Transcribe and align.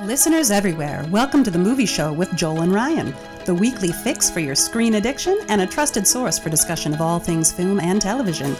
Listeners 0.00 0.50
everywhere, 0.50 1.04
welcome 1.10 1.44
to 1.44 1.50
the 1.50 1.58
Movie 1.58 1.86
Show 1.86 2.14
with 2.14 2.34
Joel 2.34 2.62
and 2.62 2.72
Ryan, 2.72 3.14
the 3.44 3.54
weekly 3.54 3.92
fix 3.92 4.30
for 4.30 4.40
your 4.40 4.54
screen 4.54 4.94
addiction 4.94 5.38
and 5.48 5.60
a 5.60 5.66
trusted 5.66 6.06
source 6.08 6.38
for 6.38 6.48
discussion 6.48 6.94
of 6.94 7.02
all 7.02 7.20
things 7.20 7.52
film 7.52 7.78
and 7.78 8.00
television. 8.00 8.54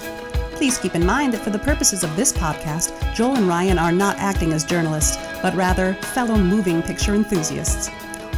Please 0.52 0.76
keep 0.76 0.94
in 0.94 1.06
mind 1.06 1.32
that 1.32 1.40
for 1.40 1.48
the 1.48 1.58
purposes 1.58 2.04
of 2.04 2.14
this 2.16 2.34
podcast, 2.34 2.92
Joel 3.14 3.36
and 3.36 3.48
Ryan 3.48 3.78
are 3.78 3.90
not 3.90 4.18
acting 4.18 4.52
as 4.52 4.62
journalists, 4.62 5.16
but 5.40 5.54
rather 5.54 5.94
fellow 5.94 6.36
moving 6.36 6.82
picture 6.82 7.14
enthusiasts. 7.14 7.88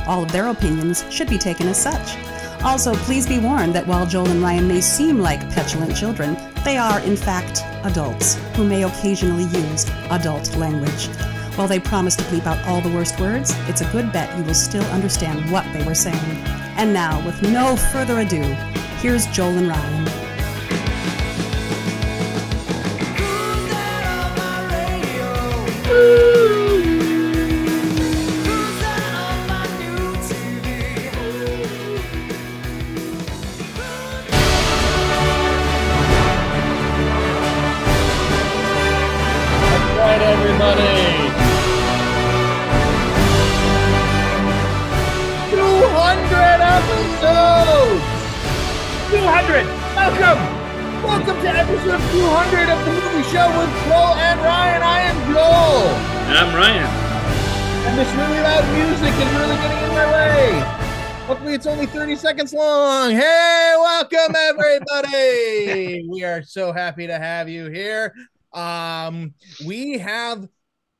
All 0.06 0.22
of 0.22 0.30
their 0.30 0.46
opinions 0.46 1.04
should 1.10 1.28
be 1.28 1.36
taken 1.36 1.66
as 1.66 1.82
such. 1.82 2.16
Also, 2.62 2.94
please 2.94 3.26
be 3.26 3.40
warned 3.40 3.74
that 3.74 3.88
while 3.88 4.06
Joel 4.06 4.28
and 4.28 4.40
Ryan 4.40 4.68
may 4.68 4.80
seem 4.80 5.18
like 5.18 5.50
petulant 5.50 5.96
children, 5.96 6.36
they 6.64 6.76
are, 6.76 7.00
in 7.00 7.16
fact, 7.16 7.62
adults 7.84 8.36
who 8.54 8.64
may 8.64 8.84
occasionally 8.84 9.44
use 9.44 9.84
adult 10.10 10.56
language. 10.56 11.08
While 11.56 11.68
they 11.68 11.78
promise 11.78 12.16
to 12.16 12.24
bleep 12.24 12.46
out 12.46 12.58
all 12.66 12.80
the 12.80 12.88
worst 12.88 13.20
words, 13.20 13.54
it's 13.68 13.80
a 13.80 13.88
good 13.92 14.12
bet 14.12 14.36
you 14.36 14.42
will 14.42 14.54
still 14.54 14.84
understand 14.86 15.50
what 15.52 15.64
they 15.72 15.84
were 15.84 15.94
saying. 15.94 16.18
And 16.76 16.92
now, 16.92 17.24
with 17.24 17.40
no 17.42 17.76
further 17.76 18.18
ado, 18.18 18.42
here's 19.00 19.26
Joel 19.28 19.58
and 19.58 19.68
Ryan. 19.68 20.03
30 62.14 62.28
seconds 62.28 62.52
long. 62.52 63.10
Hey, 63.10 63.74
welcome, 63.76 64.36
everybody. 64.36 66.06
we 66.08 66.22
are 66.22 66.44
so 66.44 66.72
happy 66.72 67.08
to 67.08 67.18
have 67.18 67.48
you 67.48 67.68
here. 67.70 68.14
Um, 68.52 69.34
we 69.66 69.98
have 69.98 70.46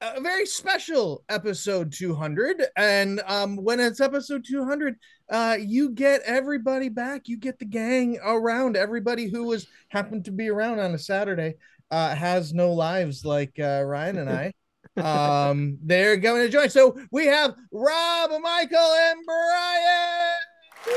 a 0.01 0.21
very 0.21 0.45
special 0.45 1.23
episode 1.29 1.93
200 1.93 2.65
and 2.77 3.23
um 3.27 3.57
when 3.57 3.79
it's 3.81 4.01
episode 4.01 4.45
200 4.45 4.97
uh 5.31 5.57
you 5.59 5.91
get 5.91 6.21
everybody 6.23 6.91
back 6.91 7.27
you 7.27 7.39
get 7.39 7.59
the 7.59 7.65
gang 7.65 8.19
around 8.23 8.77
everybody 8.77 9.31
who 9.31 9.45
was 9.45 9.67
happened 9.89 10.25
to 10.25 10.33
be 10.33 10.51
around 10.51 10.79
on 10.79 10.93
a 10.93 10.99
saturday 10.99 11.55
uh 11.91 12.15
has 12.15 12.53
no 12.53 12.73
lives 12.73 13.25
like 13.25 13.59
uh 13.61 13.83
ryan 13.87 14.19
and 14.19 14.29
i 14.29 14.53
um 15.49 15.79
they're 15.85 16.19
going 16.19 16.43
to 16.43 16.51
join 16.51 16.69
so 16.69 16.99
we 17.11 17.25
have 17.25 17.55
rob 17.73 18.31
michael 18.43 18.95
and 19.09 19.21
brian. 19.25 20.54
Oh 20.87 20.91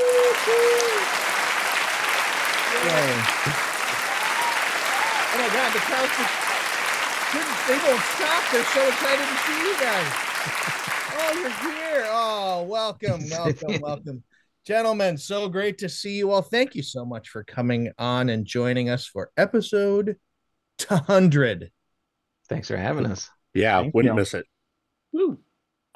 my 5.36 5.48
god 5.54 5.72
the 5.72 5.78
crowd's 5.80 6.16
just 6.16 6.34
couldn't- 7.30 7.66
they 7.68 7.76
won't 7.86 8.00
stop. 8.16 8.42
They're 8.50 8.64
so 8.64 8.88
excited 8.88 9.26
to 9.26 9.36
see 9.44 9.60
you 9.68 9.74
guys. 9.80 10.12
Oh, 11.20 11.32
you're 11.32 11.50
here. 11.50 12.06
Oh, 12.10 12.62
welcome, 12.62 13.28
welcome, 13.28 13.80
welcome. 13.82 14.22
Gentlemen, 14.64 15.18
so 15.18 15.48
great 15.48 15.76
to 15.78 15.88
see 15.88 16.16
you 16.16 16.30
all. 16.30 16.42
Thank 16.42 16.76
you 16.76 16.82
so 16.82 17.04
much 17.04 17.28
for 17.30 17.42
coming 17.42 17.90
on 17.98 18.28
and 18.28 18.46
joining 18.46 18.88
us 18.88 19.04
for 19.04 19.30
episode 19.36 20.16
200. 20.78 21.72
Thanks 22.48 22.68
for 22.68 22.76
having 22.76 23.04
us. 23.04 23.28
Yeah, 23.52 23.80
Thank 23.80 23.94
wouldn't 23.94 24.14
you. 24.14 24.18
miss 24.20 24.32
it. 24.32 24.46
Woo. 25.12 25.38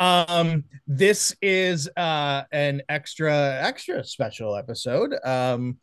Um, 0.03 0.65
this 0.89 1.35
is 1.41 1.89
uh 1.97 2.43
an 2.51 2.83
extra 2.89 3.33
extra 3.63 4.03
special 4.03 4.57
episode. 4.57 5.15
Um 5.25 5.79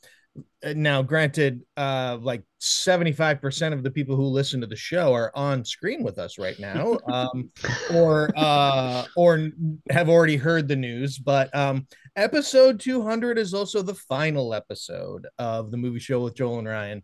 now 0.76 1.02
granted, 1.02 1.62
uh 1.78 2.18
like 2.20 2.44
75% 2.60 3.74
of 3.74 3.82
the 3.82 3.92
people 3.92 4.18
who 4.18 4.26
listen 4.26 4.60
to 4.60 4.68
the 4.68 4.76
show 4.76 5.14
are 5.14 5.32
on 5.36 5.64
screen 5.64 6.04
with 6.04 6.20
us 6.20 6.38
right 6.38 6.60
now. 6.60 6.98
Um 7.08 7.50
or 7.94 8.30
uh 8.36 9.06
or 9.16 9.50
have 9.90 10.10
already 10.10 10.36
heard 10.36 10.68
the 10.68 10.76
news, 10.76 11.18
but 11.18 11.56
um 11.56 11.88
episode 12.18 12.82
200 12.82 13.38
is 13.38 13.54
also 13.54 13.82
the 13.82 13.96
final 13.96 14.54
episode 14.54 15.28
of 15.38 15.72
the 15.72 15.78
movie 15.78 16.00
show 16.00 16.20
with 16.20 16.36
Joel 16.36 16.60
and 16.60 16.68
Ryan. 16.68 17.04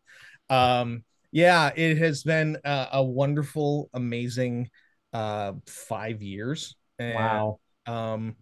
Um 0.49 1.05
yeah, 1.31 1.71
it 1.75 1.97
has 1.97 2.23
been 2.23 2.57
uh, 2.65 2.87
a 2.91 3.03
wonderful, 3.03 3.89
amazing 3.93 4.69
uh 5.13 5.53
five 5.65 6.21
years. 6.21 6.75
And, 6.99 7.15
Wow. 7.15 7.59
um 7.87 8.35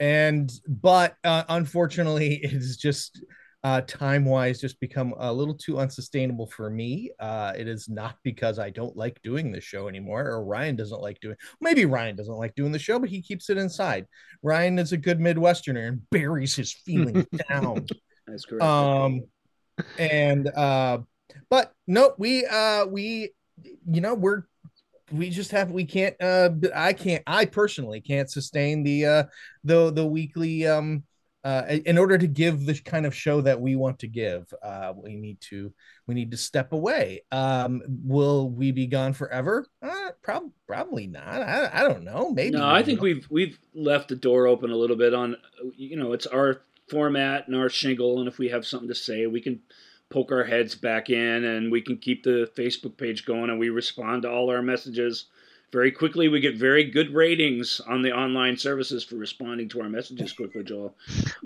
and 0.00 0.50
but 0.66 1.14
uh, 1.24 1.44
unfortunately 1.48 2.36
it 2.42 2.52
is 2.52 2.76
just 2.76 3.22
uh 3.62 3.82
time 3.82 4.24
wise 4.24 4.58
just 4.60 4.80
become 4.80 5.14
a 5.18 5.30
little 5.32 5.54
too 5.54 5.78
unsustainable 5.78 6.46
for 6.46 6.70
me 6.70 7.10
uh 7.20 7.52
it 7.56 7.68
is 7.68 7.88
not 7.90 8.16
because 8.24 8.58
i 8.58 8.70
don't 8.70 8.96
like 8.96 9.20
doing 9.22 9.52
the 9.52 9.60
show 9.60 9.86
anymore 9.86 10.26
or 10.26 10.42
ryan 10.44 10.74
doesn't 10.74 11.02
like 11.02 11.20
doing 11.20 11.36
maybe 11.60 11.84
ryan 11.84 12.16
doesn't 12.16 12.38
like 12.38 12.54
doing 12.54 12.72
the 12.72 12.78
show 12.78 12.98
but 12.98 13.10
he 13.10 13.20
keeps 13.20 13.50
it 13.50 13.58
inside 13.58 14.06
ryan 14.42 14.78
is 14.78 14.92
a 14.92 14.96
good 14.96 15.20
midwesterner 15.20 15.86
and 15.88 16.00
buries 16.10 16.56
his 16.56 16.72
feelings 16.86 17.26
down 17.50 17.86
That's 18.26 18.46
correct. 18.46 18.64
um 18.64 19.22
and 19.98 20.48
uh 20.48 20.98
but 21.50 21.72
no 21.86 22.14
we 22.16 22.46
uh 22.46 22.86
we 22.86 23.30
you 23.90 24.00
know 24.00 24.14
we're 24.14 24.44
we 25.12 25.30
just 25.30 25.50
have 25.50 25.70
we 25.70 25.84
can't 25.84 26.14
uh 26.20 26.50
i 26.74 26.92
can't 26.92 27.22
i 27.26 27.44
personally 27.44 28.00
can't 28.00 28.30
sustain 28.30 28.82
the 28.82 29.06
uh 29.06 29.24
the 29.64 29.90
the 29.92 30.06
weekly 30.06 30.66
um 30.66 31.02
uh 31.44 31.62
in 31.68 31.96
order 31.96 32.18
to 32.18 32.26
give 32.26 32.66
the 32.66 32.74
kind 32.80 33.06
of 33.06 33.14
show 33.14 33.40
that 33.40 33.60
we 33.60 33.74
want 33.76 33.98
to 33.98 34.06
give 34.06 34.52
uh 34.62 34.92
we 34.96 35.16
need 35.16 35.40
to 35.40 35.72
we 36.06 36.14
need 36.14 36.32
to 36.32 36.36
step 36.36 36.72
away. 36.72 37.22
Um 37.30 37.82
will 38.04 38.50
we 38.50 38.72
be 38.72 38.86
gone 38.86 39.12
forever? 39.12 39.64
Uh 39.80 40.10
prob- 40.22 40.50
probably 40.66 41.06
not. 41.06 41.40
I, 41.40 41.70
I 41.72 41.82
don't 41.84 42.04
know. 42.04 42.30
Maybe 42.32 42.56
no, 42.56 42.68
I 42.68 42.82
think 42.82 43.00
we've 43.00 43.26
we've 43.30 43.58
left 43.74 44.08
the 44.08 44.16
door 44.16 44.46
open 44.46 44.70
a 44.70 44.76
little 44.76 44.96
bit 44.96 45.14
on 45.14 45.36
you 45.76 45.96
know, 45.96 46.12
it's 46.12 46.26
our 46.26 46.62
format 46.90 47.46
and 47.46 47.56
our 47.56 47.68
shingle 47.68 48.18
and 48.18 48.28
if 48.28 48.38
we 48.38 48.48
have 48.48 48.66
something 48.66 48.88
to 48.88 48.94
say, 48.94 49.26
we 49.26 49.40
can 49.40 49.60
poke 50.10 50.32
our 50.32 50.44
heads 50.44 50.74
back 50.74 51.08
in 51.08 51.44
and 51.44 51.70
we 51.70 51.80
can 51.80 51.96
keep 51.96 52.24
the 52.24 52.50
Facebook 52.56 52.96
page 52.96 53.24
going 53.24 53.48
and 53.48 53.58
we 53.58 53.70
respond 53.70 54.22
to 54.22 54.30
all 54.30 54.50
our 54.50 54.60
messages 54.60 55.26
very 55.72 55.92
quickly. 55.92 56.26
We 56.28 56.40
get 56.40 56.56
very 56.56 56.84
good 56.84 57.14
ratings 57.14 57.80
on 57.86 58.02
the 58.02 58.12
online 58.12 58.56
services 58.56 59.04
for 59.04 59.14
responding 59.14 59.68
to 59.70 59.80
our 59.82 59.88
messages 59.88 60.32
quickly, 60.32 60.64
Joel. 60.64 60.96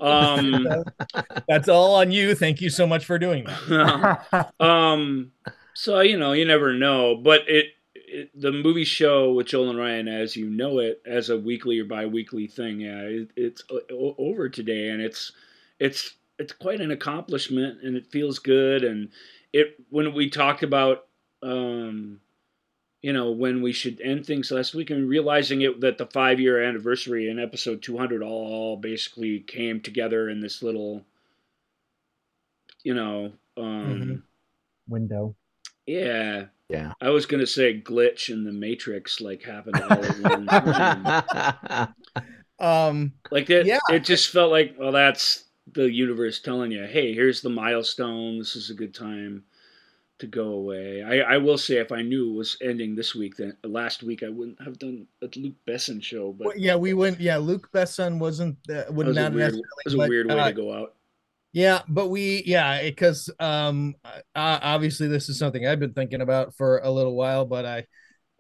Um 0.01 0.67
that's 1.49 1.69
all 1.69 1.95
on 1.97 2.11
you 2.11 2.35
thank 2.35 2.61
you 2.61 2.71
so 2.71 2.87
much 2.87 3.05
for 3.05 3.19
doing 3.19 3.45
that 3.45 4.53
um 4.61 5.31
so 5.75 6.01
you 6.01 6.17
know 6.19 6.33
you 6.33 6.45
never 6.45 6.73
know 6.73 7.17
but 7.17 7.43
it, 7.49 7.67
it 7.95 8.31
the 8.35 8.53
movie 8.53 8.85
show 8.85 9.33
with 9.33 9.47
joel 9.49 9.71
and 9.71 9.79
ryan 9.79 10.09
as 10.09 10.37
you 10.37 10.49
know 10.49 10.79
it 10.79 11.03
as 11.05 11.31
a 11.31 11.37
weekly 11.37 11.79
or 11.81 11.85
bi-weekly 11.85 12.47
thing 12.47 12.81
yeah 12.81 13.01
it, 13.01 13.31
it's 13.37 13.63
over 13.91 14.49
today 14.49 14.89
and 14.91 15.03
it's 15.03 15.33
it's 15.79 16.15
it's 16.39 16.53
quite 16.53 16.81
an 16.81 16.91
accomplishment 16.91 17.83
and 17.83 17.97
it 17.97 18.07
feels 18.07 18.39
good 18.39 18.85
and 18.85 19.11
it 19.53 19.77
when 19.91 20.13
we 20.15 20.29
talked 20.29 20.63
about 20.63 21.07
um 21.43 22.21
you 23.03 23.13
know 23.13 23.31
when 23.31 23.63
we 23.63 23.73
should 23.73 24.01
end 24.01 24.27
things 24.27 24.51
last 24.51 24.75
week 24.75 24.91
and 24.91 25.09
realizing 25.09 25.63
it 25.63 25.81
that 25.81 25.99
the 25.99 26.07
five 26.07 26.41
year 26.41 26.63
anniversary 26.63 27.29
in 27.29 27.39
episode 27.39 27.83
200 27.83 28.23
all 28.23 28.77
basically 28.77 29.41
came 29.41 29.81
together 29.81 30.29
in 30.29 30.41
this 30.41 30.63
little 30.63 31.05
you 32.83 32.95
know 32.95 33.33
um 33.57 34.01
Mhm. 34.01 34.23
window. 34.89 35.35
yeah 35.87 36.47
Yeah. 36.69 36.93
i 37.01 37.11
was 37.11 37.27
gonna 37.27 37.47
say 37.47 37.81
glitch 37.81 38.31
in 38.31 38.45
the 38.45 38.53
matrix 38.53 39.21
like 39.21 39.43
happened 39.43 39.81
all 39.81 40.07
at 40.07 40.17
one 40.17 40.51
time 40.51 41.15
um 42.59 43.13
like 43.31 43.47
that 43.49 43.67
Yeah. 43.67 43.79
it 43.91 44.01
just 44.01 44.31
felt 44.31 44.51
like 44.51 44.75
well 44.79 44.93
that's 44.93 45.44
the 45.73 45.91
universe 45.91 46.41
telling 46.41 46.71
you 46.71 46.85
hey 46.85 47.15
here's 47.15 47.41
the 47.41 47.49
milestone 47.49 48.39
this 48.39 48.55
is 48.57 48.71
a 48.71 48.75
good 48.75 48.95
time 48.95 49.43
to 50.19 50.27
go 50.27 50.49
away 50.51 51.03
i 51.03 51.35
i 51.35 51.37
will 51.39 51.59
say 51.59 51.77
if 51.79 51.91
i 51.91 52.03
knew 52.03 52.31
it 52.33 52.37
was 52.37 52.57
ending 52.63 52.95
this 52.95 53.15
week 53.15 53.37
then 53.37 53.57
last 53.65 54.03
week 54.03 54.23
i 54.23 54.29
wouldn't 54.29 54.61
have 54.63 54.79
done 54.79 55.07
a 55.23 55.29
luke 55.37 55.55
besson 55.67 56.03
show 56.03 56.33
but 56.33 56.47
Well, 56.49 56.57
yeah, 56.57 56.77
we 56.77 56.95
went. 56.95 57.19
Yeah, 57.21 57.37
Luc 57.39 57.71
Besson 57.73 58.19
wasn't 58.19 58.57
uh, 58.71 58.85
would 58.91 59.07
was 59.07 59.17
not 59.17 59.33
weird, 59.33 59.55
necessarily. 59.55 59.63
was 59.85 59.95
a 59.95 59.97
but, 59.97 60.09
weird 60.09 60.29
way 60.29 60.39
uh, 60.39 60.47
to 60.49 60.53
go 60.53 60.73
out 60.73 60.95
Yeah, 61.53 61.83
but 61.89 62.09
we 62.09 62.43
yeah 62.47 62.83
because 62.83 63.31
um 63.41 63.95
uh, 64.05 64.21
obviously 64.35 65.09
this 65.09 65.29
is 65.29 65.39
something 65.39 65.67
I've 65.67 65.81
been 65.81 65.95
thinking 65.95 66.21
about 66.21 66.55
for 66.57 66.79
a 66.79 66.91
little 66.91 67.15
while, 67.15 67.45
but 67.45 67.65
I 67.65 67.87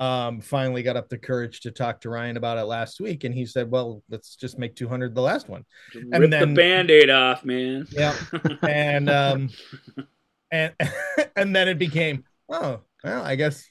um, 0.00 0.41
finally 0.41 0.82
got 0.82 0.96
up 0.96 1.08
the 1.08 1.19
courage 1.19 1.61
to 1.61 1.70
talk 1.70 2.00
to 2.00 2.11
Ryan 2.11 2.37
about 2.37 2.58
it 2.58 2.64
last 2.64 3.00
week, 3.00 3.25
and 3.25 3.35
he 3.35 3.46
said, 3.46 3.70
"Well, 3.70 4.02
let's 4.11 4.37
just 4.37 4.58
make 4.58 4.75
200 4.75 5.14
the 5.14 5.20
last 5.20 5.49
one." 5.49 5.64
Rip 5.94 6.31
then, 6.31 6.49
the 6.50 6.55
band-aid 6.55 7.11
off, 7.11 7.44
man. 7.44 7.87
Yeah, 7.91 8.14
and 8.62 9.08
um, 9.08 9.50
and 10.50 10.73
and 11.37 11.55
then 11.55 11.69
it 11.69 11.79
became, 11.79 12.25
oh, 12.49 12.81
well, 13.02 13.23
I 13.23 13.37
guess 13.37 13.64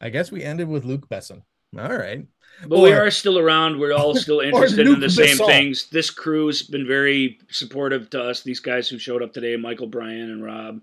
I 0.00 0.10
guess 0.10 0.30
we 0.30 0.42
ended 0.42 0.68
with 0.68 0.84
Luc 0.84 1.08
Besson. 1.08 1.42
All 1.78 1.96
right. 1.96 2.26
But 2.66 2.78
or, 2.78 2.82
we 2.82 2.92
are 2.92 3.10
still 3.10 3.38
around. 3.38 3.78
We're 3.78 3.92
all 3.92 4.14
still 4.14 4.40
interested 4.40 4.86
in 4.86 5.00
the 5.00 5.08
same 5.08 5.36
Besson. 5.36 5.46
things. 5.46 5.88
This 5.88 6.10
crew's 6.10 6.62
been 6.62 6.86
very 6.86 7.38
supportive 7.50 8.10
to 8.10 8.22
us. 8.22 8.42
These 8.42 8.60
guys 8.60 8.88
who 8.88 8.98
showed 8.98 9.22
up 9.22 9.32
today, 9.32 9.56
Michael, 9.56 9.86
Brian, 9.86 10.30
and 10.30 10.44
Rob. 10.44 10.80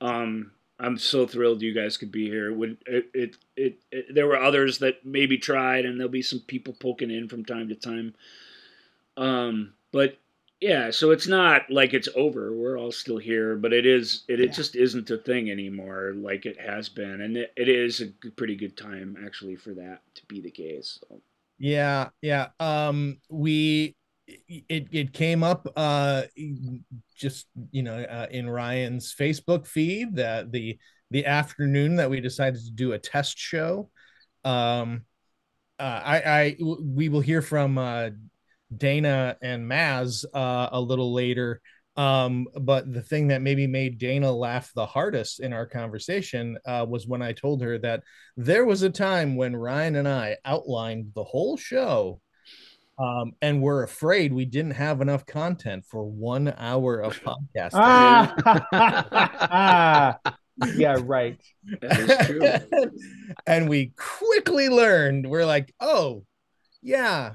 Um, 0.00 0.50
I'm 0.78 0.98
so 0.98 1.26
thrilled 1.26 1.62
you 1.62 1.72
guys 1.72 1.96
could 1.96 2.10
be 2.10 2.28
here. 2.28 2.50
It, 2.64 2.78
it, 2.86 3.10
it, 3.14 3.36
it, 3.56 3.78
it, 3.92 4.14
there 4.14 4.26
were 4.26 4.36
others 4.36 4.78
that 4.78 5.04
maybe 5.04 5.38
tried, 5.38 5.84
and 5.84 5.98
there'll 5.98 6.10
be 6.10 6.22
some 6.22 6.40
people 6.40 6.74
poking 6.74 7.10
in 7.10 7.28
from 7.28 7.44
time 7.44 7.68
to 7.68 7.74
time. 7.74 8.14
Um, 9.16 9.74
but 9.92 10.18
yeah, 10.60 10.90
so 10.90 11.10
it's 11.10 11.28
not 11.28 11.70
like 11.70 11.94
it's 11.94 12.08
over. 12.16 12.52
We're 12.52 12.78
all 12.78 12.90
still 12.90 13.18
here, 13.18 13.56
but 13.56 13.72
it 13.72 13.86
is. 13.86 14.24
It, 14.28 14.40
yeah. 14.40 14.46
it 14.46 14.52
just 14.52 14.74
isn't 14.74 15.10
a 15.10 15.18
thing 15.18 15.50
anymore 15.50 16.12
like 16.16 16.46
it 16.46 16.60
has 16.60 16.88
been, 16.88 17.20
and 17.20 17.36
it, 17.36 17.52
it 17.56 17.68
is 17.68 18.00
a 18.00 18.30
pretty 18.30 18.56
good 18.56 18.76
time 18.76 19.16
actually 19.24 19.56
for 19.56 19.74
that 19.74 20.00
to 20.14 20.26
be 20.26 20.40
the 20.40 20.50
case. 20.50 20.98
So. 21.08 21.20
Yeah, 21.58 22.08
yeah. 22.20 22.48
Um, 22.58 23.18
we 23.28 23.94
it 24.26 24.88
it 24.90 25.12
came 25.12 25.42
up 25.42 25.66
uh 25.76 26.22
just 27.14 27.46
you 27.70 27.82
know 27.82 27.96
uh, 27.96 28.26
in 28.30 28.48
Ryan's 28.48 29.14
Facebook 29.14 29.66
feed 29.66 30.16
that 30.16 30.50
the 30.50 30.78
the 31.10 31.26
afternoon 31.26 31.96
that 31.96 32.10
we 32.10 32.20
decided 32.20 32.60
to 32.64 32.70
do 32.70 32.92
a 32.92 32.98
test 32.98 33.38
show 33.38 33.90
um 34.44 35.02
uh, 35.78 36.00
I 36.04 36.16
I 36.20 36.56
we 36.80 37.08
will 37.08 37.20
hear 37.20 37.42
from 37.42 37.76
uh 37.76 38.10
Dana 38.74 39.36
and 39.42 39.70
Maz 39.70 40.24
uh 40.32 40.68
a 40.72 40.80
little 40.80 41.12
later. 41.12 41.60
Um 41.96 42.48
but 42.60 42.92
the 42.92 43.02
thing 43.02 43.28
that 43.28 43.42
maybe 43.42 43.66
made 43.66 43.98
Dana 43.98 44.32
laugh 44.32 44.72
the 44.74 44.86
hardest 44.86 45.40
in 45.40 45.52
our 45.52 45.66
conversation 45.66 46.56
uh 46.66 46.86
was 46.88 47.06
when 47.06 47.20
I 47.22 47.32
told 47.32 47.60
her 47.62 47.78
that 47.78 48.02
there 48.36 48.64
was 48.64 48.82
a 48.82 48.90
time 48.90 49.36
when 49.36 49.54
Ryan 49.54 49.96
and 49.96 50.08
I 50.08 50.38
outlined 50.44 51.12
the 51.14 51.24
whole 51.24 51.56
show 51.56 52.20
um, 52.98 53.32
and 53.42 53.60
we're 53.60 53.82
afraid 53.82 54.32
we 54.32 54.44
didn't 54.44 54.72
have 54.72 55.00
enough 55.00 55.26
content 55.26 55.84
for 55.84 56.04
one 56.04 56.54
hour 56.56 57.00
of 57.00 57.20
podcast. 57.20 57.70
ah, 57.74 58.34
yeah, 60.76 60.98
right. 61.02 61.40
and 63.46 63.68
we 63.68 63.92
quickly 63.96 64.68
learned 64.68 65.28
we're 65.28 65.46
like, 65.46 65.74
oh, 65.80 66.24
yeah. 66.82 67.34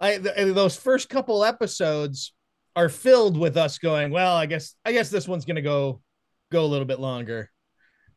I 0.00 0.18
th- 0.18 0.54
those 0.54 0.76
first 0.76 1.08
couple 1.08 1.44
episodes 1.44 2.32
are 2.74 2.88
filled 2.88 3.36
with 3.36 3.56
us 3.56 3.78
going, 3.78 4.10
well, 4.10 4.34
I 4.34 4.46
guess 4.46 4.74
I 4.84 4.90
guess 4.90 5.10
this 5.10 5.28
one's 5.28 5.44
gonna 5.44 5.62
go 5.62 6.00
go 6.50 6.64
a 6.64 6.66
little 6.66 6.86
bit 6.86 6.98
longer 6.98 7.51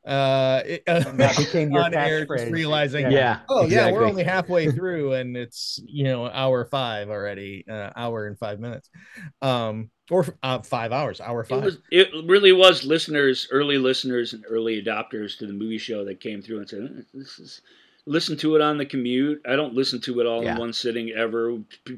uh, 0.05 0.61
it, 0.65 0.83
uh 0.87 0.99
that 1.13 1.35
became 1.35 1.71
your 1.71 1.83
catchphrase. 1.89 2.51
realizing, 2.51 3.11
yeah, 3.11 3.39
oh 3.49 3.63
exactly. 3.63 3.75
yeah, 3.75 3.91
we're 3.91 4.05
only 4.05 4.23
halfway 4.23 4.71
through, 4.71 5.13
and 5.13 5.35
it's 5.35 5.79
you 5.85 6.03
know 6.03 6.27
hour 6.27 6.65
five 6.65 7.09
already, 7.09 7.65
uh, 7.69 7.89
hour 7.95 8.27
and 8.27 8.37
five 8.37 8.59
minutes, 8.59 8.89
um, 9.41 9.89
or 10.11 10.25
uh, 10.43 10.59
five 10.59 10.91
hours, 10.91 11.19
hour 11.19 11.43
five. 11.43 11.63
It, 11.63 11.65
was, 11.65 11.77
it 11.91 12.09
really 12.25 12.51
was 12.51 12.85
listeners, 12.85 13.47
early 13.51 13.77
listeners, 13.77 14.33
and 14.33 14.45
early 14.47 14.81
adopters 14.81 15.37
to 15.39 15.47
the 15.47 15.53
movie 15.53 15.79
show 15.79 16.05
that 16.05 16.19
came 16.19 16.41
through 16.41 16.59
and 16.59 16.69
said, 16.69 16.83
uh, 16.83 17.01
"This 17.13 17.39
is." 17.39 17.61
Listen 18.07 18.37
to 18.37 18.55
it 18.55 18.61
on 18.61 18.77
the 18.77 18.85
commute. 18.85 19.41
I 19.49 19.55
don't 19.55 19.73
listen 19.73 19.99
to 20.01 20.19
it 20.19 20.27
all 20.27 20.43
yeah. 20.43 20.53
in 20.53 20.59
one 20.59 20.73
sitting 20.73 21.09
ever. 21.09 21.57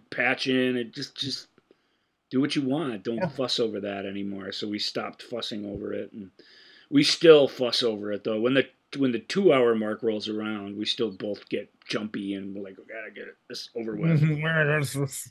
Patch 0.10 0.48
in 0.48 0.77
it. 0.77 0.94
Just, 0.94 1.18
just 1.18 1.48
do 2.30 2.39
what 2.39 2.56
you 2.56 2.62
want. 2.62 3.03
Don't 3.03 3.18
yeah. 3.18 3.27
fuss 3.27 3.60
over 3.60 3.81
that 3.81 4.06
anymore. 4.06 4.53
So 4.53 4.69
we 4.69 4.80
stopped 4.80 5.21
fussing 5.21 5.65
over 5.65 5.92
it 5.92 6.13
and 6.13 6.31
we 6.89 7.04
still 7.04 7.48
fuss 7.48 7.84
over 7.84 8.12
it 8.12 8.24
though. 8.24 8.39
When 8.39 8.54
the 8.54 8.68
when 8.98 9.12
the 9.12 9.19
two 9.19 9.51
hour 9.51 9.75
mark 9.75 10.01
rolls 10.01 10.30
around, 10.30 10.78
we 10.78 10.86
still 10.86 11.12
both 11.12 11.48
get 11.50 11.69
jumpy 11.88 12.34
and 12.36 12.56
we're 12.56 12.63
like, 12.63 12.78
we 12.78 12.84
gotta 12.86 13.12
get 13.13 13.28
it 13.28 13.36
this 13.50 13.69
over 13.75 13.95
with. 13.95 14.22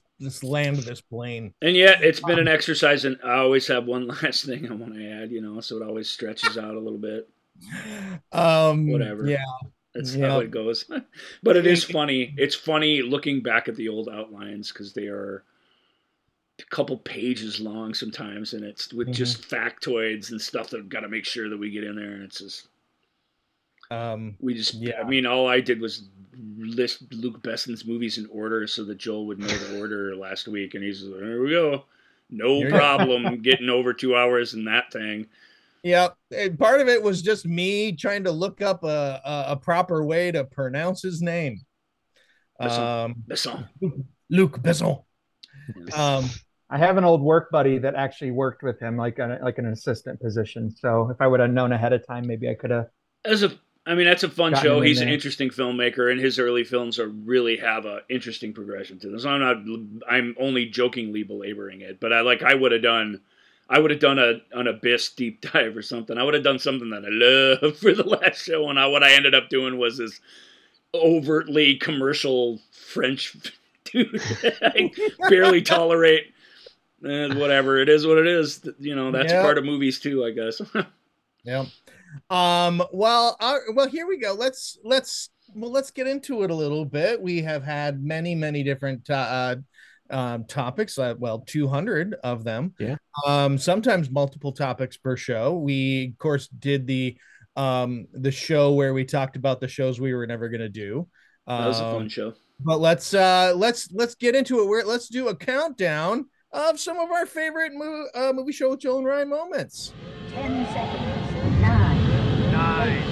just 0.20 0.44
land 0.44 0.76
this 0.78 1.00
plane. 1.00 1.54
And 1.62 1.76
yet, 1.76 2.02
it's 2.02 2.20
been 2.20 2.38
an 2.38 2.48
exercise, 2.48 3.04
and 3.04 3.18
I 3.24 3.38
always 3.38 3.66
have 3.68 3.86
one 3.86 4.06
last 4.22 4.44
thing 4.44 4.70
I 4.70 4.74
want 4.74 4.94
to 4.94 5.10
add. 5.10 5.30
You 5.30 5.40
know, 5.40 5.60
so 5.60 5.76
it 5.76 5.86
always 5.86 6.10
stretches 6.10 6.58
out 6.58 6.74
a 6.74 6.80
little 6.80 6.98
bit. 6.98 7.28
Um, 8.32 8.90
whatever. 8.90 9.26
Yeah. 9.26 9.38
That's 9.94 10.14
yep. 10.14 10.30
how 10.30 10.40
it 10.40 10.50
goes. 10.50 10.84
but 11.42 11.56
it 11.56 11.66
is 11.66 11.82
funny. 11.84 12.34
It's 12.36 12.54
funny 12.54 13.00
looking 13.00 13.42
back 13.42 13.66
at 13.68 13.76
the 13.76 13.88
old 13.88 14.08
outlines 14.10 14.70
because 14.70 14.92
they 14.92 15.06
are 15.06 15.42
couple 16.70 16.96
pages 16.98 17.60
long 17.60 17.94
sometimes, 17.94 18.52
and 18.54 18.64
it's 18.64 18.92
with 18.92 19.08
mm-hmm. 19.08 19.14
just 19.14 19.42
factoids 19.48 20.30
and 20.30 20.40
stuff 20.40 20.70
that 20.70 20.78
I've 20.78 20.88
got 20.88 21.00
to 21.00 21.08
make 21.08 21.24
sure 21.24 21.48
that 21.48 21.58
we 21.58 21.70
get 21.70 21.84
in 21.84 21.96
there, 21.96 22.12
and 22.12 22.22
it's 22.22 22.38
just. 22.38 22.68
Um, 23.88 24.34
we 24.40 24.54
just, 24.54 24.74
yeah. 24.74 25.00
I 25.00 25.04
mean, 25.04 25.26
all 25.26 25.46
I 25.46 25.60
did 25.60 25.80
was 25.80 26.08
list 26.58 27.04
Luc 27.12 27.42
Besson's 27.42 27.84
movies 27.84 28.18
in 28.18 28.26
order 28.32 28.66
so 28.66 28.84
that 28.84 28.98
Joel 28.98 29.26
would 29.26 29.38
know 29.38 29.46
the 29.46 29.78
order 29.78 30.16
last 30.16 30.48
week, 30.48 30.74
and 30.74 30.82
he's 30.82 31.02
like, 31.02 31.20
"There 31.20 31.40
we 31.40 31.50
go, 31.50 31.84
no 32.30 32.58
Here 32.58 32.70
problem 32.70 33.40
getting 33.42 33.68
over 33.68 33.92
two 33.92 34.16
hours 34.16 34.54
in 34.54 34.64
that 34.64 34.92
thing." 34.92 35.26
Yep, 35.82 36.16
and 36.32 36.58
part 36.58 36.80
of 36.80 36.88
it 36.88 37.00
was 37.00 37.22
just 37.22 37.46
me 37.46 37.92
trying 37.92 38.24
to 38.24 38.32
look 38.32 38.60
up 38.60 38.82
a 38.82 39.20
a, 39.24 39.44
a 39.52 39.56
proper 39.56 40.04
way 40.04 40.32
to 40.32 40.44
pronounce 40.44 41.02
his 41.02 41.22
name. 41.22 41.60
Besson. 42.60 42.78
Um, 42.78 43.14
Besson. 43.28 43.68
Luc 44.30 44.58
Besson. 44.58 45.04
Um, 45.94 46.28
I 46.68 46.78
have 46.78 46.96
an 46.96 47.04
old 47.04 47.22
work 47.22 47.50
buddy 47.50 47.78
that 47.78 47.94
actually 47.94 48.32
worked 48.32 48.62
with 48.62 48.80
him, 48.80 48.96
like 48.96 49.18
a, 49.18 49.38
like 49.42 49.58
an 49.58 49.66
assistant 49.66 50.20
position. 50.20 50.74
So 50.74 51.10
if 51.10 51.20
I 51.20 51.26
would 51.26 51.40
have 51.40 51.50
known 51.50 51.72
ahead 51.72 51.92
of 51.92 52.06
time, 52.06 52.26
maybe 52.26 52.48
I 52.48 52.54
could 52.54 52.70
have. 52.70 52.88
As 53.24 53.44
a, 53.44 53.52
I 53.86 53.94
mean, 53.94 54.06
that's 54.06 54.24
a 54.24 54.28
fun 54.28 54.54
show. 54.56 54.80
He's 54.80 55.00
an 55.00 55.08
interesting 55.08 55.50
filmmaker, 55.50 56.10
and 56.10 56.20
his 56.20 56.40
early 56.40 56.64
films 56.64 56.98
are 56.98 57.08
really 57.08 57.56
have 57.58 57.86
a 57.86 58.00
interesting 58.08 58.52
progression 58.52 58.98
to 59.00 59.10
them. 59.10 59.20
So 59.20 59.30
I'm 59.30 59.40
not, 59.40 60.02
I'm 60.08 60.34
only 60.40 60.66
jokingly 60.66 61.22
belaboring 61.22 61.82
it, 61.82 62.00
but 62.00 62.12
I 62.12 62.22
like 62.22 62.42
I 62.42 62.54
would 62.54 62.72
have 62.72 62.82
done. 62.82 63.20
I 63.68 63.80
would 63.80 63.90
have 63.92 64.00
done 64.00 64.18
a 64.18 64.40
an 64.52 64.66
abyss 64.66 65.10
deep 65.10 65.40
dive 65.52 65.76
or 65.76 65.82
something. 65.82 66.18
I 66.18 66.24
would 66.24 66.34
have 66.34 66.42
done 66.42 66.58
something 66.58 66.90
that 66.90 67.04
I 67.04 67.08
love 67.10 67.76
for 67.78 67.92
the 67.92 68.02
last 68.02 68.44
show, 68.44 68.68
and 68.68 68.78
I, 68.78 68.86
what 68.86 69.04
I 69.04 69.12
ended 69.12 69.36
up 69.36 69.50
doing 69.50 69.78
was 69.78 69.98
this 69.98 70.20
overtly 70.92 71.76
commercial 71.76 72.58
French 72.72 73.36
dude. 73.84 74.20
I 74.62 74.90
barely 75.28 75.62
tolerate 75.62 76.32
and 77.02 77.38
whatever. 77.38 77.78
It 77.78 77.88
is 77.88 78.06
what 78.06 78.18
it 78.18 78.26
is. 78.26 78.66
You 78.78 78.94
know 78.94 79.10
that's 79.10 79.32
yep. 79.32 79.42
part 79.42 79.58
of 79.58 79.64
movies 79.64 80.00
too 80.00 80.24
i 80.24 80.30
guess. 80.30 80.60
Yeah 81.44 81.66
um 82.30 82.82
well 82.92 83.36
uh, 83.40 83.58
well 83.74 83.88
here 83.88 84.06
we 84.06 84.18
go. 84.18 84.34
Let's 84.34 84.78
let's 84.84 85.30
well 85.54 85.70
let's 85.70 85.90
get 85.90 86.06
into 86.06 86.42
it 86.42 86.50
a 86.50 86.54
little 86.54 86.84
bit. 86.84 87.20
We 87.20 87.42
have 87.42 87.62
had 87.62 88.02
many 88.02 88.34
many 88.34 88.62
different 88.62 89.08
uh 89.10 89.56
um, 90.08 90.44
topics 90.44 90.98
uh, 90.98 91.14
well 91.18 91.40
200 91.40 92.14
of 92.22 92.44
them. 92.44 92.74
Yeah. 92.78 92.96
Um 93.26 93.58
sometimes 93.58 94.10
multiple 94.10 94.52
topics 94.52 94.96
per 94.96 95.16
show. 95.16 95.56
We 95.56 96.10
of 96.12 96.18
course 96.18 96.48
did 96.48 96.86
the 96.86 97.16
um 97.56 98.06
the 98.12 98.32
show 98.32 98.72
where 98.72 98.94
we 98.94 99.04
talked 99.04 99.36
about 99.36 99.60
the 99.60 99.68
shows 99.68 100.00
we 100.00 100.14
were 100.14 100.26
never 100.26 100.48
going 100.48 100.60
to 100.60 100.68
do. 100.68 101.08
Um, 101.46 101.62
that 101.62 101.68
was 101.68 101.80
a 101.80 101.82
fun 101.82 102.02
um, 102.02 102.08
show. 102.08 102.34
but 102.60 102.80
let's 102.80 103.14
uh 103.14 103.52
let's 103.56 103.90
let's 103.92 104.14
get 104.14 104.34
into 104.34 104.60
it. 104.60 104.68
We're, 104.68 104.84
let's 104.84 105.08
do 105.08 105.28
a 105.28 105.36
countdown 105.36 106.26
of 106.56 106.80
some 106.80 106.98
of 106.98 107.10
our 107.10 107.26
favorite 107.26 107.72
movie, 107.74 108.08
uh, 108.14 108.32
movie 108.32 108.52
show 108.52 108.70
with 108.70 108.80
Joel 108.80 108.98
and 108.98 109.06
Ryan 109.06 109.28
moments. 109.28 109.92
Ten 110.30 110.66
seconds. 110.72 111.60
Nine. 111.60 112.52
Nine. 112.52 113.02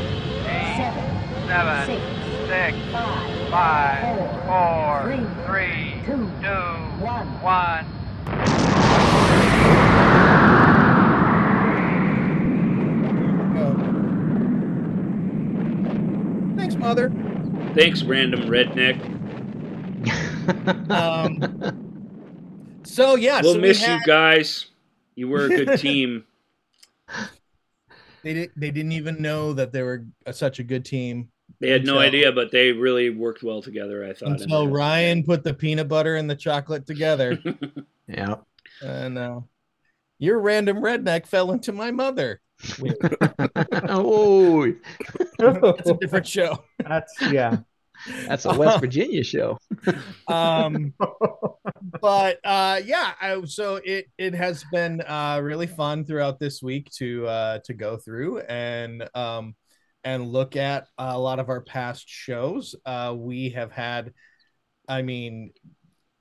Eight. 0.47 0.77
Seven. 0.77 1.47
Seven. 1.47 1.87
Six. 1.87 2.03
Six. 2.49 2.93
Five. 2.93 3.49
Five. 3.51 4.47
Four. 4.47 5.03
Three. 5.15 5.27
Three. 5.47 6.03
Two. 6.07 6.31
Two. 6.41 7.05
One. 7.05 7.27
One. 7.43 8.95
Thanks, 16.57 16.77
Mother. 16.77 17.11
Thanks, 17.75 18.03
random 18.05 18.43
redneck. 18.49 18.99
um, 20.91 21.81
so 22.95 23.17
yeah, 23.17 23.41
we'll 23.43 23.55
so 23.55 23.61
miss 23.61 23.81
we 23.81 23.87
had... 23.87 24.01
you 24.01 24.07
guys. 24.07 24.67
You 25.17 25.29
were 25.29 25.47
a 25.47 25.49
good 25.49 25.79
team. 25.81 26.25
they 28.23 28.35
did, 28.35 28.51
they 28.57 28.71
didn't 28.71 28.93
even 28.93 29.21
know 29.21 29.53
that 29.53 29.73
they 29.73 29.83
were 29.83 30.07
a, 30.27 30.33
such 30.33 30.59
a 30.61 30.63
good 30.63 30.85
team. 30.85 31.29
They 31.61 31.71
had 31.71 31.81
until, 31.83 31.97
no 31.97 32.01
idea, 32.01 32.33
but 32.33 32.51
they 32.51 32.73
really 32.73 33.11
worked 33.11 33.43
well 33.43 33.63
together. 33.63 34.05
I 34.05 34.13
thought 34.13 34.41
until 34.41 34.69
Ryan 34.69 35.25
put 35.25 35.45
the 35.45 35.55
peanut 35.55 35.89
butter 35.89 36.17
and 36.17 36.29
the 36.29 36.37
chocolate 36.37 36.87
together. 36.87 37.39
yeah, 38.09 38.37
and 38.83 39.19
uh, 39.19 39.41
Your 40.19 40.41
random 40.41 40.79
redneck 40.79 41.27
fell 41.27 41.53
into 41.53 41.73
my 41.73 41.91
mother. 41.91 42.41
oh, 43.89 44.73
That's 45.39 45.91
a 45.91 45.95
different 46.01 46.27
show. 46.27 46.65
That's 46.79 47.13
yeah. 47.31 47.59
That's 48.27 48.45
a 48.45 48.55
West 48.59 48.81
Virginia 48.81 49.25
show. 49.25 49.59
Um, 50.27 50.95
but 52.01 52.39
uh, 52.45 52.81
yeah, 52.85 53.13
I, 53.21 53.43
so 53.45 53.77
it 53.85 54.07
it 54.17 54.35
has 54.35 54.65
been 54.73 55.03
uh, 55.03 55.41
really 55.43 55.67
fun 55.67 56.05
throughout 56.05 56.39
this 56.39 56.63
week 56.63 56.91
to 56.97 57.27
uh, 57.27 57.59
to 57.65 57.75
go 57.75 57.99
through 57.99 58.39
and 58.41 59.09
um, 59.15 59.55
and 60.03 60.27
look 60.27 60.57
at 60.57 60.87
a 60.99 61.19
lot 61.19 61.39
of 61.39 61.49
our 61.51 61.61
past 61.61 62.05
shows. 62.09 62.75
Uh, 62.87 63.15
we 63.17 63.51
have 63.51 63.73
had, 63.73 64.13
I 64.89 65.03
mean, 65.03 65.53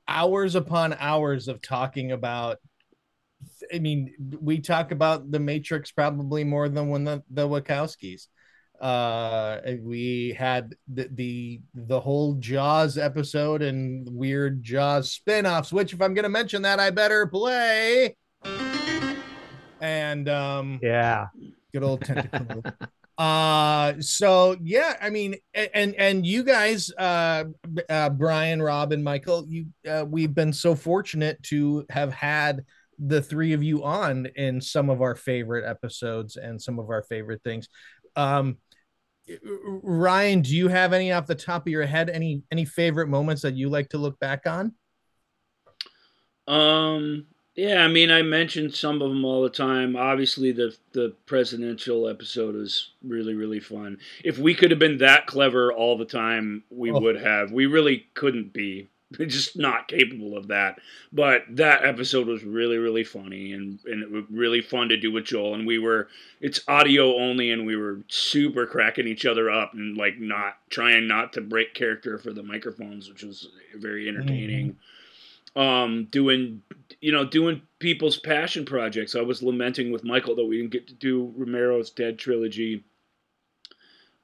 hours 0.08 0.56
upon 0.56 0.96
hours 1.00 1.48
of 1.48 1.62
talking 1.62 2.12
about. 2.12 2.58
I 3.74 3.80
mean, 3.80 4.14
we 4.40 4.60
talk 4.60 4.92
about 4.92 5.32
the 5.32 5.40
Matrix 5.40 5.92
probably 5.92 6.44
more 6.44 6.70
than 6.70 6.90
when 6.90 7.04
the 7.04 7.24
the 7.30 7.48
Wachowskis 7.48 8.28
uh 8.84 9.62
we 9.82 10.36
had 10.38 10.76
the, 10.94 11.08
the 11.14 11.62
the 11.74 12.00
whole 12.00 12.34
jaws 12.36 12.98
episode 12.98 13.62
and 13.62 14.06
weird 14.12 14.62
jaws 14.62 15.10
spin-offs 15.10 15.72
which 15.72 15.94
if 15.94 16.02
i'm 16.02 16.14
gonna 16.14 16.28
mention 16.28 16.62
that 16.64 16.80
i 16.82 16.90
better 16.90 17.26
play. 17.26 18.14
And 19.80 20.28
um 20.28 20.80
Yeah. 20.82 21.28
good 21.74 21.84
old 21.84 22.04
tentacle 22.04 22.64
uh 23.18 23.94
so 24.00 24.58
yeah 24.62 24.98
i 25.02 25.10
mean 25.10 25.36
and 25.54 25.96
and 25.96 26.26
you 26.26 26.44
guys 26.44 26.92
uh, 26.98 27.46
uh 27.90 28.10
brian 28.10 28.62
rob 28.62 28.92
and 28.92 29.04
michael 29.04 29.46
you 29.48 29.68
uh, 29.88 30.04
we've 30.06 30.34
been 30.34 30.52
so 30.52 30.74
fortunate 30.74 31.42
to 31.44 31.86
have 31.90 32.12
had 32.12 32.64
the 33.00 33.22
three 33.22 33.54
of 33.54 33.64
you 33.64 33.84
on 33.84 34.26
in 34.36 34.60
some 34.60 34.90
of 34.90 35.02
our 35.02 35.16
favorite 35.16 35.64
episodes 35.66 36.36
and 36.36 36.62
some 36.62 36.80
of 36.80 36.90
our 36.90 37.04
favorite 37.04 37.42
things. 37.44 37.68
Um 38.16 38.58
ryan 39.84 40.42
do 40.42 40.56
you 40.56 40.68
have 40.68 40.92
any 40.94 41.12
off 41.12 41.26
the 41.28 41.36
top 41.36 41.66
of 41.66 41.72
your 41.72 41.86
head 41.86 42.10
any 42.10 42.44
any 42.52 42.66
favorite 42.66 43.08
moments 43.08 43.42
that 43.42 43.54
you 43.56 43.70
like 43.70 43.90
to 43.90 43.98
look 43.98 44.20
back 44.20 44.46
on 44.46 44.74
Um, 46.48 47.28
yeah, 47.56 47.84
I 47.84 47.88
mean, 47.88 48.12
I 48.12 48.22
mentioned 48.24 48.74
some 48.74 49.02
of 49.02 49.10
them 49.10 49.24
all 49.24 49.44
the 49.44 49.50
time. 49.50 49.96
Obviously, 49.96 50.52
the 50.52 50.76
the 50.92 51.16
presidential 51.26 52.08
episode 52.10 52.56
was 52.56 52.92
really 53.04 53.34
really 53.36 53.60
fun. 53.60 54.00
If 54.24 54.40
we 54.40 54.54
could 54.56 54.72
have 54.72 54.80
been 54.80 54.98
that 54.98 55.28
clever 55.28 55.72
all 55.72 55.98
the 55.98 56.06
time, 56.06 56.64
we 56.70 56.92
Oh. 56.92 57.00
would 57.00 57.22
have. 57.22 57.52
We 57.52 57.66
really 57.68 58.08
couldn't 58.16 58.52
be. 58.54 58.90
Just 59.28 59.58
not 59.58 59.88
capable 59.88 60.36
of 60.38 60.48
that. 60.48 60.80
But 61.12 61.44
that 61.50 61.86
episode 61.86 62.28
was 62.28 62.44
really 62.44 62.78
really 62.78 63.04
funny 63.04 63.52
and 63.54 63.80
and 63.86 64.02
it 64.02 64.10
was 64.12 64.24
really 64.30 64.62
fun 64.62 64.90
to 64.90 64.98
do 64.98 65.12
with 65.12 65.26
Joel. 65.26 65.54
And 65.56 65.68
we 65.68 65.78
were 65.80 66.08
it's 66.42 66.62
audio 66.68 67.16
only, 67.18 67.52
and 67.52 67.66
we 67.66 67.76
were 67.76 68.00
super 68.08 68.66
cracking 68.66 69.08
each 69.08 69.26
other 69.26 69.50
up 69.50 69.74
and 69.74 69.96
like 69.98 70.20
not 70.20 70.58
trying 70.70 71.08
not 71.08 71.34
to 71.34 71.42
break 71.42 71.74
character 71.74 72.18
for 72.18 72.34
the 72.34 72.44
microphones, 72.44 73.10
which 73.10 73.24
was 73.24 73.48
very 73.76 74.08
entertaining. 74.10 74.78
Um 75.56 76.06
doing 76.10 76.64
you 77.00 77.12
know 77.12 77.26
doing 77.26 77.62
people's 77.80 78.18
passion 78.18 78.66
projects. 78.66 79.16
I 79.16 79.22
was 79.22 79.44
lamenting 79.44 79.92
with 79.92 80.04
michael 80.04 80.36
that 80.36 80.46
we 80.46 80.58
didn't 80.58 80.72
get 80.72 80.88
to 80.88 80.94
do 80.96 81.32
romero's 81.38 81.92
dead 81.92 82.18
trilogy. 82.18 82.84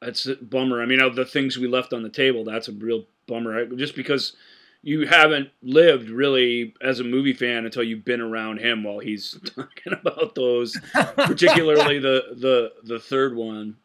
That's 0.01 0.25
a 0.25 0.35
bummer. 0.37 0.81
I 0.81 0.85
mean 0.87 1.01
of 1.01 1.15
the 1.15 1.25
things 1.25 1.57
we 1.57 1.67
left 1.67 1.93
on 1.93 2.01
the 2.03 2.09
table 2.09 2.43
that's 2.43 2.67
a 2.67 2.71
real 2.71 3.05
bummer. 3.27 3.59
I- 3.59 3.65
just 3.75 3.95
because 3.95 4.33
you 4.81 5.05
haven't 5.07 5.49
lived 5.61 6.09
really 6.09 6.73
as 6.81 6.99
a 6.99 7.03
movie 7.03 7.33
fan 7.33 7.65
until 7.65 7.83
you've 7.83 8.05
been 8.05 8.21
around 8.21 8.59
him 8.59 8.83
while 8.83 8.99
he's 8.99 9.37
talking 9.55 9.93
about 9.93 10.35
those 10.35 10.77
particularly 11.15 11.99
the 11.99 12.23
the 12.37 12.71
the 12.83 12.99
third 12.99 13.35
one. 13.35 13.75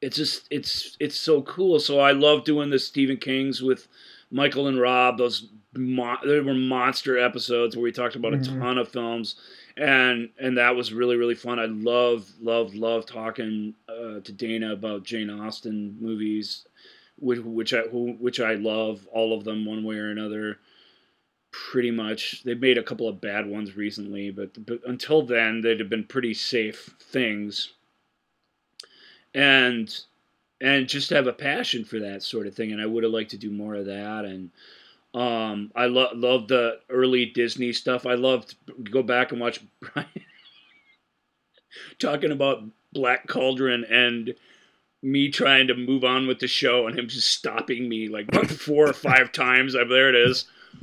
It's 0.00 0.16
just 0.16 0.46
it's 0.50 0.96
it's 0.98 1.16
so 1.16 1.42
cool. 1.42 1.78
So 1.78 2.00
i 2.00 2.12
love 2.12 2.44
doing 2.44 2.70
the 2.70 2.78
stephen 2.78 3.16
kings 3.18 3.62
with 3.62 3.86
michael 4.30 4.66
and 4.66 4.80
rob 4.80 5.18
those 5.18 5.48
mo- 5.74 6.16
there 6.24 6.42
were 6.42 6.54
monster 6.54 7.18
episodes 7.18 7.76
where 7.76 7.82
we 7.84 7.92
talked 7.92 8.16
about 8.16 8.32
Mhm. 8.32 8.56
a 8.56 8.58
ton 8.60 8.78
of 8.78 8.88
films. 8.88 9.36
And 9.76 10.30
and 10.38 10.58
that 10.58 10.74
was 10.76 10.92
really 10.92 11.16
really 11.16 11.34
fun. 11.34 11.58
I 11.58 11.64
love 11.66 12.28
love 12.40 12.74
love 12.74 13.06
talking 13.06 13.74
uh, 13.88 14.20
to 14.20 14.32
dana 14.32 14.72
about 14.72 15.04
jane 15.04 15.30
austen 15.30 15.96
movies 16.00 16.66
which 17.18 17.40
which 17.40 17.74
i 17.74 17.80
which 17.80 18.40
i 18.40 18.54
love 18.54 19.06
all 19.12 19.36
of 19.36 19.44
them 19.44 19.64
one 19.64 19.84
way 19.84 19.96
or 19.96 20.10
another. 20.10 20.58
Pretty 21.50 21.90
much 21.90 22.42
they've 22.44 22.58
made 22.58 22.78
a 22.78 22.82
couple 22.82 23.06
of 23.08 23.20
bad 23.20 23.46
ones 23.46 23.76
recently 23.76 24.30
but, 24.30 24.64
but 24.64 24.80
until 24.86 25.22
then 25.22 25.60
they'd 25.60 25.80
have 25.80 25.90
been 25.90 26.04
pretty 26.04 26.34
safe 26.34 26.94
things. 26.98 27.72
And 29.34 29.94
and 30.60 30.88
just 30.88 31.10
have 31.10 31.26
a 31.26 31.32
passion 31.32 31.84
for 31.84 31.98
that 31.98 32.22
sort 32.22 32.46
of 32.46 32.54
thing 32.54 32.72
and 32.72 32.80
i 32.80 32.86
would 32.86 33.04
have 33.04 33.12
liked 33.12 33.32
to 33.32 33.36
do 33.36 33.50
more 33.50 33.74
of 33.74 33.86
that 33.86 34.24
and 34.24 34.50
um 35.14 35.70
i 35.74 35.84
lo- 35.86 36.12
love 36.14 36.48
the 36.48 36.78
early 36.88 37.26
disney 37.26 37.72
stuff. 37.72 38.06
I 38.06 38.14
loved 38.14 38.54
go 38.90 39.02
back 39.02 39.32
and 39.32 39.40
watch 39.40 39.60
brian 39.80 40.08
talking 41.98 42.32
about 42.32 42.62
black 42.92 43.26
cauldron 43.26 43.84
and 43.84 44.34
me 45.02 45.28
trying 45.30 45.66
to 45.66 45.74
move 45.74 46.04
on 46.04 46.26
with 46.26 46.38
the 46.38 46.46
show 46.46 46.86
and 46.86 46.98
him 46.98 47.08
just 47.08 47.28
stopping 47.30 47.88
me 47.88 48.08
like 48.08 48.32
four 48.50 48.88
or 48.88 48.92
five 48.92 49.32
times 49.44 49.74
I'm 49.74 49.88
there 49.88 50.08
it 50.08 50.14
is 50.14 50.44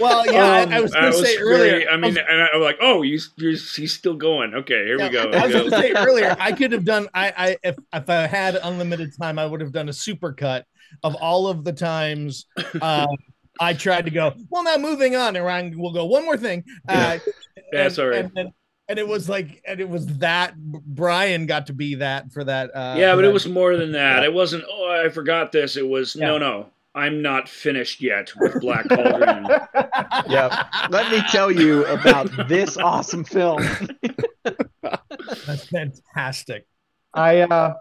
well 0.00 0.24
yeah 0.30 0.66
I, 0.68 0.76
I 0.76 0.80
was 0.80 0.92
That 0.92 1.00
gonna 1.00 1.12
say 1.14 1.36
very- 1.36 1.40
earlier 1.70 1.88
I 1.90 1.96
mean, 1.96 2.16
and 2.18 2.42
I'm 2.54 2.60
like, 2.60 2.78
oh, 2.80 3.02
you, 3.02 3.18
you're, 3.36 3.52
he's 3.52 3.92
still 3.92 4.14
going. 4.14 4.54
Okay, 4.54 4.84
here 4.84 4.98
we 4.98 5.08
go. 5.08 5.30
I 5.30 5.46
was 5.46 5.52
going 5.52 5.70
to 5.70 5.78
say 5.78 5.92
earlier, 5.92 6.36
I 6.38 6.52
could 6.58 6.72
have 6.72 6.84
done. 6.84 7.08
I, 7.14 7.32
I 7.36 7.56
if 7.62 7.76
if 7.92 8.10
I 8.10 8.26
had 8.26 8.56
unlimited 8.56 9.12
time, 9.20 9.38
I 9.38 9.46
would 9.46 9.60
have 9.60 9.72
done 9.72 9.88
a 9.88 9.92
super 9.92 10.32
cut 10.32 10.66
of 11.02 11.14
all 11.16 11.46
of 11.46 11.64
the 11.64 11.72
times 11.72 12.46
um, 12.82 13.08
I 13.60 13.72
tried 13.74 14.04
to 14.06 14.10
go. 14.10 14.34
Well, 14.50 14.64
now 14.64 14.76
moving 14.76 15.16
on, 15.16 15.36
and 15.36 15.44
Ryan 15.44 15.78
will 15.78 15.92
go 15.92 16.04
one 16.06 16.24
more 16.24 16.36
thing. 16.36 16.64
Uh, 16.88 17.18
Yeah, 17.72 17.84
and, 17.84 17.92
sorry. 17.92 18.18
And, 18.20 18.30
and, 18.36 18.50
and 18.88 18.98
it 18.98 19.06
was 19.08 19.28
like, 19.28 19.62
and 19.66 19.80
it 19.80 19.88
was 19.88 20.06
that 20.18 20.56
Brian 20.58 21.46
got 21.46 21.66
to 21.68 21.72
be 21.72 21.96
that 21.96 22.32
for 22.32 22.44
that. 22.44 22.70
Uh, 22.74 22.94
yeah, 22.98 23.12
for 23.12 23.16
but 23.16 23.22
that- 23.22 23.28
it 23.28 23.32
was 23.32 23.48
more 23.48 23.76
than 23.76 23.92
that. 23.92 24.22
It 24.24 24.32
wasn't. 24.32 24.64
Oh, 24.70 25.02
I 25.04 25.08
forgot 25.08 25.52
this. 25.52 25.76
It 25.76 25.86
was 25.88 26.16
no, 26.16 26.32
Yeah. 26.34 26.38
no. 26.38 26.66
I'm 26.96 27.22
not 27.22 27.48
finished 27.48 28.00
yet 28.00 28.30
with 28.38 28.60
Black 28.60 28.88
Cauldron. 28.88 29.48
yeah 30.28 30.64
Let 30.90 31.10
me 31.10 31.20
tell 31.28 31.50
you 31.50 31.84
about 31.86 32.30
this 32.48 32.76
awesome 32.76 33.24
film. 33.24 33.60
That's 34.82 35.66
fantastic. 35.66 36.66
I 37.12 37.40
uh 37.40 37.74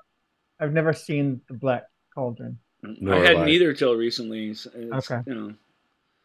I've 0.60 0.74
never 0.74 0.94
seen 0.94 1.42
the 1.48 1.54
Black 1.54 1.84
Cauldron. 2.16 2.58
Nor 2.82 3.16
I 3.16 3.20
hadn't 3.28 3.44
I. 3.44 3.50
either 3.50 3.74
till 3.74 3.96
recently. 3.96 4.50
It's- 4.52 4.68
it's, 4.74 5.12
Okay. 5.12 5.22
You 5.28 5.36
know. 5.36 5.54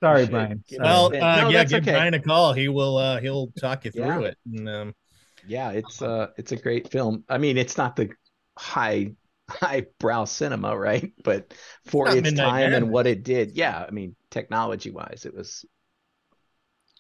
Sorry, 0.01 0.23
Shit. 0.23 0.31
Brian. 0.31 0.65
Yeah. 0.69 0.77
Sorry. 0.79 0.89
Well, 0.89 1.07
uh, 1.25 1.41
No, 1.43 1.49
yeah, 1.49 1.65
give 1.65 1.83
okay. 1.83 1.93
Brian 1.93 2.15
a 2.15 2.21
call. 2.21 2.53
He 2.53 2.69
will. 2.69 2.97
Uh, 2.97 3.21
he'll 3.21 3.49
talk 3.61 3.85
you 3.85 3.91
through 3.91 4.05
Yeah. 4.05 4.21
it. 4.21 4.39
And, 4.47 4.69
um, 4.69 4.95
Yeah, 5.47 5.71
it's 5.73 6.03
uh 6.03 6.29
it's 6.37 6.53
a 6.53 6.57
great 6.57 6.91
film. 6.91 7.25
I 7.29 7.39
mean, 7.39 7.57
it's 7.57 7.77
not 7.77 7.97
the 7.97 8.11
high 8.59 9.13
highbrow 9.49 10.25
cinema, 10.27 10.77
right? 10.77 11.13
But 11.25 11.55
for 11.87 12.07
not 12.07 12.17
its 12.19 12.25
Midnight 12.25 12.65
time 12.65 12.75
and 12.75 12.91
what 12.91 13.07
it 13.07 13.23
did, 13.23 13.57
yeah, 13.57 13.85
I 13.87 13.91
mean, 13.91 14.15
technology 14.31 14.91
wise, 14.91 15.25
it 15.25 15.35
was 15.35 15.65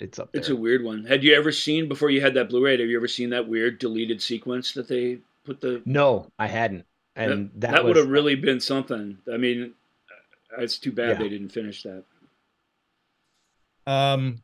it's 0.01 0.19
up 0.19 0.33
there. 0.33 0.41
It's 0.41 0.49
a 0.49 0.57
weird 0.57 0.83
one. 0.85 1.05
Had 1.05 1.25
you 1.25 1.35
ever 1.35 1.51
seen 1.53 1.89
before 1.89 2.09
you 2.11 2.21
had 2.21 2.35
that 2.35 2.49
Blu-ray? 2.49 2.79
Have 2.81 2.89
you 2.89 2.97
ever 2.97 3.09
seen 3.09 3.31
that 3.31 3.49
weird 3.49 3.79
deleted 3.79 4.23
sequence 4.23 4.73
that 4.75 4.89
they 4.89 5.19
put 5.45 5.61
the? 5.61 5.83
no, 5.85 6.31
I 6.39 6.47
hadn't. 6.47 6.87
And 7.17 7.51
that, 7.57 7.73
that, 7.73 7.85
would 7.85 7.97
have 7.97 8.09
really 8.09 8.37
been 8.37 8.61
something. 8.61 9.19
I 9.33 9.37
mean, 9.39 9.75
it's 10.57 10.79
too 10.79 10.93
bad 10.93 11.09
Yeah. 11.11 11.19
they 11.19 11.29
didn't 11.29 11.49
finish 11.49 11.83
that. 11.83 12.05
Um, 13.89 14.43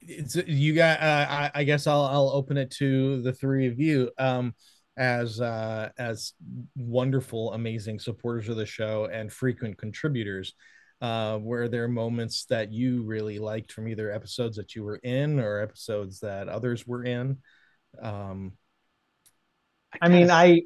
it's 0.00 0.36
you 0.36 0.74
got. 0.74 1.00
Uh, 1.00 1.26
I, 1.28 1.50
I 1.54 1.64
guess 1.64 1.86
I'll 1.86 2.04
I'll 2.04 2.30
open 2.30 2.56
it 2.56 2.70
to 2.72 3.22
the 3.22 3.32
three 3.32 3.66
of 3.66 3.80
you. 3.80 4.10
Um, 4.18 4.54
as 4.96 5.40
uh 5.40 5.90
as 5.98 6.32
wonderful, 6.74 7.52
amazing 7.52 7.98
supporters 7.98 8.48
of 8.48 8.56
the 8.56 8.66
show 8.66 9.06
and 9.12 9.32
frequent 9.32 9.78
contributors. 9.78 10.54
Uh, 11.02 11.38
were 11.42 11.68
there 11.68 11.88
moments 11.88 12.46
that 12.46 12.72
you 12.72 13.02
really 13.02 13.38
liked 13.38 13.70
from 13.70 13.86
either 13.86 14.10
episodes 14.10 14.56
that 14.56 14.74
you 14.74 14.82
were 14.82 14.96
in 14.96 15.38
or 15.38 15.60
episodes 15.60 16.20
that 16.20 16.48
others 16.48 16.86
were 16.86 17.04
in? 17.04 17.36
Um, 18.00 18.52
I 20.00 20.08
mean, 20.08 20.30
I 20.30 20.62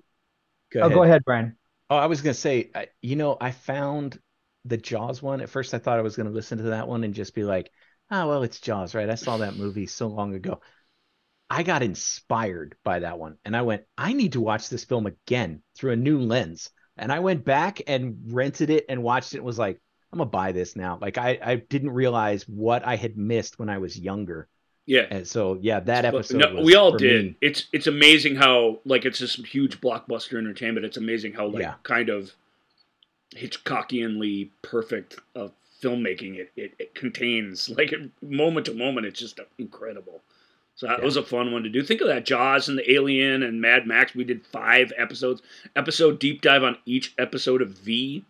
go 0.73 0.83
oh 0.83 0.89
go 0.89 1.03
ahead, 1.03 1.25
Brian. 1.25 1.57
Oh, 1.89 1.97
I 1.97 2.07
was 2.07 2.23
gonna 2.23 2.35
say, 2.35 2.71
I, 2.75 2.87
you 3.03 3.17
know, 3.17 3.37
I 3.41 3.51
found 3.51 4.21
the 4.65 4.77
Jaws 4.77 5.21
one. 5.21 5.41
At 5.41 5.49
first, 5.49 5.75
I 5.75 5.79
thought 5.79 5.99
I 5.99 6.03
was 6.03 6.17
gonna 6.17 6.31
listen 6.31 6.59
to 6.59 6.65
that 6.65 6.87
one 6.87 7.03
and 7.03 7.13
just 7.13 7.35
be 7.35 7.43
like, 7.43 7.71
"Oh, 8.11 8.29
well, 8.29 8.43
it's 8.43 8.61
Jaws, 8.61 8.95
right?" 8.95 9.09
I 9.11 9.15
saw 9.15 9.39
that 9.39 9.57
movie 9.57 9.87
so 9.87 10.09
long 10.09 10.35
ago. 10.35 10.61
I 11.49 11.63
got 11.65 11.83
inspired 11.83 12.77
by 12.85 13.01
that 13.01 13.19
one, 13.19 13.37
and 13.45 13.57
I 13.57 13.63
went, 13.63 13.85
"I 13.99 14.13
need 14.13 14.33
to 14.33 14.41
watch 14.41 14.69
this 14.69 14.85
film 14.85 15.07
again 15.07 15.63
through 15.77 15.93
a 15.93 15.97
new 15.97 16.21
lens." 16.21 16.71
And 16.97 17.11
I 17.11 17.21
went 17.21 17.45
back 17.45 17.81
and 17.87 18.19
rented 18.27 18.71
it 18.71 18.85
and 18.89 19.03
watched 19.03 19.33
it. 19.35 19.39
and 19.39 19.47
Was 19.47 19.59
like, 19.59 19.81
I'm 20.13 20.19
gonna 20.19 20.31
buy 20.31 20.53
this 20.53 20.77
now. 20.77 20.99
Like 21.01 21.19
I 21.19 21.39
I 21.43 21.55
didn't 21.57 21.91
realize 21.91 22.47
what 22.49 22.87
I 22.87 22.97
had 22.97 23.17
missed 23.17 23.59
when 23.59 23.69
I 23.71 23.79
was 23.79 23.99
younger, 23.99 24.49
Yeah. 24.87 25.07
and 25.11 25.27
so 25.27 25.59
yeah, 25.63 25.81
that 25.81 26.05
episode. 26.05 26.39
no, 26.39 26.55
was, 26.57 26.65
we 26.67 26.75
all 26.75 26.93
did. 26.97 27.25
me- 27.27 27.37
It's 27.41 27.67
it's 27.73 27.87
amazing 27.87 28.37
how 28.37 28.81
like 28.85 29.05
it's 29.05 29.19
this 29.21 29.35
huge 29.37 29.81
blockbuster 29.81 30.37
entertainment. 30.39 30.85
It's 30.85 30.97
amazing 30.99 31.33
how 31.35 31.47
like 31.47 31.63
Yeah. 31.63 31.75
kind 31.85 32.09
of 32.11 32.33
Hitchcockianly 33.35 34.51
perfect 34.63 35.17
of 35.35 35.53
filmmaking 35.83 36.37
it, 36.37 36.53
it 36.57 36.73
it 36.79 36.95
contains. 36.95 37.69
Like 37.71 37.95
moment 38.23 38.67
to 38.67 38.75
moment, 38.75 39.07
it's 39.07 39.19
just 39.19 39.41
incredible. 39.59 40.23
So 40.77 40.87
that 40.87 41.01
Yeah. 41.01 41.05
was 41.05 41.17
a 41.17 41.23
fun 41.23 41.53
one 41.53 41.63
to 41.63 41.69
do. 41.69 41.83
Think 41.83 42.01
of 42.01 42.07
that, 42.09 42.25
Jaws 42.25 42.69
and 42.69 42.79
the 42.79 42.91
Alien 42.91 43.43
and 43.43 43.61
Mad 43.61 43.87
Max. 43.87 44.15
We 44.15 44.25
did 44.25 44.47
five 44.47 44.93
episodes. 44.97 45.43
Episode 45.77 46.19
deep 46.19 46.41
dive 46.43 46.63
on 46.63 46.79
each 46.87 47.13
episode 47.19 47.61
of 47.61 47.71
V. 47.71 48.25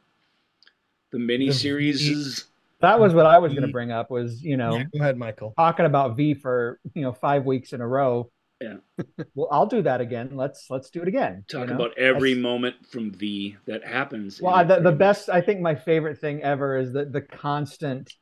The 1.12 1.18
mini 1.18 1.50
series 1.52 2.46
That 2.80 2.98
was 3.00 3.12
what 3.14 3.26
I 3.26 3.38
was 3.38 3.52
going 3.52 3.66
to 3.66 3.72
bring 3.72 3.90
up. 3.92 4.10
Was 4.10 4.42
you 4.42 4.56
know 4.56 4.76
Yeah, 4.76 4.84
go 4.92 5.00
ahead, 5.00 5.16
Michael. 5.18 5.52
talking 5.56 5.86
about 5.86 6.16
V 6.16 6.34
for 6.34 6.78
you 6.94 7.02
know 7.02 7.12
five 7.12 7.44
weeks 7.44 7.72
in 7.72 7.80
a 7.80 7.86
row. 7.86 8.30
Yeah. 8.60 8.76
well, 9.34 9.48
I'll 9.50 9.66
do 9.66 9.82
that 9.82 10.00
again. 10.00 10.30
Let's 10.34 10.66
let's 10.68 10.90
do 10.90 11.02
it 11.02 11.08
again. 11.08 11.44
you 11.50 11.58
talk 11.58 11.68
know? 11.68 11.74
about 11.74 11.96
every 11.96 12.34
That's- 12.34 12.42
moment 12.42 12.86
from 12.86 13.10
V 13.12 13.56
that 13.66 13.84
happens. 13.84 14.40
Well, 14.40 14.64
the, 14.64 14.80
the 14.80 14.92
best, 14.92 15.30
I 15.30 15.40
think 15.40 15.60
my 15.60 15.74
favorite 15.74 16.18
thing 16.18 16.42
ever 16.42 16.76
is 16.76 16.92
that 16.92 17.12
the 17.12 17.22
constant 17.22 18.12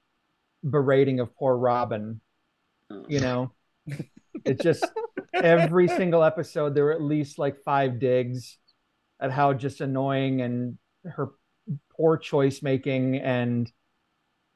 berating 0.68 1.20
of 1.20 1.34
poor 1.36 1.56
Robin. 1.56 2.20
Oh. 2.90 3.04
You 3.08 3.20
know, 3.20 3.52
it's 4.44 4.62
just 4.62 4.86
every 5.34 5.88
single 5.88 6.22
episode 6.22 6.74
there 6.74 6.84
were 6.84 6.92
at 6.92 7.02
least 7.02 7.38
like 7.38 7.62
five 7.64 7.98
digs 7.98 8.58
at 9.20 9.30
how 9.30 9.52
just 9.52 9.80
annoying 9.80 10.40
and 10.40 10.78
her 11.04 11.30
poor 11.90 12.16
choice 12.16 12.62
making, 12.62 13.16
and 13.16 13.70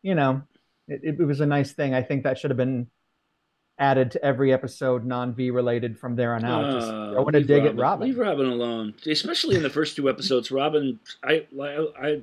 you 0.02 0.14
know, 0.14 0.42
it, 0.88 1.16
it 1.20 1.24
was 1.24 1.40
a 1.40 1.46
nice 1.46 1.72
thing. 1.72 1.92
I 1.92 2.02
think 2.02 2.22
that 2.22 2.38
should 2.38 2.50
have 2.50 2.56
been 2.56 2.86
added 3.82 4.12
to 4.12 4.24
every 4.24 4.52
episode, 4.52 5.04
non 5.04 5.34
V 5.34 5.50
related 5.50 5.98
from 5.98 6.14
there 6.14 6.34
on 6.34 6.44
out. 6.44 6.72
Just 6.72 6.88
Uh, 6.90 7.12
throwing 7.12 7.34
a 7.34 7.38
leave 7.38 7.46
dig 7.48 7.64
at 7.64 7.76
Robin. 7.76 8.06
Leave 8.06 8.18
Robin 8.18 8.46
alone, 8.46 8.94
especially 9.06 9.56
in 9.56 9.62
the 9.62 9.70
first 9.70 9.96
two 9.96 10.08
episodes. 10.08 10.50
Robin, 10.52 10.98
I, 11.24 11.44
I, 11.60 11.86
I, 12.00 12.22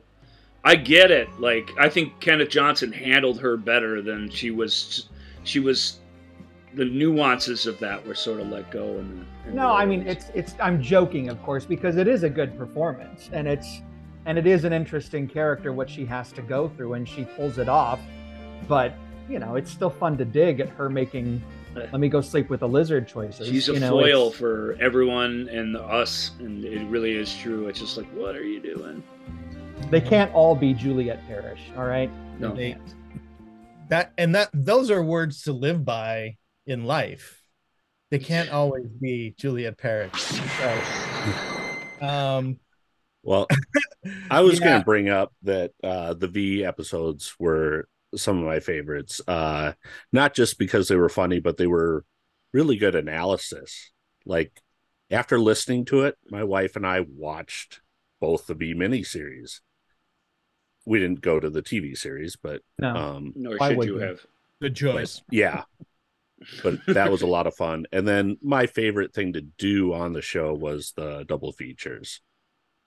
I 0.63 0.75
get 0.75 1.11
it. 1.11 1.27
Like 1.39 1.69
I 1.77 1.89
think 1.89 2.19
Kenneth 2.21 2.49
Johnson 2.49 2.91
handled 2.93 3.39
her 3.41 3.57
better 3.57 4.01
than 4.01 4.29
she 4.29 4.49
was. 4.51 5.09
She 5.43 5.59
was. 5.59 5.99
The 6.75 6.85
nuances 6.85 7.65
of 7.65 7.79
that 7.79 8.05
were 8.05 8.13
sort 8.13 8.39
of 8.39 8.47
let 8.49 8.69
go. 8.69 8.99
And 8.99 9.25
No, 9.53 9.71
I 9.73 9.85
mean 9.85 10.07
it's 10.07 10.27
it's 10.35 10.53
I'm 10.61 10.81
joking, 10.81 11.27
of 11.29 11.41
course, 11.43 11.65
because 11.65 11.97
it 11.97 12.07
is 12.07 12.21
a 12.23 12.29
good 12.29 12.55
performance 12.57 13.29
and 13.33 13.47
it's 13.47 13.81
and 14.27 14.37
it 14.37 14.45
is 14.45 14.65
an 14.65 14.71
interesting 14.71 15.27
character 15.27 15.73
what 15.73 15.89
she 15.89 16.05
has 16.05 16.31
to 16.33 16.43
go 16.43 16.69
through 16.69 16.93
and 16.93 17.09
she 17.09 17.25
pulls 17.25 17.57
it 17.57 17.67
off. 17.67 17.99
But 18.67 18.93
you 19.29 19.39
know, 19.39 19.55
it's 19.55 19.71
still 19.71 19.89
fun 19.89 20.17
to 20.17 20.25
dig 20.25 20.59
at 20.59 20.69
her 20.69 20.89
making 20.89 21.41
let 21.75 21.99
me 21.99 22.09
go 22.09 22.19
sleep 22.19 22.49
with 22.49 22.63
a 22.63 22.67
lizard 22.67 23.07
choices. 23.07 23.47
She's 23.47 23.69
a 23.69 23.73
you 23.73 23.79
know, 23.79 23.91
foil 23.91 24.31
for 24.31 24.75
everyone 24.81 25.47
and 25.51 25.77
us, 25.77 26.31
and 26.39 26.65
it 26.65 26.83
really 26.87 27.15
is 27.15 27.33
true. 27.37 27.67
It's 27.67 27.79
just 27.79 27.95
like, 27.95 28.07
what 28.07 28.35
are 28.35 28.43
you 28.43 28.59
doing? 28.59 29.03
They 29.91 30.01
can't 30.01 30.33
all 30.33 30.55
be 30.55 30.73
Juliet 30.73 31.25
Parrish, 31.27 31.61
all 31.77 31.85
right? 31.85 32.09
No. 32.39 32.53
They- 32.55 32.75
That 33.89 34.13
and 34.17 34.33
that 34.35 34.49
those 34.53 34.89
are 34.91 35.01
words 35.03 35.43
to 35.43 35.53
live 35.53 35.85
by 35.85 36.37
in 36.65 36.85
life. 36.85 37.41
They 38.11 38.19
can't 38.19 38.49
always 38.49 38.87
be 38.99 39.35
Juliet 39.37 39.77
Parrish. 39.77 40.39
Um, 42.01 42.59
Well, 43.23 43.47
I 44.31 44.41
was 44.41 44.59
Yeah. 44.59 44.65
going 44.65 44.79
to 44.81 44.85
bring 44.85 45.09
up 45.09 45.33
that 45.43 45.71
uh, 45.83 46.13
the 46.15 46.27
V 46.27 46.65
episodes 46.65 47.35
were 47.39 47.87
some 48.15 48.39
of 48.39 48.45
my 48.45 48.59
favorites, 48.59 49.21
uh, 49.27 49.73
not 50.11 50.33
just 50.33 50.57
because 50.57 50.87
they 50.87 50.95
were 50.95 51.09
funny, 51.09 51.39
but 51.39 51.57
they 51.57 51.67
were 51.67 52.05
really 52.53 52.77
good 52.77 52.95
analysis. 52.95 53.91
Like 54.25 54.61
after 55.11 55.39
listening 55.39 55.85
to 55.85 56.01
it, 56.01 56.17
my 56.29 56.43
wife 56.43 56.75
and 56.75 56.85
I 56.85 57.01
watched 57.07 57.81
both 58.19 58.47
the 58.47 58.53
V 58.55 58.73
miniseries. 58.73 59.59
We 60.85 60.99
didn't 60.99 61.21
go 61.21 61.39
to 61.39 61.49
the 61.49 61.61
TV 61.61 61.95
series, 61.95 62.35
but 62.35 62.61
No. 62.79 62.95
um, 62.95 63.33
Nor 63.35 63.57
Why 63.57 63.69
should 63.75 63.83
you 63.85 63.95
you? 63.95 63.99
have. 63.99 64.19
good 64.61 64.75
choice. 64.75 65.21
yeah. 65.31 65.63
But 66.63 66.79
that 66.87 67.11
was 67.11 67.21
a 67.21 67.27
lot 67.27 67.47
of 67.47 67.55
fun. 67.55 67.85
And 67.91 68.07
then 68.07 68.37
my 68.41 68.65
favorite 68.65 69.13
thing 69.13 69.33
to 69.33 69.41
do 69.41 69.93
on 69.93 70.13
the 70.13 70.21
show 70.21 70.53
was 70.53 70.93
the 70.95 71.25
double 71.27 71.51
features. 71.51 72.21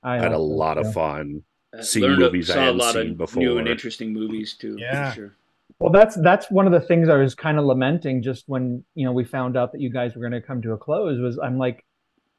I 0.03 0.17
I 0.17 0.19
had 0.21 0.33
a 0.33 0.39
lot 0.39 0.79
of 0.79 0.93
fun. 0.95 1.43
Uh, 1.77 1.83
See 1.83 2.01
learned 2.01 2.19
movies 2.19 2.51
I 2.51 2.55
saw 2.55 2.61
a 2.61 2.63
hadn't 2.65 2.79
lot 2.79 2.95
seen 2.95 3.11
of 3.13 3.19
before. 3.19 3.43
new 3.43 3.59
and 3.59 3.69
interesting 3.69 4.13
movies 4.13 4.55
too. 4.55 4.77
Yeah. 4.79 5.11
for 5.11 5.15
sure. 5.15 5.37
Well, 5.79 5.91
that's 5.91 6.17
that's 6.17 6.51
one 6.51 6.67
of 6.67 6.73
the 6.73 6.81
things 6.81 7.09
I 7.09 7.17
was 7.17 7.35
kind 7.35 7.59
of 7.59 7.65
lamenting 7.65 8.23
just 8.23 8.45
when 8.47 8.85
you 8.95 9.05
know 9.05 9.13
we 9.13 9.25
found 9.25 9.57
out 9.57 9.73
that 9.73 9.81
you 9.81 9.91
guys 9.91 10.15
were 10.15 10.21
going 10.21 10.41
to 10.41 10.47
come 10.47 10.61
to 10.63 10.73
a 10.73 10.79
close. 10.79 11.19
Was 11.21 11.39
I'm 11.39 11.59
like, 11.59 11.85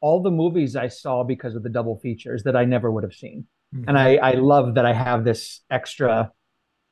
all 0.02 0.22
the 0.22 0.32
movies 0.32 0.76
I 0.76 0.88
saw 0.88 1.24
because 1.24 1.56
of 1.56 1.64
the 1.64 1.70
double 1.70 1.98
features 2.00 2.44
that 2.44 2.56
I 2.56 2.66
never 2.66 2.92
would 2.92 3.04
have 3.04 3.14
seen, 3.14 3.48
and 3.88 3.98
I 3.98 4.16
I 4.18 4.32
love 4.34 4.76
that 4.76 4.86
I 4.86 4.94
have 4.94 5.24
this 5.26 5.62
extra, 5.72 6.32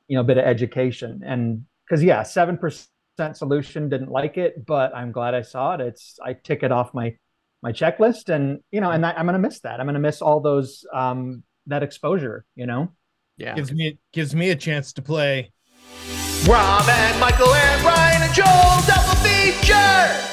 you 0.08 0.16
know, 0.16 0.24
bit 0.24 0.36
of 0.36 0.44
education 0.44 1.22
and 1.24 1.64
because 1.86 2.02
yeah, 2.02 2.22
seven 2.22 2.58
percent 2.58 3.36
solution 3.36 3.88
didn't 3.88 4.10
like 4.10 4.36
it, 4.36 4.66
but 4.66 4.94
I'm 4.94 5.12
glad 5.12 5.34
I 5.34 5.42
saw 5.42 5.74
it. 5.74 5.80
It's 5.80 6.18
I 6.22 6.32
tick 6.34 6.62
it 6.62 6.72
off 6.72 6.92
my 6.92 7.16
my 7.62 7.72
checklist, 7.72 8.28
and 8.28 8.60
you 8.72 8.80
know, 8.80 8.90
and 8.90 9.06
I, 9.06 9.12
I'm 9.12 9.26
gonna 9.26 9.38
miss 9.38 9.60
that. 9.60 9.78
I'm 9.80 9.86
gonna 9.86 10.00
miss 10.00 10.20
all 10.20 10.40
those 10.40 10.84
um 10.92 11.44
that 11.66 11.82
exposure. 11.82 12.44
You 12.54 12.66
know. 12.66 12.92
Yeah. 13.38 13.54
gives 13.54 13.72
me 13.72 13.98
gives 14.12 14.34
me 14.34 14.50
a 14.50 14.56
chance 14.56 14.92
to 14.94 15.02
play. 15.02 15.52
Rob 16.46 16.84
and 16.88 17.20
Michael 17.20 17.54
and 17.54 17.82
Ryan 17.84 18.22
and 18.22 18.34
Joel 18.34 18.80
double 18.86 19.16
feature. 19.22 20.28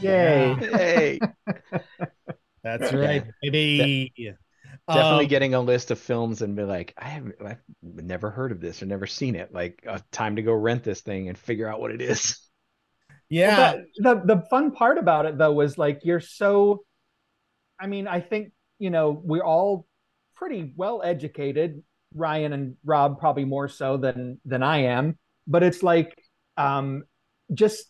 Yay. 0.00 0.54
Hey, 0.54 1.20
That's 2.64 2.92
Yeah. 2.92 2.98
right, 2.98 3.24
baby. 3.42 4.12
definitely 4.88 5.24
Um, 5.24 5.28
getting 5.28 5.54
a 5.54 5.60
list 5.60 5.90
of 5.90 5.98
films 5.98 6.42
and 6.42 6.56
be 6.56 6.62
like, 6.64 6.94
I 6.96 7.04
haven't, 7.08 7.36
I've 7.44 7.62
never 7.82 8.30
heard 8.30 8.50
of 8.52 8.60
this 8.60 8.82
or 8.82 8.86
never 8.86 9.06
seen 9.06 9.34
it. 9.36 9.52
Like, 9.52 9.84
uh, 9.86 9.98
time 10.10 10.36
to 10.36 10.42
go 10.42 10.52
rent 10.54 10.82
this 10.84 11.00
thing 11.02 11.28
and 11.28 11.36
figure 11.38 11.68
out 11.68 11.80
what 11.80 11.90
it 11.92 12.00
is. 12.00 12.38
yeah. 13.28 13.74
Well, 13.74 13.84
the 13.98 14.34
the 14.36 14.42
fun 14.50 14.72
part 14.72 14.98
about 14.98 15.26
it 15.26 15.38
though 15.38 15.52
was 15.52 15.76
like 15.78 16.00
you're 16.04 16.20
so 16.20 16.84
I 17.80 17.86
mean, 17.88 18.06
I 18.08 18.20
think, 18.20 18.52
you 18.78 18.90
know, 18.90 19.20
we're 19.24 19.44
all 19.44 19.86
pretty 20.42 20.72
well 20.76 21.00
educated, 21.04 21.84
Ryan 22.12 22.52
and 22.52 22.76
Rob 22.84 23.20
probably 23.20 23.44
more 23.44 23.68
so 23.68 23.96
than 23.96 24.40
than 24.44 24.60
I 24.60 24.78
am, 24.78 25.16
but 25.46 25.62
it's 25.62 25.84
like 25.84 26.20
um 26.56 27.04
just 27.54 27.84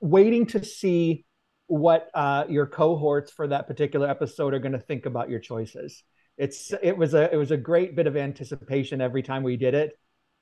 waiting 0.00 0.46
to 0.46 0.64
see 0.64 1.24
what 1.68 2.08
uh 2.12 2.44
your 2.48 2.66
cohorts 2.66 3.30
for 3.30 3.46
that 3.46 3.68
particular 3.68 4.08
episode 4.08 4.52
are 4.52 4.58
going 4.58 4.72
to 4.72 4.80
think 4.80 5.06
about 5.06 5.30
your 5.30 5.38
choices. 5.38 6.02
It's 6.36 6.72
it 6.82 6.98
was 6.98 7.14
a 7.14 7.32
it 7.32 7.36
was 7.36 7.52
a 7.52 7.56
great 7.56 7.94
bit 7.94 8.08
of 8.08 8.16
anticipation 8.16 9.00
every 9.00 9.22
time 9.22 9.44
we 9.44 9.56
did 9.56 9.74
it, 9.74 9.92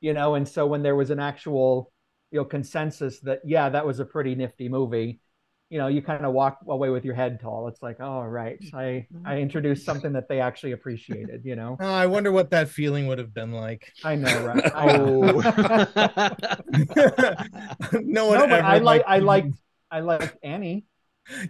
you 0.01 0.15
know, 0.15 0.37
and 0.37 0.49
so 0.49 0.67
when 0.67 0.83
there 0.83 0.97
was 0.97 1.11
an 1.11 1.21
actual 1.21 1.93
you 2.31 2.39
know 2.39 2.47
consensus 2.47 3.21
that 3.21 3.41
yeah 3.45 3.69
that 3.69 3.85
was 3.85 4.01
a 4.01 4.05
pretty 4.07 4.35
nifty 4.35 4.71
movie 4.71 5.21
you 5.75 5.81
know 5.81 5.89
you 5.89 6.01
kind 6.01 6.25
of 6.25 6.33
walk 6.33 6.61
away 6.69 6.91
with 6.91 7.05
your 7.05 7.17
head 7.17 7.41
tall 7.41 7.67
it's 7.67 7.83
like 7.83 7.97
oh 7.99 8.23
right 8.23 8.61
mm, 8.61 8.75
i 8.75 9.05
mm-hmm. 9.13 9.27
i 9.27 9.39
introduced 9.39 9.85
something 9.85 10.13
that 10.13 10.29
they 10.29 10.39
actually 10.39 10.71
appreciated 10.71 11.41
you 11.45 11.57
know 11.57 11.77
Oh, 11.81 11.93
I 11.93 12.07
wonder 12.07 12.31
what 12.31 12.51
that 12.51 12.69
feeling 12.69 13.09
would 13.09 13.19
have 13.19 13.35
been 13.35 13.51
like. 13.51 13.93
i 14.05 14.15
know 14.15 14.47
right 14.55 14.71
I 14.73 14.97
Oh. 14.97 15.23
no 18.01 18.27
one 18.27 18.39
no 18.39 18.47
but 18.47 18.53
ever 18.53 18.63
i 18.63 18.79
like 18.79 19.03
i 19.09 19.17
you. 19.17 19.25
liked 19.25 19.57
i 19.91 19.99
liked 19.99 20.37
annie 20.45 20.87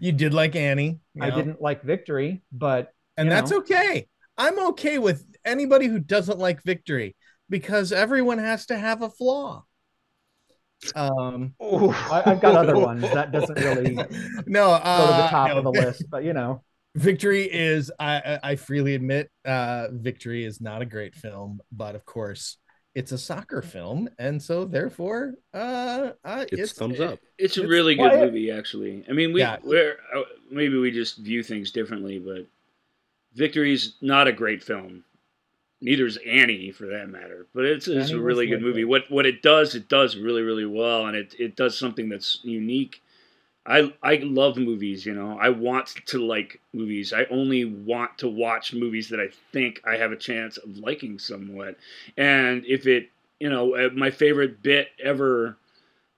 You 0.00 0.12
did 0.12 0.32
like 0.32 0.56
Annie. 0.56 1.00
i 1.20 1.28
yeah. 1.28 1.34
didn't 1.34 1.60
like 1.60 1.82
victory 1.82 2.42
but 2.50 2.94
and 3.16 3.30
that's 3.30 3.50
know. 3.50 3.58
okay. 3.58 4.08
I'm 4.36 4.58
okay 4.70 4.98
with 4.98 5.24
anybody 5.44 5.86
who 5.86 5.98
doesn't 5.98 6.38
like 6.38 6.62
victory 6.64 7.16
because 7.48 7.92
everyone 7.92 8.38
has 8.38 8.66
to 8.66 8.76
have 8.76 9.02
a 9.02 9.10
flaw. 9.10 9.64
Um, 10.94 11.54
I, 11.60 12.22
i've 12.26 12.40
got 12.40 12.56
other 12.56 12.78
ones 12.78 13.02
that 13.12 13.32
doesn't 13.32 13.58
really 13.58 13.94
go 13.96 14.06
no, 14.46 14.70
uh, 14.72 15.16
to 15.16 15.22
the 15.22 15.28
top 15.28 15.50
no, 15.50 15.58
of 15.58 15.64
the 15.64 15.72
list 15.72 16.04
but 16.10 16.24
you 16.24 16.32
know 16.32 16.62
Victory 16.96 17.42
is 17.44 17.90
I 17.98 18.38
I 18.44 18.50
I 18.50 18.56
freely 18.56 18.94
admit 18.94 19.30
uh 19.44 19.88
Victory 19.90 20.44
is 20.44 20.60
not 20.60 20.80
a 20.82 20.86
great 20.86 21.14
film, 21.14 21.60
but 21.72 21.94
of 21.94 22.04
course 22.04 22.58
it's 22.94 23.10
a 23.10 23.18
soccer 23.18 23.60
film, 23.62 24.08
and 24.18 24.40
so 24.40 24.64
therefore 24.64 25.34
uh, 25.52 26.10
uh 26.24 26.44
It's 26.52 26.72
thumbs 26.72 27.00
up. 27.00 27.18
It's 27.38 27.56
a 27.56 27.66
really 27.66 27.98
well, 27.98 28.10
good 28.10 28.26
movie, 28.26 28.52
actually. 28.52 29.04
I 29.08 29.12
mean, 29.12 29.32
we 29.32 29.40
Yeah. 29.40 29.56
we're 29.64 29.98
uh, 30.14 30.22
maybe 30.50 30.78
we 30.78 30.92
just 30.92 31.16
view 31.18 31.42
things 31.42 31.72
differently, 31.72 32.20
but 32.20 32.46
Victory's 33.34 33.94
not 34.00 34.28
a 34.28 34.32
great 34.32 34.62
film. 34.62 35.02
Neither's 35.80 36.16
Annie, 36.26 36.70
for 36.70 36.86
that 36.86 37.08
matter. 37.08 37.46
But 37.54 37.64
it's, 37.66 37.88
it's 37.88 38.10
a 38.10 38.18
really 38.18 38.46
good 38.46 38.62
movie. 38.62 38.84
What 38.84 39.10
what 39.10 39.26
it 39.26 39.42
does, 39.42 39.74
it 39.74 39.88
does 39.88 40.16
really 40.16 40.42
really 40.42 40.66
well, 40.66 41.06
and 41.06 41.16
it 41.16 41.34
it 41.38 41.56
does 41.56 41.78
something 41.78 42.08
that's 42.08 42.40
unique 42.42 43.00
I 43.66 43.92
I 44.02 44.16
love 44.16 44.56
movies, 44.56 45.06
you 45.06 45.14
know. 45.14 45.38
I 45.38 45.48
want 45.48 45.94
to 46.06 46.18
like 46.18 46.60
movies. 46.72 47.12
I 47.12 47.24
only 47.30 47.64
want 47.64 48.18
to 48.18 48.28
watch 48.28 48.74
movies 48.74 49.08
that 49.08 49.20
I 49.20 49.28
think 49.52 49.80
I 49.86 49.96
have 49.96 50.12
a 50.12 50.16
chance 50.16 50.58
of 50.58 50.76
liking 50.76 51.18
somewhat. 51.18 51.76
And 52.16 52.64
if 52.66 52.86
it, 52.86 53.10
you 53.40 53.48
know, 53.48 53.74
uh, 53.74 53.88
my 53.94 54.10
favorite 54.10 54.62
bit 54.62 54.88
ever 55.02 55.56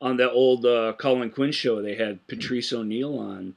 on 0.00 0.16
the 0.16 0.30
old 0.30 0.66
uh, 0.66 0.94
Colin 0.98 1.30
Quinn 1.30 1.52
show, 1.52 1.80
they 1.80 1.94
had 1.94 2.26
Patrice 2.26 2.72
O'Neal 2.72 3.16
on 3.18 3.54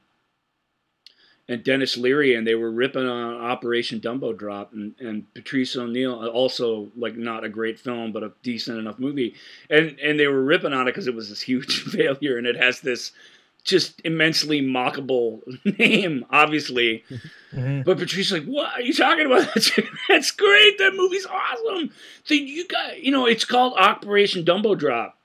and 1.50 1.64
Denis 1.64 1.96
Leary, 1.96 2.36
and 2.36 2.46
they 2.46 2.54
were 2.54 2.70
ripping 2.70 3.06
on 3.08 3.34
Operation 3.34 3.98
Dumbo 4.00 4.36
Drop, 4.36 4.72
and, 4.72 4.94
and 5.00 5.34
Patrice 5.34 5.76
O'Neal, 5.76 6.14
also 6.28 6.92
like 6.96 7.16
not 7.16 7.42
a 7.42 7.48
great 7.48 7.78
film, 7.78 8.12
but 8.12 8.22
a 8.22 8.32
decent 8.44 8.78
enough 8.78 9.00
movie, 9.00 9.34
and 9.68 9.98
and 9.98 10.18
they 10.18 10.28
were 10.28 10.44
ripping 10.44 10.72
on 10.72 10.82
it 10.86 10.92
because 10.92 11.08
it 11.08 11.14
was 11.14 11.28
this 11.28 11.42
huge 11.42 11.82
failure, 11.92 12.38
and 12.38 12.46
it 12.46 12.56
has 12.56 12.80
this 12.80 13.10
just 13.64 14.00
immensely 14.04 14.62
mockable 14.62 15.40
name, 15.78 16.24
obviously. 16.30 17.04
Mhm. 17.52 17.84
But 17.84 17.98
Patrice's 17.98 18.32
like, 18.32 18.44
"What 18.44 18.72
are 18.72 18.80
you 18.80 18.94
talking 18.94 19.26
about? 19.26 19.48
That's, 19.54 19.72
that's 20.08 20.30
great. 20.30 20.78
That 20.78 20.94
movie's 20.94 21.26
awesome. 21.26 21.90
So 22.24 22.34
you 22.34 22.66
got, 22.68 23.02
you 23.02 23.10
know, 23.10 23.26
it's 23.26 23.44
called 23.44 23.74
Operation 23.76 24.44
Dumbo 24.44 24.78
Drop. 24.78 25.18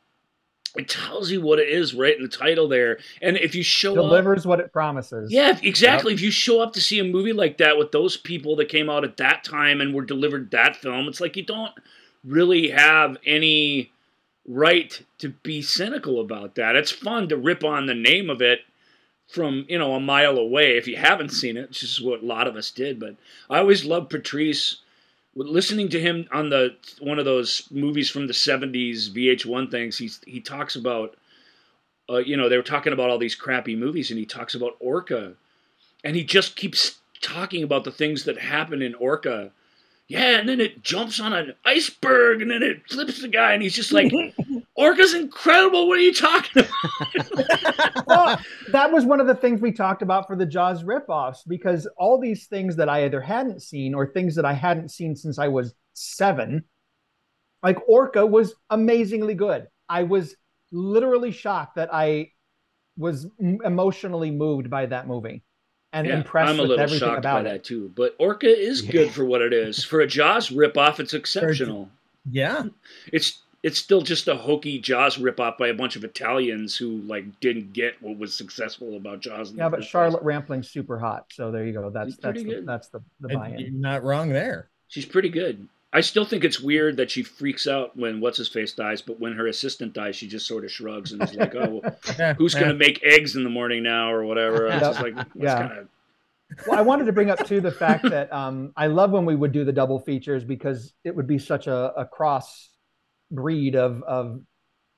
It 0.78 0.90
tells 0.90 1.32
you 1.32 1.42
what 1.42 1.60
it 1.60 1.70
is 1.70 1.94
right 1.94 2.16
in 2.16 2.24
the 2.24 2.30
title 2.30 2.68
there. 2.68 3.00
And 3.22 3.38
if 3.38 3.56
you 3.56 3.64
show 3.64 3.92
up, 3.92 3.98
Delivers 3.98 4.46
what 4.46 4.60
it 4.60 4.72
promises. 4.74 5.32
yeah, 5.32 5.58
exactly. 5.64 6.14
If 6.14 6.22
you 6.22 6.32
show 6.32 6.62
up 6.62 6.74
to 6.74 6.82
see 6.82 7.00
a 7.00 7.04
movie 7.04 7.34
like 7.34 7.58
that 7.58 7.78
with 7.78 7.92
those 7.92 8.18
people 8.18 8.56
that 8.58 8.70
came 8.70 8.90
out 8.90 9.04
at 9.04 9.18
that 9.18 9.44
time 9.44 9.82
and 9.82 9.94
were 9.94 10.06
delivered 10.06 10.52
that 10.52 10.76
film, 10.76 11.08
it's 11.08 11.22
like 11.22 11.36
you 11.36 11.46
don't 11.46 11.74
really 12.24 12.70
have 12.70 13.18
any 13.26 13.92
right 14.48 15.02
to 15.20 15.30
be 15.30 15.62
cynical 15.62 16.20
about 16.20 16.56
that. 16.56 16.76
It's 16.76 16.92
fun 16.92 17.30
to 17.30 17.38
rip 17.38 17.64
on 17.64 17.86
the 17.86 17.96
name 17.96 18.30
of 18.30 18.42
it 18.42 18.60
from, 19.28 19.66
you 19.68 19.80
know, 19.80 19.96
a 19.96 20.00
mile 20.00 20.38
away 20.38 20.78
if 20.78 20.88
you 20.88 20.98
haven't 20.98 21.30
seen 21.30 21.58
it, 21.58 21.70
which 21.70 21.84
is 21.84 22.02
what 22.02 22.22
a 22.22 22.26
lot 22.26 22.48
of 22.48 22.56
us 22.56 22.70
did. 22.70 23.00
But 23.00 23.16
I 23.50 23.60
always 23.60 23.86
loved 23.86 24.10
Patrice. 24.10 24.82
Listening 25.36 25.90
to 25.90 26.00
him 26.00 26.28
on 26.32 26.50
the 26.50 26.76
one 27.00 27.20
of 27.20 27.26
those 27.26 27.68
movies 27.70 28.10
from 28.10 28.28
the 28.28 28.34
'70s 28.34 29.10
VH1 29.10 29.70
things, 29.70 29.98
he's 29.98 30.22
he 30.26 30.40
talks 30.40 30.76
about 30.76 31.16
uh, 32.10 32.18
you 32.18 32.38
know, 32.38 32.50
they 32.50 32.58
were 32.58 32.64
talking 32.64 32.94
about 32.94 33.10
all 33.10 33.18
these 33.18 33.36
crappy 33.36 33.76
movies, 33.76 34.12
and 34.12 34.20
he 34.20 34.26
talks 34.26 34.56
about 34.56 34.76
Orca, 34.80 35.34
and 36.04 36.16
he 36.16 36.24
just 36.24 36.56
keeps 36.56 37.00
talking 37.22 37.64
about 37.64 37.84
the 37.84 37.92
things 37.92 38.26
that 38.26 38.38
happen 38.38 38.82
in 38.82 38.94
Orca. 38.96 39.52
Yeah, 40.08 40.38
and 40.38 40.48
then 40.48 40.62
it 40.62 40.84
jumps 40.84 41.20
on 41.20 41.34
an 41.34 41.56
iceberg, 41.66 42.42
and 42.42 42.52
then 42.52 42.62
it 42.62 42.88
flips 42.88 43.22
the 43.22 43.28
guy, 43.28 43.54
and 43.54 43.64
he's 43.64 43.76
just 43.76 43.92
like, 43.92 44.12
"Orca's 44.76 45.14
incredible. 45.14 45.88
What 45.88 45.98
are 45.98 46.02
you 46.02 46.14
talking 46.14 46.64
about?" 46.64 48.06
well, 48.08 48.42
that 48.72 48.92
was 48.92 49.06
one 49.06 49.20
of 49.20 49.28
the 49.28 49.36
things 49.36 49.62
we 49.62 49.72
talked 49.72 50.02
about 50.02 50.28
for 50.28 50.36
the 50.36 50.46
Jaws 50.46 50.84
ripoffs 50.84 51.40
because 51.48 51.88
all 51.98 52.20
these 52.20 52.48
things 52.48 52.76
that 52.78 52.90
I 52.90 53.06
either 53.06 53.22
hadn't 53.22 53.62
seen 53.62 53.94
or 53.94 54.08
things 54.08 54.36
that 54.36 54.46
I 54.46 54.54
hadn't 54.54 54.90
seen 54.90 55.16
since 55.16 55.40
I 55.40 55.48
was 55.48 55.74
seven, 55.94 56.64
like 57.64 57.78
Orca 57.88 58.26
was 58.26 58.54
amazingly 58.70 59.34
good. 59.36 59.68
I 59.88 60.04
was 60.04 60.36
literally 60.72 61.32
shocked 61.32 61.76
that 61.76 61.94
I 61.94 62.32
was 62.98 63.28
emotionally 63.40 64.32
moved 64.32 64.70
by 64.70 64.86
that 64.88 65.08
movie 65.08 65.44
and 65.94 66.08
Yeah, 66.08 66.18
impressed 66.18 66.50
I'm 66.50 66.60
a 66.60 66.62
with 66.64 66.70
little 66.72 66.84
everything 66.84 67.08
shocked 67.10 67.24
by 67.24 67.32
about 67.32 67.44
that 67.44 67.56
it. 67.58 67.64
too. 67.64 67.92
But 67.96 68.16
Orca 68.20 68.48
is 68.48 68.82
good 68.82 69.12
for 69.12 69.26
what 69.26 69.42
it 69.42 69.54
is. 69.54 69.84
For 69.84 70.02
a 70.02 70.08
Jaws 70.08 70.50
ripoff, 70.50 71.00
it's 71.00 71.14
exceptional. 71.14 71.90
Yeah. 72.30 72.64
It's 73.14 73.42
it's 73.66 73.80
still 73.80 74.02
just 74.02 74.28
a 74.28 74.36
hokey 74.36 74.78
Jaws 74.78 75.18
ripoff 75.18 75.58
by 75.58 75.70
a 75.70 75.74
bunch 75.74 75.96
of 75.96 76.04
Italians 76.04 76.78
who 76.78 77.02
like 77.02 77.40
didn't 77.40 77.74
get 77.74 78.00
what 78.00 78.16
was 78.20 78.36
successful 78.36 78.96
about 78.96 79.22
Jaws. 79.22 79.52
Yeah, 79.54 79.70
but. 79.70 79.84
Charlotte 79.84 80.24
Rampling's 80.24 80.70
super 80.70 81.00
hot, 81.00 81.26
so 81.34 81.50
there 81.50 81.66
you 81.66 81.74
go. 81.74 81.90
That's 81.90 82.16
that's 82.18 82.22
pretty 82.22 82.44
the, 82.44 82.50
good. 82.58 82.68
that's 82.68 82.90
the 82.90 83.02
the 83.20 83.30
buy-in. 83.30 83.60
You're 83.60 83.72
not 83.72 84.04
wrong 84.04 84.30
there. 84.30 84.70
She's 84.88 85.08
pretty 85.08 85.30
good. 85.30 85.68
I 85.92 86.02
still 86.02 86.26
think 86.26 86.44
it's 86.44 86.60
weird 86.60 86.98
that 86.98 87.10
she 87.10 87.24
freaks 87.24 87.66
out 87.66 87.98
when 87.98 88.22
what's 88.22 88.38
his 88.38 88.50
face 88.50 88.74
dies, 88.74 89.02
but 89.02 89.20
when 89.20 89.34
her 89.34 89.48
assistant 89.48 89.94
dies, 89.94 90.16
she 90.16 90.28
just 90.28 90.46
sort 90.46 90.64
of 90.64 90.72
shrugs 90.72 91.12
and 91.12 91.24
is 91.24 91.34
like, 91.34 91.56
"Oh, 91.56 91.82
well, 91.82 92.36
who's 92.38 92.54
going 92.54 92.68
to 92.68 92.76
make 92.76 93.04
eggs 93.04 93.36
in 93.36 93.44
the 93.44 93.50
morning 93.50 93.82
now 93.82 94.12
or 94.12 94.26
whatever?" 94.26 94.68
It's 94.72 94.80
just 94.80 95.02
like, 95.02 95.16
Yeah. 95.34 95.68
kind 95.68 95.80
of 95.80 95.88
well, 96.68 96.78
I 96.78 96.84
wanted 96.84 97.06
to 97.06 97.14
bring 97.14 97.32
up 97.32 97.44
too 97.48 97.62
the 97.62 97.72
fact 97.72 98.04
that 98.12 98.32
um, 98.32 98.74
I 98.78 98.86
love 98.86 99.10
when 99.10 99.26
we 99.26 99.36
would 99.36 99.52
do 99.52 99.66
the 99.66 99.74
double 99.74 100.00
features 100.00 100.44
because 100.44 100.94
it 101.04 101.16
would 101.16 101.26
be 101.26 101.40
such 101.40 101.66
a, 101.66 101.92
a 101.98 102.06
cross 102.06 102.70
breed 103.36 103.76
of 103.76 104.02
of 104.04 104.40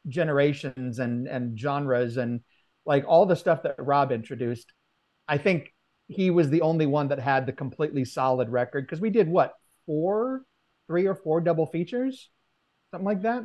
generations 0.07 0.99
and 0.99 1.27
and 1.27 1.59
genres 1.59 2.17
and 2.17 2.41
like 2.85 3.03
all 3.07 3.25
the 3.25 3.35
stuff 3.35 3.63
that 3.63 3.75
Rob 3.77 4.11
introduced. 4.11 4.71
I 5.27 5.37
think 5.37 5.73
he 6.07 6.31
was 6.31 6.49
the 6.49 6.61
only 6.61 6.85
one 6.85 7.09
that 7.09 7.19
had 7.19 7.45
the 7.45 7.51
completely 7.51 8.05
solid 8.05 8.49
record 8.49 8.85
because 8.85 9.01
we 9.01 9.09
did 9.09 9.27
what 9.27 9.53
four, 9.85 10.43
three 10.87 11.05
or 11.05 11.15
four 11.15 11.41
double 11.41 11.65
features, 11.65 12.29
something 12.91 13.05
like 13.05 13.23
that. 13.23 13.43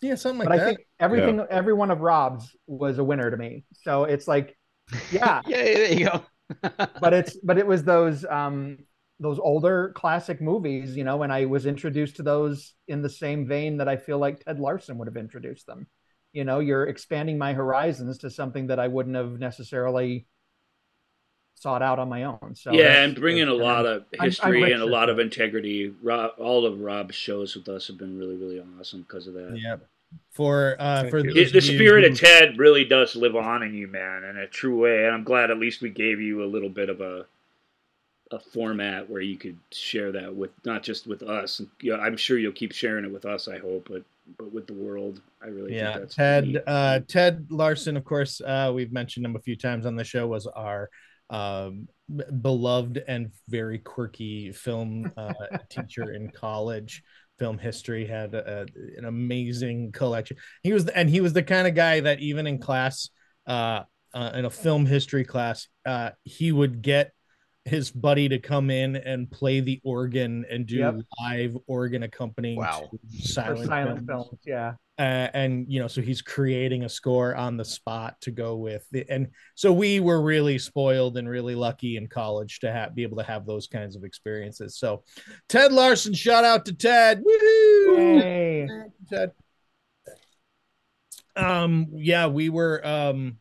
Yeah, 0.00 0.14
something 0.14 0.38
like 0.38 0.48
but 0.48 0.56
that. 0.56 0.62
I 0.62 0.66
think 0.66 0.80
everything, 1.00 1.44
every 1.50 1.74
one 1.74 1.90
of 1.90 2.00
Rob's 2.00 2.56
was 2.66 2.98
a 2.98 3.04
winner 3.04 3.30
to 3.30 3.36
me. 3.36 3.64
So 3.82 4.04
it's 4.04 4.26
like, 4.26 4.56
yeah, 5.12 5.42
Yeah, 5.46 5.62
there 5.62 5.92
you 5.92 6.06
go. 6.06 6.24
but 7.00 7.12
it's 7.12 7.36
but 7.42 7.58
it 7.58 7.66
was 7.66 7.84
those 7.84 8.24
um 8.24 8.78
those 9.20 9.38
older 9.38 9.92
classic 9.96 10.40
movies, 10.40 10.96
you 10.96 11.02
know, 11.04 11.22
and 11.22 11.32
I 11.32 11.44
was 11.46 11.66
introduced 11.66 12.16
to 12.16 12.22
those 12.22 12.74
in 12.86 13.02
the 13.02 13.08
same 13.10 13.46
vein 13.46 13.78
that 13.78 13.88
I 13.88 13.96
feel 13.96 14.18
like 14.18 14.44
Ted 14.44 14.60
Larson 14.60 14.96
would 14.98 15.08
have 15.08 15.16
introduced 15.16 15.66
them. 15.66 15.86
You 16.32 16.44
know, 16.44 16.60
you're 16.60 16.86
expanding 16.86 17.36
my 17.38 17.52
horizons 17.52 18.18
to 18.18 18.30
something 18.30 18.68
that 18.68 18.78
I 18.78 18.86
wouldn't 18.88 19.16
have 19.16 19.38
necessarily 19.40 20.26
sought 21.54 21.82
out 21.82 21.98
on 21.98 22.08
my 22.08 22.22
own. 22.24 22.54
So 22.54 22.72
yeah, 22.72 23.02
and 23.02 23.16
bringing 23.16 23.48
a 23.48 23.54
lot 23.54 23.84
of 23.86 24.02
I'm- 24.02 24.06
I'm 24.20 24.24
history 24.28 24.72
and 24.72 24.82
a 24.82 24.86
lot 24.86 25.08
of 25.08 25.18
integrity. 25.18 25.92
Rob, 26.02 26.32
all 26.38 26.64
of 26.64 26.80
Rob's 26.80 27.16
shows 27.16 27.56
with 27.56 27.68
us 27.68 27.88
have 27.88 27.98
been 27.98 28.16
really, 28.16 28.36
really 28.36 28.62
awesome 28.78 29.02
because 29.02 29.26
of 29.26 29.34
that. 29.34 29.58
yeah. 29.60 29.76
For 30.30 30.76
uh 30.78 31.08
for 31.10 31.18
you. 31.18 31.44
the 31.50 31.60
spirit 31.60 32.04
who- 32.04 32.12
of 32.12 32.18
Ted 32.20 32.58
really 32.58 32.84
does 32.84 33.16
live 33.16 33.34
on 33.36 33.62
in 33.62 33.74
you, 33.74 33.88
man, 33.88 34.22
in 34.24 34.36
a 34.38 34.46
true 34.46 34.78
way. 34.78 35.04
And 35.06 35.14
I'm 35.14 35.24
glad 35.24 35.50
at 35.50 35.58
least 35.58 35.82
we 35.82 35.90
gave 35.90 36.20
you 36.20 36.42
a 36.44 36.46
little 36.46 36.70
bit 36.70 36.88
of 36.88 37.00
a 37.00 37.26
a 38.30 38.38
format 38.38 39.08
where 39.08 39.20
you 39.20 39.36
could 39.36 39.58
share 39.72 40.12
that 40.12 40.34
with 40.34 40.50
not 40.64 40.82
just 40.82 41.06
with 41.06 41.22
us. 41.22 41.60
And, 41.60 41.68
yeah, 41.80 41.96
I'm 41.96 42.16
sure 42.16 42.38
you'll 42.38 42.52
keep 42.52 42.72
sharing 42.72 43.04
it 43.04 43.12
with 43.12 43.24
us. 43.24 43.48
I 43.48 43.58
hope, 43.58 43.88
but 43.90 44.02
but 44.36 44.52
with 44.52 44.66
the 44.66 44.74
world, 44.74 45.20
I 45.42 45.46
really 45.46 45.74
yeah 45.74 45.92
think 45.92 46.00
that's 46.00 46.14
ted 46.14 46.62
uh 46.66 47.00
ted 47.08 47.46
larson 47.50 47.96
of 47.96 48.04
course 48.04 48.40
uh 48.40 48.70
we've 48.74 48.92
mentioned 48.92 49.24
him 49.24 49.36
a 49.36 49.40
few 49.40 49.56
times 49.56 49.86
on 49.86 49.96
the 49.96 50.04
show 50.04 50.26
was 50.26 50.46
our 50.46 50.90
um 51.30 51.88
beloved 52.40 53.02
and 53.06 53.30
very 53.48 53.78
quirky 53.78 54.50
film 54.52 55.10
uh 55.16 55.32
teacher 55.70 56.12
in 56.12 56.30
college 56.30 57.02
film 57.38 57.58
history 57.58 58.06
had 58.06 58.34
a, 58.34 58.66
an 58.96 59.04
amazing 59.04 59.92
collection 59.92 60.36
he 60.62 60.72
was 60.72 60.86
and 60.88 61.08
he 61.08 61.20
was 61.20 61.32
the 61.32 61.42
kind 61.42 61.68
of 61.68 61.74
guy 61.74 62.00
that 62.00 62.18
even 62.20 62.46
in 62.46 62.58
class 62.58 63.10
uh, 63.46 63.82
uh 64.14 64.30
in 64.34 64.44
a 64.44 64.50
film 64.50 64.86
history 64.86 65.24
class 65.24 65.68
uh 65.86 66.10
he 66.24 66.50
would 66.50 66.82
get 66.82 67.12
his 67.68 67.90
buddy 67.90 68.28
to 68.28 68.38
come 68.38 68.70
in 68.70 68.96
and 68.96 69.30
play 69.30 69.60
the 69.60 69.80
organ 69.84 70.44
and 70.50 70.66
do 70.66 70.76
Yep. 70.76 70.94
live 71.20 71.56
organ 71.66 72.02
accompanying 72.02 72.58
Wow. 72.58 72.88
for 72.90 72.98
silent, 73.18 73.66
silent 73.66 74.06
films 74.06 74.28
films. 74.28 74.40
Yeah. 74.46 74.74
uh, 74.98 75.28
and 75.34 75.66
you 75.68 75.78
know 75.78 75.86
so 75.86 76.00
he's 76.02 76.20
creating 76.22 76.84
a 76.84 76.88
score 76.88 77.36
on 77.36 77.56
the 77.56 77.64
spot 77.64 78.20
to 78.22 78.30
go 78.32 78.56
with 78.56 78.84
the, 78.90 79.04
and 79.08 79.28
so 79.54 79.72
we 79.72 80.00
were 80.00 80.20
really 80.22 80.58
spoiled 80.58 81.16
and 81.18 81.28
really 81.28 81.54
lucky 81.54 81.96
in 81.96 82.06
college 82.08 82.58
to 82.60 82.72
have 82.72 82.94
be 82.96 83.04
able 83.04 83.16
to 83.18 83.22
have 83.22 83.46
those 83.46 83.66
kinds 83.68 83.94
of 83.94 84.02
experiences 84.02 84.76
so 84.76 85.04
ted 85.48 85.72
larson 85.72 86.12
shout 86.14 86.44
out 86.44 86.64
to 86.64 86.72
ted 86.72 87.22
Woohoo! 87.22 87.96
Yay. 87.96 88.68
ted 89.08 89.30
um 91.36 91.86
yeah 91.92 92.26
we 92.26 92.48
were 92.48 92.84
um 92.84 93.38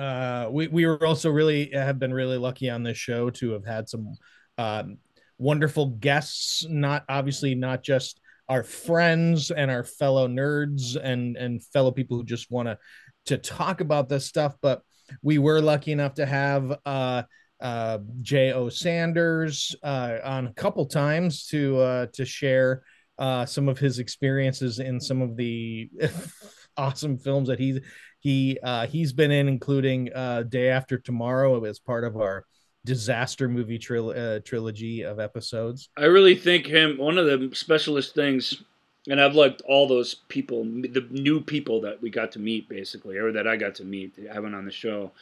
uh 0.00 0.48
we, 0.50 0.66
we 0.68 0.86
were 0.86 1.04
also 1.06 1.30
really 1.30 1.70
have 1.72 1.98
been 1.98 2.12
really 2.12 2.38
lucky 2.38 2.70
on 2.70 2.82
this 2.82 2.96
show 2.96 3.30
to 3.30 3.52
have 3.52 3.66
had 3.66 3.88
some 3.88 4.14
um 4.58 4.96
wonderful 5.38 5.86
guests 5.86 6.66
not 6.68 7.04
obviously 7.08 7.54
not 7.54 7.82
just 7.82 8.20
our 8.48 8.62
friends 8.64 9.50
and 9.50 9.70
our 9.70 9.84
fellow 9.84 10.26
nerds 10.26 10.96
and 10.96 11.36
and 11.36 11.64
fellow 11.66 11.90
people 11.90 12.16
who 12.16 12.24
just 12.24 12.50
want 12.50 12.66
to 12.66 12.78
to 13.26 13.38
talk 13.38 13.80
about 13.80 14.08
this 14.08 14.26
stuff 14.26 14.56
but 14.60 14.82
we 15.22 15.38
were 15.38 15.60
lucky 15.60 15.92
enough 15.92 16.14
to 16.14 16.26
have 16.26 16.76
uh 16.84 17.22
uh 17.60 17.98
Jay 18.22 18.52
O. 18.52 18.68
Sanders 18.68 19.76
uh 19.82 20.16
on 20.24 20.46
a 20.46 20.52
couple 20.54 20.86
times 20.86 21.46
to 21.48 21.78
uh 21.78 22.06
to 22.14 22.24
share 22.24 22.82
uh 23.18 23.44
some 23.44 23.68
of 23.68 23.78
his 23.78 23.98
experiences 23.98 24.78
in 24.78 24.98
some 24.98 25.20
of 25.20 25.36
the 25.36 25.90
awesome 26.76 27.18
films 27.18 27.48
that 27.48 27.58
he's 27.58 27.80
he 28.20 28.58
uh 28.62 28.86
he's 28.86 29.12
been 29.12 29.30
in 29.30 29.48
including 29.48 30.10
uh 30.14 30.42
day 30.44 30.68
after 30.68 30.98
tomorrow 30.98 31.64
as 31.64 31.78
part 31.78 32.04
of 32.04 32.16
our 32.16 32.44
disaster 32.86 33.46
movie 33.48 33.78
tril- 33.78 34.16
uh, 34.16 34.40
trilogy 34.40 35.02
of 35.02 35.18
episodes 35.18 35.90
I 35.96 36.04
really 36.04 36.34
think 36.34 36.66
him 36.66 36.96
one 36.96 37.18
of 37.18 37.26
the 37.26 37.54
specialist 37.54 38.14
things 38.14 38.62
and 39.08 39.20
I've 39.20 39.34
liked 39.34 39.62
all 39.62 39.88
those 39.88 40.14
people, 40.28 40.64
the 40.64 41.06
new 41.10 41.40
people 41.40 41.80
that 41.82 42.00
we 42.02 42.10
got 42.10 42.32
to 42.32 42.38
meet, 42.38 42.68
basically, 42.68 43.16
or 43.16 43.32
that 43.32 43.46
I 43.46 43.56
got 43.56 43.74
to 43.76 43.84
meet, 43.84 44.14
having 44.32 44.54
on 44.54 44.64
the 44.64 44.70
show. 44.70 45.12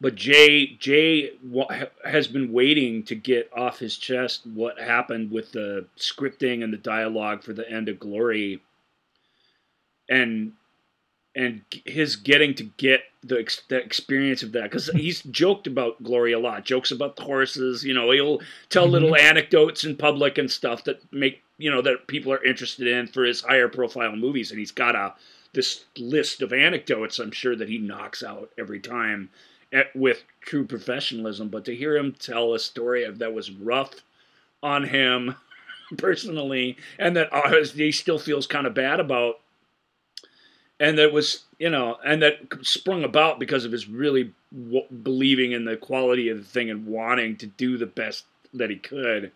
But 0.00 0.16
Jay 0.16 0.76
Jay 0.78 1.32
has 2.04 2.26
been 2.26 2.52
waiting 2.52 3.04
to 3.04 3.14
get 3.14 3.50
off 3.56 3.78
his 3.78 3.96
chest 3.96 4.46
what 4.46 4.78
happened 4.78 5.30
with 5.30 5.52
the 5.52 5.86
scripting 5.96 6.62
and 6.62 6.72
the 6.72 6.78
dialogue 6.78 7.42
for 7.42 7.52
the 7.54 7.68
end 7.70 7.88
of 7.88 8.00
Glory, 8.00 8.60
and 10.10 10.52
and 11.36 11.62
his 11.84 12.16
getting 12.16 12.54
to 12.54 12.64
get 12.76 13.02
the, 13.22 13.44
the 13.68 13.76
experience 13.76 14.42
of 14.42 14.52
that 14.52 14.64
because 14.64 14.88
he's 14.90 15.22
joked 15.22 15.66
about 15.66 16.02
Glory 16.02 16.32
a 16.32 16.38
lot, 16.38 16.64
jokes 16.64 16.90
about 16.90 17.16
the 17.16 17.22
horses. 17.22 17.84
You 17.84 17.94
know, 17.94 18.10
he'll 18.10 18.40
tell 18.68 18.84
mm-hmm. 18.84 18.92
little 18.92 19.16
anecdotes 19.16 19.84
in 19.84 19.96
public 19.96 20.38
and 20.38 20.50
stuff 20.50 20.84
that 20.84 21.00
make 21.12 21.42
you 21.58 21.70
know 21.70 21.82
that 21.82 22.06
people 22.06 22.32
are 22.32 22.44
interested 22.44 22.86
in 22.86 23.06
for 23.06 23.24
his 23.24 23.40
higher 23.40 23.68
profile 23.68 24.14
movies, 24.16 24.50
and 24.50 24.58
he's 24.58 24.72
got 24.72 24.94
a 24.94 25.14
this 25.52 25.84
list 25.96 26.42
of 26.42 26.52
anecdotes. 26.52 27.18
I'm 27.18 27.30
sure 27.30 27.56
that 27.56 27.68
he 27.68 27.78
knocks 27.78 28.22
out 28.22 28.50
every 28.58 28.80
time 28.80 29.30
at, 29.72 29.94
with 29.94 30.24
true 30.40 30.66
professionalism. 30.66 31.48
But 31.48 31.64
to 31.66 31.74
hear 31.74 31.96
him 31.96 32.12
tell 32.12 32.54
a 32.54 32.58
story 32.58 33.04
of 33.04 33.18
that 33.18 33.32
was 33.32 33.50
rough 33.50 33.94
on 34.62 34.84
him 34.84 35.36
personally, 35.98 36.76
and 36.98 37.16
that 37.16 37.32
uh, 37.32 37.64
he 37.74 37.92
still 37.92 38.18
feels 38.18 38.46
kind 38.46 38.66
of 38.66 38.74
bad 38.74 39.00
about 39.00 39.40
and 40.80 40.98
that 40.98 41.12
was 41.12 41.44
you 41.58 41.70
know 41.70 41.96
and 42.04 42.22
that 42.22 42.38
sprung 42.62 43.04
about 43.04 43.38
because 43.38 43.64
of 43.64 43.72
his 43.72 43.88
really 43.88 44.32
w- 44.52 44.86
believing 45.02 45.52
in 45.52 45.64
the 45.64 45.76
quality 45.76 46.28
of 46.28 46.38
the 46.38 46.44
thing 46.44 46.70
and 46.70 46.86
wanting 46.86 47.36
to 47.36 47.46
do 47.46 47.76
the 47.78 47.86
best 47.86 48.24
that 48.52 48.70
he 48.70 48.76
could 48.76 49.32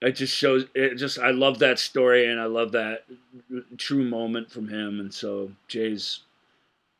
it 0.00 0.12
just 0.12 0.34
shows 0.34 0.66
it 0.74 0.96
just 0.96 1.18
i 1.18 1.30
love 1.30 1.58
that 1.58 1.78
story 1.78 2.30
and 2.30 2.40
i 2.40 2.44
love 2.44 2.72
that 2.72 3.04
true 3.76 4.04
moment 4.04 4.50
from 4.50 4.68
him 4.68 5.00
and 5.00 5.12
so 5.12 5.50
jay's 5.68 6.20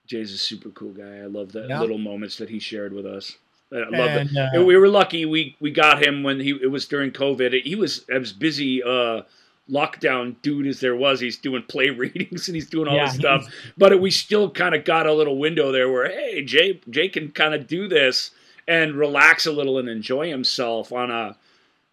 jay's 0.07 0.33
a 0.33 0.39
super 0.39 0.71
cool 0.71 0.93
guy 0.93 1.19
i 1.19 1.27
love 1.27 1.53
that 1.53 1.69
yeah. 1.69 1.81
little 1.81 1.99
moments 1.99 2.37
that 2.37 2.49
he 2.49 2.59
shared 2.59 2.93
with 2.93 3.07
us 3.07 3.37
I 3.75 3.89
love 3.89 4.11
and, 4.11 4.31
it. 4.31 4.59
Uh, 4.59 4.65
we 4.65 4.77
were 4.77 4.87
lucky. 4.87 5.25
We 5.25 5.57
we 5.59 5.71
got 5.71 6.05
him 6.05 6.23
when 6.23 6.41
he 6.41 6.51
it 6.51 6.71
was 6.71 6.85
during 6.85 7.11
COVID. 7.11 7.63
He 7.63 7.75
was 7.75 8.05
I 8.15 8.19
was 8.19 8.31
busy 8.31 8.83
uh, 8.83 9.23
lockdown 9.71 10.37
dude 10.43 10.67
as 10.67 10.81
there 10.81 10.97
was. 10.97 11.21
He's 11.21 11.37
doing 11.37 11.63
play 11.63 11.91
readings 11.91 12.49
and 12.49 12.55
he's 12.55 12.69
doing 12.69 12.89
all 12.89 12.97
yeah, 12.97 13.07
this 13.07 13.17
stuff. 13.17 13.47
But 13.77 14.01
we 14.01 14.11
still 14.11 14.51
kind 14.51 14.75
of 14.75 14.85
got 14.85 15.07
a 15.07 15.13
little 15.13 15.39
window 15.39 15.73
there 15.73 15.91
where 15.91 16.09
hey, 16.09 16.45
Jay 16.45 16.81
Jay 16.91 17.09
can 17.09 17.31
kind 17.33 17.55
of 17.55 17.67
do 17.67 17.89
this 17.89 18.31
and 18.69 18.95
relax 18.95 19.47
a 19.47 19.53
little 19.53 19.79
and 19.79 19.89
enjoy 19.89 20.29
himself 20.29 20.93
on 20.93 21.11
a 21.11 21.37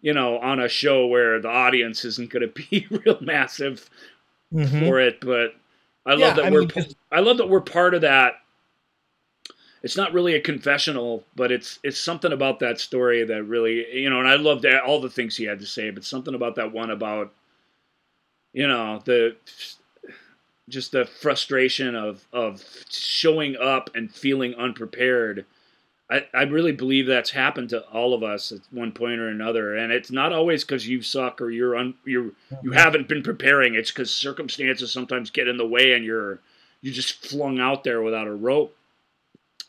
you 0.00 0.12
know 0.12 0.38
on 0.38 0.60
a 0.60 0.68
show 0.68 1.06
where 1.06 1.40
the 1.40 1.48
audience 1.48 2.04
isn't 2.04 2.30
going 2.30 2.48
to 2.48 2.48
be 2.70 2.86
real 3.04 3.18
massive 3.20 3.88
mm-hmm. 4.52 4.78
for 4.78 5.00
it. 5.00 5.20
But 5.20 5.54
I 6.06 6.10
love 6.12 6.20
yeah, 6.20 6.34
that 6.34 6.44
I 6.46 6.50
we're 6.50 6.60
mean, 6.62 6.86
I 7.10 7.20
love 7.20 7.38
that 7.38 7.48
we're 7.48 7.60
part 7.60 7.94
of 7.94 8.02
that. 8.02 8.34
It's 9.82 9.96
not 9.96 10.12
really 10.12 10.34
a 10.34 10.40
confessional, 10.40 11.24
but 11.34 11.50
it's 11.50 11.78
it's 11.82 11.98
something 11.98 12.32
about 12.32 12.60
that 12.60 12.78
story 12.78 13.24
that 13.24 13.44
really 13.44 13.98
you 13.98 14.10
know. 14.10 14.20
And 14.20 14.28
I 14.28 14.36
loved 14.36 14.66
all 14.66 15.00
the 15.00 15.08
things 15.08 15.36
he 15.36 15.44
had 15.44 15.60
to 15.60 15.66
say, 15.66 15.90
but 15.90 16.04
something 16.04 16.34
about 16.34 16.56
that 16.56 16.72
one 16.72 16.90
about 16.90 17.32
you 18.52 18.66
know 18.66 19.00
the 19.04 19.36
just 20.68 20.92
the 20.92 21.04
frustration 21.04 21.94
of 21.94 22.26
of 22.32 22.64
showing 22.88 23.56
up 23.56 23.90
and 23.94 24.12
feeling 24.12 24.54
unprepared. 24.54 25.44
I, 26.10 26.26
I 26.34 26.42
really 26.42 26.72
believe 26.72 27.06
that's 27.06 27.30
happened 27.30 27.68
to 27.68 27.82
all 27.88 28.14
of 28.14 28.24
us 28.24 28.50
at 28.50 28.60
one 28.72 28.90
point 28.90 29.20
or 29.20 29.28
another, 29.28 29.76
and 29.76 29.92
it's 29.92 30.10
not 30.10 30.32
always 30.32 30.64
because 30.64 30.88
you 30.88 31.02
suck 31.02 31.40
or 31.40 31.50
you're 31.50 31.76
un, 31.76 31.94
you're 32.04 32.32
you 32.62 32.72
haven't 32.72 33.08
been 33.08 33.22
preparing. 33.22 33.74
It's 33.74 33.92
because 33.92 34.12
circumstances 34.12 34.92
sometimes 34.92 35.30
get 35.30 35.46
in 35.46 35.56
the 35.56 35.66
way, 35.66 35.92
and 35.92 36.04
you're 36.04 36.40
you 36.80 36.90
just 36.90 37.24
flung 37.26 37.60
out 37.60 37.84
there 37.84 38.02
without 38.02 38.26
a 38.26 38.34
rope, 38.34 38.76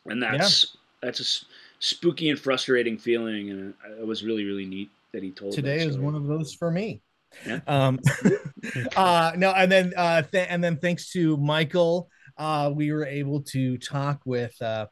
and 0.06 0.22
that's 0.22 0.74
yeah. 0.74 1.08
that's 1.08 1.20
a 1.20 1.46
spooky 1.80 2.30
and 2.30 2.39
frustrating 2.39 2.98
feeling, 2.98 3.50
and 3.52 3.74
it 4.00 4.08
was 4.08 4.24
really 4.24 4.46
really 4.46 4.65
neat 4.65 4.89
that 5.12 5.22
he 5.22 5.30
told. 5.30 5.54
Today 5.54 5.86
is 5.86 5.98
one 5.98 6.15
of 6.15 6.26
those 6.26 6.54
for 6.54 6.72
me. 6.72 7.02
Yeah. 7.46 7.60
Um, 7.67 8.00
uh, 8.96 9.34
no, 9.36 9.52
and 9.52 9.72
then 9.72 9.94
uh, 9.96 10.22
th- 10.24 10.48
and 10.50 10.63
then 10.63 10.78
thanks 10.78 11.12
to 11.12 11.38
Michael, 11.38 12.10
uh, 12.38 12.72
we 12.74 12.91
were 12.91 13.06
able 13.06 13.41
to 13.41 13.78
talk 13.78 14.22
with 14.26 14.60
uh, 14.62 14.88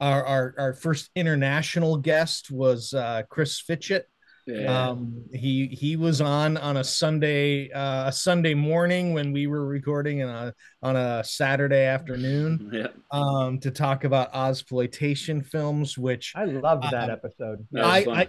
our, 0.00 0.24
our 0.24 0.54
our 0.58 0.74
first 0.74 1.10
international 1.14 1.96
guest 1.96 2.50
was 2.50 2.92
uh, 2.94 3.22
Chris 3.28 3.60
Fitchett. 3.60 4.08
Yeah. 4.46 4.88
Um, 4.88 5.24
he 5.32 5.68
he 5.68 5.96
was 5.96 6.20
on 6.20 6.58
on 6.58 6.76
a 6.76 6.84
Sunday 6.84 7.70
uh, 7.70 8.08
a 8.08 8.12
Sunday 8.12 8.52
morning 8.52 9.14
when 9.14 9.32
we 9.32 9.46
were 9.46 9.64
recording 9.64 10.22
on 10.22 10.52
on 10.82 10.96
a 10.96 11.24
Saturday 11.24 11.86
afternoon 11.86 12.70
yeah. 12.70 12.88
um, 13.10 13.58
to 13.60 13.70
talk 13.70 14.04
about 14.04 14.32
Ozploitation 14.34 15.46
films, 15.46 15.96
which 15.96 16.34
I 16.36 16.44
loved 16.44 16.84
that 16.90 17.08
episode. 17.08 17.66
That 17.72 17.84
I, 17.84 17.98
I 18.10 18.26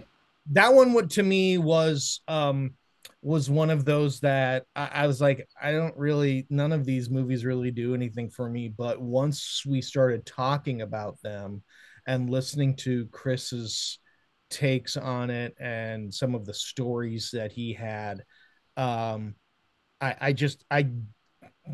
that 0.52 0.72
one 0.72 0.94
would 0.94 1.10
to 1.10 1.22
me 1.22 1.58
was 1.58 2.22
um 2.28 2.72
was 3.26 3.50
one 3.50 3.70
of 3.70 3.84
those 3.84 4.20
that 4.20 4.66
I, 4.76 4.88
I, 4.92 5.06
was 5.08 5.20
like, 5.20 5.48
I 5.60 5.72
don't 5.72 5.96
really, 5.96 6.46
none 6.48 6.70
of 6.70 6.84
these 6.84 7.10
movies 7.10 7.44
really 7.44 7.72
do 7.72 7.92
anything 7.92 8.30
for 8.30 8.48
me. 8.48 8.68
But 8.68 9.00
once 9.00 9.64
we 9.66 9.82
started 9.82 10.24
talking 10.24 10.80
about 10.80 11.20
them 11.22 11.64
and 12.06 12.30
listening 12.30 12.76
to 12.76 13.06
Chris's 13.06 13.98
takes 14.48 14.96
on 14.96 15.30
it 15.30 15.56
and 15.58 16.14
some 16.14 16.36
of 16.36 16.46
the 16.46 16.54
stories 16.54 17.30
that 17.32 17.50
he 17.50 17.72
had, 17.72 18.22
um, 18.76 19.34
I, 20.00 20.14
I 20.20 20.32
just, 20.32 20.64
I 20.70 20.90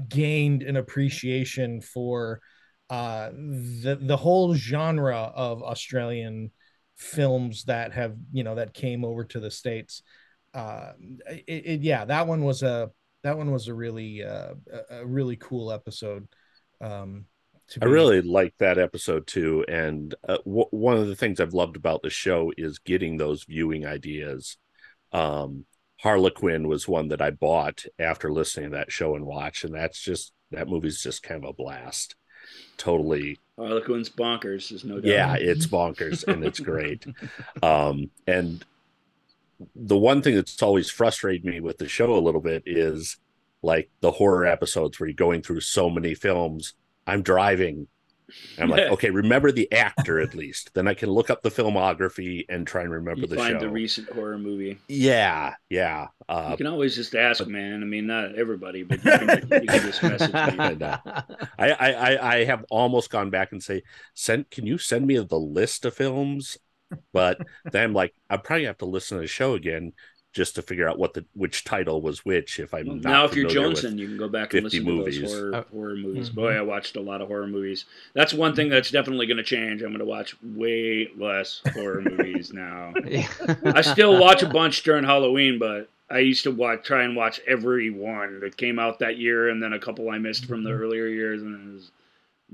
gained 0.08 0.62
an 0.62 0.76
appreciation 0.76 1.82
for 1.82 2.40
uh, 2.88 3.28
the, 3.30 3.98
the 4.00 4.16
whole 4.16 4.54
genre 4.54 5.30
of 5.34 5.62
Australian 5.62 6.50
films 6.96 7.64
that 7.64 7.92
have, 7.92 8.16
you 8.32 8.42
know, 8.42 8.54
that 8.54 8.72
came 8.72 9.04
over 9.04 9.24
to 9.24 9.38
the 9.38 9.50
States 9.50 10.02
uh, 10.54 10.92
it, 11.28 11.44
it, 11.46 11.80
yeah, 11.82 12.04
that 12.04 12.26
one 12.26 12.44
was 12.44 12.62
a 12.62 12.90
that 13.22 13.36
one 13.36 13.50
was 13.50 13.68
a 13.68 13.74
really 13.74 14.24
uh, 14.24 14.54
a 14.90 15.06
really 15.06 15.36
cool 15.36 15.72
episode. 15.72 16.28
Um, 16.80 17.26
I 17.80 17.86
really 17.86 18.20
liked 18.20 18.58
that 18.58 18.78
episode 18.78 19.26
too, 19.26 19.64
and 19.68 20.14
uh, 20.28 20.38
w- 20.38 20.66
one 20.70 20.96
of 20.98 21.06
the 21.06 21.16
things 21.16 21.40
I've 21.40 21.54
loved 21.54 21.76
about 21.76 22.02
the 22.02 22.10
show 22.10 22.52
is 22.58 22.78
getting 22.78 23.16
those 23.16 23.44
viewing 23.44 23.86
ideas. 23.86 24.58
Um, 25.12 25.64
Harlequin 26.00 26.68
was 26.68 26.88
one 26.88 27.08
that 27.08 27.22
I 27.22 27.30
bought 27.30 27.84
after 27.98 28.32
listening 28.32 28.70
to 28.70 28.76
that 28.76 28.92
show 28.92 29.14
and 29.14 29.24
watch, 29.24 29.64
and 29.64 29.74
that's 29.74 30.00
just 30.00 30.32
that 30.50 30.68
movie's 30.68 31.02
just 31.02 31.22
kind 31.22 31.42
of 31.42 31.50
a 31.50 31.54
blast. 31.54 32.16
Totally 32.76 33.38
Harlequin's 33.58 34.10
bonkers, 34.10 34.72
is 34.72 34.84
no 34.84 34.96
doubt. 34.96 35.04
Yeah, 35.04 35.34
it's 35.34 35.66
bonkers 35.66 36.26
and 36.26 36.44
it's 36.44 36.60
great. 36.60 37.06
Um, 37.62 38.10
and 38.26 38.64
the 39.74 39.96
one 39.96 40.22
thing 40.22 40.34
that's 40.34 40.62
always 40.62 40.90
frustrated 40.90 41.44
me 41.44 41.60
with 41.60 41.78
the 41.78 41.88
show 41.88 42.14
a 42.14 42.20
little 42.20 42.40
bit 42.40 42.62
is 42.66 43.16
like 43.62 43.90
the 44.00 44.10
horror 44.10 44.44
episodes 44.46 44.98
where 44.98 45.08
you're 45.08 45.14
going 45.14 45.42
through 45.42 45.60
so 45.60 45.88
many 45.88 46.14
films. 46.14 46.74
I'm 47.06 47.22
driving. 47.22 47.86
I'm 48.58 48.68
like, 48.68 48.80
okay, 48.92 49.10
remember 49.10 49.52
the 49.52 49.70
actor 49.72 50.20
at 50.20 50.34
least. 50.34 50.72
Then 50.74 50.88
I 50.88 50.94
can 50.94 51.10
look 51.10 51.30
up 51.30 51.42
the 51.42 51.50
filmography 51.50 52.44
and 52.48 52.66
try 52.66 52.82
and 52.82 52.90
remember 52.90 53.22
you 53.22 53.26
the 53.26 53.36
find 53.36 53.54
show. 53.54 53.60
the 53.60 53.70
recent 53.70 54.10
horror 54.10 54.38
movie. 54.38 54.78
Yeah, 54.88 55.54
yeah. 55.68 56.08
Uh, 56.28 56.48
you 56.50 56.56
can 56.56 56.66
always 56.66 56.94
just 56.94 57.14
ask, 57.14 57.40
but, 57.40 57.48
man. 57.48 57.82
I 57.82 57.86
mean, 57.86 58.06
not 58.06 58.34
everybody, 58.34 58.82
but 58.82 59.04
you 59.04 59.10
can, 59.10 59.62
you 59.62 59.68
can 59.68 59.82
just 59.82 60.02
message 60.02 60.32
me. 60.32 60.40
And, 60.58 60.82
uh, 60.82 60.98
I, 61.58 61.70
I, 61.70 62.34
I 62.36 62.44
have 62.44 62.64
almost 62.70 63.10
gone 63.10 63.30
back 63.30 63.52
and 63.52 63.62
say, 63.62 63.82
send. 64.14 64.50
Can 64.50 64.66
you 64.66 64.78
send 64.78 65.06
me 65.06 65.18
the 65.18 65.38
list 65.38 65.84
of 65.84 65.94
films? 65.94 66.58
But 67.12 67.38
then 67.70 67.84
I'm 67.84 67.92
like, 67.94 68.14
I 68.30 68.36
probably 68.36 68.66
have 68.66 68.78
to 68.78 68.86
listen 68.86 69.18
to 69.18 69.22
the 69.22 69.28
show 69.28 69.54
again 69.54 69.92
just 70.32 70.54
to 70.54 70.62
figure 70.62 70.88
out 70.88 70.98
what 70.98 71.12
the 71.14 71.24
which 71.34 71.64
title 71.64 72.00
was 72.00 72.24
which. 72.24 72.58
If 72.58 72.72
I'm 72.72 72.86
well, 72.86 72.96
now, 72.96 73.24
if 73.24 73.36
you're 73.36 73.48
Johnson, 73.48 73.98
you 73.98 74.08
can 74.08 74.16
go 74.16 74.28
back 74.28 74.54
and 74.54 74.64
listen 74.64 74.84
movies. 74.84 75.16
to 75.16 75.20
those 75.22 75.32
horror, 75.32 75.54
oh. 75.54 75.64
horror 75.70 75.96
movies. 75.96 76.30
Mm-hmm. 76.30 76.40
Boy, 76.40 76.52
I 76.56 76.62
watched 76.62 76.96
a 76.96 77.00
lot 77.00 77.20
of 77.20 77.28
horror 77.28 77.46
movies. 77.46 77.84
That's 78.14 78.32
one 78.32 78.54
thing 78.54 78.68
that's 78.68 78.90
definitely 78.90 79.26
going 79.26 79.36
to 79.36 79.42
change. 79.42 79.82
I'm 79.82 79.88
going 79.88 79.98
to 79.98 80.04
watch 80.04 80.34
way 80.42 81.10
less 81.16 81.60
horror 81.74 82.00
movies 82.04 82.52
now. 82.52 82.94
I 83.64 83.82
still 83.82 84.18
watch 84.18 84.42
a 84.42 84.48
bunch 84.48 84.82
during 84.82 85.04
Halloween, 85.04 85.58
but 85.58 85.88
I 86.10 86.18
used 86.18 86.44
to 86.44 86.50
watch, 86.50 86.84
try 86.84 87.02
and 87.04 87.14
watch 87.14 87.40
every 87.46 87.90
one 87.90 88.40
that 88.40 88.56
came 88.56 88.78
out 88.78 88.98
that 89.00 89.18
year, 89.18 89.48
and 89.48 89.62
then 89.62 89.72
a 89.72 89.78
couple 89.78 90.10
I 90.10 90.18
missed 90.18 90.46
from 90.46 90.64
the 90.64 90.70
mm-hmm. 90.70 90.82
earlier 90.82 91.06
years, 91.06 91.42
and 91.42 91.54
it 91.54 91.74
was 91.74 91.90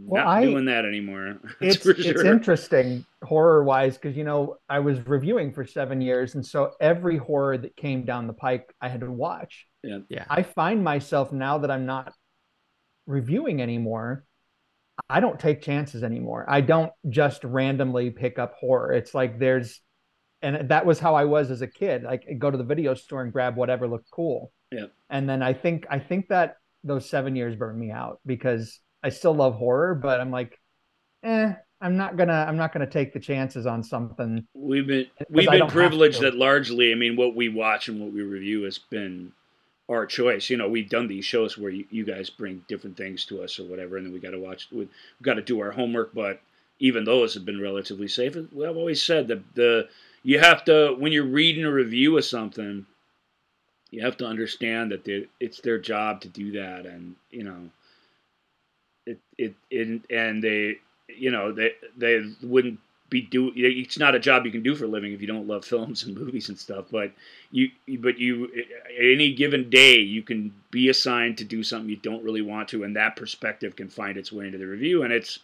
well, 0.07 0.25
not 0.25 0.31
I, 0.31 0.45
doing 0.45 0.65
that 0.67 0.85
anymore. 0.85 1.39
it's 1.61 1.83
sure. 1.83 1.95
it's 1.97 2.23
interesting 2.23 3.05
horror 3.23 3.65
wise 3.65 3.97
because 3.97 4.17
you 4.17 4.25
know 4.25 4.57
I 4.69 4.79
was 4.79 5.05
reviewing 5.07 5.53
for 5.53 5.65
seven 5.65 6.01
years, 6.01 6.35
and 6.35 6.45
so 6.45 6.73
every 6.81 7.17
horror 7.17 7.59
that 7.59 7.77
came 7.77 8.05
down 8.05 8.27
the 8.27 8.33
pike, 8.33 8.75
I 8.81 8.89
had 8.89 9.01
to 9.01 9.11
watch. 9.11 9.67
Yeah, 9.83 9.99
yeah. 10.09 10.25
I 10.29 10.43
find 10.43 10.83
myself 10.83 11.33
now 11.33 11.59
that 11.59 11.71
I'm 11.71 11.87
not 11.87 12.13
reviewing 13.07 13.63
anymore. 13.63 14.25
I 15.09 15.21
don't 15.21 15.39
take 15.39 15.63
chances 15.63 16.03
anymore. 16.03 16.45
I 16.49 16.61
don't 16.61 16.93
just 17.09 17.45
randomly 17.45 18.11
pick 18.11 18.39
up 18.39 18.55
horror. 18.59 18.93
It's 18.93 19.15
like 19.15 19.39
there's, 19.39 19.81
and 20.43 20.69
that 20.69 20.85
was 20.85 20.99
how 20.99 21.15
I 21.15 21.25
was 21.25 21.51
as 21.51 21.63
a 21.63 21.69
kid. 21.69 22.03
Like 22.03 22.27
go 22.39 22.51
to 22.51 22.59
the 22.59 22.65
video 22.65 22.95
store 22.95 23.23
and 23.23 23.33
grab 23.33 23.57
whatever 23.57 23.87
looked 23.87 24.11
cool. 24.11 24.53
Yeah. 24.73 24.87
And 25.09 25.29
then 25.29 25.43
I 25.43 25.55
think 25.55 25.87
I 25.89 25.99
think 25.99 26.29
that 26.29 26.57
those 26.85 27.09
seven 27.09 27.37
years 27.37 27.57
burned 27.57 27.79
me 27.79 27.91
out 27.91 28.21
because 28.27 28.81
I 29.03 29.11
still 29.11 29.35
love 29.35 29.55
horror, 29.55 29.95
but 29.95 30.21
I'm 30.21 30.31
like, 30.31 30.59
eh, 31.23 31.53
I'm 31.81 31.97
not 31.97 32.17
gonna 32.17 32.45
I'm 32.49 32.57
not 32.57 32.73
gonna 32.73 32.91
take 32.91 33.13
the 33.13 33.21
chances 33.21 33.67
on 33.67 33.83
something. 33.83 34.47
We've 34.55 34.87
been 34.87 35.07
we've 35.31 35.51
been 35.51 35.69
privileged 35.69 36.21
that 36.23 36.35
largely, 36.35 36.93
I 36.93 36.97
mean, 36.97 37.17
what 37.17 37.37
we 37.37 37.49
watch 37.49 37.89
and 37.89 38.01
what 38.01 38.13
we 38.13 38.23
review 38.23 38.63
has 38.63 38.79
been 38.79 39.33
our 39.89 40.07
choice. 40.07 40.51
You 40.51 40.57
know, 40.57 40.69
we've 40.69 40.91
done 40.91 41.09
these 41.09 41.25
shows 41.25 41.57
where 41.57 41.71
you, 41.71 41.85
you 41.91 42.05
guys 42.05 42.31
bring 42.31 42.65
different 42.69 42.97
things 42.97 43.25
to 43.27 43.43
us 43.43 43.59
or 43.59 43.65
whatever, 43.65 43.97
and 43.97 44.07
then 44.07 44.13
we 44.13 44.19
got 44.19 44.31
to 44.31 44.41
watch. 44.41 44.69
We've 44.73 44.91
got 45.23 45.35
to 45.35 45.43
do 45.43 45.61
our 45.61 45.71
homework, 45.71 46.13
but 46.15 46.41
even 46.81 47.05
those 47.05 47.35
have 47.35 47.45
been 47.45 47.61
relatively 47.61 48.09
safe. 48.09 48.37
Well, 48.53 48.71
I've 48.71 48.77
always 48.77 49.03
said 49.03 49.29
that 49.29 49.43
the 49.55 49.89
you 50.23 50.41
have 50.41 50.65
to 50.65 50.95
when 50.99 51.13
you're 51.13 51.25
reading 51.25 51.65
a 51.65 51.73
review 51.73 52.19
of 52.19 52.25
something, 52.25 52.87
you 53.91 54.03
have 54.03 54.17
to 54.19 54.27
understand 54.27 54.91
that 54.91 55.05
they, 55.05 55.27
it's 55.41 55.61
their 55.61 55.79
job 55.79 56.21
to 56.23 56.29
do 56.29 56.53
that, 56.53 56.87
and 56.87 57.15
you 57.31 57.45
know, 57.45 57.71
it 59.09 59.19
it, 59.37 59.55
it 59.71 60.03
and 60.11 60.43
they 60.43 60.79
you 61.09 61.31
know 61.31 61.53
they 61.53 61.73
they 61.97 62.23
wouldn't 62.43 62.79
be 63.11 63.23
do 63.23 63.51
it's 63.57 63.99
not 63.99 64.15
a 64.15 64.19
job 64.19 64.45
you 64.45 64.53
can 64.53 64.63
do 64.63 64.75
for 64.75 64.85
a 64.85 64.89
living 64.89 65.13
if 65.13 65.21
you 65.21 65.27
don't 65.27 65.49
love 65.49 65.65
films 65.65 66.03
and 66.03 66.15
movies 66.19 66.49
and 66.49 66.59
stuff 66.59 66.85
but 66.91 67.11
you 67.51 67.71
but 68.01 68.19
you 68.19 68.49
any 69.01 69.35
given 69.35 69.71
day 69.71 69.97
you 69.97 70.23
can 70.23 70.53
be 70.71 70.89
assigned 70.89 71.39
to 71.39 71.45
do 71.45 71.63
something 71.63 71.89
you 71.89 71.97
don't 71.97 72.23
really 72.23 72.43
want 72.43 72.69
to 72.69 72.85
and 72.85 72.97
that 72.97 73.17
perspective 73.17 73.77
can 73.77 73.89
find 73.89 74.19
its 74.19 74.31
way 74.31 74.47
into 74.47 74.59
the 74.59 74.67
review 74.67 75.03
and 75.03 75.13
it's 75.13 75.39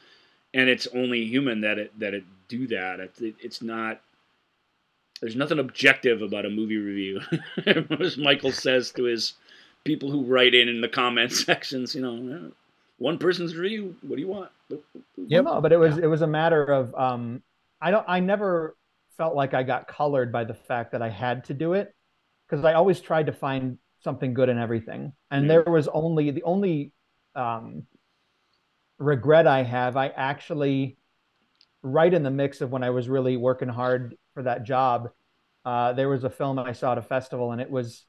and 0.54 0.68
it's 0.68 0.86
only 0.94 1.24
human 1.26 1.62
that 1.62 1.78
it 1.78 1.98
that 1.98 2.14
it 2.14 2.24
do 2.48 2.66
that. 2.68 3.00
It, 3.00 3.12
it, 3.20 3.34
it's 3.40 3.62
not 3.62 4.00
there's 5.20 5.36
nothing 5.36 5.58
objective 5.58 6.22
about 6.22 6.46
a 6.46 6.50
movie 6.50 6.76
review 6.76 7.20
as 8.00 8.18
michael 8.18 8.52
says 8.52 8.90
to 8.92 9.04
his 9.04 9.34
people 9.84 10.10
who 10.10 10.24
write 10.24 10.54
in 10.54 10.68
in 10.68 10.80
the 10.80 10.88
comment 10.88 11.32
sections 11.48 11.94
you 11.94 12.02
know 12.02 12.52
one 12.98 13.18
person's 13.18 13.56
review 13.56 13.96
what 14.02 14.16
do 14.16 14.22
you 14.22 14.28
want 14.28 14.50
Yep. 15.16 15.44
No, 15.44 15.60
but 15.60 15.72
it 15.72 15.78
was 15.78 15.98
it 15.98 16.06
was 16.06 16.22
a 16.22 16.26
matter 16.26 16.62
of 16.64 16.94
um 16.94 17.42
I 17.80 17.90
don't 17.90 18.04
I 18.08 18.20
never 18.20 18.76
felt 19.16 19.34
like 19.34 19.54
I 19.54 19.62
got 19.62 19.88
colored 19.88 20.32
by 20.32 20.44
the 20.44 20.54
fact 20.54 20.92
that 20.92 21.02
I 21.02 21.08
had 21.08 21.44
to 21.44 21.54
do 21.54 21.74
it 21.74 21.94
because 22.48 22.64
I 22.64 22.74
always 22.74 23.00
tried 23.00 23.26
to 23.26 23.32
find 23.32 23.78
something 24.02 24.34
good 24.34 24.48
in 24.48 24.58
everything. 24.58 25.12
And 25.30 25.44
Yeah. 25.44 25.48
there 25.48 25.72
was 25.72 25.88
only 25.88 26.30
the 26.30 26.42
only 26.42 26.92
um 27.34 27.84
regret 28.98 29.46
I 29.46 29.62
have 29.62 29.96
I 29.96 30.08
actually 30.08 30.96
right 31.82 32.12
in 32.12 32.22
the 32.22 32.30
mix 32.30 32.60
of 32.60 32.70
when 32.70 32.82
I 32.82 32.90
was 32.90 33.08
really 33.08 33.36
working 33.36 33.68
hard 33.68 34.16
for 34.34 34.42
that 34.44 34.64
job 34.64 35.10
uh 35.64 35.92
there 35.94 36.08
was 36.08 36.24
a 36.24 36.30
film 36.30 36.58
I 36.58 36.72
saw 36.72 36.92
at 36.92 36.98
a 36.98 37.02
festival 37.02 37.52
and 37.52 37.60
it 37.60 37.70
was 37.70 38.06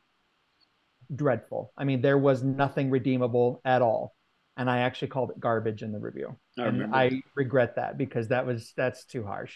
dreadful. 1.14 1.72
I 1.78 1.84
mean 1.84 2.02
there 2.02 2.18
was 2.18 2.44
nothing 2.44 2.90
redeemable 2.90 3.62
at 3.64 3.82
all 3.82 4.15
and 4.58 4.70
I 4.70 4.80
actually 4.80 5.10
called 5.10 5.32
it 5.32 5.40
garbage 5.40 5.84
in 5.84 5.92
the 5.92 6.00
review. 6.00 6.36
I 6.58 6.64
and 6.64 6.74
remember. 6.74 6.96
I 6.96 7.22
regret 7.36 7.76
that 7.76 7.98
because 7.98 8.30
that 8.30 8.46
was 8.46 8.74
that's 8.76 9.06
too 9.06 9.24
harsh, 9.24 9.54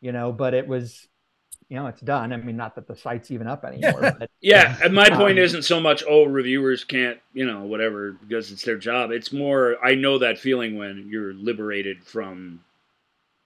you 0.00 0.12
know. 0.12 0.32
But 0.32 0.54
it 0.54 0.66
was, 0.66 1.06
you 1.68 1.76
know, 1.76 1.86
it's 1.86 2.00
done. 2.00 2.32
I 2.32 2.36
mean, 2.36 2.56
not 2.56 2.74
that 2.74 2.88
the 2.88 2.96
site's 2.96 3.30
even 3.30 3.46
up 3.46 3.64
anymore. 3.64 4.00
but 4.18 4.30
Yeah, 4.40 4.76
and 4.82 4.94
my 4.94 5.08
point 5.10 5.38
Um, 5.38 5.44
isn't 5.44 5.62
so 5.62 5.80
much 5.80 6.02
oh 6.08 6.24
reviewers 6.24 6.84
can't 6.84 7.18
you 7.32 7.46
know 7.46 7.62
whatever 7.62 8.12
because 8.12 8.50
it's 8.50 8.64
their 8.64 8.78
job. 8.78 9.10
It's 9.10 9.32
more 9.32 9.76
I 9.84 9.94
know 9.94 10.18
that 10.18 10.38
feeling 10.38 10.76
when 10.76 11.08
you're 11.08 11.34
liberated 11.34 12.02
from 12.04 12.64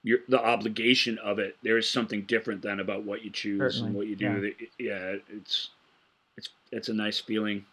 your 0.03 0.21
the 0.29 0.43
obligation 0.43 1.19
of 1.19 1.39
it. 1.39 1.57
There 1.63 1.77
is 1.77 1.89
something 1.89 2.23
different 2.23 2.63
than 2.63 2.81
about 2.81 3.05
what 3.05 3.23
you 3.23 3.31
choose 3.31 3.81
and 3.81 3.95
what 3.95 4.07
you 4.07 4.17
do. 4.17 4.53
yeah. 4.79 4.89
Yeah, 4.89 5.17
it's 5.29 5.71
it's 6.39 6.49
it's 6.73 6.89
a 6.89 6.95
nice 6.95 7.19
feeling. 7.19 7.67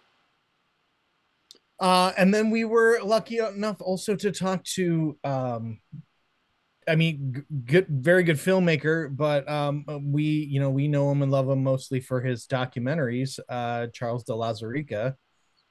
Uh, 1.80 2.12
and 2.18 2.34
then 2.34 2.50
we 2.50 2.66
were 2.66 3.00
lucky 3.04 3.40
enough 3.40 3.82
also 3.82 4.16
to 4.16 4.32
talk 4.32 4.64
to, 4.64 5.18
um, 5.24 5.80
I 6.88 6.96
mean, 6.96 7.46
good, 7.66 7.88
very 7.88 8.24
good 8.24 8.38
filmmaker, 8.38 9.16
but 9.16 9.50
um, 9.50 9.86
we, 10.12 10.24
you 10.24 10.60
know, 10.60 10.70
we 10.70 10.88
know 10.88 11.12
him 11.12 11.22
and 11.22 11.32
love 11.32 11.50
him 11.50 11.64
mostly 11.64 12.00
for 12.00 12.22
his 12.22 12.46
documentaries, 12.46 13.40
uh, 13.50 13.88
Charles 13.94 14.24
de 14.24 14.34
Lauzirika. 14.34 15.16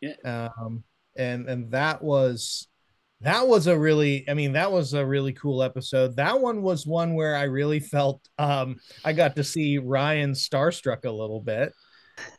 Yeah. 0.01 0.15
Um, 0.25 0.85
and 1.17 1.49
and 1.49 1.71
that 1.73 2.03
was 2.03 2.69
that 3.21 3.47
was 3.47 3.69
a 3.69 3.79
really, 3.79 4.29
I 4.29 4.35
mean, 4.35 4.53
that 4.53 4.73
was 4.73 4.95
a 4.95 5.07
really 5.07 5.33
cool 5.33 5.63
episode. 5.63 6.17
That 6.17 6.41
one 6.41 6.61
was 6.63 6.87
one 6.87 7.15
where 7.15 7.37
I 7.37 7.45
really 7.45 7.79
felt 7.79 8.21
um, 8.37 8.77
I 9.05 9.13
got 9.13 9.37
to 9.37 9.45
see 9.45 9.79
Ryan 9.79 10.33
starstruck 10.33 11.05
a 11.05 11.11
little 11.11 11.41
bit. 11.41 11.73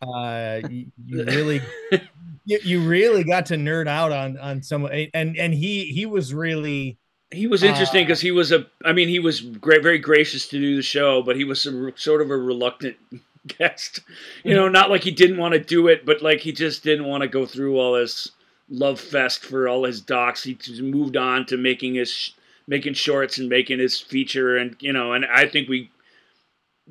Uh, 0.01 0.59
you, 0.69 0.91
you 1.05 1.23
really 1.23 1.61
you, 2.45 2.59
you 2.63 2.81
really 2.87 3.23
got 3.23 3.45
to 3.47 3.55
nerd 3.55 3.87
out 3.87 4.11
on 4.11 4.37
on 4.37 4.61
some 4.61 4.85
and 5.13 5.37
and 5.37 5.53
he 5.53 5.85
he 5.85 6.05
was 6.05 6.33
really 6.33 6.97
He 7.31 7.47
was 7.47 7.63
interesting 7.63 8.01
Uh, 8.03 8.05
because 8.05 8.21
he 8.21 8.31
was 8.31 8.51
a. 8.51 8.65
I 8.85 8.93
mean, 8.93 9.07
he 9.09 9.19
was 9.19 9.41
great, 9.41 9.81
very 9.83 9.97
gracious 9.99 10.47
to 10.49 10.59
do 10.59 10.75
the 10.75 10.81
show, 10.81 11.21
but 11.23 11.35
he 11.35 11.43
was 11.43 11.61
some 11.61 11.91
sort 11.95 12.21
of 12.21 12.29
a 12.29 12.37
reluctant 12.37 12.97
guest. 13.47 14.01
You 14.43 14.53
know, 14.55 14.69
not 14.69 14.89
like 14.89 15.03
he 15.03 15.11
didn't 15.11 15.37
want 15.37 15.53
to 15.53 15.59
do 15.59 15.87
it, 15.87 16.05
but 16.05 16.21
like 16.21 16.41
he 16.41 16.51
just 16.51 16.83
didn't 16.83 17.05
want 17.05 17.21
to 17.23 17.27
go 17.27 17.45
through 17.45 17.79
all 17.79 17.93
this 17.93 18.31
love 18.69 18.99
fest 18.99 19.43
for 19.43 19.67
all 19.67 19.83
his 19.85 20.01
docs. 20.01 20.43
He 20.43 20.53
just 20.55 20.81
moved 20.81 21.17
on 21.17 21.45
to 21.47 21.57
making 21.57 21.95
his 21.95 22.33
making 22.67 22.93
shorts 22.93 23.37
and 23.39 23.49
making 23.49 23.79
his 23.79 23.99
feature, 23.99 24.57
and 24.57 24.75
you 24.79 24.93
know, 24.93 25.13
and 25.13 25.25
I 25.25 25.47
think 25.47 25.67
we 25.69 25.89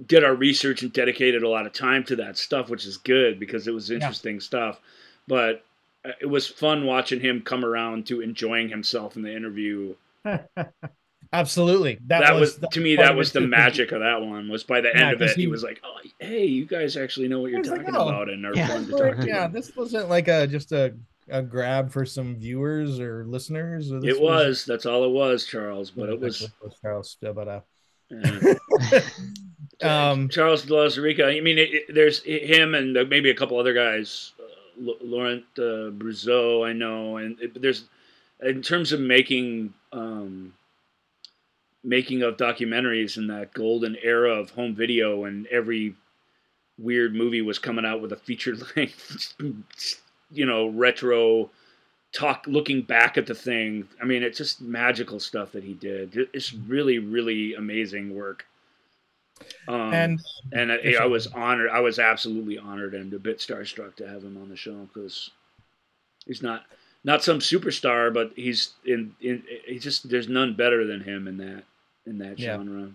did 0.07 0.25
our 0.25 0.35
research 0.35 0.83
and 0.83 0.93
dedicated 0.93 1.43
a 1.43 1.49
lot 1.49 1.67
of 1.67 1.73
time 1.73 2.03
to 2.05 2.17
that 2.17 2.37
stuff, 2.39 2.69
which 2.71 2.87
is 2.87 2.97
good 2.97 3.39
because 3.39 3.67
it 3.69 3.75
was 3.75 3.91
interesting 3.91 4.41
stuff. 4.41 4.81
But 5.29 5.65
uh, 6.05 6.11
it 6.21 6.27
was 6.27 6.47
fun 6.47 6.85
watching 6.87 7.21
him 7.21 7.43
come 7.43 7.65
around 7.65 8.07
to 8.09 8.21
enjoying 8.21 8.69
himself 8.69 9.17
in 9.17 9.23
the 9.23 9.35
interview 9.35 9.95
absolutely 11.33 11.99
that, 12.07 12.21
that, 12.21 12.35
was, 12.35 12.59
the 12.59 12.67
to 12.69 12.81
me 12.81 12.97
that 12.97 13.17
was 13.17 13.33
the 13.33 13.41
too. 13.41 13.47
magic 13.47 13.91
of 13.93 14.01
that 14.01 14.21
one 14.21 14.49
was 14.49 14.63
by 14.65 14.81
the 14.81 14.89
Yeah, 14.95 15.05
end 15.07 15.13
of 15.15 15.19
'cause 15.21 15.31
it 15.31 15.37
he, 15.37 15.43
he- 15.43 15.47
was 15.49 15.63
like 15.63 15.81
oh 15.85 15.97
hey 16.21 16.45
you 16.45 16.65
guys 16.67 16.97
actually 16.97 17.27
know 17.29 17.41
what 17.41 17.51
you're 17.51 17.61
He's 17.61 17.71
like, 17.71 17.81
talking 17.81 17.97
"Oh, 17.97 18.09
about 18.09 18.29
and 18.29 18.45
are 18.45 18.55
yeah. 18.55 18.69
fun 18.69 18.87
to 18.87 18.93
talk 18.93 19.17
to 19.17 19.27
yeah 19.27 19.47
this 19.49 19.75
wasn't 19.77 20.09
like 20.09 20.29
a 20.29 20.47
just 20.47 20.73
a 20.73 20.95
a 21.29 21.41
grab 21.41 21.91
for 21.93 22.05
some 22.05 22.37
viewers 22.37 23.01
or 23.01 23.25
listeners 23.27 23.91
or 23.93 24.01
this 24.01 24.17
it 24.17 24.21
was 24.21 24.65
that's 24.65 24.87
all 24.87 25.05
it 25.05 25.11
was 25.11 25.47
charles 25.47 25.91
but 25.91 26.09
it 26.09 26.21
was 26.21 26.51
Charles, 26.83 27.17
but 27.21 27.65
um 29.83 30.29
charles 30.29 30.63
de 30.65 30.73
Lauzirika. 30.73 31.25
i 31.37 31.41
mean 31.41 31.59
it, 31.59 31.73
it- 31.73 31.95
there's 31.95 32.23
him 32.25 32.75
and 32.75 32.97
uh, 32.97 33.05
maybe 33.09 33.31
a 33.31 33.35
couple 33.35 33.59
other 33.59 33.73
guys 33.73 34.32
L- 34.32 34.32
laurent 34.79 35.45
uh, 35.59 36.65
i 36.65 36.73
know 36.73 37.17
and 37.17 37.41
it, 37.41 37.61
there's 37.61 37.85
in 38.43 38.63
terms 38.63 38.93
of 38.93 39.01
making 39.01 39.73
um 39.93 40.53
making 41.85 42.23
of 42.23 42.37
documentaries 42.37 43.17
in 43.17 43.27
that 43.27 43.53
golden 43.53 43.97
era 44.03 44.33
of 44.33 44.51
home 44.51 44.75
video 44.75 45.25
and 45.25 45.47
every 45.49 45.95
weird 46.79 47.15
movie 47.15 47.43
was 47.43 47.59
coming 47.59 47.85
out 47.85 48.01
with 48.01 48.13
a 48.13 48.17
feature 48.17 48.57
length 48.77 49.35
you 50.31 50.47
know 50.47 50.69
retro 50.69 51.51
talk 52.13 52.45
looking 52.47 52.83
back 52.83 53.17
at 53.17 53.27
the 53.27 53.35
thing. 53.35 53.89
I 54.01 54.05
mean 54.05 54.23
it's 54.23 54.39
just 54.39 54.61
magical 54.61 55.19
stuff 55.19 55.53
that 55.53 55.65
he 55.65 55.75
did. 55.75 56.29
It's 56.33 56.53
really 56.53 56.99
really 56.99 57.55
amazing 57.55 58.15
work 58.15 58.47
um, 59.69 59.93
and 59.95 60.21
and 60.53 60.73
I, 60.73 60.95
I 61.03 61.07
was 61.07 61.27
honored 61.29 61.71
i 61.71 61.81
was 61.81 61.99
absolutely 61.99 62.59
honored 62.59 62.95
and 62.95 63.13
a 63.13 63.19
bit 63.19 63.39
starstruck 63.39 63.97
to 63.97 64.09
have 64.09 64.23
him 64.23 64.37
on 64.37 64.49
the 64.49 64.57
show 64.57 64.89
because 64.93 65.31
he's 66.27 66.43
not 66.43 66.65
not 67.05 67.23
some 67.25 67.39
superstar 67.39 68.13
but 68.13 68.33
he's 68.37 68.75
in 68.85 69.15
in 69.21 69.43
he's 69.67 69.83
just 69.83 70.09
there's 70.09 70.29
none 70.29 70.55
better 70.55 70.87
than 70.87 71.01
him 71.01 71.29
in 71.29 71.37
that 71.39 71.65
in 72.07 72.19
that 72.19 72.39
Yeah. 72.39 72.57
genre 72.57 72.91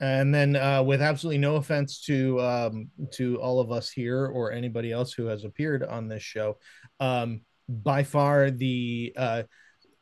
and 0.00 0.34
then 0.34 0.56
uh 0.56 0.82
with 0.82 1.02
absolutely 1.02 1.38
no 1.38 1.56
offense 1.56 2.00
to 2.02 2.40
um 2.40 2.90
to 3.12 3.40
all 3.40 3.60
of 3.60 3.70
us 3.70 3.90
here 3.90 4.26
or 4.26 4.52
anybody 4.52 4.92
else 4.92 5.12
who 5.12 5.26
has 5.26 5.44
appeared 5.44 5.82
on 5.82 6.08
this 6.08 6.22
show 6.22 6.56
um 7.00 7.42
by 7.68 8.02
far 8.02 8.50
the 8.50 9.12
uh 9.16 9.42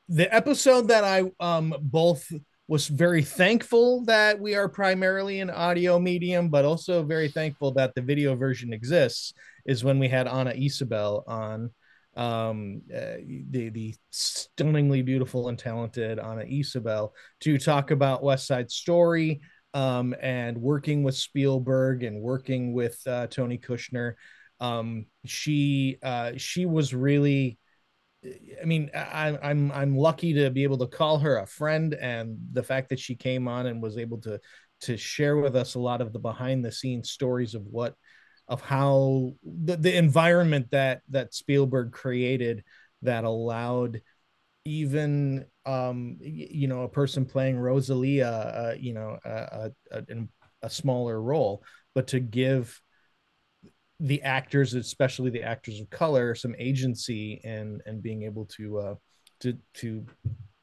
the 0.08 0.32
episode 0.34 0.88
that 0.88 1.04
i 1.04 1.22
um 1.40 1.74
both 1.80 2.30
was 2.68 2.86
very 2.86 3.22
thankful 3.22 4.04
that 4.04 4.38
we 4.38 4.54
are 4.54 4.68
primarily 4.68 5.40
an 5.40 5.50
audio 5.50 5.98
medium 5.98 6.50
but 6.50 6.64
also 6.64 7.02
very 7.02 7.28
thankful 7.28 7.72
that 7.72 7.94
the 7.94 8.02
video 8.02 8.36
version 8.36 8.72
exists 8.72 9.32
is 9.66 9.82
when 9.82 9.98
we 9.98 10.08
had 10.08 10.28
Ana 10.28 10.52
Isabelle 10.54 11.24
on 11.26 11.70
um 12.16 12.82
uh, 12.94 13.16
the 13.50 13.68
the 13.70 13.94
stunningly 14.10 15.02
beautiful 15.02 15.48
and 15.48 15.58
talented 15.58 16.18
Ana 16.18 16.44
Isabelle 16.44 17.14
to 17.40 17.58
talk 17.58 17.90
about 17.90 18.22
west 18.22 18.46
side 18.46 18.70
story 18.70 19.40
um, 19.74 20.14
and 20.20 20.56
working 20.58 21.02
with 21.02 21.14
Spielberg 21.14 22.02
and 22.02 22.20
working 22.20 22.72
with 22.72 23.00
uh, 23.06 23.26
Tony 23.28 23.58
Kushner. 23.58 24.14
Um, 24.60 25.06
she 25.24 25.98
uh, 26.02 26.32
she 26.36 26.66
was 26.66 26.94
really. 26.94 27.57
I 28.24 28.64
mean, 28.64 28.90
I, 28.94 29.38
I'm 29.42 29.70
I'm 29.70 29.96
lucky 29.96 30.34
to 30.34 30.50
be 30.50 30.64
able 30.64 30.78
to 30.78 30.86
call 30.86 31.18
her 31.20 31.38
a 31.38 31.46
friend, 31.46 31.94
and 31.94 32.36
the 32.52 32.62
fact 32.62 32.88
that 32.88 32.98
she 32.98 33.14
came 33.14 33.46
on 33.46 33.66
and 33.66 33.82
was 33.82 33.96
able 33.96 34.18
to 34.22 34.40
to 34.82 34.96
share 34.96 35.36
with 35.36 35.56
us 35.56 35.74
a 35.74 35.80
lot 35.80 36.00
of 36.00 36.12
the 36.12 36.18
behind 36.18 36.64
the 36.64 36.72
scenes 36.72 37.10
stories 37.10 37.54
of 37.54 37.62
what 37.62 37.94
of 38.48 38.60
how 38.60 39.32
the, 39.44 39.76
the 39.76 39.96
environment 39.96 40.68
that 40.70 41.02
that 41.10 41.34
Spielberg 41.34 41.92
created 41.92 42.64
that 43.02 43.24
allowed 43.24 44.00
even 44.64 45.44
um 45.66 46.16
you 46.20 46.66
know 46.68 46.82
a 46.82 46.88
person 46.88 47.24
playing 47.24 47.58
Rosalia 47.58 48.28
uh, 48.28 48.74
you 48.78 48.94
know 48.94 49.18
a, 49.24 49.30
a, 49.30 49.70
a, 49.92 50.02
a 50.62 50.70
smaller 50.70 51.20
role 51.20 51.62
but 51.94 52.08
to 52.08 52.20
give 52.20 52.80
the 54.00 54.22
actors 54.22 54.74
especially 54.74 55.30
the 55.30 55.42
actors 55.42 55.80
of 55.80 55.90
color 55.90 56.34
some 56.34 56.54
agency 56.58 57.40
and 57.44 57.82
and 57.86 58.02
being 58.02 58.22
able 58.22 58.44
to 58.44 58.78
uh 58.78 58.94
to 59.40 59.56
to 59.74 60.06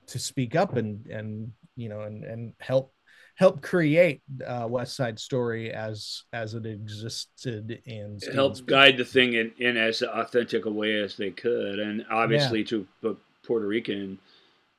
to 0.08 0.20
speak 0.20 0.56
up 0.56 0.78
and 0.78 1.06
and 1.08 1.52
you 1.76 1.90
know 1.90 2.02
and 2.02 2.24
and 2.24 2.54
help 2.60 2.94
help 3.36 3.62
create 3.62 4.22
uh, 4.48 4.66
West 4.68 4.96
Side 4.96 5.20
Story 5.20 5.72
as 5.72 6.24
as 6.34 6.54
it 6.54 6.66
existed 6.66 7.82
and 7.86 8.24
it 8.24 8.34
helped 8.34 8.66
guide 8.66 8.98
the 8.98 9.06
thing 9.06 9.34
in, 9.34 9.52
in 9.60 9.78
as 9.78 10.02
authentic 10.02 10.66
a 10.66 10.72
way 10.72 10.96
as 10.96 11.16
they 11.18 11.32
could, 11.32 11.80
and 11.80 12.06
obviously 12.10 12.60
yeah. 12.60 12.66
to 12.68 12.88
a 13.04 13.14
Puerto 13.46 13.68
Rican, 13.68 14.18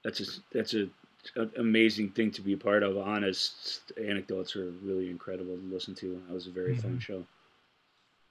that's 0.03 0.21
a 0.21 0.25
that's 0.53 0.75
a 0.75 0.89
an 1.35 1.51
amazing 1.59 2.11
thing 2.11 2.31
to 2.31 2.41
be 2.41 2.55
a 2.55 2.57
part 2.57 2.83
of. 2.83 2.97
Honest 2.97 3.93
anecdotes 4.03 4.57
are 4.57 4.71
really 4.83 5.11
incredible 5.11 5.57
to 5.57 5.73
listen 5.73 5.95
to. 5.97 6.23
That 6.27 6.35
was 6.35 6.47
a 6.47 6.51
very 6.51 6.73
mm-hmm. 6.73 6.83
fun 6.83 6.99
show. 6.99 7.25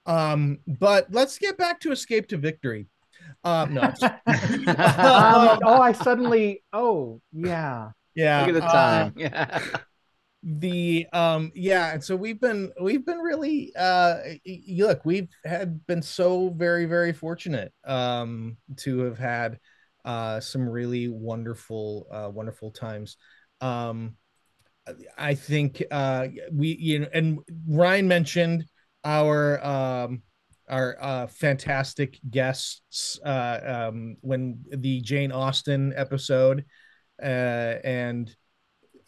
Um, 0.06 0.58
but 0.66 1.08
let's 1.10 1.38
get 1.38 1.58
back 1.58 1.80
to 1.80 1.92
Escape 1.92 2.28
to 2.28 2.36
Victory. 2.36 2.88
Um, 3.44 3.74
no. 3.74 3.82
um, 3.82 3.92
oh, 4.26 5.80
I 5.80 5.92
suddenly. 5.92 6.62
Oh, 6.72 7.20
yeah. 7.32 7.90
Yeah. 8.14 8.46
Look 8.46 8.56
at 8.56 8.62
the 8.62 8.66
uh, 8.66 8.72
time. 8.72 9.06
Uh, 9.08 9.20
yeah. 9.20 9.60
The 10.48 11.06
um 11.12 11.50
yeah, 11.56 11.92
and 11.92 12.04
so 12.04 12.14
we've 12.14 12.40
been 12.40 12.70
we've 12.80 13.04
been 13.04 13.18
really 13.18 13.72
uh 13.76 14.18
look, 14.68 15.04
we've 15.04 15.28
had 15.44 15.84
been 15.88 16.02
so 16.02 16.50
very 16.50 16.84
very 16.84 17.12
fortunate 17.12 17.72
um 17.84 18.56
to 18.76 19.00
have 19.00 19.18
had 19.18 19.58
uh 20.04 20.38
some 20.38 20.68
really 20.68 21.08
wonderful 21.08 22.06
uh 22.12 22.30
wonderful 22.32 22.70
times. 22.70 23.16
Um 23.60 24.16
I 25.18 25.34
think 25.34 25.82
uh 25.90 26.28
we 26.52 26.76
you 26.78 27.00
know 27.00 27.08
and 27.12 27.40
Ryan 27.66 28.06
mentioned 28.06 28.66
our 29.06 29.64
um 29.64 30.22
our 30.68 30.96
uh, 31.00 31.26
fantastic 31.28 32.18
guests 32.28 33.20
uh, 33.24 33.60
um, 33.88 34.16
when 34.20 34.64
the 34.68 35.00
Jane 35.00 35.30
Austen 35.30 35.92
episode, 35.96 36.64
uh, 37.22 37.26
and 37.84 38.34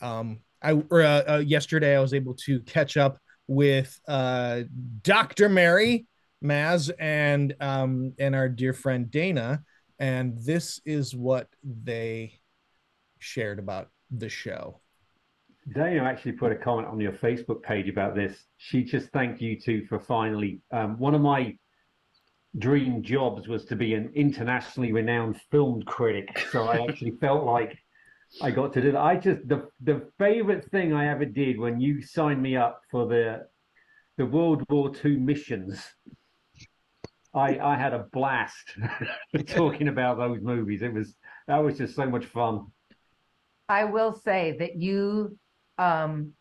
um, 0.00 0.38
I 0.62 0.72
or, 0.72 1.02
uh, 1.02 1.22
uh, 1.28 1.42
yesterday 1.44 1.96
I 1.96 2.00
was 2.00 2.14
able 2.14 2.34
to 2.46 2.60
catch 2.60 2.96
up 2.96 3.18
with 3.48 3.98
uh, 4.06 4.62
Dr. 5.02 5.48
Mary 5.48 6.06
Maz 6.44 6.90
and 6.98 7.54
um, 7.60 8.12
and 8.18 8.34
our 8.34 8.48
dear 8.48 8.72
friend 8.72 9.10
Dana, 9.10 9.62
and 9.98 10.38
this 10.38 10.80
is 10.84 11.14
what 11.14 11.48
they 11.64 12.38
shared 13.18 13.58
about 13.58 13.88
the 14.10 14.28
show. 14.28 14.80
Dana 15.72 16.04
actually 16.04 16.32
put 16.32 16.52
a 16.52 16.56
comment 16.56 16.88
on 16.88 17.00
your 17.00 17.12
Facebook 17.12 17.62
page 17.62 17.88
about 17.88 18.14
this. 18.14 18.44
She 18.56 18.84
just 18.84 19.10
thanked 19.10 19.40
you 19.40 19.58
two 19.58 19.84
for 19.86 19.98
finally. 19.98 20.60
Um, 20.72 20.98
one 20.98 21.14
of 21.14 21.20
my 21.20 21.56
dream 22.58 23.02
jobs 23.02 23.48
was 23.48 23.64
to 23.66 23.76
be 23.76 23.94
an 23.94 24.10
internationally 24.14 24.92
renowned 24.92 25.40
film 25.50 25.82
critic, 25.82 26.46
so 26.50 26.64
I 26.64 26.86
actually 26.86 27.10
felt 27.20 27.44
like 27.44 27.76
I 28.42 28.50
got 28.50 28.72
to 28.74 28.80
do 28.80 28.92
that. 28.92 29.00
I 29.00 29.16
just 29.16 29.46
the 29.48 29.68
the 29.82 30.08
favorite 30.18 30.70
thing 30.70 30.92
I 30.92 31.08
ever 31.08 31.24
did 31.24 31.58
when 31.58 31.80
you 31.80 32.02
signed 32.02 32.42
me 32.42 32.56
up 32.56 32.82
for 32.90 33.06
the 33.06 33.46
the 34.16 34.26
World 34.26 34.64
War 34.70 34.92
II 35.04 35.16
missions. 35.16 35.82
I 37.34 37.58
I 37.58 37.76
had 37.76 37.92
a 37.92 38.06
blast 38.12 38.74
talking 39.46 39.88
about 39.88 40.18
those 40.18 40.40
movies. 40.40 40.82
It 40.82 40.94
was 40.94 41.14
that 41.46 41.58
was 41.58 41.76
just 41.76 41.94
so 41.94 42.06
much 42.06 42.24
fun. 42.26 42.66
I 43.68 43.84
will 43.84 44.14
say 44.14 44.56
that 44.60 44.76
you 44.76 45.36
um, 45.78 46.32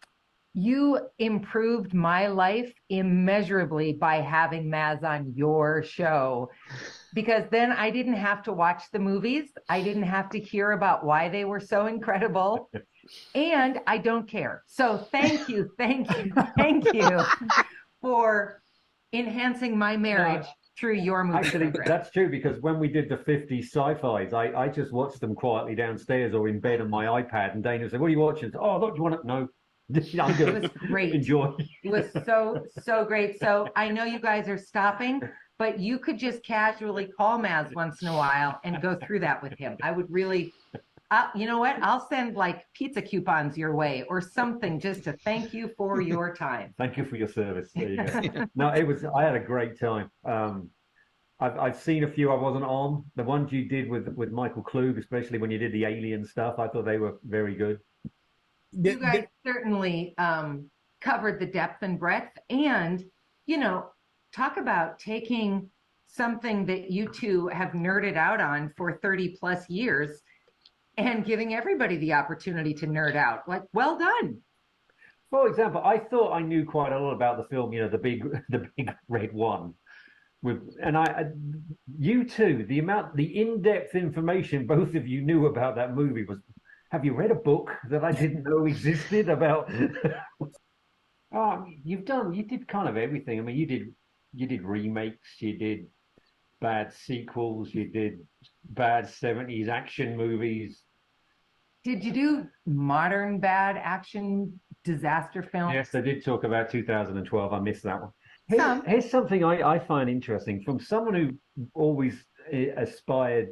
you 0.54 1.00
improved 1.20 1.94
my 1.94 2.28
life 2.28 2.74
immeasurably 2.90 3.94
by 3.94 4.16
having 4.16 4.72
Maz 4.72 5.04
on 5.04 5.34
your 5.36 5.84
show 5.84 6.50
because 7.14 7.44
then 7.52 7.72
I 7.72 7.92
didn't 7.92 8.16
have 8.16 8.42
to 8.44 8.54
watch 8.54 8.84
the 8.92 9.00
movies. 9.00 9.50
I 9.70 9.82
didn't 9.82 10.04
have 10.04 10.30
to 10.32 10.40
hear 10.40 10.72
about 10.72 11.06
why 11.06 11.30
they 11.30 11.46
were 11.46 11.60
so 11.60 11.86
incredible. 11.86 12.70
and 13.36 13.80
I 13.86 14.00
don't 14.00 14.28
care. 14.28 14.64
So 14.66 14.98
thank 15.12 15.48
you, 15.48 15.70
thank 15.78 16.10
you, 16.10 16.34
thank 16.58 16.92
you 16.94 17.22
for 18.02 18.62
enhancing 19.14 19.78
my 19.78 19.96
marriage. 19.96 20.48
Through 20.78 20.96
your 20.96 21.24
movie. 21.24 21.40
Actually, 21.40 21.66
program. 21.72 21.88
that's 21.88 22.12
true 22.12 22.30
because 22.30 22.62
when 22.62 22.80
we 22.80 22.88
did 22.88 23.10
the 23.10 23.18
50 23.18 23.62
sci-fis, 23.62 24.34
I, 24.34 24.54
I 24.56 24.68
just 24.68 24.92
watched 24.92 25.20
them 25.22 25.36
quietly 25.36 25.76
downstairs 25.76 26.34
or 26.34 26.48
in 26.48 26.60
bed 26.60 26.82
on 26.82 26.90
my 26.90 27.06
iPad. 27.06 27.54
And 27.54 27.64
Dana 27.64 27.90
said, 27.90 28.00
"What 28.00 28.08
are 28.08 28.10
you 28.10 28.20
watching?" 28.20 28.52
Said, 28.52 28.60
oh, 28.62 28.80
look, 28.80 28.94
do 28.94 28.98
you 28.98 29.04
want 29.04 29.22
to 29.22 29.28
know? 29.28 29.48
I'm 30.20 30.36
good. 30.36 30.50
It 30.50 30.62
was 30.62 30.72
great. 30.90 31.14
Enjoy. 31.14 31.54
It 31.84 31.92
was 31.92 32.12
so 32.26 32.66
so 32.84 33.06
great. 33.06 33.40
So 33.40 33.70
I 33.76 33.90
know 33.90 34.04
you 34.04 34.20
guys 34.20 34.50
are 34.50 34.58
stopping, 34.58 35.22
but 35.58 35.80
you 35.80 35.98
could 35.98 36.20
just 36.20 36.44
casually 36.44 37.06
call 37.06 37.40
Maz 37.40 37.74
once 37.74 38.02
in 38.02 38.10
a 38.10 38.14
while 38.14 38.60
and 38.66 38.82
go 38.82 38.96
through 38.96 39.20
that 39.22 39.42
with 39.42 39.54
him. 39.54 39.78
I 39.82 39.92
would 39.92 40.12
really. 40.12 40.54
Uh, 41.10 41.28
you 41.36 41.47
know 41.47 41.60
what? 41.60 41.82
I'll 41.82 42.05
send 42.08 42.36
like 42.36 42.66
pizza 42.74 43.01
coupons 43.01 43.58
your 43.58 43.76
way 43.76 44.03
or 44.10 44.20
something 44.20 44.80
just 44.80 45.05
to 45.05 45.14
thank 45.14 45.53
you 45.53 45.72
for 45.78 46.01
your 46.14 46.36
time. 46.36 46.74
thank 46.78 46.97
you 46.97 47.05
for 47.05 47.16
your 47.16 47.30
service. 47.30 47.72
You 47.76 47.97
no, 48.55 48.70
it 48.70 48.86
was. 48.86 49.05
I 49.05 49.24
had 49.24 49.36
a 49.36 49.39
great 49.39 49.80
time. 49.80 50.12
Um, 50.26 50.70
I've 51.39 51.58
I've 51.58 51.78
seen 51.78 52.03
a 52.03 52.08
few 52.08 52.32
I 52.32 52.36
wasn't 52.36 52.66
on. 52.66 53.05
The 53.16 53.24
ones 53.24 53.51
you 53.51 53.66
did 53.66 53.89
with 53.89 54.08
with 54.10 54.32
Michael 54.32 54.64
Klug, 54.64 54.97
especially 54.97 55.38
when 55.38 55.51
you 55.51 55.58
did 55.58 55.72
the 55.72 55.86
alien 55.86 56.26
stuff, 56.26 56.60
I 56.60 56.68
thought 56.68 56.86
they 56.86 56.97
were 56.97 57.20
very 57.24 57.55
good 57.55 57.80
you 58.72 58.99
guys 58.99 59.26
certainly 59.45 60.14
um, 60.18 60.70
covered 61.01 61.39
the 61.39 61.45
depth 61.45 61.84
and 61.84 61.99
breadth 61.99 62.38
and 62.49 63.03
you 63.45 63.58
know 63.58 63.86
talk 64.34 64.58
about 64.58 64.99
taking 64.99 65.70
something 66.08 66.66
that 66.66 66.89
you 66.91 67.08
two 67.12 67.47
have 67.47 67.72
nerded 67.72 68.16
out 68.16 68.41
on 68.41 68.72
for 68.78 68.99
30 69.01 69.38
plus 69.39 69.70
years 69.70 70.22
and 70.98 71.26
giving 71.26 71.54
everybody 71.54 71.98
the 71.98 72.14
opportunity 72.14 72.74
to 72.74 72.88
nerd 72.88 73.16
out 73.16 73.48
like 73.48 73.64
well 73.74 73.98
done 73.98 74.38
for 75.30 75.48
example 75.48 75.82
i 75.84 75.98
thought 75.98 76.34
i 76.34 76.41
knew 76.41 76.66
quite 76.66 76.91
a 76.91 77.00
lot 77.00 77.14
about 77.14 77.38
the 77.38 77.45
film 77.45 77.72
you 77.72 77.82
know 77.82 77.89
the 77.89 77.98
big 77.98 78.24
the 78.50 78.68
big 78.76 78.91
red 79.08 79.32
one 79.34 79.74
with 80.43 80.62
and 80.84 80.95
I, 80.95 81.26
you 81.98 82.24
too, 82.24 82.64
the 82.70 82.78
amount 82.78 83.16
the 83.16 83.41
in-depth 83.41 83.95
information 83.95 84.68
both 84.68 84.93
of 84.93 85.08
you 85.08 85.24
knew 85.24 85.48
about 85.48 85.76
that 85.78 85.95
movie 85.95 86.26
was 86.26 86.38
have 86.91 87.04
you 87.04 87.14
read 87.14 87.32
a 87.32 87.36
book 87.36 87.72
that 87.89 88.04
I 88.04 88.12
didn't 88.12 88.43
know 88.43 88.66
existed 88.66 89.28
about? 89.28 89.70
oh, 91.34 91.66
you've 91.84 92.06
done, 92.06 92.34
you 92.34 92.43
did 92.43 92.68
kind 92.68 92.88
of 92.88 92.95
everything. 92.95 93.39
I 93.39 93.41
mean, 93.41 93.58
you 93.58 93.66
did, 93.66 93.93
you 94.34 94.48
did 94.48 94.64
remakes, 94.64 95.36
you 95.39 95.58
did 95.58 95.88
bad 96.62 96.93
sequels, 96.93 97.74
you 97.74 97.89
did 97.89 98.20
bad 98.70 99.06
70s 99.06 99.68
action 99.68 100.16
movies. 100.16 100.82
Did 101.88 102.04
you 102.04 102.12
do 102.12 102.48
modern 102.66 103.40
bad 103.40 103.78
action 103.78 104.60
disaster 104.84 105.42
films? 105.42 105.74
Yes, 105.74 105.96
I 105.96 106.02
did 106.02 106.22
talk 106.22 106.44
about 106.44 106.70
2012. 106.70 107.54
I 107.54 107.60
missed 107.62 107.84
that 107.84 108.02
one. 108.02 108.12
Here's, 108.50 108.82
here's 108.86 109.10
something 109.10 109.46
I, 109.46 109.76
I 109.76 109.80
find 109.80 110.10
interesting 110.10 110.62
from 110.64 110.82
someone 110.82 111.14
who 111.14 111.64
always 111.74 112.26
eh, 112.52 112.72
aspired 112.76 113.48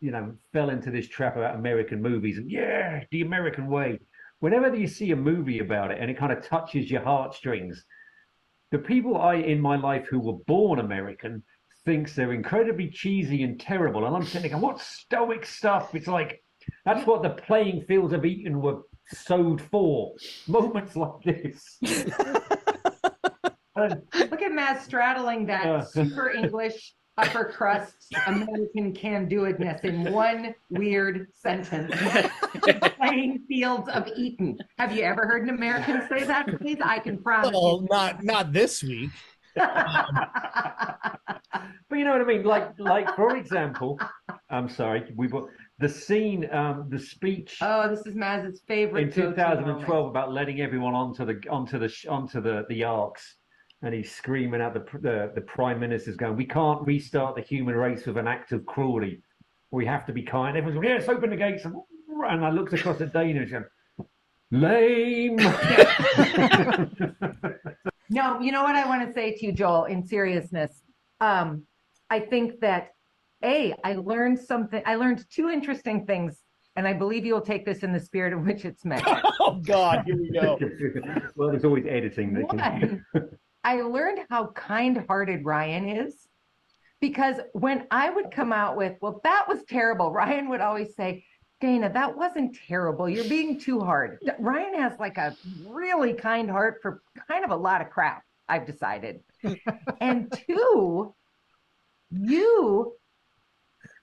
you 0.00 0.10
know, 0.10 0.34
fell 0.52 0.68
into 0.68 0.90
this 0.90 1.08
trap 1.08 1.36
about 1.36 1.54
American 1.54 2.02
movies 2.02 2.36
and 2.36 2.50
yeah, 2.50 3.02
the 3.10 3.22
American 3.22 3.68
way. 3.68 3.98
Whenever 4.40 4.74
you 4.74 4.86
see 4.86 5.10
a 5.12 5.16
movie 5.16 5.60
about 5.60 5.90
it 5.90 5.96
and 5.98 6.10
it 6.10 6.18
kind 6.18 6.30
of 6.30 6.44
touches 6.44 6.90
your 6.90 7.02
heartstrings, 7.02 7.86
the 8.70 8.78
people 8.78 9.16
I 9.16 9.36
in 9.36 9.62
my 9.62 9.76
life 9.76 10.06
who 10.10 10.20
were 10.20 10.36
born 10.46 10.78
American 10.78 11.42
thinks 11.86 12.14
they're 12.14 12.34
incredibly 12.34 12.90
cheesy 12.90 13.44
and 13.44 13.58
terrible. 13.58 14.04
And 14.04 14.14
I'm 14.14 14.26
thinking, 14.26 14.60
what 14.60 14.78
stoic 14.78 15.46
stuff? 15.46 15.94
It's 15.94 16.06
like 16.06 16.42
that's 16.84 17.06
what 17.06 17.22
the 17.22 17.30
playing 17.30 17.82
fields 17.82 18.12
of 18.12 18.24
Eton 18.24 18.60
were 18.60 18.82
sowed 19.08 19.60
for. 19.60 20.14
Moments 20.46 20.96
like 20.96 21.22
this. 21.24 21.78
Look 23.76 24.42
at 24.42 24.52
Matt 24.52 24.82
straddling 24.82 25.46
that 25.46 25.88
super 25.88 26.30
English 26.30 26.94
upper 27.18 27.44
crust 27.44 28.14
American 28.26 28.94
can 28.94 29.28
do 29.28 29.40
itness 29.42 29.84
in 29.84 30.12
one 30.12 30.54
weird 30.70 31.26
sentence. 31.34 31.92
Playing 32.96 33.44
fields 33.48 33.88
of 33.88 34.08
Eton. 34.16 34.58
Have 34.78 34.96
you 34.96 35.02
ever 35.02 35.26
heard 35.26 35.42
an 35.42 35.50
American 35.50 36.08
say 36.08 36.24
that? 36.24 36.46
Please, 36.58 36.78
I 36.82 36.98
can 37.00 37.22
promise. 37.22 37.50
Well, 37.52 37.80
you. 37.82 37.88
not 37.90 38.24
not 38.24 38.52
this 38.52 38.82
week. 38.82 39.10
but 39.54 39.68
you 41.90 42.04
know 42.04 42.12
what 42.12 42.20
I 42.20 42.24
mean? 42.24 42.44
Like, 42.44 42.78
like 42.78 43.14
for 43.16 43.36
example, 43.36 43.98
I'm 44.50 44.68
sorry, 44.68 45.12
we 45.16 45.26
were 45.26 45.50
the 45.78 45.88
scene, 45.88 46.48
um, 46.52 46.86
the 46.88 46.98
speech. 46.98 47.58
Oh, 47.60 47.88
this 47.88 48.06
is 48.06 48.14
Maz's 48.14 48.62
favorite. 48.66 49.02
In 49.02 49.12
2012, 49.12 50.08
about 50.08 50.32
letting 50.32 50.60
everyone 50.60 50.94
onto 50.94 51.24
the 51.24 51.40
onto 51.48 51.78
the 51.78 51.92
onto 52.08 52.40
the 52.40 52.64
the 52.68 52.84
arks 52.84 53.36
and 53.82 53.94
he's 53.94 54.12
screaming 54.12 54.60
at 54.60 54.74
the, 54.74 54.84
the 55.00 55.32
the 55.34 55.40
prime 55.40 55.78
minister's 55.78 56.16
going, 56.16 56.36
"We 56.36 56.46
can't 56.46 56.84
restart 56.86 57.36
the 57.36 57.42
human 57.42 57.74
race 57.74 58.06
with 58.06 58.16
an 58.16 58.26
act 58.26 58.52
of 58.52 58.66
cruelty. 58.66 59.22
We 59.70 59.86
have 59.86 60.06
to 60.06 60.12
be 60.12 60.22
kind." 60.22 60.56
Everyone's 60.56 60.82
going, 60.82 60.98
"Yes, 60.98 61.08
open 61.08 61.30
the 61.30 61.36
gates." 61.36 61.64
And 61.64 62.44
I 62.44 62.50
looked 62.50 62.72
across 62.72 63.00
at 63.00 63.12
Dana 63.12 63.40
and 63.40 63.48
she 63.48 63.52
going, 63.52 63.64
"Lame." 64.50 65.38
No, 68.10 68.40
you 68.40 68.52
know 68.52 68.62
what 68.62 68.74
I 68.74 68.86
want 68.86 69.06
to 69.06 69.12
say 69.12 69.36
to 69.36 69.46
you, 69.46 69.52
Joel, 69.52 69.84
in 69.84 70.06
seriousness. 70.06 70.82
Um, 71.20 71.64
I 72.08 72.20
think 72.20 72.60
that 72.60 72.94
A, 73.44 73.74
I 73.84 73.94
learned 73.94 74.38
something, 74.38 74.82
I 74.84 74.96
learned 74.96 75.24
two 75.30 75.48
interesting 75.48 76.06
things, 76.06 76.42
and 76.76 76.86
I 76.88 76.92
believe 76.92 77.24
you'll 77.24 77.40
take 77.40 77.64
this 77.64 77.80
in 77.80 77.92
the 77.92 78.00
spirit 78.00 78.32
in 78.32 78.44
which 78.44 78.64
it's 78.64 78.84
meant. 78.84 79.04
oh 79.40 79.60
God, 79.64 80.02
here 80.06 80.16
we 80.16 80.30
go. 80.30 80.58
well, 81.36 81.50
there's 81.50 81.64
always 81.64 81.86
editing. 81.88 82.34
They 82.34 82.44
can... 82.44 83.04
I 83.64 83.82
learned 83.82 84.20
how 84.30 84.48
kind-hearted 84.48 85.44
Ryan 85.44 85.88
is 85.88 86.28
because 87.00 87.36
when 87.52 87.86
I 87.90 88.10
would 88.10 88.30
come 88.30 88.52
out 88.52 88.76
with, 88.76 88.96
well, 89.00 89.20
that 89.24 89.46
was 89.48 89.62
terrible, 89.68 90.12
Ryan 90.12 90.48
would 90.48 90.60
always 90.60 90.94
say, 90.94 91.24
Dana, 91.60 91.90
that 91.92 92.16
wasn't 92.16 92.56
terrible. 92.68 93.08
You're 93.08 93.28
being 93.28 93.58
too 93.58 93.80
hard. 93.80 94.18
Ryan 94.38 94.80
has 94.80 94.98
like 94.98 95.18
a 95.18 95.36
really 95.66 96.12
kind 96.12 96.50
heart 96.50 96.78
for 96.82 97.02
kind 97.28 97.44
of 97.44 97.50
a 97.50 97.56
lot 97.56 97.80
of 97.80 97.90
crap, 97.90 98.22
I've 98.48 98.66
decided. 98.66 99.20
and 100.00 100.32
two, 100.46 101.14
you 102.10 102.97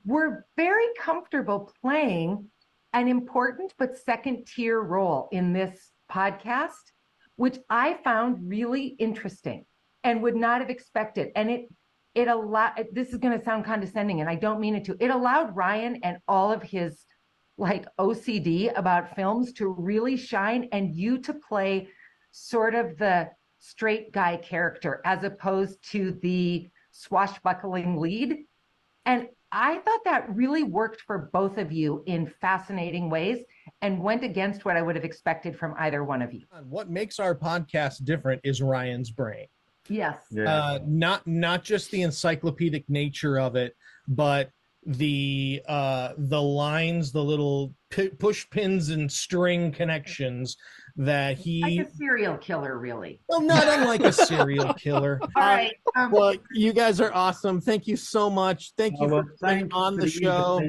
were 0.06 0.46
very 0.56 0.88
comfortable 1.00 1.72
playing 1.82 2.48
an 2.94 3.08
important 3.08 3.74
but 3.78 3.98
second 3.98 4.46
tier 4.46 4.80
role 4.82 5.28
in 5.32 5.52
this 5.52 5.92
podcast, 6.12 6.92
which 7.36 7.58
I 7.70 7.96
found 8.04 8.50
really 8.50 8.96
interesting 9.00 9.66
and 10.04 10.22
would 10.22 10.36
not 10.36 10.62
have 10.62 10.70
expected. 10.70 11.32
And 11.36 11.50
it 11.52 11.66
it 12.14 12.30
allowed 12.30 12.86
this 12.94 13.10
is 13.10 13.18
going 13.18 13.38
to 13.38 13.44
sound 13.44 13.66
condescending 13.66 14.22
and 14.22 14.30
I 14.30 14.36
don't 14.36 14.62
mean 14.62 14.76
it 14.76 14.86
to. 14.86 14.96
It 15.02 15.12
allowed 15.12 15.56
Ryan 15.56 16.00
and 16.02 16.18
all 16.30 16.52
of 16.52 16.64
his 16.64 17.06
like 17.58 17.86
OCD 18.00 18.72
about 18.78 19.16
films 19.16 19.52
to 19.54 19.68
really 19.68 20.16
shine 20.16 20.70
and 20.72 20.96
you 20.96 21.18
to 21.20 21.34
play 21.34 21.90
sort 22.32 22.76
of 22.76 22.98
the 22.98 23.30
straight 23.60 24.12
guy 24.12 24.38
character 24.38 25.02
as 25.06 25.24
opposed 25.24 25.80
to 25.92 26.18
the 26.22 26.70
swashbuckling 26.92 27.98
lead. 27.98 28.38
And 29.06 29.28
I 29.52 29.78
thought 29.80 30.04
that 30.06 30.36
really 30.36 30.64
worked 30.64 31.02
for 31.02 31.30
both 31.32 31.58
of 31.58 31.72
you 31.72 32.04
in 32.06 32.28
fascinating 32.42 33.10
ways 33.10 33.44
and 33.82 34.02
went 34.02 34.24
against 34.24 34.66
what 34.66 34.76
I 34.76 34.82
would 34.82 34.96
have 34.96 35.06
expected 35.06 35.58
from 35.58 35.76
either 35.78 36.04
one 36.04 36.22
of 36.22 36.34
you. 36.34 36.42
What 36.64 36.90
makes 36.90 37.20
our 37.20 37.36
podcast 37.36 38.04
different 38.04 38.42
is 38.44 38.62
Ryan's 38.62 39.12
brain. 39.12 39.48
Yes. 39.88 40.18
Uh, 40.36 40.80
not 40.86 41.26
not 41.28 41.64
just 41.64 41.92
the 41.92 42.02
encyclopedic 42.02 42.90
nature 42.90 43.40
of 43.40 43.56
it, 43.56 43.76
but 44.08 44.50
the 44.88 45.64
uh 45.68 46.14
the 46.16 46.42
lines 46.42 47.12
the 47.12 47.24
little 47.24 47.74
p- 47.90 48.10
push 48.10 48.48
pins 48.52 48.90
and 48.90 49.12
string 49.12 49.72
connections 49.72 50.58
that 50.98 51.38
he 51.38 51.62
like 51.62 51.88
a 51.88 51.92
serial 51.96 52.38
killer 52.38 52.78
really 52.80 53.20
well 53.28 53.42
not 53.42 53.68
unlike 53.68 54.00
a 54.02 54.14
serial 54.14 54.74
killer 54.78 55.20
all 55.36 55.44
right 55.44 55.74
um, 55.98 56.10
well 56.10 56.34
you 56.54 56.72
guys 56.72 57.02
are 57.02 57.14
awesome 57.14 57.60
thank 57.60 57.86
you 57.86 57.98
so 57.98 58.30
much 58.30 58.72
thank 58.78 58.94
you 59.02 59.08
well, 59.08 59.24
for 59.40 59.48
being 59.48 59.70
on 59.74 59.96
for 59.96 60.02
the 60.04 60.10
show. 60.10 60.62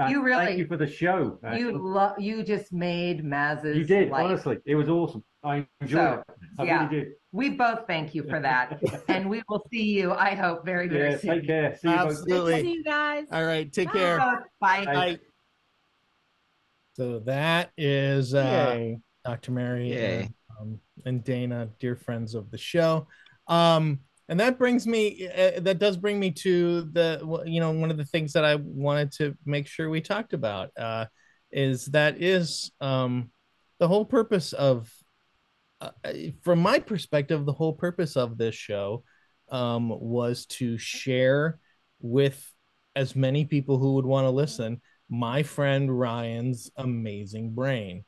Uh, 0.00 0.06
You 0.06 0.22
really- 0.22 0.46
thank 0.46 0.58
you 0.58 0.66
for 0.68 0.76
the 0.76 0.86
show. 0.86 1.40
uh, 1.44 1.56
you 1.56 1.72
love 1.76 2.20
you 2.20 2.44
just 2.44 2.72
made 2.72 3.24
maz's 3.24 3.76
you 3.76 3.84
did 3.84 4.10
life. 4.10 4.26
honestly. 4.26 4.58
It 4.64 4.76
was 4.76 4.88
awesome. 4.88 5.24
I 5.42 5.66
enjoyed 5.80 5.98
So, 5.98 6.12
it. 6.28 6.36
I 6.60 6.64
yeah. 6.64 6.84
really 6.88 7.04
did. 7.04 7.12
we 7.32 7.50
both 7.50 7.80
thank 7.88 8.14
you 8.14 8.22
for 8.28 8.38
that 8.38 8.80
and 9.08 9.28
we 9.28 9.42
will 9.48 9.64
see 9.72 9.82
you 9.84 10.12
i 10.12 10.34
hope 10.36 10.64
very 10.64 10.86
very 10.86 11.10
Yeah, 11.12 11.18
soon 11.18 11.34
take 11.38 11.46
care. 11.46 11.76
See 11.76 11.88
you 11.88 11.94
absolutely 11.94 12.62
See 12.62 12.72
you 12.74 12.84
guys. 12.84 13.26
all 13.32 13.44
right 13.44 13.72
take 13.72 13.92
care 13.92 14.18
bye 14.60 14.84
Bye. 14.84 15.18
so 16.94 17.18
that 17.20 17.70
is 17.76 18.34
uh 18.34 18.74
Yay. 18.76 18.98
Dr 19.24 19.50
mary 19.50 19.92
and, 19.92 20.34
um, 20.60 20.80
and 21.04 21.24
dana 21.24 21.68
dear 21.78 21.96
friends 21.96 22.34
of 22.34 22.50
the 22.50 22.58
show. 22.58 23.06
Um 23.46 24.00
and 24.28 24.38
that 24.40 24.58
brings 24.58 24.86
me 24.86 25.28
uh, 25.28 25.60
that 25.60 25.78
does 25.78 25.96
bring 25.96 26.20
me 26.20 26.30
to 26.30 26.82
the 26.92 27.42
you 27.46 27.60
know 27.60 27.70
one 27.72 27.90
of 27.90 27.96
the 27.96 28.04
things 28.04 28.32
that 28.32 28.44
i 28.44 28.56
wanted 28.56 29.10
to 29.12 29.34
make 29.44 29.66
sure 29.66 29.88
we 29.88 30.00
talked 30.00 30.32
about 30.32 30.70
uh 30.78 31.06
is 31.50 31.86
that 31.86 32.20
is 32.22 32.70
um 32.80 33.30
the 33.78 33.88
whole 33.88 34.04
purpose 34.04 34.52
of 34.52 34.92
uh, 35.80 35.90
from 36.42 36.58
my 36.58 36.78
perspective 36.78 37.46
the 37.46 37.52
whole 37.52 37.72
purpose 37.72 38.16
of 38.16 38.36
this 38.36 38.54
show 38.54 39.02
um 39.50 39.88
was 39.88 40.44
to 40.46 40.76
share 40.76 41.58
with 42.00 42.52
as 42.94 43.16
many 43.16 43.44
people 43.44 43.78
who 43.78 43.94
would 43.94 44.06
want 44.06 44.26
to 44.26 44.30
listen 44.30 44.80
my 45.08 45.42
friend 45.42 45.98
ryan's 45.98 46.70
amazing 46.76 47.50
brain 47.54 48.04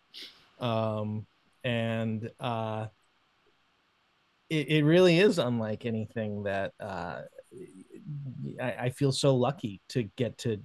um 0.60 1.26
and 1.64 2.30
uh 2.40 2.86
it, 4.48 4.68
it 4.68 4.84
really 4.84 5.18
is 5.18 5.38
unlike 5.38 5.86
anything 5.86 6.44
that 6.44 6.72
uh 6.80 7.22
I, 8.60 8.72
I 8.78 8.90
feel 8.90 9.12
so 9.12 9.36
lucky 9.36 9.80
to 9.90 10.04
get 10.16 10.38
to 10.38 10.58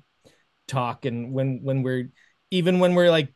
talk 0.68 1.06
and 1.06 1.32
when 1.32 1.60
when 1.64 1.84
we're 1.84 2.10
even 2.52 2.80
when 2.80 2.96
we're 2.96 3.12
like 3.12 3.34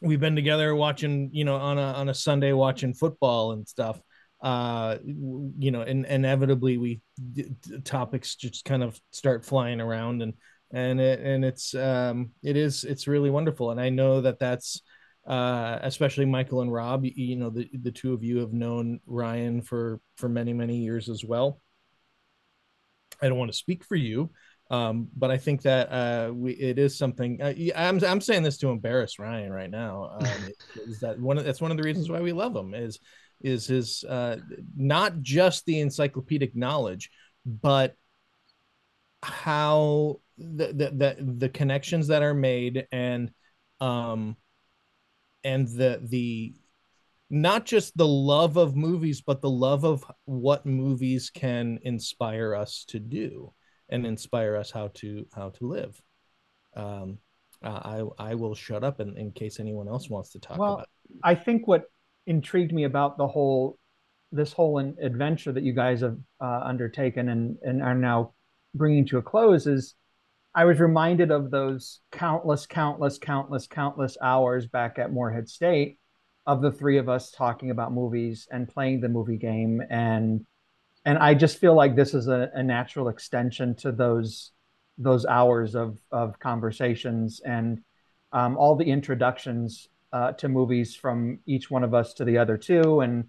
we've 0.00 0.20
been 0.20 0.36
together 0.36 0.74
watching 0.74 1.30
you 1.32 1.44
know 1.44 1.56
on 1.56 1.78
a 1.78 1.92
on 1.92 2.08
a 2.08 2.14
sunday 2.14 2.52
watching 2.52 2.94
football 2.94 3.52
and 3.52 3.66
stuff 3.68 4.00
uh 4.42 4.96
you 5.04 5.70
know 5.70 5.82
and 5.82 6.06
inevitably 6.06 6.78
we 6.78 7.00
topics 7.84 8.36
just 8.36 8.64
kind 8.64 8.82
of 8.82 8.98
start 9.10 9.44
flying 9.44 9.80
around 9.80 10.22
and 10.22 10.34
and 10.72 11.00
it 11.00 11.20
and 11.20 11.44
it's 11.44 11.74
um 11.74 12.30
it 12.42 12.56
is 12.56 12.84
it's 12.84 13.06
really 13.06 13.30
wonderful. 13.30 13.70
And 13.70 13.80
i 13.80 13.88
know 13.88 14.20
that 14.20 14.38
that's 14.38 14.82
uh 15.26 15.78
especially 15.82 16.24
michael 16.24 16.60
and 16.60 16.72
rob 16.72 17.04
you, 17.04 17.12
you 17.14 17.36
know 17.36 17.50
the 17.50 17.68
the 17.82 17.90
two 17.90 18.12
of 18.12 18.22
you 18.22 18.38
have 18.38 18.52
known 18.52 19.00
ryan 19.06 19.60
for 19.60 20.00
for 20.16 20.28
many 20.28 20.52
many 20.52 20.76
years 20.76 21.08
as 21.08 21.24
well. 21.24 21.60
I 23.22 23.28
don't 23.28 23.38
want 23.38 23.50
to 23.50 23.56
speak 23.56 23.82
for 23.84 23.96
you 23.96 24.30
um 24.70 25.08
but 25.16 25.30
i 25.30 25.36
think 25.36 25.62
that 25.62 25.90
uh 25.92 26.32
we 26.32 26.52
it 26.52 26.78
is 26.78 26.98
something 26.98 27.40
uh, 27.40 27.54
i'm 27.76 28.02
i'm 28.04 28.20
saying 28.20 28.42
this 28.42 28.58
to 28.58 28.68
embarrass 28.68 29.18
ryan 29.18 29.52
right 29.52 29.70
now 29.70 30.10
um 30.18 30.48
is 30.88 31.00
that 31.00 31.18
one 31.18 31.38
of 31.38 31.44
that's 31.44 31.60
one 31.60 31.70
of 31.70 31.76
the 31.76 31.82
reasons 31.82 32.10
why 32.10 32.20
we 32.20 32.32
love 32.32 32.54
him 32.54 32.74
is 32.74 32.98
is 33.40 33.66
his 33.66 34.04
uh 34.04 34.36
not 34.76 35.20
just 35.20 35.64
the 35.66 35.80
encyclopedic 35.80 36.56
knowledge 36.56 37.10
but 37.44 37.94
how 39.22 40.20
the 40.36 40.66
the 40.66 40.90
the, 40.90 41.34
the 41.38 41.48
connections 41.48 42.08
that 42.08 42.22
are 42.22 42.34
made 42.34 42.86
and 42.90 43.30
um 43.80 44.36
and 45.46 45.68
the 45.68 46.00
the 46.02 46.54
not 47.30 47.64
just 47.64 47.96
the 47.96 48.06
love 48.06 48.56
of 48.56 48.76
movies 48.76 49.20
but 49.20 49.40
the 49.40 49.50
love 49.50 49.84
of 49.84 50.04
what 50.24 50.66
movies 50.66 51.30
can 51.30 51.78
inspire 51.82 52.54
us 52.54 52.84
to 52.88 52.98
do 52.98 53.52
and 53.88 54.04
inspire 54.04 54.56
us 54.56 54.70
how 54.70 54.88
to 54.88 55.24
how 55.34 55.48
to 55.50 55.66
live. 55.66 56.02
Um 56.74 57.18
uh, 57.64 57.80
i 58.18 58.30
i 58.30 58.34
will 58.34 58.54
shut 58.54 58.84
up 58.84 59.00
in, 59.00 59.16
in 59.16 59.32
case 59.32 59.60
anyone 59.60 59.88
else 59.88 60.10
wants 60.10 60.30
to 60.30 60.38
talk 60.38 60.58
Well, 60.58 60.74
about 60.74 60.88
I 61.24 61.34
think 61.34 61.66
what 61.66 61.84
intrigued 62.26 62.72
me 62.72 62.84
about 62.84 63.16
the 63.16 63.26
whole 63.26 63.78
this 64.32 64.52
whole 64.52 64.78
adventure 64.78 65.52
that 65.52 65.62
you 65.62 65.72
guys 65.72 66.00
have 66.00 66.18
uh, 66.40 66.60
undertaken 66.64 67.30
and 67.30 67.56
and 67.62 67.82
are 67.82 67.94
now 67.94 68.34
bringing 68.74 69.06
to 69.06 69.18
a 69.18 69.22
close 69.22 69.66
is 69.66 69.94
I 70.56 70.64
was 70.64 70.80
reminded 70.80 71.30
of 71.30 71.50
those 71.50 72.00
countless, 72.10 72.64
countless, 72.64 73.18
countless, 73.18 73.66
countless 73.66 74.16
hours 74.22 74.66
back 74.66 74.98
at 74.98 75.12
Moorhead 75.12 75.50
State 75.50 75.98
of 76.46 76.62
the 76.62 76.72
three 76.72 76.96
of 76.96 77.10
us 77.10 77.30
talking 77.30 77.70
about 77.70 77.92
movies 77.92 78.48
and 78.50 78.66
playing 78.66 79.02
the 79.02 79.08
movie 79.10 79.36
game. 79.36 79.82
And 79.90 80.46
and 81.04 81.18
I 81.18 81.34
just 81.34 81.58
feel 81.58 81.74
like 81.74 81.94
this 81.94 82.14
is 82.14 82.26
a, 82.28 82.50
a 82.54 82.62
natural 82.62 83.08
extension 83.08 83.74
to 83.76 83.92
those 83.92 84.52
those 84.96 85.26
hours 85.26 85.74
of 85.74 85.98
of 86.10 86.38
conversations 86.38 87.42
and 87.44 87.82
um, 88.32 88.56
all 88.56 88.76
the 88.76 88.90
introductions 88.90 89.88
uh, 90.14 90.32
to 90.32 90.48
movies 90.48 90.96
from 90.96 91.40
each 91.44 91.70
one 91.70 91.84
of 91.84 91.92
us 91.92 92.14
to 92.14 92.24
the 92.24 92.38
other 92.38 92.56
two. 92.56 93.00
And 93.02 93.26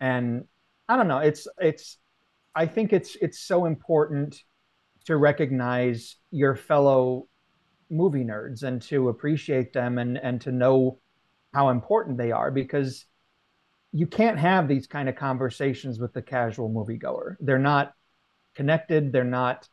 and 0.00 0.46
I 0.88 0.96
don't 0.96 1.06
know. 1.06 1.18
It's 1.18 1.46
it's 1.60 1.98
I 2.52 2.66
think 2.66 2.92
it's 2.92 3.16
it's 3.20 3.38
so 3.38 3.64
important 3.64 4.42
to 5.04 5.16
recognize 5.16 6.16
your 6.30 6.54
fellow 6.54 7.28
movie 7.90 8.24
nerds 8.24 8.62
and 8.62 8.80
to 8.82 9.08
appreciate 9.08 9.72
them 9.72 9.98
and 9.98 10.18
and 10.18 10.40
to 10.40 10.52
know 10.52 10.98
how 11.52 11.68
important 11.68 12.18
they 12.18 12.32
are 12.32 12.50
because 12.50 13.04
you 13.92 14.06
can't 14.06 14.38
have 14.38 14.66
these 14.66 14.88
kind 14.88 15.08
of 15.08 15.14
conversations 15.14 16.00
with 16.00 16.12
the 16.12 16.22
casual 16.22 16.68
moviegoer. 16.68 17.36
They're 17.38 17.58
not 17.60 17.92
connected, 18.56 19.12
they're 19.12 19.22
not 19.22 19.68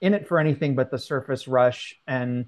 in 0.00 0.14
it 0.14 0.26
for 0.26 0.40
anything 0.40 0.74
but 0.74 0.90
the 0.90 0.98
surface 0.98 1.46
rush 1.46 1.94
and 2.08 2.46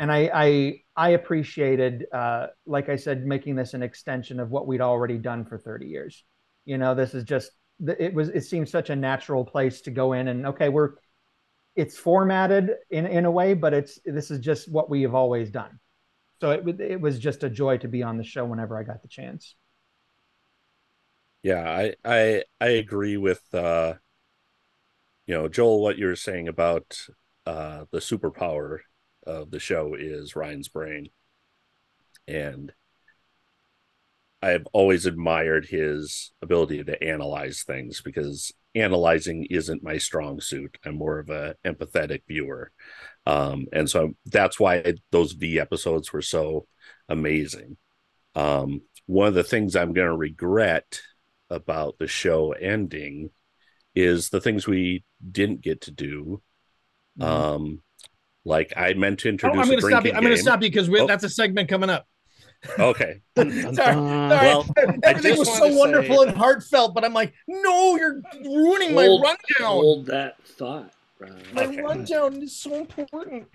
and 0.00 0.10
I 0.10 0.30
I 0.32 0.82
I 0.96 1.10
appreciated 1.10 2.06
uh 2.12 2.46
like 2.64 2.88
I 2.88 2.96
said 2.96 3.26
making 3.26 3.56
this 3.56 3.74
an 3.74 3.82
extension 3.82 4.40
of 4.40 4.50
what 4.50 4.66
we'd 4.66 4.80
already 4.80 5.18
done 5.18 5.44
for 5.44 5.58
30 5.58 5.86
years. 5.86 6.24
You 6.64 6.78
know, 6.78 6.94
this 6.94 7.14
is 7.14 7.24
just 7.24 7.50
it 7.86 8.14
was 8.14 8.30
it 8.30 8.42
seemed 8.42 8.68
such 8.68 8.90
a 8.90 8.96
natural 8.96 9.44
place 9.44 9.82
to 9.82 9.90
go 9.90 10.14
in 10.14 10.28
and 10.28 10.46
okay, 10.46 10.68
we're 10.68 10.94
it's 11.78 11.96
formatted 11.96 12.72
in 12.90 13.06
in 13.06 13.24
a 13.24 13.30
way, 13.30 13.54
but 13.54 13.72
it's 13.72 14.00
this 14.04 14.32
is 14.32 14.40
just 14.40 14.70
what 14.70 14.90
we 14.90 15.02
have 15.02 15.14
always 15.14 15.48
done. 15.48 15.78
So 16.40 16.50
it 16.50 16.80
it 16.80 17.00
was 17.00 17.20
just 17.20 17.44
a 17.44 17.48
joy 17.48 17.78
to 17.78 17.88
be 17.88 18.02
on 18.02 18.18
the 18.18 18.24
show 18.24 18.44
whenever 18.44 18.76
I 18.76 18.82
got 18.82 19.00
the 19.00 19.08
chance. 19.08 19.54
Yeah, 21.44 21.70
I 21.70 21.94
I 22.04 22.42
I 22.60 22.68
agree 22.70 23.16
with 23.16 23.42
uh 23.54 23.94
you 25.26 25.34
know, 25.34 25.48
Joel 25.48 25.80
what 25.80 25.98
you 25.98 26.06
were 26.06 26.16
saying 26.16 26.48
about 26.48 26.98
uh 27.46 27.84
the 27.92 28.00
superpower 28.00 28.78
of 29.24 29.52
the 29.52 29.60
show 29.60 29.94
is 29.94 30.34
Ryan's 30.34 30.68
brain. 30.68 31.10
And 32.26 32.72
I've 34.42 34.66
always 34.72 35.06
admired 35.06 35.66
his 35.66 36.32
ability 36.42 36.82
to 36.82 37.02
analyze 37.04 37.62
things 37.62 38.00
because 38.00 38.52
analyzing 38.74 39.46
isn't 39.50 39.82
my 39.82 39.98
strong 39.98 40.40
suit. 40.40 40.78
I'm 40.84 40.96
more 40.96 41.18
of 41.18 41.30
a 41.30 41.56
empathetic 41.64 42.22
viewer. 42.28 42.72
Um, 43.26 43.66
and 43.72 43.88
so 43.88 44.14
that's 44.26 44.58
why 44.58 44.94
those 45.10 45.32
V 45.32 45.58
episodes 45.58 46.12
were 46.12 46.22
so 46.22 46.66
amazing. 47.08 47.76
Um, 48.34 48.82
one 49.06 49.28
of 49.28 49.34
the 49.34 49.44
things 49.44 49.74
I'm 49.74 49.92
going 49.92 50.08
to 50.08 50.16
regret 50.16 51.00
about 51.50 51.98
the 51.98 52.06
show 52.06 52.52
ending 52.52 53.30
is 53.94 54.28
the 54.28 54.40
things 54.40 54.66
we 54.66 55.04
didn't 55.30 55.62
get 55.62 55.82
to 55.82 55.90
do. 55.90 56.42
Mm-hmm. 57.18 57.22
Um, 57.22 57.82
like 58.44 58.72
I 58.76 58.94
meant 58.94 59.20
to 59.20 59.28
introduce. 59.28 59.56
Oh, 59.56 59.60
I'm 59.60 59.66
going 59.68 59.80
to 59.80 59.86
stop 59.86 60.04
you. 60.04 60.12
I'm 60.12 60.22
going 60.22 60.36
to 60.36 60.40
stop 60.40 60.62
you 60.62 60.70
because 60.70 60.88
oh. 60.88 61.06
that's 61.06 61.24
a 61.24 61.28
segment 61.28 61.68
coming 61.68 61.90
up. 61.90 62.06
Okay. 62.78 63.20
sorry, 63.36 63.74
sorry. 63.74 63.96
Well, 63.96 64.66
Everything 65.02 65.38
was 65.38 65.56
so 65.56 65.68
wonderful 65.74 66.22
say... 66.22 66.28
and 66.28 66.36
heartfelt, 66.36 66.94
but 66.94 67.04
I'm 67.04 67.14
like, 67.14 67.32
no, 67.46 67.96
you're 67.96 68.20
ruining 68.44 68.94
hold, 68.94 69.22
my 69.22 69.28
rundown. 69.28 69.80
Hold 69.80 70.06
that 70.06 70.42
thought. 70.44 70.92
My 71.52 71.64
okay. 71.64 71.82
rundown 71.82 72.42
is 72.42 72.56
so 72.56 72.74
important. 72.74 73.48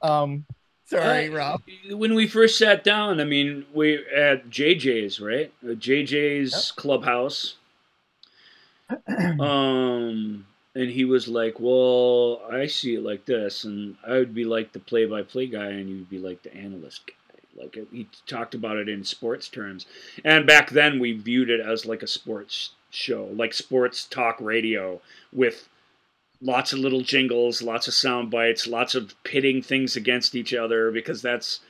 Um, 0.00 0.46
sorry, 0.84 1.28
uh, 1.28 1.32
Rob. 1.32 1.62
When 1.90 2.14
we 2.14 2.26
first 2.26 2.58
sat 2.58 2.84
down, 2.84 3.20
I 3.20 3.24
mean, 3.24 3.66
we 3.74 4.04
at 4.14 4.48
JJ's, 4.48 5.20
right? 5.20 5.52
JJ's 5.64 6.52
yep. 6.52 6.76
clubhouse. 6.76 7.56
um, 9.08 10.46
and 10.74 10.90
he 10.90 11.04
was 11.04 11.28
like, 11.28 11.56
"Well, 11.58 12.42
I 12.50 12.66
see 12.66 12.94
it 12.94 13.02
like 13.02 13.26
this," 13.26 13.64
and 13.64 13.96
I 14.06 14.12
would 14.12 14.34
be 14.34 14.44
like 14.44 14.72
the 14.72 14.80
play-by-play 14.80 15.48
guy, 15.48 15.66
and 15.66 15.88
you'd 15.88 16.10
be 16.10 16.18
like 16.18 16.42
the 16.42 16.54
analyst 16.54 17.06
guy. 17.06 17.14
Like 17.56 17.76
he 17.92 18.08
talked 18.26 18.54
about 18.54 18.76
it 18.76 18.88
in 18.88 19.04
sports 19.04 19.48
terms, 19.48 19.86
and 20.24 20.46
back 20.46 20.70
then 20.70 20.98
we 20.98 21.12
viewed 21.12 21.50
it 21.50 21.60
as 21.60 21.86
like 21.86 22.02
a 22.02 22.06
sports 22.06 22.70
show, 22.90 23.26
like 23.34 23.52
sports 23.52 24.04
talk 24.04 24.36
radio 24.40 25.00
with 25.32 25.68
lots 26.40 26.72
of 26.72 26.78
little 26.80 27.02
jingles, 27.02 27.62
lots 27.62 27.88
of 27.88 27.94
sound 27.94 28.30
bites, 28.30 28.66
lots 28.66 28.94
of 28.94 29.14
pitting 29.24 29.62
things 29.62 29.96
against 29.96 30.34
each 30.34 30.52
other 30.52 30.90
because 30.90 31.22
that's 31.22 31.60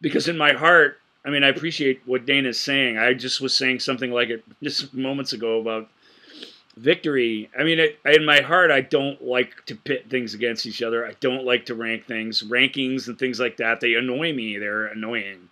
because 0.00 0.28
in 0.28 0.36
my 0.36 0.52
heart, 0.52 0.98
I 1.24 1.30
mean, 1.30 1.44
I 1.44 1.48
appreciate 1.48 2.02
what 2.04 2.26
Dana's 2.26 2.60
saying. 2.60 2.98
I 2.98 3.14
just 3.14 3.40
was 3.40 3.56
saying 3.56 3.80
something 3.80 4.10
like 4.10 4.28
it 4.30 4.44
just 4.62 4.92
moments 4.92 5.32
ago 5.32 5.60
about 5.60 5.88
victory. 6.76 7.50
I 7.58 7.62
mean, 7.64 7.78
it, 7.78 7.98
in 8.04 8.24
my 8.24 8.40
heart, 8.40 8.70
I 8.70 8.80
don't 8.80 9.22
like 9.22 9.64
to 9.66 9.76
pit 9.76 10.10
things 10.10 10.34
against 10.34 10.66
each 10.66 10.82
other. 10.82 11.06
I 11.06 11.14
don't 11.20 11.44
like 11.44 11.66
to 11.66 11.74
rank 11.74 12.06
things, 12.06 12.42
rankings 12.42 13.08
and 13.08 13.18
things 13.18 13.38
like 13.40 13.56
that. 13.58 13.80
They 13.80 13.94
annoy 13.94 14.32
me. 14.32 14.58
They're 14.58 14.86
annoying. 14.86 15.48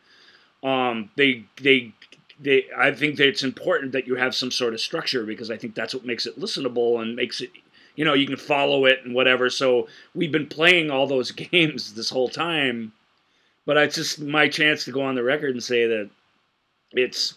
Um, 0.62 1.10
they 1.16 1.44
they 1.60 1.92
they. 2.40 2.66
I 2.76 2.92
think 2.92 3.16
that 3.16 3.28
it's 3.28 3.42
important 3.42 3.92
that 3.92 4.06
you 4.06 4.16
have 4.16 4.34
some 4.34 4.50
sort 4.50 4.74
of 4.74 4.80
structure 4.80 5.24
because 5.24 5.50
I 5.50 5.56
think 5.56 5.74
that's 5.74 5.94
what 5.94 6.04
makes 6.04 6.26
it 6.26 6.38
listenable 6.38 7.00
and 7.00 7.16
makes 7.16 7.40
it. 7.40 7.50
You 7.94 8.04
know, 8.04 8.14
you 8.14 8.26
can 8.26 8.36
follow 8.36 8.86
it 8.86 9.00
and 9.04 9.14
whatever. 9.14 9.50
So 9.50 9.86
we've 10.14 10.32
been 10.32 10.46
playing 10.46 10.90
all 10.90 11.06
those 11.06 11.30
games 11.52 11.94
this 11.94 12.10
whole 12.10 12.28
time, 12.28 12.92
but 13.66 13.76
it's 13.76 13.96
just 13.96 14.20
my 14.20 14.48
chance 14.48 14.84
to 14.84 14.92
go 14.92 15.02
on 15.02 15.14
the 15.14 15.22
record 15.22 15.50
and 15.50 15.62
say 15.62 15.86
that 15.86 16.10
it's 16.92 17.34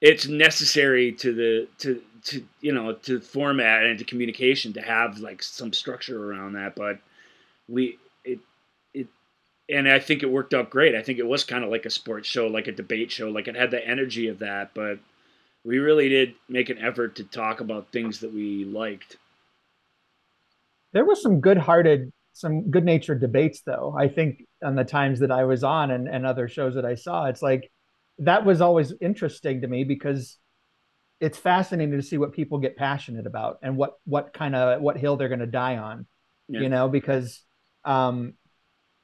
it's 0.00 0.26
necessary 0.26 1.12
to 1.12 1.32
the 1.32 1.68
to 1.78 2.02
to 2.24 2.46
you 2.60 2.72
know 2.72 2.92
to 2.92 3.20
format 3.20 3.84
and 3.84 3.98
to 3.98 4.04
communication 4.04 4.72
to 4.72 4.80
have 4.80 5.18
like 5.18 5.42
some 5.42 5.72
structure 5.72 6.30
around 6.30 6.52
that 6.52 6.74
but 6.76 6.98
we 7.68 7.98
it 8.24 8.38
it 8.94 9.08
and 9.68 9.88
i 9.88 9.98
think 9.98 10.22
it 10.22 10.30
worked 10.30 10.54
out 10.54 10.70
great. 10.70 10.94
I 10.94 11.02
think 11.02 11.18
it 11.18 11.26
was 11.26 11.44
kind 11.44 11.64
of 11.64 11.70
like 11.70 11.86
a 11.86 11.90
sports 11.90 12.28
show 12.28 12.46
like 12.46 12.68
a 12.68 12.72
debate 12.72 13.10
show 13.10 13.28
like 13.28 13.48
it 13.48 13.56
had 13.56 13.70
the 13.70 13.86
energy 13.86 14.28
of 14.28 14.38
that 14.40 14.72
but 14.74 14.98
we 15.64 15.78
really 15.78 16.08
did 16.08 16.34
make 16.48 16.70
an 16.70 16.78
effort 16.78 17.16
to 17.16 17.24
talk 17.24 17.60
about 17.60 17.92
things 17.92 18.18
that 18.20 18.34
we 18.34 18.64
liked. 18.64 19.16
There 20.92 21.04
was 21.04 21.22
some 21.22 21.40
good-hearted 21.40 22.12
some 22.34 22.70
good-natured 22.70 23.20
debates 23.20 23.62
though 23.66 23.94
i 23.98 24.08
think 24.08 24.44
on 24.64 24.74
the 24.74 24.84
times 24.84 25.20
that 25.20 25.30
i 25.30 25.44
was 25.44 25.62
on 25.62 25.90
and, 25.90 26.08
and 26.08 26.24
other 26.24 26.48
shows 26.48 26.74
that 26.74 26.84
i 26.84 26.94
saw. 26.94 27.26
It's 27.26 27.42
like 27.42 27.70
that 28.18 28.44
was 28.44 28.60
always 28.60 28.92
interesting 29.00 29.62
to 29.62 29.66
me 29.66 29.84
because 29.84 30.38
it's 31.22 31.38
fascinating 31.38 31.96
to 31.96 32.02
see 32.02 32.18
what 32.18 32.32
people 32.32 32.58
get 32.58 32.76
passionate 32.76 33.26
about 33.26 33.60
and 33.62 33.76
what 33.76 33.98
what 34.04 34.34
kind 34.34 34.56
of 34.56 34.82
what 34.82 34.96
hill 34.98 35.16
they're 35.16 35.28
going 35.28 35.38
to 35.38 35.46
die 35.46 35.76
on 35.76 36.04
yeah. 36.48 36.60
you 36.60 36.68
know 36.68 36.88
because 36.88 37.42
um 37.84 38.34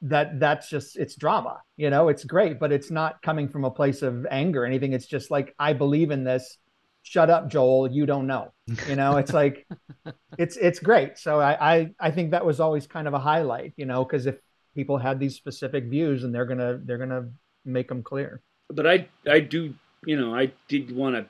that 0.02 0.38
that's 0.38 0.68
just 0.68 0.96
it's 0.96 1.14
drama 1.14 1.60
you 1.76 1.90
know 1.90 2.08
it's 2.08 2.24
great 2.24 2.58
but 2.58 2.72
it's 2.72 2.90
not 2.90 3.22
coming 3.22 3.48
from 3.48 3.64
a 3.64 3.70
place 3.70 4.02
of 4.02 4.26
anger 4.30 4.62
or 4.62 4.66
anything. 4.66 4.92
It's 4.92 5.06
just 5.06 5.30
like 5.30 5.54
i 5.58 5.72
believe 5.72 6.10
in 6.10 6.24
this. 6.24 6.58
Shut 7.02 7.30
up 7.30 7.48
joel. 7.48 7.90
You 7.90 8.04
don't 8.04 8.26
know 8.26 8.52
you 8.88 8.96
know? 8.96 9.16
It's 9.16 9.32
like 9.32 9.66
it's 10.38 10.56
it's 10.56 10.80
great. 10.80 11.18
So 11.18 11.40
I, 11.40 11.74
I 11.76 11.90
i 12.00 12.10
think 12.10 12.32
that 12.32 12.44
was 12.44 12.58
always 12.58 12.86
kind 12.86 13.06
of 13.06 13.14
a 13.14 13.18
highlight 13.18 13.72
you 13.76 13.86
know 13.86 14.04
because 14.04 14.26
if 14.26 14.36
people 14.74 14.98
had 14.98 15.20
these 15.20 15.36
specific 15.36 15.84
views 15.84 16.24
and 16.24 16.34
they're 16.34 16.46
gonna 16.46 16.80
they're 16.84 16.98
gonna 16.98 17.28
make 17.64 17.88
them 17.88 18.02
clear. 18.02 18.42
But 18.68 18.86
i 18.86 19.08
i 19.26 19.38
do 19.40 19.74
you 20.04 20.16
know 20.20 20.34
i 20.34 20.52
did 20.68 20.94
want 20.94 21.16
to 21.16 21.26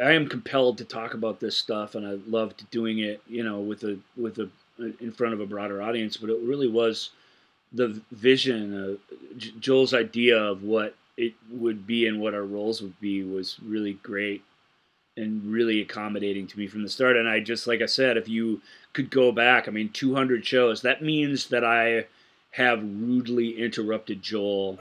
I 0.00 0.12
am 0.12 0.28
compelled 0.28 0.78
to 0.78 0.84
talk 0.84 1.14
about 1.14 1.40
this 1.40 1.56
stuff, 1.56 1.94
and 1.94 2.06
I 2.06 2.18
loved 2.28 2.70
doing 2.70 2.98
it, 2.98 3.22
you 3.26 3.42
know, 3.42 3.60
with 3.60 3.84
a 3.84 3.98
with 4.16 4.38
a 4.38 4.50
in 5.00 5.12
front 5.12 5.34
of 5.34 5.40
a 5.40 5.46
broader 5.46 5.82
audience. 5.82 6.16
But 6.16 6.30
it 6.30 6.38
really 6.40 6.68
was 6.68 7.10
the 7.72 8.00
vision, 8.12 8.98
uh, 8.98 9.16
Joel's 9.60 9.94
idea 9.94 10.38
of 10.38 10.62
what 10.62 10.94
it 11.16 11.34
would 11.50 11.86
be 11.86 12.06
and 12.06 12.20
what 12.20 12.34
our 12.34 12.44
roles 12.44 12.80
would 12.80 12.98
be 13.00 13.22
was 13.22 13.58
really 13.64 13.94
great 13.94 14.42
and 15.16 15.44
really 15.44 15.80
accommodating 15.80 16.46
to 16.46 16.58
me 16.58 16.66
from 16.68 16.82
the 16.82 16.88
start. 16.88 17.16
And 17.16 17.28
I 17.28 17.40
just, 17.40 17.66
like 17.66 17.82
I 17.82 17.86
said, 17.86 18.16
if 18.16 18.28
you 18.28 18.62
could 18.92 19.10
go 19.10 19.32
back, 19.32 19.66
I 19.66 19.72
mean, 19.72 19.90
200 19.90 20.46
shows, 20.46 20.82
that 20.82 21.02
means 21.02 21.48
that 21.48 21.64
I 21.64 22.06
have 22.52 22.82
rudely 22.82 23.60
interrupted 23.60 24.22
Joel 24.22 24.78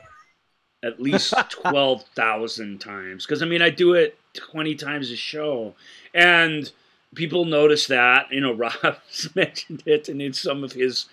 at 0.84 1.02
least 1.02 1.34
12,000 1.50 2.80
times. 2.80 3.26
Because, 3.26 3.42
I 3.42 3.46
mean, 3.46 3.64
I 3.64 3.72
do 3.72 3.94
it 3.96 4.18
20 4.38 4.76
times 4.76 5.12
a 5.12 5.16
show. 5.16 5.76
And 6.14 6.72
people 7.16 7.46
notice 7.46 7.88
that. 7.88 8.32
You 8.32 8.42
know, 8.42 8.54
Rob's 8.84 9.36
mentioned 9.36 9.84
it, 9.86 10.10
and 10.10 10.22
in 10.22 10.34
some 10.34 10.64
of 10.64 10.74
his 10.74 11.06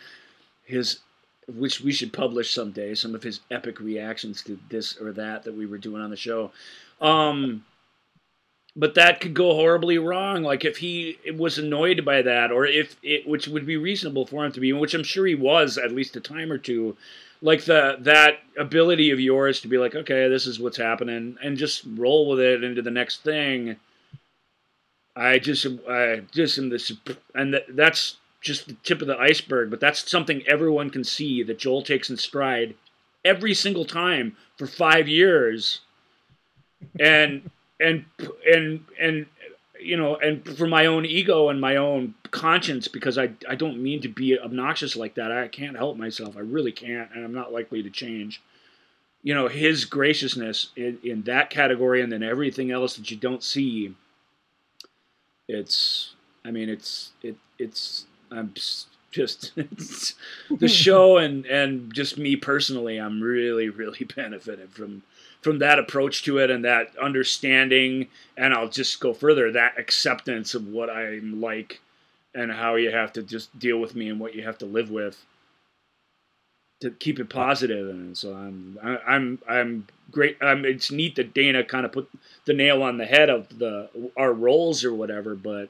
his 0.64 1.01
which 1.47 1.83
we 1.83 1.93
should 1.93 2.12
publish 2.12 2.55
someday, 2.55 2.95
some 2.95 3.14
of 3.14 3.22
his 3.22 3.41
epic 3.51 3.79
reactions 3.79 4.43
to 4.43 4.59
this 4.70 4.97
or 4.99 5.12
that 5.12 5.45
that 5.45 5.55
we 5.55 5.66
were 5.66 5.79
doing 5.79 6.03
on 6.03 6.11
the 6.11 6.16
show. 6.16 6.53
Um, 7.01 7.64
but 8.77 8.95
that 8.95 9.20
could 9.20 9.35
go 9.35 9.55
horribly 9.55 9.99
wrong. 9.99 10.43
Like 10.43 10.64
if 10.64 10.79
he 10.79 11.18
was 11.37 11.59
annoyed 11.59 12.05
by 12.05 12.22
that, 12.22 12.51
or 12.51 12.66
if 12.66 12.97
it, 13.03 13.27
which 13.27 13.47
would 13.47 13.66
be 13.66 13.77
reasonable 13.77 14.27
for 14.27 14.45
him 14.45 14.53
to 14.53 14.61
be, 14.61 14.72
which 14.72 14.95
I'm 14.95 15.05
sure 15.05 15.27
he 15.27 15.35
was 15.35 15.79
at 15.79 15.93
least 15.93 16.16
a 16.16 16.20
time 16.20 16.51
or 16.51 16.59
two 16.59 16.97
like 17.45 17.66
the 17.66 17.97
that 18.01 18.38
ability 18.59 19.11
of 19.11 19.20
yours 19.20 19.61
to 19.61 19.68
be 19.68 19.76
like, 19.76 19.95
okay, 19.95 20.28
this 20.28 20.47
is 20.47 20.59
what's 20.59 20.78
happening, 20.78 21.36
and 21.42 21.59
just 21.59 21.84
roll 21.86 22.26
with 22.30 22.40
it 22.40 22.64
into 22.64 22.80
the 22.80 22.90
next 22.90 23.22
thing. 23.22 23.76
I 25.14 25.38
just, 25.38 25.66
I 25.88 26.22
just 26.32 26.57
this, 26.70 26.90
and 27.34 27.53
that, 27.53 27.64
that's 27.68 28.16
just 28.40 28.66
the 28.66 28.76
tip 28.82 29.03
of 29.03 29.09
the 29.09 29.18
iceberg. 29.18 29.70
But 29.70 29.78
that's 29.78 30.11
something 30.11 30.42
everyone 30.49 30.88
can 30.88 31.05
see 31.05 31.42
that 31.42 31.59
Joel 31.59 31.82
takes 31.82 32.09
in 32.09 32.16
stride 32.16 32.76
every 33.26 33.53
single 33.53 33.84
time 33.84 34.38
for 34.57 34.66
five 34.66 35.07
years, 35.07 35.80
and 36.99 37.51
and 37.78 38.07
and 38.51 38.86
and 38.99 39.26
you 39.85 39.97
know, 39.97 40.16
and 40.16 40.45
for 40.57 40.66
my 40.66 40.87
own 40.87 41.05
ego 41.05 41.49
and 41.49 41.61
my 41.61 41.76
own 41.76 42.14
conscience, 42.30 42.89
because 42.89 43.18
I, 43.18 43.30
I 43.49 43.55
don't 43.55 43.82
mean 43.82 44.01
to 44.03 44.09
be 44.09 44.39
obnoxious 44.39 44.97
like 44.97 45.14
that. 45.14 45.30
I 45.30 45.49
can't 45.49 45.76
help 45.76 45.97
myself. 45.97 46.37
I 46.37 46.41
really 46.41 46.72
can't, 46.72 47.11
and 47.14 47.24
I'm 47.24 47.35
not 47.35 47.53
likely 47.53 47.82
to 47.82 47.91
change. 47.91 48.43
You 49.22 49.35
know, 49.35 49.49
his 49.49 49.85
graciousness 49.85 50.68
in, 50.76 50.99
in 51.03 51.22
that 51.22 51.51
category, 51.51 52.03
and 52.03 52.11
then 52.11 52.22
everything 52.22 52.70
else 52.70 52.97
that 52.97 53.11
you 53.11 53.16
don't 53.16 53.43
see. 53.43 53.95
It's, 55.49 56.14
I 56.45 56.51
mean, 56.51 56.68
it's 56.68 57.12
it 57.22 57.37
it's 57.59 58.07
I'm 58.30 58.53
just 58.55 59.53
it's, 59.57 60.14
the 60.51 60.68
show 60.82 61.18
and 61.18 61.47
and 61.47 61.93
just 61.95 62.18
me 62.18 62.37
personally. 62.37 62.99
I'm 62.99 63.22
really 63.22 63.68
really 63.68 64.07
benefited 64.16 64.70
from 64.72 65.03
from 65.45 65.59
that 65.59 65.78
approach 65.78 66.24
to 66.24 66.38
it 66.38 66.51
and 66.51 66.64
that 66.64 66.97
understanding, 66.97 68.09
and 68.36 68.55
I'll 68.55 68.68
just 68.68 68.99
go 68.99 69.12
further 69.12 69.53
that 69.53 69.78
acceptance 69.78 70.55
of 70.55 70.66
what 70.66 70.88
I'm 70.88 71.40
like 71.42 71.80
and 72.34 72.51
how 72.51 72.76
you 72.76 72.90
have 72.90 73.12
to 73.12 73.22
just 73.22 73.57
deal 73.59 73.78
with 73.78 73.95
me 73.95 74.09
and 74.09 74.18
what 74.18 74.34
you 74.34 74.42
have 74.42 74.57
to 74.59 74.66
live 74.66 74.90
with 74.90 75.22
to 76.80 76.90
keep 76.90 77.20
it 77.20 77.28
positive. 77.28 77.88
And 77.88 78.16
so 78.16 78.34
i'm 78.34 78.78
i'm 79.07 79.38
i'm 79.49 79.86
great. 80.11 80.36
Um, 80.42 80.64
it's 80.64 80.90
neat 80.90 81.16
that 81.16 81.34
dana 81.34 81.62
kind 81.62 81.86
of 81.86 81.92
put 81.92 82.09
the 82.47 82.55
nail 82.55 82.82
on 82.82 82.97
the 82.97 83.07
head 83.07 83.30
of 83.30 83.59
the 83.59 83.88
our 84.16 84.32
roles 84.32 84.82
or 84.84 84.92
whatever 84.95 85.34
but 85.34 85.68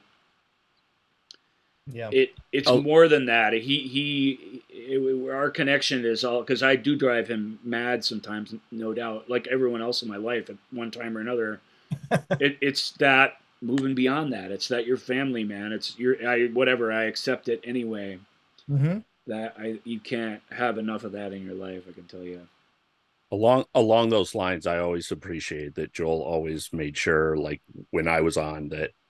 Yeah. 1.87 2.09
it 2.11 2.31
it's 2.51 2.69
Oh. 2.69 2.81
more 2.81 3.07
than 3.07 3.25
that 3.27 3.53
he 3.53 3.87
he 3.87 4.63
it, 4.69 5.31
our 5.31 5.49
connection 5.49 6.05
is 6.05 6.23
all 6.23 6.39
because 6.41 6.63
i 6.63 6.75
do 6.75 6.95
drive 6.95 7.27
him 7.27 7.59
mad 7.63 8.03
sometimes 8.03 8.53
no 8.71 8.93
doubt 8.93 9.29
like 9.29 9.47
everyone 9.47 9.81
else 9.81 10.01
in 10.01 10.07
my 10.09 10.17
life 10.17 10.49
at 10.49 10.57
one 10.71 10.91
time 10.91 11.17
or 11.17 11.21
another 11.21 11.61
it, 12.39 12.57
it's 12.61 12.91
that 12.93 13.37
moving 13.61 13.95
beyond 13.95 14.33
that 14.33 14.51
it's 14.51 14.67
that 14.67 14.85
you're 14.87 14.97
family 14.97 15.43
man 15.43 15.71
it's 15.71 15.97
your 15.99 16.15
i 16.27 16.47
whatever 16.47 16.91
i 16.91 17.05
accept 17.05 17.47
it 17.49 17.61
anyway 17.63 18.19
hmm 18.67 18.97
that 19.27 19.55
I 19.57 19.79
you 19.83 19.99
can't 19.99 20.41
have 20.51 20.77
enough 20.77 21.03
of 21.03 21.13
that 21.13 21.33
in 21.33 21.43
your 21.45 21.55
life. 21.55 21.83
I 21.89 21.91
can 21.93 22.05
tell 22.05 22.23
you. 22.23 22.47
along 23.31 23.65
along 23.73 24.09
those 24.09 24.35
lines 24.35 24.67
i 24.67 24.77
always 24.77 25.11
appreciate 25.11 25.75
that 25.75 25.93
joel 25.93 26.21
always 26.21 26.71
made 26.73 26.95
sure 26.97 27.35
like 27.35 27.61
when 27.91 28.07
i 28.07 28.21
was 28.21 28.37
on 28.37 28.69
that 28.69 28.79
Got 28.79 28.89
a 28.89 29.04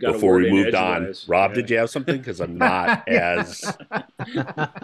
before 0.00 0.34
word 0.34 0.42
we 0.44 0.48
in 0.48 0.54
moved 0.54 0.74
on 0.74 1.02
edgewise. 1.02 1.28
rob 1.28 1.50
Yeah. 1.50 1.54
did 1.54 1.70
you 1.70 1.76
have 1.78 1.90
something 1.90 2.16
because 2.18 2.40
i'm 2.40 2.56
not 2.58 3.06
as 3.08 3.64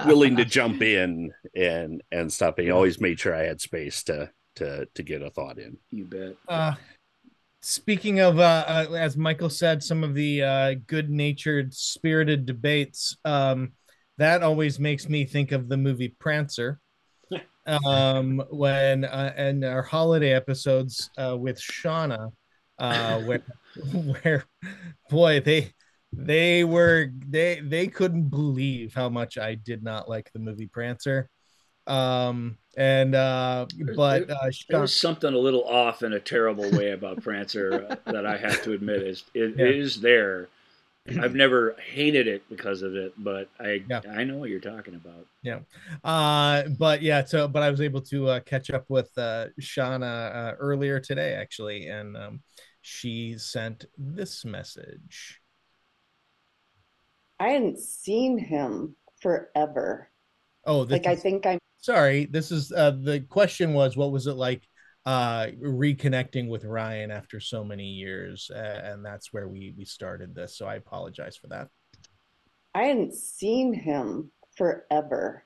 willing 0.06 0.36
to 0.36 0.44
jump 0.44 0.82
in 0.82 1.32
and 1.54 2.02
and 2.12 2.32
stuff 2.32 2.56
he 2.58 2.70
always 2.70 3.00
made 3.00 3.18
sure 3.18 3.34
i 3.34 3.44
had 3.44 3.60
space 3.60 4.02
to 4.04 4.30
to 4.56 4.86
to 4.94 5.02
get 5.02 5.22
a 5.22 5.30
thought 5.30 5.58
in 5.58 5.76
You 5.90 6.04
bet. 6.06 6.34
Uh, 6.48 6.74
speaking 7.60 8.20
of, 8.20 8.38
uh, 8.38 8.64
uh, 8.66 8.92
as 8.94 9.16
Michael 9.16 9.50
said, 9.50 9.82
some 9.82 10.02
of 10.04 10.14
the 10.14 10.42
uh, 10.42 10.74
good-natured, 10.86 11.74
spirited 11.74 12.46
debates. 12.46 13.16
Um, 13.24 13.72
that 14.18 14.42
always 14.42 14.78
makes 14.78 15.08
me 15.08 15.24
think 15.26 15.52
of 15.52 15.68
the 15.68 15.76
movie 15.76 16.14
Prancer. 16.18 16.80
um, 17.66 18.42
when 18.50 19.04
uh, 19.04 19.34
and 19.36 19.64
our 19.64 19.82
holiday 19.82 20.32
episodes 20.32 21.10
uh, 21.18 21.36
with 21.36 21.60
Shauna, 21.60 22.32
uh, 22.78 23.20
where 23.22 23.42
where 24.22 24.45
boy 25.11 25.41
they 25.41 25.72
they 26.12 26.64
were 26.64 27.11
they 27.29 27.61
they 27.61 27.87
couldn't 27.89 28.29
believe 28.31 28.95
how 28.95 29.09
much 29.09 29.39
I 29.39 29.55
did 29.55 29.83
not 29.83 30.09
like 30.09 30.31
the 30.33 30.39
movie 30.39 30.66
Prancer. 30.68 31.29
Um, 31.87 32.59
and 32.77 33.14
uh, 33.14 33.66
but 33.95 34.31
uh, 34.31 34.51
There 34.68 34.81
was 34.81 34.95
something 34.95 35.33
a 35.33 35.39
little 35.39 35.64
off 35.64 36.03
in 36.03 36.12
a 36.12 36.20
terrible 36.20 36.70
way 36.70 36.91
about 36.91 37.20
Prancer 37.22 37.87
uh, 37.89 37.97
that 38.11 38.27
I 38.27 38.37
have 38.37 38.62
to 38.64 38.72
admit 38.72 39.03
is 39.03 39.24
it 39.35 39.59
Yeah. 39.59 39.66
is 39.66 40.01
there. 40.01 40.49
I've 41.09 41.37
never 41.37 41.77
hated 41.95 42.27
it 42.27 42.43
because 42.51 42.83
of 42.83 42.97
it, 42.97 43.14
but 43.16 43.49
I 43.61 43.83
Yeah. 43.89 44.01
I 44.11 44.24
know 44.24 44.39
what 44.39 44.51
you're 44.51 44.61
talking 44.61 44.95
about. 44.95 45.27
Yeah. 45.43 45.61
Uh, 46.03 46.64
but 46.79 47.03
yeah, 47.03 47.24
so 47.24 47.47
but 47.47 47.62
I 47.62 47.70
was 47.70 47.81
able 47.81 48.01
to 48.03 48.29
uh, 48.29 48.41
catch 48.41 48.70
up 48.70 48.87
with 48.89 49.11
uh, 49.16 49.47
Shauna 49.61 50.35
uh, 50.35 50.55
earlier 50.59 50.99
today, 50.99 51.35
actually, 51.35 51.87
and 51.87 52.16
um, 52.16 52.41
she 52.89 53.37
sent 53.37 53.87
this 53.99 54.45
message. 54.45 55.41
I 57.41 57.49
hadn't 57.49 57.80
seen 57.80 58.39
him 58.39 58.95
forever. 59.20 60.09
Oh, 60.64 60.84
this 60.84 60.93
Like 60.93 61.07
I 61.09 61.16
think 61.16 61.47
I'm 61.47 61.59
sorry. 61.78 62.26
This 62.26 62.53
is 62.53 62.70
uh, 62.70 62.93
the 62.93 63.20
question 63.28 63.74
was, 63.74 63.97
what 63.97 64.12
was 64.12 64.28
it 64.28 64.34
like 64.34 64.68
uh, 65.05 65.49
reconnecting 65.61 66.49
with 66.49 66.64
Ryan 66.64 67.11
after 67.11 67.41
so 67.41 67.64
many 67.64 67.87
years? 67.87 68.53
Uh, 68.55 68.80
and 68.84 69.05
that's 69.05 69.32
where 69.32 69.49
we 69.49 69.74
we 69.76 69.84
started 69.84 70.32
this. 70.32 70.57
So 70.57 70.66
I 70.66 70.76
apologize 70.76 71.37
for 71.37 71.49
that. 71.49 71.68
I 72.72 72.84
hadn't 72.84 73.14
seen 73.14 73.74
him 73.74 74.30
forever. 74.57 75.45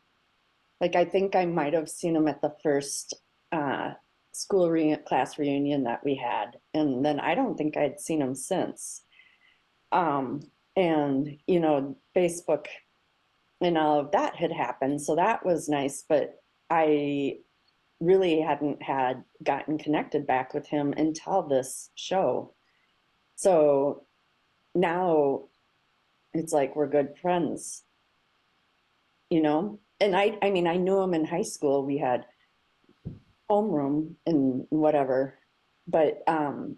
Like 0.78 0.95
I 0.95 1.07
think 1.07 1.34
I 1.34 1.47
might 1.47 1.72
have 1.72 1.88
seen 1.88 2.14
him 2.14 2.28
at 2.28 2.43
the 2.43 2.55
first 2.62 3.14
uh, 3.51 3.93
school 4.33 4.70
re- 4.70 4.97
class 5.07 5.39
reunion 5.39 5.85
that 5.85 6.05
we 6.05 6.14
had, 6.14 6.57
and 6.74 7.05
then 7.05 7.20
I 7.20 7.35
don't 7.35 7.57
think 7.57 7.76
I'd 7.76 8.01
seen 8.01 8.22
him 8.22 8.35
since. 8.35 9.03
Um, 9.93 10.41
and 10.76 11.37
you 11.47 11.61
know, 11.61 11.97
Facebook 12.16 12.66
and 13.61 13.76
all 13.76 14.01
of 14.01 14.12
that 14.12 14.37
had 14.37 14.53
happened, 14.53 15.03
so 15.03 15.16
that 15.16 15.45
was 15.45 15.68
nice. 15.68 16.05
But 16.09 16.37
I 16.70 17.39
really 18.01 18.41
hadn't 18.41 18.83
had 18.83 19.24
gotten 19.43 19.78
connected 19.78 20.26
back 20.26 20.55
with 20.55 20.66
him 20.66 20.95
until 20.97 21.43
this 21.43 21.91
show. 21.95 22.55
So 23.37 24.05
now 24.74 25.45
it's 26.35 26.53
like 26.53 26.76
we're 26.76 26.87
good 26.87 27.14
friends 27.20 27.83
you 29.31 29.43
know 29.43 29.78
and 30.01 30.14
i 30.14 30.37
i 30.43 30.51
mean 30.51 30.66
i 30.66 30.76
knew 30.76 31.01
him 31.01 31.14
in 31.14 31.24
high 31.24 31.43
school 31.43 31.85
we 31.85 31.99
had 31.99 32.24
homeroom 33.51 34.14
and 34.26 34.66
whatever 34.70 35.34
but 35.88 36.22
um 36.26 36.76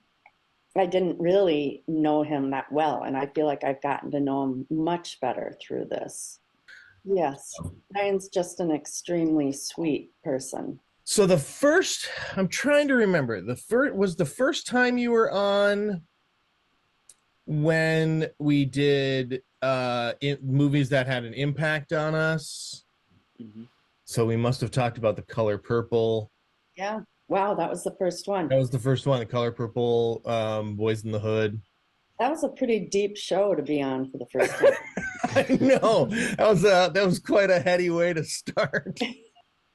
i 0.76 0.86
didn't 0.86 1.20
really 1.20 1.84
know 1.86 2.22
him 2.22 2.50
that 2.50 2.70
well 2.72 3.02
and 3.02 3.16
i 3.16 3.26
feel 3.26 3.46
like 3.46 3.62
i've 3.62 3.82
gotten 3.82 4.10
to 4.10 4.20
know 4.20 4.42
him 4.44 4.66
much 4.70 5.20
better 5.20 5.54
through 5.60 5.84
this 5.84 6.40
yes 7.04 7.52
ryan's 7.94 8.28
just 8.28 8.58
an 8.60 8.70
extremely 8.70 9.52
sweet 9.52 10.10
person 10.24 10.80
So 11.04 11.26
the 11.26 11.36
first, 11.38 12.08
I'm 12.36 12.46
trying 12.48 12.86
to 12.88 12.94
remember. 12.94 13.42
The 13.42 13.56
first 13.56 13.94
was 13.96 14.14
the 14.14 14.24
first 14.24 14.68
time 14.68 14.96
you 14.98 15.10
were 15.10 15.30
on 15.32 16.02
when 17.44 18.28
we 18.38 18.64
did 18.64 19.42
uh 19.62 20.12
in, 20.20 20.38
movies 20.42 20.88
that 20.90 21.06
had 21.06 21.24
an 21.24 21.34
impact 21.34 21.92
on 21.92 22.14
us. 22.14 22.84
Mhm. 23.40 23.66
So 24.04 24.24
we 24.26 24.36
must 24.36 24.60
have 24.60 24.70
talked 24.70 24.96
about 24.98 25.16
the 25.16 25.22
color 25.22 25.58
purple. 25.58 26.30
Yeah 26.76 27.00
wow 27.28 27.54
that 27.54 27.70
was 27.70 27.82
the 27.84 27.94
first 27.98 28.28
one 28.28 28.48
That 28.48 28.58
was 28.58 28.70
the 28.70 28.78
first 28.78 29.06
one, 29.06 29.18
the 29.20 29.26
color 29.26 29.52
purple, 29.52 30.22
um, 30.26 30.76
Boyz 30.76 31.04
n 31.04 31.12
the 31.12 31.18
Hood. 31.20 31.60
that 32.18 32.30
was 32.30 32.44
a 32.44 32.48
pretty 32.48 32.80
deep 32.80 33.16
show 33.16 33.54
to 33.54 33.62
be 33.62 33.80
on 33.82 34.10
for 34.10 34.18
the 34.18 34.26
first 34.32 34.52
time 34.58 34.72
I 35.34 35.58
know 35.60 36.06
that 36.36 36.46
was 36.48 36.64
uh, 36.64 36.88
that 36.90 37.06
was 37.06 37.18
quite 37.18 37.50
a 37.50 37.60
heady 37.60 37.90
way 37.90 38.12
to 38.12 38.24
start. 38.24 38.98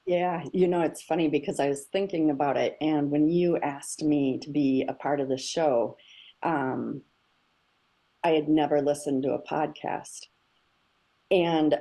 Yeah, 0.10 0.46
you 0.54 0.70
know, 0.70 0.80
it's 0.84 1.04
funny 1.04 1.28
because 1.28 1.60
I 1.60 1.68
was 1.68 1.88
thinking 1.92 2.30
about 2.30 2.56
it, 2.56 2.78
and 2.80 3.12
when 3.12 3.28
you 3.28 3.58
asked 3.58 4.02
me 4.02 4.40
to 4.42 4.50
be 4.50 4.86
a 4.88 4.94
part 4.94 5.20
of 5.20 5.28
the 5.28 5.38
show, 5.38 5.98
um, 6.44 7.02
I 8.24 8.30
had 8.30 8.48
never 8.48 8.82
listened 8.82 9.24
to 9.24 9.34
a 9.34 9.44
podcast. 9.44 10.28
And 11.30 11.78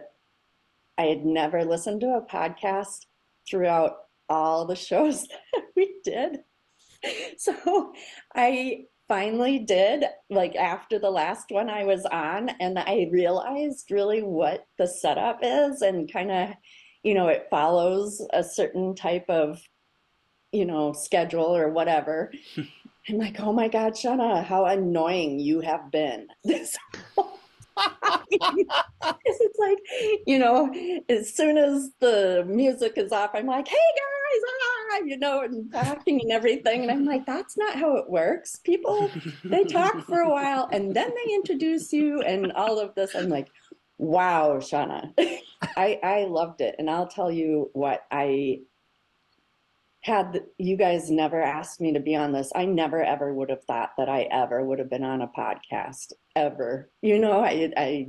I 0.98 1.02
had 1.04 1.24
never 1.24 1.64
listened 1.64 2.00
to 2.00 2.16
a 2.16 2.20
podcast 2.26 3.06
throughout 3.48 4.05
all 4.28 4.66
the 4.66 4.76
shows 4.76 5.22
that 5.52 5.62
we 5.76 5.96
did. 6.04 6.40
So 7.38 7.92
I 8.34 8.84
finally 9.06 9.60
did, 9.60 10.04
like 10.28 10.56
after 10.56 10.98
the 10.98 11.10
last 11.10 11.50
one 11.50 11.70
I 11.70 11.84
was 11.84 12.04
on, 12.06 12.48
and 12.60 12.78
I 12.78 13.08
realized 13.12 13.90
really 13.90 14.22
what 14.22 14.66
the 14.78 14.86
setup 14.88 15.40
is 15.42 15.82
and 15.82 16.12
kind 16.12 16.32
of 16.32 16.50
you 17.06 17.14
know, 17.14 17.28
it 17.28 17.46
follows 17.48 18.20
a 18.32 18.42
certain 18.42 18.96
type 18.96 19.26
of, 19.28 19.62
you 20.50 20.64
know, 20.64 20.92
schedule 20.92 21.56
or 21.56 21.70
whatever. 21.70 22.32
I'm 23.08 23.18
like, 23.18 23.38
oh 23.38 23.52
my 23.52 23.68
God, 23.68 23.92
Shauna, 23.92 24.44
how 24.44 24.64
annoying 24.66 25.38
you 25.38 25.60
have 25.60 25.92
been. 25.92 26.26
This 26.44 26.76
whole 27.14 27.24
time." 27.26 27.35
It's 28.30 29.58
like, 29.58 29.78
you 30.26 30.38
know, 30.38 30.72
as 31.08 31.34
soon 31.34 31.58
as 31.58 31.90
the 32.00 32.44
music 32.48 32.94
is 32.96 33.12
off, 33.12 33.30
I'm 33.34 33.46
like, 33.46 33.68
hey 33.68 33.76
guys, 33.76 34.42
ah, 34.92 34.98
you 35.04 35.18
know, 35.18 35.42
and 35.42 35.72
talking 35.72 36.20
and 36.20 36.32
everything. 36.32 36.82
And 36.82 36.90
I'm 36.90 37.04
like, 37.04 37.26
that's 37.26 37.56
not 37.56 37.76
how 37.76 37.96
it 37.96 38.08
works. 38.08 38.56
People, 38.56 39.10
they 39.44 39.64
talk 39.64 40.04
for 40.06 40.20
a 40.20 40.30
while 40.30 40.68
and 40.72 40.94
then 40.94 41.10
they 41.10 41.34
introduce 41.34 41.92
you 41.92 42.20
and 42.22 42.52
all 42.52 42.78
of 42.78 42.94
this. 42.94 43.14
I'm 43.14 43.28
like, 43.28 43.48
wow, 43.98 44.58
Shauna. 44.58 45.12
I 45.76 45.98
I 46.02 46.24
loved 46.28 46.60
it, 46.60 46.76
and 46.78 46.90
I'll 46.90 47.06
tell 47.08 47.30
you 47.30 47.70
what 47.72 48.02
I 48.10 48.60
had 50.06 50.44
you 50.56 50.76
guys 50.76 51.10
never 51.10 51.42
asked 51.42 51.80
me 51.80 51.92
to 51.92 51.98
be 51.98 52.14
on 52.14 52.30
this. 52.30 52.52
I 52.54 52.64
never 52.64 53.02
ever 53.02 53.34
would 53.34 53.50
have 53.50 53.64
thought 53.64 53.90
that 53.98 54.08
I 54.08 54.28
ever 54.30 54.64
would 54.64 54.78
have 54.78 54.88
been 54.88 55.02
on 55.02 55.20
a 55.20 55.26
podcast 55.26 56.12
ever. 56.36 56.88
You 57.02 57.18
know, 57.18 57.42
I 57.42 57.72
I 57.76 58.08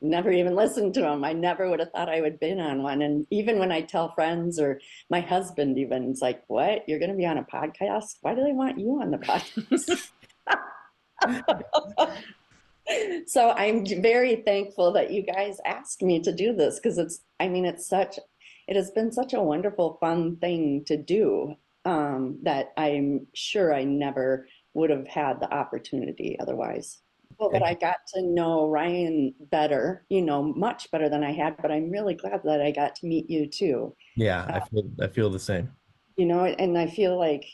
never 0.00 0.32
even 0.32 0.56
listened 0.56 0.94
to 0.94 1.02
them. 1.02 1.22
I 1.22 1.34
never 1.34 1.68
would 1.68 1.80
have 1.80 1.92
thought 1.92 2.08
I 2.08 2.22
would 2.22 2.32
have 2.32 2.40
been 2.40 2.60
on 2.60 2.82
one. 2.82 3.02
And 3.02 3.26
even 3.30 3.58
when 3.58 3.70
I 3.70 3.82
tell 3.82 4.14
friends 4.14 4.58
or 4.58 4.80
my 5.10 5.20
husband, 5.20 5.78
even 5.78 6.10
it's 6.10 6.22
like, 6.22 6.42
"What? 6.46 6.88
You're 6.88 6.98
going 6.98 7.10
to 7.10 7.16
be 7.16 7.26
on 7.26 7.36
a 7.36 7.44
podcast? 7.44 8.16
Why 8.22 8.34
do 8.34 8.42
they 8.42 8.52
want 8.52 8.78
you 8.78 8.98
on 9.02 9.10
the 9.10 9.18
podcast?" 9.18 10.10
so 13.26 13.50
I'm 13.50 13.84
very 13.84 14.36
thankful 14.36 14.92
that 14.92 15.10
you 15.10 15.22
guys 15.22 15.58
asked 15.66 16.02
me 16.02 16.20
to 16.22 16.32
do 16.32 16.54
this 16.54 16.76
because 16.76 16.96
it's 16.96 17.20
I 17.38 17.48
mean 17.48 17.66
it's 17.66 17.86
such 17.86 18.18
it 18.66 18.76
has 18.76 18.90
been 18.90 19.12
such 19.12 19.32
a 19.32 19.42
wonderful 19.42 19.98
fun 20.00 20.36
thing 20.36 20.84
to 20.86 20.96
do 20.96 21.54
um, 21.84 22.38
that 22.42 22.72
I'm 22.76 23.26
sure 23.34 23.72
I 23.72 23.84
never 23.84 24.48
would 24.74 24.90
have 24.90 25.06
had 25.06 25.40
the 25.40 25.52
opportunity 25.52 26.36
otherwise. 26.40 27.00
Well, 27.38 27.50
but 27.50 27.62
I 27.62 27.74
got 27.74 27.98
to 28.14 28.22
know 28.22 28.68
Ryan 28.68 29.34
better, 29.50 30.04
you 30.08 30.22
know, 30.22 30.42
much 30.42 30.90
better 30.90 31.08
than 31.08 31.22
I 31.22 31.32
had, 31.32 31.56
but 31.58 31.70
I'm 31.70 31.90
really 31.90 32.14
glad 32.14 32.42
that 32.44 32.62
I 32.62 32.70
got 32.70 32.96
to 32.96 33.06
meet 33.06 33.28
you 33.28 33.46
too. 33.46 33.94
Yeah, 34.16 34.46
I 34.48 34.60
feel 34.60 34.90
I 35.00 35.06
feel 35.08 35.30
the 35.30 35.38
same. 35.38 35.70
You 36.16 36.24
know, 36.26 36.44
and 36.44 36.78
I 36.78 36.86
feel 36.86 37.18
like 37.18 37.44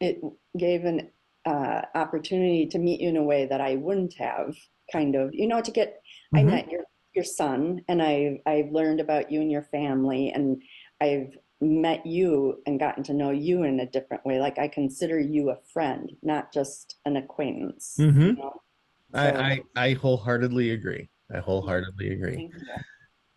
it 0.00 0.20
gave 0.58 0.84
an 0.84 1.10
uh, 1.44 1.82
opportunity 1.94 2.66
to 2.66 2.78
meet 2.78 3.00
you 3.00 3.08
in 3.10 3.16
a 3.16 3.22
way 3.22 3.46
that 3.46 3.60
I 3.60 3.76
wouldn't 3.76 4.14
have 4.14 4.56
kind 4.92 5.14
of, 5.14 5.34
you 5.34 5.46
know, 5.46 5.60
to 5.60 5.70
get 5.70 6.02
I 6.34 6.42
Mhm. 6.42 6.50
met 6.50 6.70
your 6.70 6.84
your 7.14 7.24
son 7.24 7.82
and 7.88 8.02
I 8.02 8.40
I've 8.46 8.72
learned 8.72 9.00
about 9.00 9.30
you 9.30 9.40
and 9.40 9.50
your 9.50 9.62
family 9.62 10.30
and 10.30 10.62
I've 11.00 11.36
met 11.60 12.04
you 12.06 12.60
and 12.66 12.80
gotten 12.80 13.04
to 13.04 13.14
know 13.14 13.30
you 13.30 13.62
in 13.64 13.80
a 13.80 13.86
different 13.86 14.24
way. 14.26 14.40
Like 14.40 14.58
I 14.58 14.68
consider 14.68 15.18
you 15.20 15.50
a 15.50 15.56
friend, 15.72 16.10
not 16.22 16.52
just 16.52 16.96
an 17.04 17.16
acquaintance. 17.16 17.96
you 17.98 18.06
Mhm. 18.06 18.38
know? 18.38 18.60
I, 19.14 19.30
So- 19.30 19.36
I 19.36 19.60
I 19.76 19.92
wholeheartedly 19.92 20.70
agree. 20.70 21.08
I 21.32 21.38
wholeheartedly 21.38 22.12
agree. 22.12 22.36
Thank 22.36 22.54
you. 22.54 22.60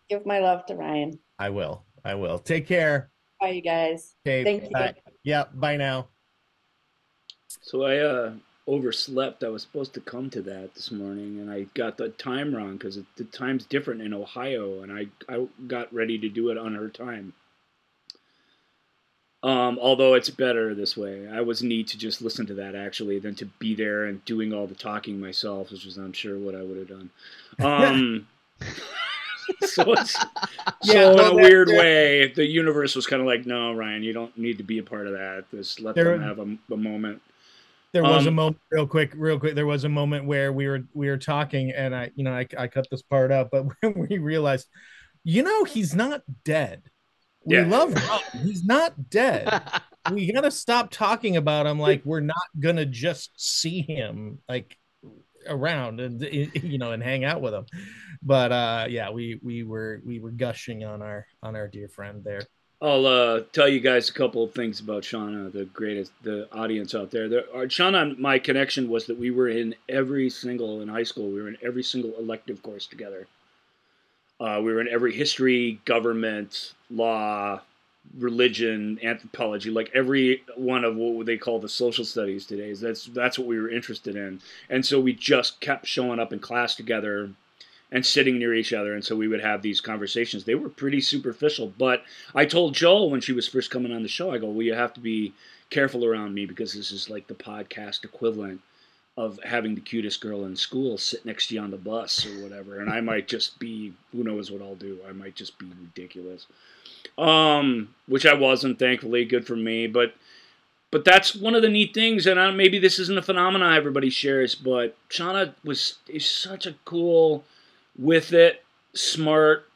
Give 0.08 0.24
my 0.26 0.38
love 0.38 0.64
to 0.66 0.74
Ryan. 0.76 1.18
I 1.38 1.50
will. 1.50 1.84
I 2.04 2.14
will. 2.14 2.38
Take 2.38 2.66
care. 2.66 3.10
Bye, 3.40 3.50
you 3.50 3.62
guys. 3.62 4.14
Okay. 4.26 4.44
Thank 4.44 4.70
you. 4.70 5.02
Yeah. 5.24 5.44
Bye 5.52 5.76
now. 5.76 6.08
So 7.48 7.82
I 7.84 7.98
uh, 7.98 8.34
overslept. 8.68 9.44
I 9.44 9.48
was 9.48 9.62
supposed 9.62 9.94
to 9.94 10.00
come 10.00 10.28
to 10.30 10.42
that 10.42 10.74
this 10.74 10.90
morning, 10.90 11.38
and 11.38 11.50
I 11.50 11.62
got 11.74 11.96
the 11.96 12.08
time 12.10 12.54
wrong 12.54 12.76
because 12.76 12.98
the 13.16 13.24
time's 13.24 13.64
different 13.66 14.02
in 14.02 14.12
Ohio, 14.14 14.82
and 14.82 14.92
I 14.92 15.06
I 15.28 15.46
got 15.66 15.92
ready 15.94 16.18
to 16.18 16.28
do 16.28 16.50
it 16.50 16.58
on 16.58 16.74
her 16.74 16.88
time. 16.88 17.32
Um, 19.42 19.78
although 19.80 20.14
it's 20.14 20.30
better 20.30 20.74
this 20.74 20.96
way. 20.96 21.28
I 21.28 21.40
was 21.40 21.62
neat 21.62 21.86
to 21.88 21.98
just 21.98 22.20
listen 22.20 22.46
to 22.46 22.54
that 22.54 22.74
actually 22.74 23.18
than 23.20 23.34
to 23.36 23.44
be 23.44 23.74
there 23.76 24.06
and 24.06 24.24
doing 24.24 24.52
all 24.52 24.66
the 24.66 24.74
talking 24.74 25.20
myself, 25.20 25.70
which 25.70 25.86
is 25.86 25.98
I'm 25.98 26.12
sure 26.12 26.36
what 26.38 26.54
I 26.56 26.62
would 26.62 26.78
have 26.78 26.88
done. 26.88 27.10
Um, 27.60 28.26
so 29.62 29.92
it's 29.92 30.14
so 30.18 30.26
Yeah, 30.82 31.12
in 31.12 31.20
a 31.20 31.34
weird 31.34 31.68
way, 31.68 32.32
the 32.34 32.44
universe 32.46 32.96
was 32.96 33.06
kind 33.06 33.20
of 33.22 33.28
like, 33.28 33.46
no, 33.46 33.72
Ryan, 33.72 34.02
you 34.02 34.12
don't 34.12 34.36
need 34.36 34.58
to 34.58 34.64
be 34.64 34.78
a 34.78 34.82
part 34.82 35.06
of 35.06 35.12
that. 35.12 35.44
Just 35.52 35.80
let 35.80 35.94
There- 35.94 36.18
them 36.18 36.22
have 36.22 36.38
a, 36.40 36.74
a 36.74 36.76
moment. 36.76 37.22
There 37.92 38.02
was 38.02 38.26
a 38.26 38.28
Um, 38.28 38.34
moment, 38.34 38.58
real 38.70 38.86
quick, 38.86 39.12
real 39.14 39.38
quick. 39.38 39.54
There 39.54 39.66
was 39.66 39.84
a 39.84 39.88
moment 39.88 40.26
where 40.26 40.52
we 40.52 40.66
were 40.66 40.80
we 40.92 41.08
were 41.08 41.16
talking, 41.16 41.70
and 41.70 41.94
I, 41.94 42.10
you 42.14 42.24
know, 42.24 42.32
I, 42.32 42.46
I 42.58 42.66
cut 42.68 42.86
this 42.90 43.02
part 43.02 43.32
out 43.32 43.48
but 43.50 43.64
when 43.80 44.06
we 44.08 44.18
realized, 44.18 44.66
you 45.24 45.42
know, 45.42 45.64
he's 45.64 45.94
not 45.94 46.22
dead. 46.44 46.82
We 47.44 47.56
Yeah. 47.56 47.66
love 47.66 47.94
Rob. 47.94 48.20
He's 48.44 48.64
not 48.64 49.08
dead. 49.08 49.62
we 50.12 50.32
gotta 50.32 50.50
stop 50.50 50.90
talking 50.90 51.36
about 51.36 51.66
him 51.66 51.78
like 51.80 52.02
we're 52.04 52.20
not 52.20 52.36
gonna 52.60 52.86
just 52.86 53.30
see 53.40 53.80
him 53.82 54.38
like 54.48 54.76
around 55.48 56.00
and 56.00 56.20
you 56.22 56.78
know 56.78 56.92
and 56.92 57.02
hang 57.02 57.24
out 57.24 57.40
with 57.40 57.54
him. 57.54 57.66
But 58.22 58.52
uh 58.52 58.86
yeah, 58.88 59.10
we 59.10 59.38
we 59.42 59.62
were 59.62 60.02
we 60.04 60.20
were 60.20 60.32
gushing 60.32 60.84
on 60.84 61.02
our 61.02 61.26
on 61.42 61.56
our 61.56 61.68
dear 61.68 61.88
friend 61.88 62.22
there. 62.24 62.42
I'll 62.80 63.06
uh, 63.06 63.40
tell 63.52 63.68
you 63.68 63.80
guys 63.80 64.10
a 64.10 64.12
couple 64.12 64.44
of 64.44 64.52
things 64.52 64.80
about 64.80 65.02
Shauna, 65.02 65.50
the 65.50 65.64
greatest, 65.64 66.12
the 66.22 66.46
audience 66.52 66.94
out 66.94 67.10
there. 67.10 67.26
there 67.26 67.44
our, 67.54 67.64
Shauna 67.64 68.18
my 68.18 68.38
connection 68.38 68.90
was 68.90 69.06
that 69.06 69.18
we 69.18 69.30
were 69.30 69.48
in 69.48 69.74
every 69.88 70.28
single, 70.28 70.82
in 70.82 70.88
high 70.88 71.02
school, 71.02 71.30
we 71.30 71.40
were 71.40 71.48
in 71.48 71.56
every 71.62 71.82
single 71.82 72.14
elective 72.18 72.62
course 72.62 72.86
together. 72.86 73.26
Uh, 74.38 74.60
we 74.62 74.74
were 74.74 74.82
in 74.82 74.88
every 74.88 75.14
history, 75.14 75.80
government, 75.86 76.74
law, 76.90 77.62
religion, 78.18 78.98
anthropology, 79.02 79.70
like 79.70 79.90
every 79.94 80.42
one 80.56 80.84
of 80.84 80.96
what 80.96 81.24
they 81.24 81.38
call 81.38 81.58
the 81.58 81.70
social 81.70 82.04
studies 82.04 82.44
today. 82.44 82.74
That's 82.74 83.06
that's 83.06 83.38
what 83.38 83.48
we 83.48 83.58
were 83.58 83.70
interested 83.70 84.14
in, 84.16 84.40
and 84.68 84.84
so 84.84 85.00
we 85.00 85.14
just 85.14 85.60
kept 85.60 85.86
showing 85.86 86.20
up 86.20 86.34
in 86.34 86.38
class 86.38 86.74
together 86.74 87.30
and 87.92 88.04
sitting 88.04 88.38
near 88.38 88.54
each 88.54 88.72
other. 88.72 88.94
And 88.94 89.04
so 89.04 89.16
we 89.16 89.28
would 89.28 89.40
have 89.40 89.62
these 89.62 89.80
conversations. 89.80 90.44
They 90.44 90.54
were 90.54 90.68
pretty 90.68 91.00
superficial. 91.00 91.72
But 91.78 92.02
I 92.34 92.44
told 92.44 92.74
Joel 92.74 93.10
when 93.10 93.20
she 93.20 93.32
was 93.32 93.48
first 93.48 93.70
coming 93.70 93.92
on 93.92 94.02
the 94.02 94.08
show, 94.08 94.30
I 94.32 94.38
go, 94.38 94.48
well, 94.48 94.62
you 94.62 94.74
have 94.74 94.94
to 94.94 95.00
be 95.00 95.32
careful 95.70 96.04
around 96.04 96.34
me 96.34 96.46
because 96.46 96.72
this 96.72 96.92
is 96.92 97.10
like 97.10 97.26
the 97.26 97.34
podcast 97.34 98.04
equivalent 98.04 98.60
of 99.16 99.38
having 99.44 99.74
the 99.74 99.80
cutest 99.80 100.20
girl 100.20 100.44
in 100.44 100.54
school 100.54 100.98
sit 100.98 101.24
next 101.24 101.46
to 101.48 101.54
you 101.54 101.60
on 101.60 101.70
the 101.70 101.76
bus 101.76 102.26
or 102.26 102.42
whatever. 102.42 102.80
And 102.80 102.90
I 102.90 103.00
might 103.00 103.28
just 103.28 103.58
be, 103.58 103.94
who 104.12 104.22
knows 104.22 104.50
what 104.50 104.60
I'll 104.60 104.74
do. 104.74 104.98
I 105.08 105.12
might 105.12 105.34
just 105.34 105.58
be 105.58 105.66
ridiculous. 105.66 106.46
Um, 107.16 107.94
which 108.06 108.26
I 108.26 108.34
wasn't, 108.34 108.78
thankfully, 108.78 109.24
good 109.24 109.46
for 109.46 109.56
me. 109.56 109.86
But 109.86 110.12
but 110.90 111.04
that's 111.04 111.34
one 111.34 111.54
of 111.54 111.62
the 111.62 111.68
neat 111.68 111.92
things, 111.92 112.26
and 112.26 112.38
I, 112.38 112.50
maybe 112.52 112.78
this 112.78 112.98
isn't 112.98 113.18
a 113.18 113.22
phenomenon 113.22 113.74
everybody 113.74 114.08
shares, 114.08 114.54
but 114.54 114.96
Shauna 115.10 115.52
was 115.64 115.98
is 116.08 116.24
such 116.24 116.64
a 116.64 116.76
cool, 116.84 117.44
with 117.98 118.32
it, 118.32 118.64
smart 118.94 119.68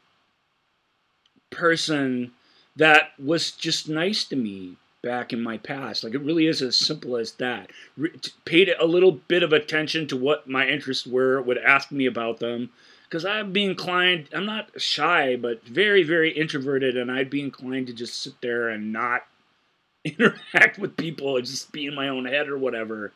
person 1.49 2.31
that 2.75 3.11
was 3.19 3.51
just 3.51 3.89
nice 3.89 4.23
to 4.25 4.35
me 4.35 4.77
back 5.01 5.33
in 5.33 5.41
my 5.41 5.57
past. 5.57 6.03
Like 6.03 6.13
it 6.13 6.21
really 6.21 6.47
is 6.47 6.61
as 6.61 6.77
simple 6.77 7.17
as 7.17 7.33
that. 7.33 7.69
Re- 7.97 8.11
paid 8.45 8.73
a 8.79 8.85
little 8.85 9.11
bit 9.11 9.43
of 9.43 9.53
attention 9.53 10.07
to 10.07 10.17
what 10.17 10.47
my 10.47 10.67
interests 10.67 11.05
were, 11.05 11.41
would 11.41 11.57
ask 11.57 11.91
me 11.91 12.05
about 12.05 12.39
them. 12.39 12.69
Because 13.03 13.25
I'd 13.25 13.51
be 13.51 13.65
inclined, 13.65 14.29
I'm 14.33 14.45
not 14.45 14.69
shy, 14.79 15.35
but 15.35 15.65
very, 15.65 16.01
very 16.01 16.31
introverted, 16.31 16.95
and 16.95 17.11
I'd 17.11 17.29
be 17.29 17.41
inclined 17.41 17.87
to 17.87 17.93
just 17.93 18.21
sit 18.21 18.39
there 18.41 18.69
and 18.69 18.93
not 18.93 19.23
interact 20.05 20.79
with 20.79 20.95
people 20.95 21.35
and 21.35 21.45
just 21.45 21.73
be 21.73 21.87
in 21.87 21.95
my 21.95 22.07
own 22.07 22.25
head 22.25 22.47
or 22.47 22.57
whatever. 22.57 23.11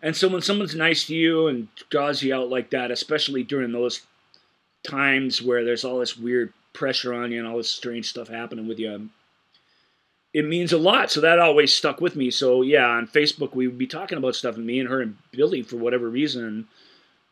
And 0.00 0.16
so 0.16 0.28
when 0.28 0.42
someone's 0.42 0.74
nice 0.74 1.06
to 1.06 1.14
you 1.14 1.48
and 1.48 1.68
draws 1.90 2.22
you 2.22 2.34
out 2.34 2.50
like 2.50 2.70
that, 2.70 2.90
especially 2.90 3.42
during 3.42 3.72
those 3.72 4.02
times 4.82 5.42
where 5.42 5.64
there's 5.64 5.84
all 5.84 5.98
this 5.98 6.16
weird 6.16 6.52
pressure 6.72 7.14
on 7.14 7.30
you 7.32 7.38
and 7.38 7.46
all 7.46 7.56
this 7.56 7.70
strange 7.70 8.08
stuff 8.08 8.28
happening 8.28 8.66
with 8.66 8.78
you, 8.78 9.08
it 10.32 10.46
means 10.46 10.72
a 10.72 10.78
lot. 10.78 11.10
So 11.10 11.20
that 11.20 11.38
always 11.38 11.74
stuck 11.74 12.00
with 12.00 12.16
me. 12.16 12.30
So 12.30 12.62
yeah, 12.62 12.86
on 12.86 13.06
Facebook 13.06 13.54
we 13.54 13.66
would 13.66 13.78
be 13.78 13.86
talking 13.86 14.18
about 14.18 14.34
stuff, 14.34 14.56
and 14.56 14.66
me 14.66 14.80
and 14.80 14.88
her 14.88 15.00
and 15.00 15.16
Billy, 15.32 15.62
for 15.62 15.76
whatever 15.76 16.08
reason, 16.08 16.68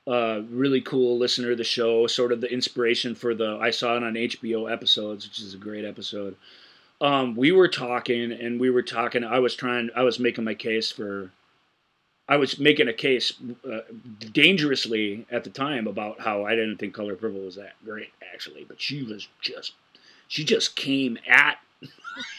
uh, 0.07 0.43
really 0.51 0.81
cool 0.81 1.19
listener 1.19 1.53
of 1.53 1.59
the 1.59 1.65
show, 1.65 2.07
sort 2.07 2.33
of 2.33 2.41
the 2.41 2.53
inspiration 2.53 3.15
for 3.15 3.35
the 3.35 3.59
I 3.61 3.71
saw 3.71 3.97
it 3.97 4.03
on 4.03 4.15
HBO 4.15 4.71
episodes, 4.71 5.27
which 5.27 5.41
is 5.41 5.55
a 5.55 5.59
great 5.59 5.85
episode. 5.85 6.37
Um, 7.01 7.35
we 7.35 7.51
were 7.51 7.69
talking, 7.69 8.31
and 8.33 8.61
we 8.61 8.69
were 8.69 8.83
talking. 8.83 9.25
I 9.25 9.39
was 9.39 9.55
trying. 9.55 9.91
I 9.97 10.03
was 10.03 10.19
making 10.19 10.45
my 10.45 10.55
case 10.55 10.91
for. 10.91 11.31
I 12.31 12.37
was 12.37 12.61
making 12.61 12.87
a 12.87 12.93
case 12.93 13.33
uh, 13.69 13.81
dangerously 14.33 15.27
at 15.33 15.43
the 15.43 15.51
time 15.51 15.89
about 15.89 16.21
how 16.21 16.45
I 16.45 16.55
didn't 16.55 16.77
think 16.77 16.95
Color 16.95 17.17
Purple 17.17 17.41
was 17.41 17.57
that 17.57 17.75
great, 17.85 18.13
actually, 18.33 18.65
but 18.65 18.81
she 18.81 19.03
was 19.03 19.27
just, 19.41 19.73
she 20.29 20.45
just 20.45 20.77
came 20.77 21.19
at 21.27 21.59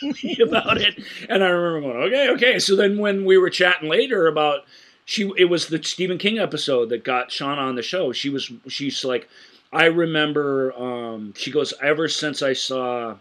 me 0.01 0.37
about 0.41 0.77
it, 0.79 0.97
and 1.27 1.43
I 1.43 1.49
remember 1.49 1.91
going, 1.91 2.03
okay, 2.03 2.29
okay. 2.29 2.59
So 2.59 2.77
then 2.77 2.99
when 2.99 3.25
we 3.25 3.37
were 3.37 3.49
chatting 3.49 3.89
later 3.89 4.27
about 4.27 4.61
she, 5.03 5.29
it 5.37 5.45
was 5.45 5.67
the 5.67 5.83
Stephen 5.83 6.17
King 6.17 6.39
episode 6.39 6.87
that 6.87 7.03
got 7.03 7.29
Shauna 7.29 7.57
on 7.57 7.75
the 7.75 7.81
show. 7.81 8.13
She 8.13 8.29
was, 8.29 8.49
she's 8.69 9.03
like, 9.03 9.27
I 9.73 9.85
remember. 9.85 10.73
Um, 10.73 11.33
she 11.35 11.51
goes, 11.51 11.73
ever 11.81 12.07
since 12.07 12.41
I 12.41 12.53
saw. 12.53 13.17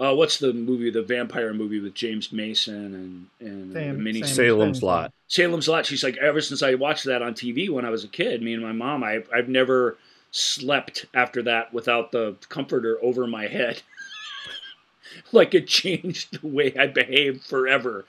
Uh, 0.00 0.14
what's 0.14 0.38
the 0.38 0.52
movie, 0.52 0.90
the 0.90 1.02
vampire 1.02 1.52
movie 1.52 1.80
with 1.80 1.94
James 1.94 2.32
Mason 2.32 2.94
and 2.94 3.26
and 3.40 3.72
Same- 3.72 3.96
the 3.96 4.02
mini 4.02 4.22
Salem's 4.22 4.82
Lot. 4.82 5.12
Salem's 5.26 5.68
Lot. 5.68 5.86
She's 5.86 6.04
like, 6.04 6.16
ever 6.18 6.40
since 6.40 6.62
I 6.62 6.74
watched 6.74 7.04
that 7.04 7.20
on 7.20 7.34
TV 7.34 7.68
when 7.68 7.84
I 7.84 7.90
was 7.90 8.04
a 8.04 8.08
kid, 8.08 8.42
me 8.42 8.54
and 8.54 8.62
my 8.62 8.72
mom, 8.72 9.02
I, 9.02 9.24
I've 9.34 9.48
never 9.48 9.98
slept 10.30 11.06
after 11.14 11.42
that 11.42 11.72
without 11.72 12.12
the 12.12 12.36
comforter 12.48 12.98
over 13.02 13.26
my 13.26 13.46
head. 13.48 13.82
like 15.32 15.54
it 15.54 15.66
changed 15.66 16.40
the 16.40 16.46
way 16.46 16.74
I 16.78 16.86
behaved 16.86 17.44
forever. 17.44 18.04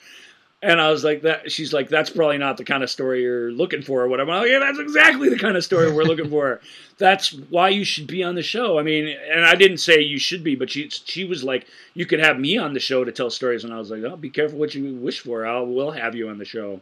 And 0.62 0.82
I 0.82 0.92
was 0.92 1.06
like, 1.06 1.22
that. 1.22 1.52
She's 1.52 1.72
like, 1.72 1.88
that's 1.88 2.10
probably 2.10 2.38
not 2.38 2.58
the 2.58 2.66
kind 2.66 2.84
of 2.84 2.90
story 2.90 3.22
you're 3.22 3.52
looking 3.52 3.82
for, 3.82 4.02
or 4.02 4.08
whatever. 4.10 4.32
I'm 4.32 4.42
like, 4.42 4.50
yeah, 4.50 4.60
that's 4.60 4.80
exactly 4.80 5.30
the 5.30 5.40
kind 5.40 5.56
of 5.56 5.64
story 5.64 5.92
we're 5.92 6.04
looking 6.04 6.30
for. 6.30 6.60
That's 6.98 7.32
why 7.32 7.70
you 7.70 7.86
should 7.86 8.08
be 8.08 8.24
on 8.24 8.36
the 8.36 8.44
show. 8.44 8.78
I 8.78 8.84
mean, 8.84 9.16
and 9.32 9.46
I 9.46 9.56
didn't 9.56 9.78
say 9.78 10.02
you 10.02 10.20
should 10.20 10.44
be, 10.44 10.56
but 10.56 10.70
she 10.70 10.90
she 10.90 11.24
was 11.24 11.46
like, 11.46 11.66
you 11.94 12.06
could 12.06 12.20
have 12.20 12.38
me 12.38 12.58
on 12.58 12.74
the 12.74 12.82
show 12.82 13.06
to 13.06 13.12
tell 13.14 13.30
stories, 13.30 13.64
and 13.64 13.74
I 13.74 13.78
was 13.78 13.90
like, 13.90 14.04
oh, 14.04 14.18
be 14.18 14.30
careful 14.30 14.60
what 14.60 14.76
you 14.76 14.96
wish 14.96 15.22
for. 15.22 15.46
I 15.46 15.62
will 15.62 15.92
have 15.92 16.14
you 16.14 16.28
on 16.28 16.40
the 16.40 16.46
show. 16.46 16.82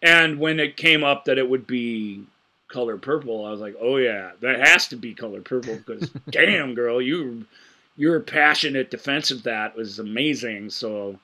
And 0.00 0.38
when 0.38 0.60
it 0.60 0.76
came 0.76 1.02
up 1.02 1.24
that 1.24 1.38
it 1.38 1.50
would 1.50 1.66
be 1.66 2.22
color 2.68 2.98
purple, 2.98 3.44
I 3.44 3.50
was 3.50 3.60
like, 3.60 3.74
oh 3.80 3.96
yeah, 3.96 4.30
that 4.40 4.60
has 4.60 4.86
to 4.88 4.96
be 4.96 5.12
color 5.14 5.40
purple 5.40 5.74
because 5.74 6.08
damn 6.30 6.74
girl, 6.74 7.02
you 7.02 7.46
your 7.96 8.20
passionate 8.20 8.92
defense 8.92 9.32
of 9.32 9.42
that 9.42 9.76
was 9.76 9.98
amazing. 9.98 10.70
So 10.70 11.18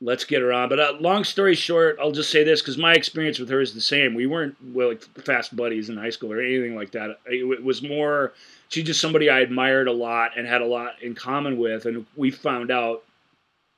let's 0.00 0.24
get 0.24 0.40
her 0.40 0.52
on. 0.52 0.68
But 0.68 0.80
uh, 0.80 0.94
long 1.00 1.24
story 1.24 1.54
short, 1.54 1.98
I'll 2.00 2.12
just 2.12 2.30
say 2.30 2.42
this 2.42 2.60
because 2.60 2.78
my 2.78 2.94
experience 2.94 3.38
with 3.38 3.48
her 3.50 3.60
is 3.60 3.74
the 3.74 3.80
same. 3.80 4.14
We 4.14 4.26
weren't 4.26 4.56
well, 4.72 4.88
like 4.88 5.02
fast 5.24 5.54
buddies 5.54 5.88
in 5.88 5.96
high 5.96 6.10
school 6.10 6.32
or 6.32 6.40
anything 6.40 6.74
like 6.74 6.92
that. 6.92 7.18
It, 7.26 7.44
it 7.44 7.64
was 7.64 7.82
more 7.82 8.32
she's 8.68 8.84
just 8.84 9.00
somebody 9.00 9.28
I 9.28 9.40
admired 9.40 9.88
a 9.88 9.92
lot 9.92 10.32
and 10.36 10.46
had 10.46 10.62
a 10.62 10.66
lot 10.66 11.02
in 11.02 11.14
common 11.14 11.58
with, 11.58 11.86
and 11.86 12.06
we 12.16 12.30
found 12.30 12.70
out 12.70 13.04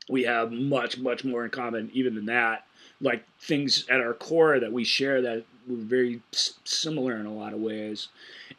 we 0.09 0.25
have 0.25 0.53
much 0.53 0.99
much 0.99 1.25
more 1.25 1.45
in 1.45 1.51
common 1.51 1.91
even 1.93 2.14
than 2.14 2.27
that. 2.27 2.66
Like 3.01 3.25
things 3.41 3.85
at 3.91 4.01
our 4.01 4.14
core 4.14 4.61
that 4.61 4.73
we 4.73 4.85
share 4.85 5.23
that 5.23 5.45
we're 5.66 5.77
very 5.77 6.20
similar 6.64 7.16
in 7.16 7.27
a 7.27 7.33
lot 7.33 7.53
of 7.53 7.61
ways. 7.61 8.09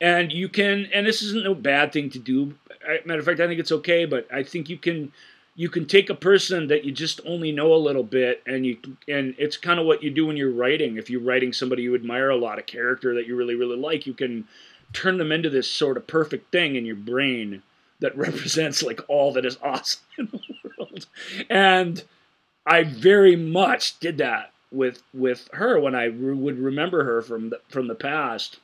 And 0.02 0.32
you 0.32 0.50
can, 0.50 0.90
and 0.94 1.06
this 1.06 1.22
isn't 1.22 1.44
no 1.44 1.54
bad 1.54 1.94
thing 1.94 2.10
to 2.12 2.20
do. 2.20 2.56
Matter 3.06 3.20
of 3.20 3.26
fact, 3.26 3.40
I 3.40 3.48
think 3.48 3.60
it's 3.60 3.72
okay. 3.72 4.06
But 4.06 4.28
I 4.34 4.44
think 4.44 4.70
you 4.70 4.78
can 4.78 5.12
you 5.56 5.70
can 5.70 5.86
take 5.86 6.10
a 6.10 6.16
person 6.16 6.68
that 6.68 6.84
you 6.84 6.92
just 6.92 7.22
only 7.26 7.52
know 7.52 7.74
a 7.74 7.76
little 7.76 8.04
bit 8.04 8.42
and 8.46 8.66
you 8.66 8.78
and 9.08 9.36
it's 9.38 9.58
kind 9.58 9.80
of 9.80 9.86
what 9.86 10.02
you 10.02 10.10
do 10.10 10.26
when 10.26 10.38
you're 10.38 10.52
writing. 10.52 10.98
If 10.98 11.10
you're 11.10 11.22
writing 11.22 11.54
somebody 11.54 11.84
you 11.84 11.96
admire 11.96 12.30
a 12.30 12.36
lot 12.36 12.60
a 12.60 12.64
character 12.64 13.14
that 13.16 13.28
you 13.28 13.36
really 13.36 13.56
really 13.56 13.78
like 13.78 14.08
you 14.08 14.14
can 14.14 14.48
turn 14.94 15.18
them 15.18 15.32
into 15.32 15.50
this 15.50 15.70
sort 15.70 15.98
of 15.98 16.08
perfect 16.08 16.52
thing 16.52 16.76
in 16.76 16.86
your 16.86 16.96
brain 16.96 17.62
that 18.00 18.18
represents 18.18 18.84
like 18.84 19.02
all 19.08 19.34
that 19.34 19.46
is 19.46 19.58
awesome 19.62 20.02
in 20.18 20.30
the 20.32 20.40
world. 20.78 21.06
And 21.50 22.04
i 22.66 22.84
very 22.84 23.36
much 23.36 24.00
did 24.00 24.18
that 24.18 24.52
with 24.72 25.04
with 25.14 25.50
her 25.54 25.78
when 25.80 25.94
i 25.94 26.06
re- 26.06 26.34
would 26.34 26.58
remember 26.58 27.04
her 27.04 27.22
from 27.22 27.50
the 27.52 27.60
from 27.70 27.88
the 27.88 27.96
past. 27.96 28.60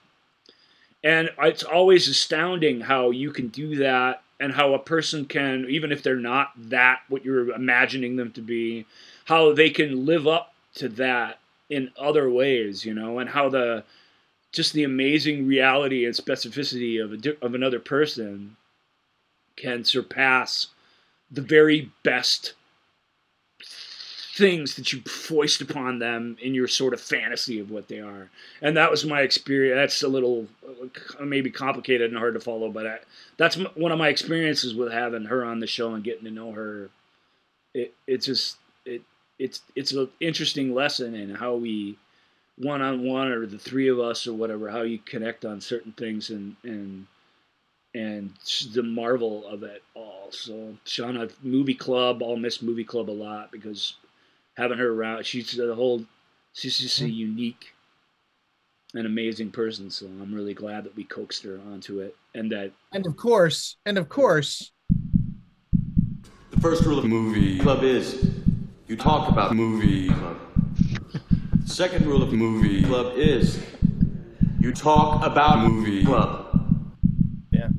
And 1.02 1.30
it's 1.40 1.64
always 1.64 2.10
astounding 2.10 2.82
how 2.82 3.12
you 3.12 3.32
can 3.32 3.48
do 3.48 3.78
that 3.78 4.22
and 4.40 4.54
how 4.54 4.74
a 4.74 4.80
person 4.80 5.26
can, 5.26 5.66
even 5.70 5.92
if 5.92 6.02
they're 6.02 6.16
not 6.16 6.52
that 6.58 7.02
what 7.10 7.26
you're 7.26 7.52
imagining 7.52 8.16
them 8.16 8.32
to 8.32 8.42
be, 8.42 8.86
how 9.26 9.54
they 9.54 9.70
can 9.70 10.06
live 10.06 10.28
up 10.28 10.54
to 10.76 10.88
that 10.90 11.40
in 11.70 11.92
other 11.98 12.30
ways, 12.30 12.86
you 12.86 12.94
know, 12.94 13.20
and 13.20 13.30
how 13.30 13.50
the 13.50 13.84
just 14.52 14.74
the 14.74 14.84
amazing 14.84 15.46
reality 15.46 16.06
and 16.06 16.16
specificity 16.16 17.04
of 17.04 17.14
a, 17.14 17.46
of 17.46 17.54
another 17.54 17.80
person 17.80 18.56
can 19.56 19.84
surpass 19.84 20.68
the 21.30 21.42
very 21.42 21.92
best 22.04 22.54
things 24.40 24.76
that 24.76 24.94
you 24.94 25.02
foist 25.02 25.60
upon 25.60 26.00
them 26.00 26.38
in 26.42 26.56
your 26.56 26.68
sort 26.68 26.94
of 26.94 27.02
fantasy 27.02 27.60
of 27.60 27.70
what 27.70 27.90
they 27.90 28.00
are. 28.00 28.30
And 28.62 28.78
that 28.78 28.90
was 28.90 29.06
my 29.06 29.22
experience. 29.22 29.76
That's 29.76 30.02
a 30.02 30.08
little 30.08 30.48
uh, 30.66 31.26
maybe 31.26 31.52
complicated 31.52 32.10
and 32.10 32.18
hard 32.18 32.36
to 32.36 32.40
follow, 32.40 32.72
but 32.72 32.88
I, 32.88 33.00
that's 33.38 33.58
one 33.76 33.92
of 33.92 34.00
my 34.00 34.08
experiences 34.08 34.74
with 34.74 34.94
having 34.94 35.26
her 35.26 35.44
on 35.44 35.60
the 35.60 35.68
show 35.68 35.94
and 35.94 36.04
getting 36.04 36.24
to 36.24 36.32
know 36.32 36.54
her. 36.54 36.90
It 37.74 37.94
it's 38.08 38.26
just 38.26 38.58
it 38.86 39.02
it's 39.38 39.62
it's 39.76 39.92
an 39.92 40.10
interesting 40.22 40.74
lesson 40.74 41.14
in 41.14 41.36
how 41.36 41.56
we 41.56 41.98
one 42.58 42.82
on 42.82 43.06
one 43.06 43.28
or 43.28 43.46
the 43.46 43.60
three 43.60 43.90
of 43.90 44.00
us 44.00 44.26
or 44.26 44.34
whatever 44.34 44.70
how 44.70 44.82
you 44.82 45.00
connect 45.00 45.46
on 45.46 45.62
certain 45.62 45.92
things 45.92 46.30
and 46.30 46.56
and 46.64 47.06
and 47.94 48.34
the 48.74 48.84
marvel 48.84 49.46
of 49.48 49.64
it 49.64 49.84
all. 49.96 50.28
So 50.32 50.78
Shauna, 50.86 51.32
movie 51.44 51.74
club, 51.74 52.24
I'll 52.24 52.38
miss 52.38 52.62
movie 52.62 52.84
club 52.84 53.10
a 53.10 53.12
lot 53.12 53.52
because 53.52 53.96
having 54.60 54.78
her 54.78 54.92
around, 54.92 55.26
she's 55.26 55.52
the 55.54 55.74
whole, 55.74 56.04
she's 56.54 56.78
just 56.78 57.00
a 57.00 57.06
mm-hmm. 57.06 57.14
unique 57.14 57.74
and 58.94 59.06
amazing 59.06 59.52
person. 59.52 59.90
So 59.90 60.06
I'm 60.06 60.34
really 60.34 60.54
glad 60.54 60.84
that 60.84 60.96
we 60.96 61.06
coaxed 61.06 61.44
her 61.44 61.60
onto 61.72 62.02
it 62.02 62.16
and 62.36 62.52
that. 62.52 62.72
And 62.92 63.06
of 63.08 63.16
course, 63.16 63.78
and 63.86 63.98
of 63.98 64.10
course, 64.10 64.72
The 66.52 66.60
first 66.60 66.84
rule 66.84 67.00
of 67.00 67.06
movie 67.06 67.58
club 67.60 67.84
is 67.84 68.36
you 68.88 68.98
talk 68.98 69.30
about 69.30 69.56
movie 69.56 70.10
club. 70.10 70.38
Second 71.66 72.06
rule 72.06 72.22
of 72.22 72.34
movie 72.34 72.84
club 72.84 73.14
is 73.16 73.64
you 74.60 74.74
talk 74.74 75.26
about 75.26 75.60
movie 75.60 76.04
club. 76.04 76.98
Yeah, 77.52 77.70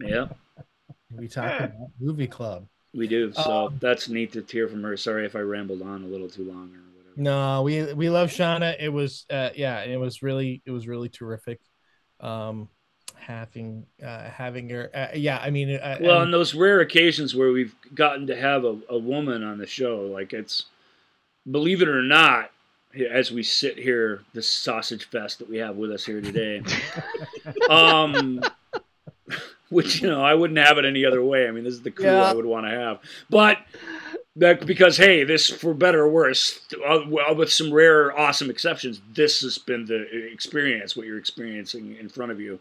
yeah. 0.00 0.26
we 1.10 1.26
talk 1.26 1.60
about 1.60 1.90
movie 1.98 2.28
club. 2.28 2.68
We 2.94 3.06
do. 3.08 3.32
So 3.32 3.66
Um, 3.66 3.78
that's 3.80 4.08
neat 4.08 4.32
to 4.32 4.42
hear 4.42 4.68
from 4.68 4.82
her. 4.82 4.96
Sorry 4.96 5.26
if 5.26 5.36
I 5.36 5.40
rambled 5.40 5.82
on 5.82 6.04
a 6.04 6.06
little 6.06 6.28
too 6.28 6.44
long 6.44 6.70
or 6.74 6.80
whatever. 6.96 7.14
No, 7.16 7.62
we 7.62 7.92
we 7.94 8.10
love 8.10 8.30
Shauna. 8.30 8.76
It 8.80 8.90
was 8.90 9.26
uh 9.30 9.50
yeah, 9.54 9.82
it 9.82 9.98
was 9.98 10.22
really 10.22 10.62
it 10.64 10.70
was 10.70 10.86
really 10.86 11.08
terrific. 11.08 11.60
Um 12.20 12.68
having 13.16 13.86
uh 14.04 14.28
having 14.28 14.68
her 14.70 14.90
uh, 14.94 15.08
yeah, 15.14 15.38
I 15.38 15.50
mean 15.50 15.70
uh, 15.76 15.98
Well, 16.00 16.18
on 16.18 16.30
those 16.30 16.54
rare 16.54 16.80
occasions 16.80 17.34
where 17.34 17.52
we've 17.52 17.74
gotten 17.94 18.26
to 18.26 18.36
have 18.36 18.64
a, 18.64 18.76
a 18.88 18.98
woman 18.98 19.42
on 19.42 19.58
the 19.58 19.66
show, 19.66 20.02
like 20.02 20.32
it's, 20.32 20.66
believe 21.50 21.80
it 21.82 21.88
or 21.88 22.02
not, 22.02 22.50
as 23.10 23.32
we 23.32 23.42
sit 23.42 23.78
here, 23.78 24.22
this 24.34 24.50
sausage 24.50 25.04
fest 25.06 25.38
that 25.38 25.48
we 25.48 25.56
have 25.58 25.76
with 25.76 25.90
us 25.90 26.04
here 26.04 26.20
today, 26.20 26.62
um, 27.70 28.40
which 29.70 30.02
you 30.02 30.08
know 30.08 30.22
I 30.22 30.34
wouldn't 30.34 30.58
have 30.58 30.78
it 30.78 30.84
any 30.84 31.04
other 31.04 31.22
way. 31.22 31.48
I 31.48 31.50
mean, 31.50 31.64
this 31.64 31.74
is 31.74 31.82
the 31.82 31.90
crew 31.90 32.06
Yeah. 32.06 32.22
I 32.22 32.32
would 32.32 32.46
want 32.46 32.66
to 32.66 32.70
have, 32.70 33.00
but 33.30 33.58
that 34.36 34.66
because 34.66 34.96
hey, 34.96 35.24
this 35.24 35.48
for 35.48 35.74
better 35.74 36.02
or 36.02 36.08
worse, 36.08 36.60
uh, 36.86 37.00
well, 37.08 37.34
with 37.34 37.52
some 37.52 37.72
rare, 37.72 38.16
awesome 38.18 38.50
exceptions, 38.50 39.00
this 39.12 39.40
has 39.42 39.58
been 39.58 39.86
the 39.86 40.06
experience 40.32 40.96
what 40.96 41.06
you're 41.06 41.18
experiencing 41.18 41.96
in 41.96 42.08
front 42.08 42.32
of 42.32 42.40
you. 42.40 42.58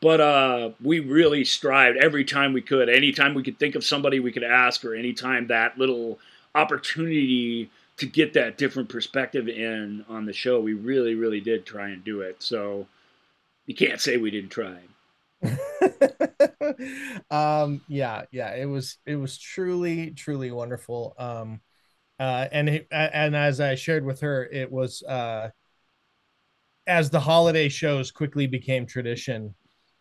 But 0.00 0.20
uh, 0.20 0.70
we 0.82 1.00
really 1.00 1.44
strived 1.44 1.98
every 1.98 2.24
time 2.24 2.54
we 2.54 2.62
could. 2.62 2.88
Anytime 2.88 3.34
we 3.34 3.42
could 3.42 3.58
think 3.58 3.74
of 3.74 3.84
somebody 3.84 4.18
we 4.18 4.32
could 4.32 4.42
ask, 4.42 4.82
or 4.82 4.94
anytime 4.94 5.48
that 5.48 5.76
little 5.76 6.18
opportunity 6.54 7.70
to 7.98 8.06
get 8.06 8.32
that 8.32 8.56
different 8.56 8.88
perspective 8.88 9.46
in 9.46 10.06
on 10.08 10.24
the 10.24 10.32
show, 10.32 10.58
we 10.58 10.72
really, 10.72 11.14
really 11.14 11.40
did 11.40 11.66
try 11.66 11.90
and 11.90 12.02
do 12.02 12.22
it. 12.22 12.42
So 12.42 12.86
you 13.66 13.74
can't 13.74 14.00
say 14.00 14.16
we 14.16 14.30
didn't 14.30 14.48
try. 14.48 14.78
um 17.30 17.80
yeah 17.88 18.22
yeah 18.30 18.54
it 18.54 18.66
was 18.66 18.98
it 19.06 19.16
was 19.16 19.38
truly 19.38 20.10
truly 20.12 20.50
wonderful. 20.50 21.14
Um 21.18 21.60
uh 22.20 22.48
and 22.52 22.68
it, 22.68 22.88
and 22.92 23.36
as 23.36 23.60
i 23.60 23.74
shared 23.76 24.04
with 24.04 24.20
her 24.20 24.44
it 24.46 24.70
was 24.72 25.02
uh 25.04 25.50
as 26.86 27.10
the 27.10 27.20
holiday 27.20 27.68
shows 27.68 28.10
quickly 28.10 28.46
became 28.46 28.86
tradition 28.86 29.54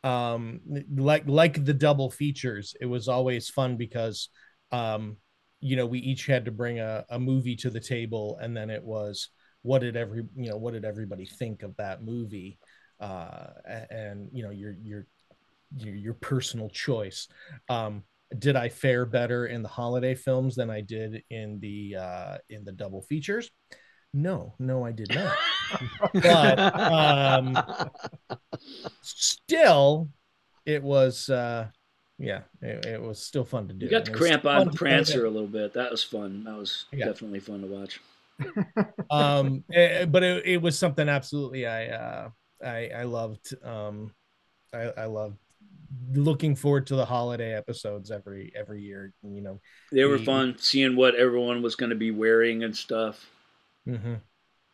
um 0.03 0.61
like 0.95 1.27
like 1.27 1.65
the 1.65 1.73
double 1.73 2.09
features 2.09 2.73
it 2.79 2.85
was 2.85 3.07
always 3.09 3.49
fun 3.49 3.75
because 3.75 4.29
um 4.71 5.17
you 5.59 5.75
know 5.75 5.85
we 5.85 5.99
each 5.99 6.25
had 6.25 6.45
to 6.45 6.51
bring 6.51 6.79
a, 6.79 7.03
a 7.09 7.19
movie 7.19 7.55
to 7.55 7.69
the 7.69 7.81
table 7.81 8.39
and 8.41 8.55
then 8.55 8.69
it 8.69 8.81
was 8.83 9.29
what 9.61 9.79
did 9.79 9.97
every 9.97 10.23
you 10.37 10.49
know 10.49 10.55
what 10.55 10.71
did 10.73 10.85
everybody 10.85 11.25
think 11.25 11.63
of 11.63 11.75
that 11.75 12.01
movie? 12.01 12.57
Uh 13.01 13.47
and 13.91 14.29
you 14.31 14.41
know 14.41 14.51
your 14.51 14.73
your 14.81 15.05
your, 15.77 15.95
your 15.95 16.13
personal 16.15 16.69
choice. 16.69 17.27
Um, 17.69 18.03
did 18.37 18.55
I 18.55 18.69
fare 18.69 19.05
better 19.05 19.47
in 19.47 19.63
the 19.63 19.69
holiday 19.69 20.15
films 20.15 20.55
than 20.55 20.69
I 20.69 20.81
did 20.81 21.23
in 21.29 21.59
the 21.59 21.95
uh, 21.95 22.37
in 22.49 22.63
the 22.63 22.71
double 22.71 23.01
features? 23.01 23.49
No, 24.13 24.53
no, 24.59 24.85
I 24.85 24.91
did 24.91 25.13
not. 25.13 25.35
but 26.13 26.59
um, 26.75 27.57
still, 29.01 30.09
it 30.65 30.83
was 30.83 31.29
uh, 31.29 31.67
yeah, 32.17 32.41
it, 32.61 32.85
it 32.85 33.01
was 33.01 33.19
still 33.19 33.45
fun 33.45 33.67
to 33.67 33.73
do. 33.73 33.85
You 33.85 33.91
got 33.91 34.05
to 34.05 34.11
cramp 34.11 34.45
on 34.45 34.65
to 34.65 34.69
do 34.69 34.75
it. 34.75 34.77
Prancer 34.77 35.25
a 35.25 35.29
little 35.29 35.47
bit. 35.47 35.73
That 35.73 35.91
was 35.91 36.03
fun. 36.03 36.43
That 36.43 36.57
was 36.57 36.85
Yeah. 36.91 37.05
definitely 37.07 37.39
fun 37.39 37.61
to 37.61 37.67
watch. 37.67 37.99
um 39.11 39.63
eh, 39.73 40.05
but 40.05 40.23
it, 40.23 40.45
it 40.45 40.61
was 40.61 40.77
something 40.77 41.09
absolutely 41.09 41.65
i 41.67 41.87
uh 41.87 42.29
i 42.63 42.89
i 42.95 43.03
loved 43.03 43.53
um 43.65 44.13
i 44.73 44.83
i 44.97 45.05
loved 45.05 45.35
looking 46.13 46.55
forward 46.55 46.85
to 46.87 46.95
the 46.95 47.05
holiday 47.05 47.53
episodes 47.53 48.11
every 48.11 48.51
every 48.55 48.81
year 48.81 49.11
you 49.23 49.41
know 49.41 49.59
They 49.91 50.05
were 50.05 50.17
we- 50.17 50.25
fun 50.25 50.55
seeing 50.57 50.95
what 50.95 51.15
everyone 51.15 51.61
was 51.61 51.75
going 51.75 51.89
to 51.89 51.95
be 51.95 52.11
wearing 52.11 52.63
and 52.63 52.75
stuff. 52.75 53.29
Mhm. 53.87 54.21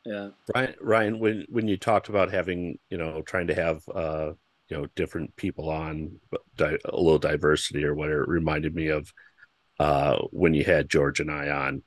Yeah. 0.05 0.30
Ryan, 0.53 0.76
Ryan, 0.82 1.20
when 1.20 1.45
when 1.49 1.68
you 1.68 1.78
talked 1.78 2.09
about 2.09 2.32
having, 2.32 2.78
you 2.89 2.97
know, 2.97 3.22
trying 3.24 3.47
to 3.47 3.55
have, 3.55 3.82
uh, 3.93 4.34
you 4.70 4.78
know, 4.78 4.86
different 4.95 5.36
people 5.36 5.70
on, 5.70 6.20
di- 6.57 6.78
a 6.86 6.95
little 6.95 7.18
diversity 7.18 7.84
or 7.84 7.95
whatever, 7.95 8.24
it 8.24 8.30
reminded 8.30 8.76
me 8.76 8.88
of 8.89 9.11
uh, 9.80 10.18
when 10.32 10.53
you 10.53 10.63
had 10.63 10.89
George 10.89 11.20
and 11.20 11.32
I 11.32 11.49
on, 11.49 11.84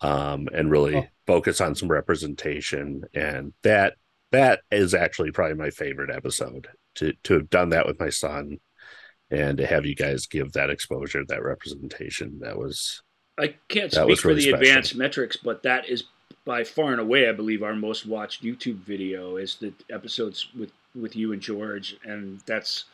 um, 0.00 0.48
and 0.52 0.70
really 0.70 0.96
Oh. 0.96 1.06
focus 1.26 1.60
on 1.60 1.74
some 1.74 1.88
representation, 1.90 3.04
and 3.14 3.52
that 3.62 3.94
that 4.32 4.60
is 4.70 4.94
actually 4.94 5.30
probably 5.32 5.56
my 5.56 5.70
favorite 5.70 6.10
episode 6.10 6.68
to 6.96 7.12
to 7.24 7.34
have 7.34 7.50
done 7.50 7.68
that 7.70 7.86
with 7.86 8.00
my 8.00 8.10
son, 8.10 8.58
and 9.30 9.58
to 9.58 9.66
have 9.66 9.86
you 9.86 9.94
guys 9.94 10.26
give 10.26 10.52
that 10.52 10.70
exposure, 10.70 11.24
that 11.26 11.42
representation. 11.42 12.40
That 12.40 12.58
was 12.58 13.02
I 13.38 13.54
can't 13.68 13.92
speak 13.92 14.18
for 14.18 14.28
really 14.28 14.42
the 14.42 14.50
special. 14.50 14.60
advanced 14.60 14.94
metrics, 14.96 15.36
but 15.36 15.62
that 15.62 15.88
is 15.88 16.04
by 16.44 16.64
far 16.64 16.92
and 16.92 17.00
away, 17.00 17.28
I 17.28 17.32
believe, 17.32 17.62
our 17.62 17.74
most 17.74 18.06
watched 18.06 18.42
YouTube 18.42 18.78
video 18.78 19.36
is 19.36 19.56
the 19.56 19.72
episodes 19.90 20.48
with 20.58 20.72
with 20.94 21.14
you 21.14 21.32
and 21.32 21.40
George, 21.40 21.96
and 22.04 22.40
that's 22.46 22.84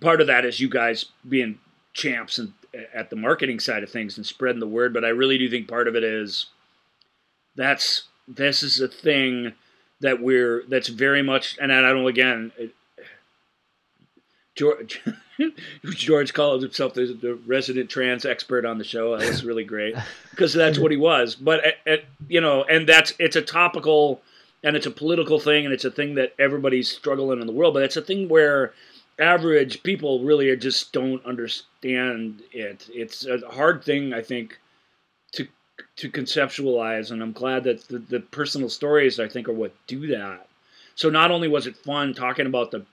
part 0.00 0.20
of 0.20 0.26
that 0.28 0.44
is 0.44 0.60
you 0.60 0.68
guys 0.68 1.06
being 1.28 1.58
champs 1.92 2.38
and 2.38 2.52
at 2.94 3.10
the 3.10 3.16
marketing 3.16 3.58
side 3.58 3.82
of 3.82 3.90
things 3.90 4.16
and 4.16 4.24
spreading 4.24 4.60
the 4.60 4.66
word. 4.66 4.94
But 4.94 5.04
I 5.04 5.08
really 5.08 5.38
do 5.38 5.50
think 5.50 5.68
part 5.68 5.88
of 5.88 5.96
it 5.96 6.04
is 6.04 6.46
that's 7.56 8.04
this 8.28 8.62
is 8.62 8.80
a 8.80 8.88
thing 8.88 9.54
that 10.00 10.22
we're 10.22 10.62
that's 10.68 10.88
very 10.88 11.22
much 11.22 11.58
and 11.60 11.72
I 11.72 11.80
don't 11.80 12.06
again. 12.06 12.52
George 14.60 15.00
George 15.94 16.34
called 16.34 16.60
himself 16.60 16.92
the, 16.92 17.06
the, 17.18 17.34
resident 17.46 17.88
trans 17.88 18.26
expert 18.26 18.66
on 18.66 18.76
the 18.76 18.84
show. 18.84 19.16
That 19.16 19.26
was 19.26 19.42
really 19.42 19.64
great 19.64 19.94
because 20.30 20.52
that's 20.52 20.78
what 20.78 20.90
he 20.90 20.98
was. 20.98 21.34
But 21.34 21.64
at, 21.64 21.74
at, 21.86 22.04
you 22.28 22.42
know, 22.42 22.64
and 22.64 22.86
that's 22.86 23.14
it's 23.18 23.36
a 23.36 23.42
topical 23.42 24.20
and 24.62 24.76
it's 24.76 24.84
a 24.84 24.90
political 24.90 25.40
thing 25.40 25.64
and 25.64 25.72
it's 25.72 25.86
a 25.86 25.90
thing 25.90 26.14
that 26.16 26.34
everybody's 26.38 26.94
struggling 26.94 27.40
in 27.40 27.46
the 27.46 27.54
world. 27.54 27.72
But 27.72 27.84
it's 27.84 27.96
a 27.96 28.02
thing 28.02 28.28
where 28.28 28.74
average 29.18 29.82
people 29.82 30.22
really 30.22 30.54
just 30.58 30.92
don't 30.92 31.24
understand 31.24 32.42
it. 32.52 32.86
It's 32.92 33.24
a 33.24 33.38
hard 33.48 33.82
thing, 33.82 34.12
I 34.12 34.20
think, 34.20 34.60
to 35.32 35.48
to 35.96 36.10
conceptualize, 36.10 37.12
and 37.12 37.22
I'm 37.22 37.32
glad 37.32 37.64
that 37.64 37.88
the, 37.88 37.98
the 37.98 38.20
personal 38.20 38.68
stories 38.68 39.18
I 39.18 39.26
think 39.26 39.48
are 39.48 39.54
what 39.54 39.72
do 39.86 40.06
that. 40.08 40.46
So 40.96 41.08
not 41.08 41.30
only 41.30 41.48
was 41.48 41.66
it 41.66 41.78
fun 41.78 42.12
talking 42.12 42.44
about 42.44 42.72
the 42.72 42.84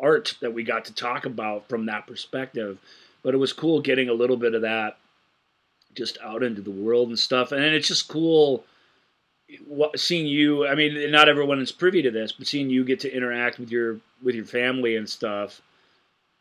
art 0.00 0.34
that 0.40 0.54
we 0.54 0.62
got 0.62 0.86
to 0.86 0.94
talk 0.94 1.26
about 1.26 1.68
from 1.68 1.86
that 1.86 2.06
perspective. 2.06 2.78
But 3.22 3.34
it 3.34 3.38
was 3.38 3.52
cool 3.52 3.80
getting 3.80 4.08
a 4.08 4.14
little 4.14 4.36
bit 4.36 4.54
of 4.54 4.62
that 4.62 4.98
just 5.94 6.18
out 6.22 6.42
into 6.42 6.62
the 6.62 6.70
world 6.70 7.08
and 7.08 7.18
stuff. 7.18 7.52
And 7.52 7.62
it's 7.62 7.88
just 7.88 8.08
cool 8.08 8.64
seeing 9.96 10.26
you. 10.26 10.66
I 10.66 10.74
mean, 10.74 11.10
not 11.10 11.28
everyone 11.28 11.60
is 11.60 11.72
privy 11.72 12.02
to 12.02 12.10
this, 12.10 12.32
but 12.32 12.46
seeing 12.46 12.70
you 12.70 12.84
get 12.84 13.00
to 13.00 13.14
interact 13.14 13.58
with 13.58 13.70
your 13.70 14.00
with 14.22 14.34
your 14.34 14.44
family 14.44 14.96
and 14.96 15.08
stuff. 15.08 15.60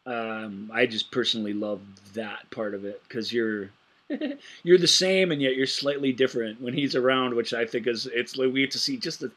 Um, 0.05 0.71
I 0.73 0.85
just 0.85 1.11
personally 1.11 1.53
love 1.53 1.81
that 2.13 2.49
part 2.51 2.73
of 2.73 2.85
it 2.85 3.01
because 3.07 3.31
you're 3.31 3.69
you're 4.63 4.77
the 4.77 4.87
same 4.87 5.31
and 5.31 5.41
yet 5.41 5.55
you're 5.55 5.67
slightly 5.67 6.11
different 6.11 6.61
when 6.61 6.73
he's 6.73 6.95
around, 6.95 7.35
which 7.35 7.53
I 7.53 7.65
think 7.65 7.87
is 7.87 8.07
it's 8.07 8.37
like 8.37 8.53
we 8.53 8.61
get 8.61 8.71
to 8.71 8.79
see 8.79 8.97
just 8.97 9.23
a 9.23 9.31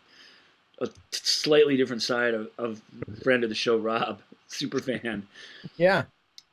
a 0.80 0.88
slightly 1.10 1.76
different 1.76 2.02
side 2.02 2.34
of, 2.34 2.48
of 2.58 2.80
friend 3.22 3.44
of 3.44 3.48
the 3.48 3.54
show, 3.54 3.76
Rob, 3.76 4.20
super 4.48 4.80
fan. 4.80 5.26
Yeah, 5.76 6.04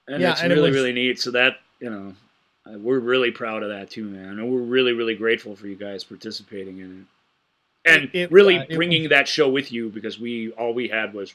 and 0.08 0.22
yeah, 0.22 0.32
it's 0.32 0.42
and 0.42 0.52
really 0.52 0.70
it 0.70 0.72
was, 0.72 0.76
really 0.76 0.94
neat. 0.94 1.20
So 1.20 1.32
that 1.32 1.58
you 1.80 1.90
know, 1.90 2.14
we're 2.78 3.00
really 3.00 3.32
proud 3.32 3.64
of 3.64 3.70
that 3.70 3.90
too, 3.90 4.06
man, 4.06 4.40
and 4.40 4.52
we're 4.52 4.60
really 4.62 4.94
really 4.94 5.16
grateful 5.16 5.56
for 5.56 5.68
you 5.68 5.76
guys 5.76 6.04
participating 6.04 6.80
in 6.80 7.08
it, 7.86 7.92
and 7.92 8.10
it, 8.14 8.32
really 8.32 8.58
uh, 8.58 8.66
bringing 8.74 9.04
was, 9.04 9.10
that 9.12 9.28
show 9.28 9.50
with 9.50 9.72
you 9.72 9.90
because 9.90 10.20
we 10.20 10.52
all 10.52 10.74
we 10.74 10.88
had 10.88 11.14
was. 11.14 11.34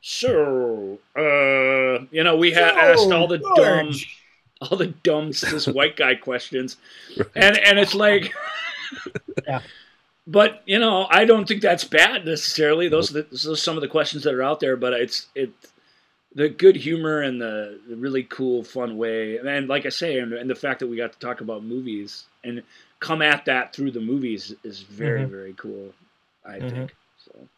So, 0.00 1.00
uh, 1.16 2.06
you 2.12 2.22
know, 2.22 2.36
we 2.36 2.52
had 2.52 2.70
so, 2.70 2.78
asked 2.78 3.12
all 3.12 3.26
the 3.26 3.38
George. 3.38 3.56
dumb, 3.56 4.70
all 4.70 4.78
the 4.78 4.88
dumb 5.02 5.32
cis 5.32 5.66
white 5.68 5.96
guy 5.96 6.14
questions, 6.14 6.76
and 7.34 7.58
and 7.58 7.80
it's 7.80 7.94
like, 7.94 8.32
yeah 9.46 9.60
but 10.26 10.62
you 10.66 10.78
know, 10.78 11.06
I 11.10 11.24
don't 11.24 11.46
think 11.46 11.62
that's 11.62 11.84
bad 11.84 12.24
necessarily. 12.24 12.88
Those 12.88 13.10
are, 13.10 13.14
the, 13.14 13.22
those 13.30 13.48
are 13.48 13.56
some 13.56 13.76
of 13.76 13.82
the 13.82 13.88
questions 13.88 14.24
that 14.24 14.34
are 14.34 14.42
out 14.42 14.60
there, 14.60 14.76
but 14.76 14.92
it's 14.92 15.26
it 15.34 15.50
the 16.34 16.48
good 16.48 16.76
humor 16.76 17.20
and 17.20 17.40
the, 17.40 17.78
the 17.88 17.96
really 17.96 18.22
cool, 18.24 18.64
fun 18.64 18.96
way, 18.96 19.36
and 19.36 19.68
like 19.68 19.84
I 19.84 19.90
say, 19.90 20.18
and, 20.18 20.32
and, 20.32 20.48
the 20.48 20.54
fact 20.54 20.80
that 20.80 20.86
we 20.86 20.96
got 20.96 21.12
to 21.12 21.18
talk 21.18 21.42
about 21.42 21.62
movies 21.62 22.24
and 22.42 22.62
come 23.00 23.20
at 23.20 23.44
that 23.44 23.74
through 23.74 23.90
the 23.90 24.00
movies 24.00 24.54
is 24.64 24.80
very 24.80 25.24
Mhm. 25.24 25.30
very 25.30 25.54
cool. 25.54 25.92
I 26.44 26.58
Mhm. 26.58 26.70
think. 26.70 26.96
So 27.24 27.48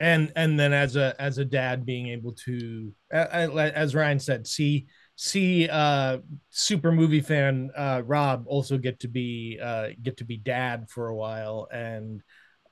and 0.00 0.32
and 0.36 0.58
then 0.58 0.72
as 0.72 0.96
a 0.96 1.14
as 1.20 1.38
a 1.38 1.44
dad 1.44 1.84
being 1.84 2.08
able 2.08 2.32
to 2.32 2.92
as 3.10 3.94
ryan 3.94 4.18
said 4.20 4.46
see 4.46 4.86
see 5.20 5.68
uh 5.68 6.18
super 6.48 6.92
movie 6.92 7.20
fan 7.20 7.72
uh 7.76 8.00
rob 8.06 8.44
also 8.46 8.78
get 8.78 9.00
to 9.00 9.08
be 9.08 9.58
uh 9.60 9.88
get 10.00 10.16
to 10.16 10.24
be 10.24 10.36
dad 10.36 10.88
for 10.88 11.08
a 11.08 11.16
while. 11.16 11.66
And 11.72 12.22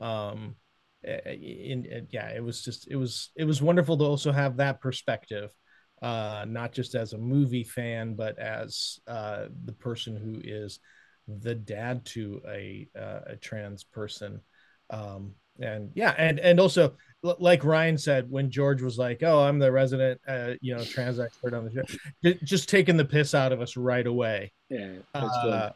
um 0.01 0.55
in, 1.03 1.85
in 1.85 2.07
yeah 2.11 2.31
it 2.31 2.43
was 2.43 2.63
just 2.63 2.89
it 2.89 2.97
was 2.97 3.31
it 3.37 3.45
was 3.45 3.61
wonderful 3.61 3.99
to 3.99 4.05
also 4.05 4.31
have 4.31 4.57
that 4.57 4.81
perspective 4.81 5.51
uh 6.03 6.45
not 6.49 6.73
just 6.73 6.95
as 6.95 7.13
a 7.13 7.19
movie 7.19 7.65
fan 7.65 8.15
but 8.15 8.39
as 8.39 8.99
uh 9.09 9.47
the 9.65 9.73
person 9.73 10.17
who 10.17 10.41
is 10.45 10.79
the 11.27 11.55
dad 11.55 12.05
to 12.05 12.41
a 12.49 12.89
uh, 12.97 13.21
a 13.27 13.37
trans 13.37 13.83
person. 13.83 14.41
Um 14.91 15.35
and 15.61 15.91
yeah 15.95 16.15
and 16.19 16.39
and 16.41 16.61
also 16.61 16.95
like 17.23 17.65
ryan 17.65 17.97
said 17.99 18.31
when 18.31 18.51
george 18.51 18.83
was 18.83 18.99
like 18.99 19.23
oh 19.23 19.41
i'm 19.41 19.59
the 19.59 19.71
resident 19.71 20.21
uh, 20.29 20.53
you 20.61 20.77
know 20.77 20.85
trans 20.85 21.19
expert 21.19 21.55
on 21.55 21.65
the 21.65 21.73
show 21.73 22.35
just 22.45 22.69
taking 22.69 22.97
the 22.97 23.05
piss 23.05 23.35
out 23.35 23.53
of 23.53 23.61
us 23.61 23.77
right 23.77 24.07
away. 24.07 24.53
Yeah, 24.69 24.97
uh, 25.15 25.71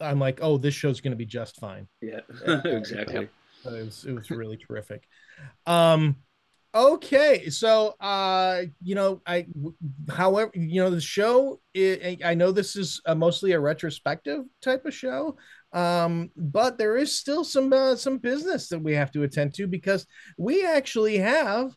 i'm 0.00 0.18
like 0.18 0.38
oh 0.42 0.56
this 0.58 0.74
show's 0.74 1.00
going 1.00 1.12
to 1.12 1.16
be 1.16 1.26
just 1.26 1.56
fine. 1.56 1.86
Yeah, 2.00 2.20
Uh, 2.46 2.60
exactly. 2.64 3.28
it 3.64 3.70
was, 3.70 4.04
it 4.06 4.12
was 4.12 4.30
really 4.30 4.56
terrific. 4.56 5.04
Um 5.66 6.16
okay 6.74 7.50
so 7.50 7.94
uh 8.00 8.62
you 8.82 8.94
know 8.94 9.20
I, 9.26 9.46
however 10.10 10.50
you 10.54 10.82
know 10.82 10.88
the 10.88 11.02
show 11.02 11.60
i 11.76 12.16
i 12.24 12.34
know 12.34 12.50
this 12.50 12.76
is 12.76 13.00
a 13.04 13.14
mostly 13.14 13.52
a 13.52 13.60
retrospective 13.60 14.44
type 14.62 14.86
of 14.86 14.94
show 14.94 15.36
um 15.72 16.30
but 16.36 16.78
there 16.78 16.96
is 16.96 17.16
still 17.16 17.44
some 17.44 17.72
uh, 17.72 17.96
some 17.96 18.18
business 18.18 18.68
that 18.68 18.78
we 18.78 18.92
have 18.92 19.10
to 19.10 19.22
attend 19.22 19.54
to 19.54 19.66
because 19.66 20.06
we 20.36 20.66
actually 20.66 21.18
have 21.18 21.74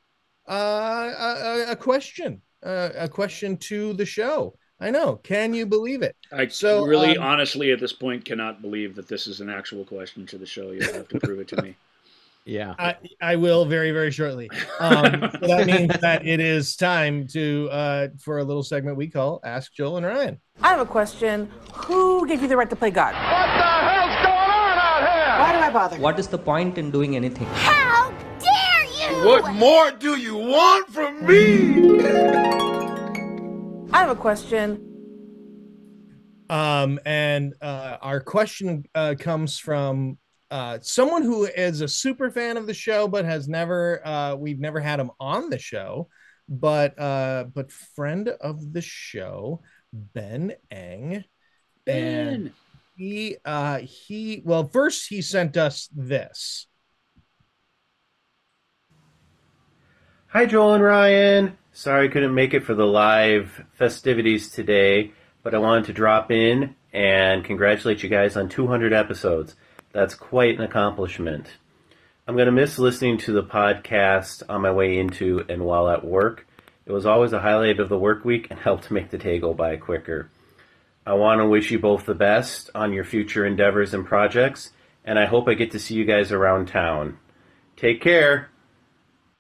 uh 0.50 1.12
a, 1.18 1.72
a 1.72 1.76
question 1.76 2.42
uh, 2.64 2.90
a 2.98 3.08
question 3.08 3.56
to 3.58 3.94
the 3.94 4.06
show 4.06 4.54
i 4.80 4.92
know 4.92 5.16
can 5.18 5.54
you 5.54 5.66
believe 5.66 6.02
it 6.02 6.16
I 6.32 6.48
So, 6.48 6.86
really, 6.86 7.18
um, 7.18 7.24
honestly, 7.24 7.72
at 7.72 7.80
this 7.80 7.94
point, 7.94 8.26
cannot 8.26 8.62
believe 8.62 8.96
that 8.96 9.08
this 9.08 9.26
is 9.28 9.40
an 9.40 9.50
actual 9.50 9.86
question 9.86 10.26
to 10.28 10.38
the 10.38 10.46
show. 10.46 10.72
You'll 10.72 10.94
have 10.94 11.08
to 11.10 11.20
prove 11.20 11.40
it 11.40 11.48
to 11.50 11.62
me. 11.62 11.76
Yeah. 12.46 12.76
I, 12.78 12.96
I 13.20 13.36
will 13.38 13.66
very 13.66 13.92
very 13.92 14.12
shortly. 14.12 14.50
Um, 14.80 15.30
so 15.42 15.48
that 15.48 15.66
means 15.66 15.98
that 16.00 16.26
it 16.26 16.40
is 16.40 16.76
time 16.76 17.28
to 17.30 17.70
uh, 17.72 18.08
for 18.20 18.38
a 18.38 18.44
little 18.44 18.64
segment 18.64 18.98
we 18.98 19.10
call 19.10 19.40
Ask 19.44 19.74
Joel 19.74 19.98
and 19.98 20.06
Ryan. 20.06 20.40
I 20.62 20.70
have 20.70 20.80
a 20.80 20.86
question. 20.86 21.50
Who 21.74 22.28
gave 22.28 22.42
you 22.42 22.48
the 22.48 22.56
right 22.56 22.70
to 22.70 22.76
play 22.76 22.92
God? 22.92 23.14
What 23.14 23.22
the 23.22 23.64
hell's 23.90 24.16
going 24.24 24.52
on 24.52 24.78
out 24.78 25.00
here? 25.00 25.40
Why 25.40 25.52
do 25.54 25.58
I 25.58 25.72
bother? 25.72 25.98
What 25.98 26.20
is 26.20 26.28
the 26.28 26.38
point 26.38 26.78
in 26.78 26.92
doing 26.92 27.16
anything? 27.16 27.48
How 27.48 28.12
dare 28.40 29.12
you? 29.12 29.28
What 29.28 29.54
more 29.56 29.92
do 29.92 30.16
you 30.16 30.38
want 30.38 30.88
from 30.90 31.26
me? 31.26 32.00
I 33.92 34.00
have 34.00 34.10
a 34.10 34.16
question. 34.16 34.82
Um, 36.48 37.00
and 37.08 37.56
uh, 37.60 37.98
our 38.02 38.20
question 38.20 38.86
uh, 38.94 39.16
comes 39.18 39.58
from 39.58 40.20
uh, 40.52 40.80
someone 40.82 41.24
who 41.24 41.46
is 41.46 41.82
a 41.82 41.88
super 41.88 42.30
fan 42.30 42.58
of 42.58 42.68
the 42.68 42.74
show, 42.74 43.08
but 43.08 43.26
has 43.26 43.48
never 43.48 44.06
uh, 44.06 44.36
we've 44.36 44.60
never 44.60 44.80
had 44.80 45.00
him 45.00 45.12
on 45.20 45.50
the 45.50 45.60
show, 45.60 46.08
but 46.48 46.98
uh, 47.00 47.46
but 47.54 47.72
friend 47.72 48.30
of 48.30 48.74
the 48.74 48.82
show, 48.82 49.62
Ben 49.92 50.54
Eng, 50.70 51.24
and 51.88 52.44
Ben. 52.44 52.54
he 52.96 53.38
uh, 53.44 53.80
he 53.80 54.42
well 54.46 54.68
first 54.68 55.10
he 55.10 55.22
sent 55.22 55.58
us 55.58 55.90
this. 55.94 56.68
Hi, 60.28 60.46
Joel 60.46 60.74
and 60.74 60.84
Ryan. 60.84 61.58
Sorry 61.72 62.08
I 62.08 62.12
couldn't 62.12 62.36
make 62.36 62.54
it 62.54 62.64
for 62.64 62.74
the 62.74 62.86
live 62.86 63.64
festivities 63.74 64.50
today, 64.50 65.12
but 65.44 65.56
I 65.56 65.58
wanted 65.58 65.86
to 65.86 65.94
drop 65.94 66.32
in 66.32 66.76
and 66.94 67.44
congratulate 67.44 68.04
you 68.04 68.10
guys 68.10 68.38
on 68.38 68.48
200 68.48 68.94
episodes. 68.94 69.56
That's 69.96 70.14
quite 70.14 70.58
an 70.58 70.62
accomplishment. 70.66 71.48
I'm 72.28 72.36
going 72.36 72.48
to 72.48 72.52
miss 72.52 72.78
listening 72.78 73.18
to 73.20 73.32
the 73.32 73.44
podcast 73.44 74.44
on 74.50 74.64
my 74.64 74.72
way 74.72 75.00
into 75.00 75.46
and 75.48 75.64
while 75.64 75.88
at 75.88 76.04
work. 76.04 76.46
It 76.86 76.92
was 76.92 77.06
always 77.06 77.32
a 77.32 77.40
highlight 77.40 77.80
of 77.80 77.88
the 77.88 77.98
work 77.98 78.26
week 78.26 78.48
and 78.50 78.60
helped 78.60 78.92
make 78.92 79.10
the 79.10 79.18
day 79.18 79.40
go 79.40 79.54
by 79.54 79.78
quicker. 79.78 80.30
I 81.06 81.14
want 81.14 81.40
to 81.40 81.48
wish 81.48 81.72
you 81.72 81.80
both 81.80 82.06
the 82.06 82.14
best 82.14 82.70
on 82.76 82.92
your 82.92 83.06
future 83.06 83.46
endeavors 83.46 83.94
and 83.94 84.06
projects, 84.06 84.72
and 85.06 85.18
I 85.18 85.28
hope 85.28 85.48
I 85.48 85.54
get 85.54 85.72
to 85.72 85.80
see 85.80 85.94
you 85.96 86.04
guys 86.04 86.34
around 86.34 86.68
town. 86.68 87.18
Take 87.78 88.02
care. 88.02 88.50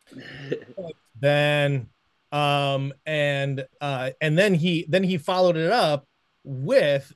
then 1.19 1.89
um 2.31 2.93
and 3.05 3.67
uh 3.81 4.11
and 4.21 4.37
then 4.37 4.53
he 4.53 4.85
then 4.87 5.03
he 5.03 5.17
followed 5.17 5.57
it 5.57 5.71
up 5.71 6.05
with 6.45 7.11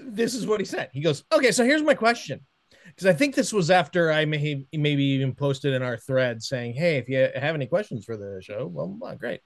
this 0.00 0.34
is 0.34 0.46
what 0.46 0.60
he 0.60 0.66
said 0.66 0.88
he 0.92 1.00
goes 1.00 1.24
okay 1.32 1.50
so 1.50 1.64
here's 1.64 1.82
my 1.82 1.94
question 1.94 2.40
because 2.86 3.06
i 3.06 3.12
think 3.12 3.34
this 3.34 3.52
was 3.52 3.70
after 3.70 4.12
i 4.12 4.24
may 4.24 4.64
maybe 4.72 5.04
even 5.04 5.34
posted 5.34 5.72
in 5.74 5.82
our 5.82 5.96
thread 5.96 6.42
saying 6.42 6.74
hey 6.74 6.96
if 6.98 7.08
you 7.08 7.28
have 7.34 7.54
any 7.54 7.66
questions 7.66 8.04
for 8.04 8.16
the 8.16 8.40
show 8.42 8.66
well 8.66 8.98
great. 9.18 9.40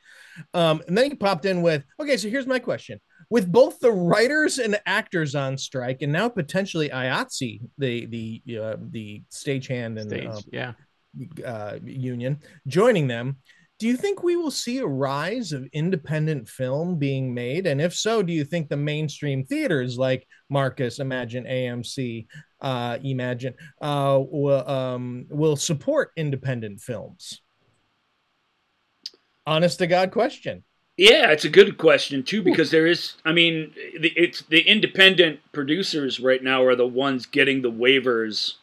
Um 0.55 0.83
and 0.87 0.97
then 0.97 1.11
he 1.11 1.17
popped 1.17 1.45
in 1.45 1.63
with 1.63 1.85
okay 2.01 2.17
so 2.17 2.29
here's 2.29 2.47
my 2.47 2.59
question. 2.59 3.01
With 3.31 3.51
both 3.51 3.79
the 3.81 3.93
writers 3.93 4.59
and 4.59 4.81
actors 4.87 5.35
on 5.35 5.59
strike 5.59 6.03
and 6.03 6.13
now 6.13 6.29
potentially 6.29 6.89
IATSE, 6.89 7.61
the 7.77 8.07
the 8.07 8.59
uh, 8.59 8.77
the 8.91 9.23
stagehand 9.31 10.01
and 10.01 10.11
Stage, 10.11 10.27
um, 10.27 10.43
yeah. 10.53 10.73
uh, 11.45 11.79
union 11.85 12.39
joining 12.67 13.07
them 13.07 13.37
do 13.79 13.87
you 13.87 13.97
think 13.97 14.25
we 14.25 14.35
will 14.35 14.51
see 14.51 14.79
a 14.79 14.87
rise 14.87 15.53
of 15.53 15.69
independent 15.73 16.49
film 16.49 16.99
being 16.99 17.33
made? 17.33 17.65
And 17.69 17.81
if 17.81 17.95
so 17.95 18.25
do 18.25 18.33
you 18.33 18.45
think 18.45 18.69
the 18.69 18.77
mainstream 18.77 19.45
theaters 19.45 19.97
like 19.97 20.27
marcus 20.51 20.99
Emagine 20.99 21.49
amc 21.49 22.27
uh, 22.61 22.99
Emagine 22.99 23.55
uh, 23.81 24.19
will, 24.21 24.69
um, 24.69 25.27
will 25.31 25.57
support 25.57 26.13
independent 26.17 26.81
films 26.81 27.41
honest 29.47 29.79
to 29.79 29.87
god 29.87 30.11
question 30.11 30.65
Yeah, 30.97 31.31
it's 31.31 31.45
a 31.45 31.49
good 31.49 31.79
question 31.79 32.25
too 32.25 32.43
because 32.43 32.73
there 32.73 32.87
is. 32.87 33.15
I 33.25 33.33
mean, 33.33 33.73
the, 34.01 34.13
it's 34.17 34.43
the 34.43 34.63
independent 34.63 35.39
producers 35.53 36.19
right 36.19 36.43
now 36.43 36.65
are 36.65 36.75
the 36.75 36.89
ones 36.89 37.25
getting 37.25 37.63
the 37.63 37.71
waivers 37.71 38.55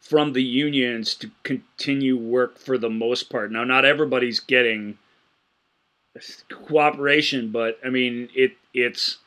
from 0.00 0.32
the 0.32 0.42
unions 0.42 1.14
to 1.14 1.30
continue 1.44 2.16
work 2.16 2.58
for 2.58 2.76
the 2.76 2.90
most 2.90 3.30
part. 3.30 3.52
Now, 3.52 3.62
not 3.62 3.84
everybody's 3.84 4.40
getting 4.40 4.98
cooperation, 6.48 7.52
but 7.52 7.78
I 7.84 7.90
mean, 7.90 8.28
it 8.34 8.56
it's 8.74 9.18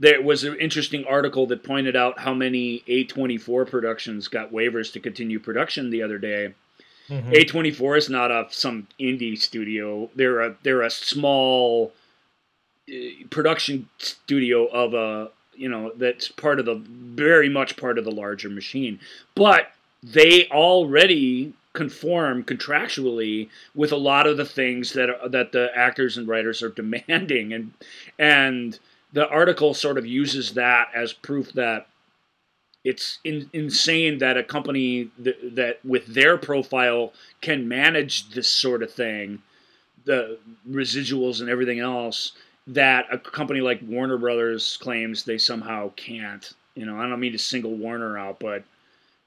there 0.00 0.22
was 0.22 0.44
an 0.44 0.56
interesting 0.58 1.04
article 1.04 1.46
that 1.46 1.62
pointed 1.62 1.94
out 1.94 2.18
how 2.18 2.32
many 2.32 2.82
A24 2.88 3.68
productions 3.68 4.28
got 4.28 4.50
waivers 4.50 4.90
to 4.94 5.00
continue 5.00 5.38
production 5.38 5.90
the 5.90 6.02
other 6.02 6.18
day. 6.18 6.54
Mhm. 7.10 7.32
A24 7.32 7.98
is 7.98 8.08
not 8.08 8.30
a 8.30 8.46
some 8.50 8.88
indie 8.98 9.38
studio. 9.38 10.10
They're 10.14 10.40
a 10.40 10.56
they're 10.62 10.82
a 10.82 10.90
small 10.90 11.92
uh, 12.90 12.94
production 13.28 13.88
studio 13.98 14.66
of 14.66 14.94
a 14.94 15.30
you 15.54 15.68
know 15.68 15.92
that's 15.96 16.28
part 16.28 16.58
of 16.58 16.64
the 16.64 16.76
very 16.76 17.50
much 17.50 17.76
part 17.76 17.98
of 17.98 18.04
the 18.04 18.10
larger 18.10 18.48
machine. 18.48 19.00
But 19.34 19.72
they 20.02 20.46
already 20.48 21.52
conform 21.72 22.42
contractually 22.42 23.48
with 23.74 23.92
a 23.92 23.96
lot 23.96 24.26
of 24.26 24.36
the 24.36 24.46
things 24.46 24.94
that 24.94 25.30
that 25.30 25.52
the 25.52 25.70
actors 25.74 26.16
and 26.16 26.26
writers 26.26 26.62
are 26.62 26.70
demanding 26.82 27.52
and 27.52 27.72
and 28.18 28.78
the 29.12 29.28
article 29.28 29.74
sort 29.74 29.98
of 29.98 30.06
uses 30.06 30.54
that 30.54 30.88
as 30.94 31.12
proof 31.12 31.52
that 31.52 31.86
it's 32.84 33.18
in, 33.24 33.50
insane 33.52 34.18
that 34.18 34.36
a 34.36 34.42
company 34.42 35.10
that, 35.18 35.54
that 35.56 35.84
with 35.84 36.06
their 36.06 36.38
profile 36.38 37.12
can 37.40 37.68
manage 37.68 38.30
this 38.30 38.48
sort 38.48 38.82
of 38.82 38.92
thing 38.92 39.42
the 40.04 40.38
residuals 40.68 41.40
and 41.40 41.50
everything 41.50 41.78
else 41.78 42.32
that 42.66 43.06
a 43.10 43.18
company 43.18 43.60
like 43.60 43.80
Warner 43.82 44.16
Brothers 44.16 44.78
claims 44.78 45.24
they 45.24 45.38
somehow 45.38 45.90
can't. 45.96 46.52
You 46.74 46.86
know 46.86 46.98
I 46.98 47.08
don't 47.08 47.20
mean 47.20 47.32
to 47.32 47.38
single 47.38 47.74
Warner 47.74 48.16
out 48.16 48.38
but 48.40 48.64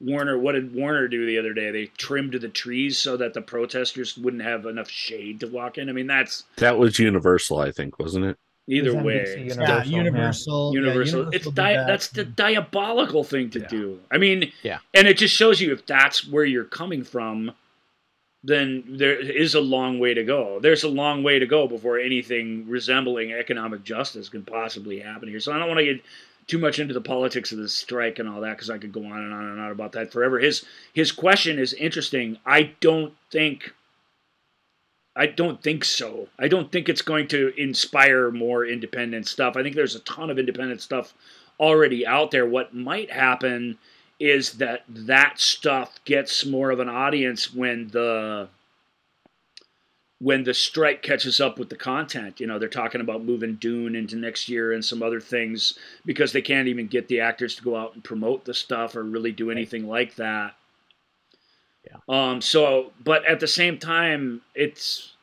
Warner 0.02 0.38
what 0.38 0.54
did 0.54 0.74
Warner 0.74 1.08
do 1.08 1.26
the 1.26 1.38
other 1.38 1.54
day? 1.54 1.70
They 1.70 1.86
trimmed 1.98 2.34
the 2.34 2.50
trees 2.50 2.98
so 2.98 3.18
that 3.18 3.34
the 3.34 3.42
protesters 3.42 4.18
wouldn't 4.18 4.44
have 4.44 4.66
enough 4.66 4.90
shade 4.90 5.42
to 5.42 5.48
walk 5.48 5.78
in? 5.78 5.90
I 5.90 5.92
mean 5.92 6.08
that's 6.08 6.46
That 6.58 6.80
was 6.80 6.98
Universal, 6.98 7.60
I 7.60 7.72
think, 7.72 8.00
wasn't 8.00 8.26
it? 8.26 8.38
Either 8.68 8.94
way 8.96 9.26
Universal, 9.38 9.62
yeah. 9.62 9.84
Universal. 9.84 9.86
yeah, 9.86 9.98
universal. 9.98 10.74
Universal 10.74 11.30
it's 11.30 11.46
di- 11.52 11.74
that. 11.76 11.88
that's 11.88 12.08
the 12.10 12.24
diabolical 12.24 13.24
thing 13.24 13.50
to 13.52 13.60
do. 13.60 14.00
I 14.12 14.18
mean, 14.18 14.52
Yeah. 14.64 14.80
and 14.94 15.08
it 15.08 15.18
just 15.18 15.36
shows 15.36 15.60
you 15.62 15.74
if 15.74 15.86
that's 15.86 16.28
where 16.28 16.46
you're 16.46 16.64
coming 16.64 17.04
from, 17.04 17.52
then 18.44 18.84
there 18.88 19.18
is 19.20 19.56
a 19.56 19.62
long 19.62 20.00
way 20.00 20.14
to 20.14 20.24
go. 20.24 20.60
There's 20.60 20.84
a 20.84 20.90
long 20.90 21.24
way 21.24 21.40
to 21.40 21.46
go 21.46 21.68
before 21.68 21.98
anything 21.98 22.68
resembling 22.68 23.32
economic 23.32 23.84
justice 23.84 24.28
can 24.30 24.44
possibly 24.44 25.00
happen 25.00 25.30
here. 25.30 25.40
So 25.40 25.54
I 25.54 25.60
don't 25.60 25.68
want 25.70 25.80
to 25.80 25.86
get 25.86 26.04
too 26.48 26.58
much 26.58 26.78
into 26.80 26.94
the 26.94 27.00
politics 27.02 27.54
of 27.54 27.58
the 27.58 27.70
strike 27.70 28.20
and 28.20 28.28
all 28.28 28.42
that 28.42 28.58
because 28.58 28.70
I 28.70 28.78
could 28.78 28.92
go 28.92 29.06
on 29.06 29.18
and 29.24 29.34
on 29.34 29.46
and 29.46 29.62
on 29.62 29.72
about 29.72 29.94
that 29.94 30.12
forever. 30.12 30.40
His 30.40 30.66
his 30.94 31.12
question 31.12 31.58
is 31.58 31.74
interesting. 31.74 32.38
I 32.46 32.72
don't 32.82 33.14
think 33.32 33.74
I 35.16 35.28
don't 35.28 35.62
think 35.62 35.86
so. 35.86 36.28
I 36.40 36.48
don't 36.48 36.72
think 36.72 36.90
it's 36.90 37.04
going 37.04 37.28
to 37.30 37.54
inspire 37.56 38.32
more 38.32 38.66
independent 38.66 39.28
stuff. 39.28 39.56
I 39.56 39.64
think 39.64 39.76
there's 39.76 39.96
a 39.96 40.00
ton 40.00 40.30
of 40.30 40.40
independent 40.40 40.82
stuff 40.82 41.14
already 41.60 42.06
out 42.06 42.32
there. 42.32 42.48
What 42.48 42.74
might 42.74 43.12
happen 43.12 43.78
is 44.20 44.54
that 44.54 44.84
that 44.88 45.40
stuff 45.40 46.00
gets 46.06 46.46
more 46.46 46.72
of 46.72 46.80
an 46.80 46.90
audience 46.90 47.54
when 47.54 47.90
the 47.90 48.48
when 50.20 50.46
the 50.46 50.54
strike 50.54 51.02
catches 51.02 51.42
up 51.42 51.60
with 51.60 51.68
the 51.68 51.76
content. 51.76 52.40
You 52.40 52.48
know, 52.48 52.58
they're 52.58 52.70
talking 52.70 53.02
about 53.02 53.26
moving 53.26 53.56
Dune 53.56 53.94
into 53.94 54.16
next 54.16 54.48
year 54.48 54.72
and 54.72 54.84
some 54.84 55.04
other 55.04 55.20
things 55.20 55.78
because 56.06 56.32
they 56.32 56.42
can't 56.42 56.70
even 56.70 56.88
get 56.88 57.10
the 57.10 57.20
actors 57.20 57.56
to 57.56 57.64
go 57.64 57.76
out 57.76 57.94
and 57.94 58.04
promote 58.04 58.46
the 58.46 58.54
stuff 58.54 58.96
or 58.96 59.04
really 59.04 59.34
do 59.34 59.52
anything 59.52 59.86
like 59.86 60.16
that. 60.16 60.56
Um, 62.10 62.42
so, 62.42 62.92
but 63.04 63.26
at 63.26 63.40
the 63.40 63.48
same 63.48 63.78
time, 63.78 64.42
it's 64.56 65.14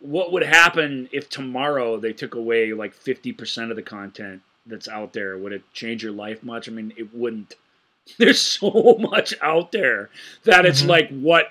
what 0.00 0.32
would 0.32 0.42
happen 0.42 1.08
if 1.12 1.28
tomorrow 1.28 1.98
they 1.98 2.12
took 2.12 2.34
away 2.34 2.72
like 2.72 2.94
50% 2.94 3.70
of 3.70 3.76
the 3.76 3.82
content 3.82 4.42
that's 4.64 4.88
out 4.88 5.12
there? 5.12 5.36
Would 5.36 5.52
it 5.52 5.62
change 5.74 6.02
your 6.02 6.12
life 6.12 6.42
much? 6.42 6.68
I 6.68 6.72
mean, 6.72 6.92
it 6.96 7.14
wouldn't. 7.14 7.54
There's 8.18 8.40
so 8.40 8.96
much 9.00 9.34
out 9.42 9.72
there 9.72 10.10
that 10.44 10.64
it's 10.64 10.82
Mhm. 10.82 10.88
like 10.88 11.08
what 11.10 11.48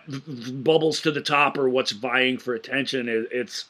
bubbles 0.64 1.02
to 1.02 1.12
the 1.12 1.22
top 1.22 1.58
or 1.58 1.70
what's 1.70 1.92
vying 1.92 2.38
for 2.38 2.54
attention. 2.56 3.08
It, 3.10 3.28
it's 3.32 3.66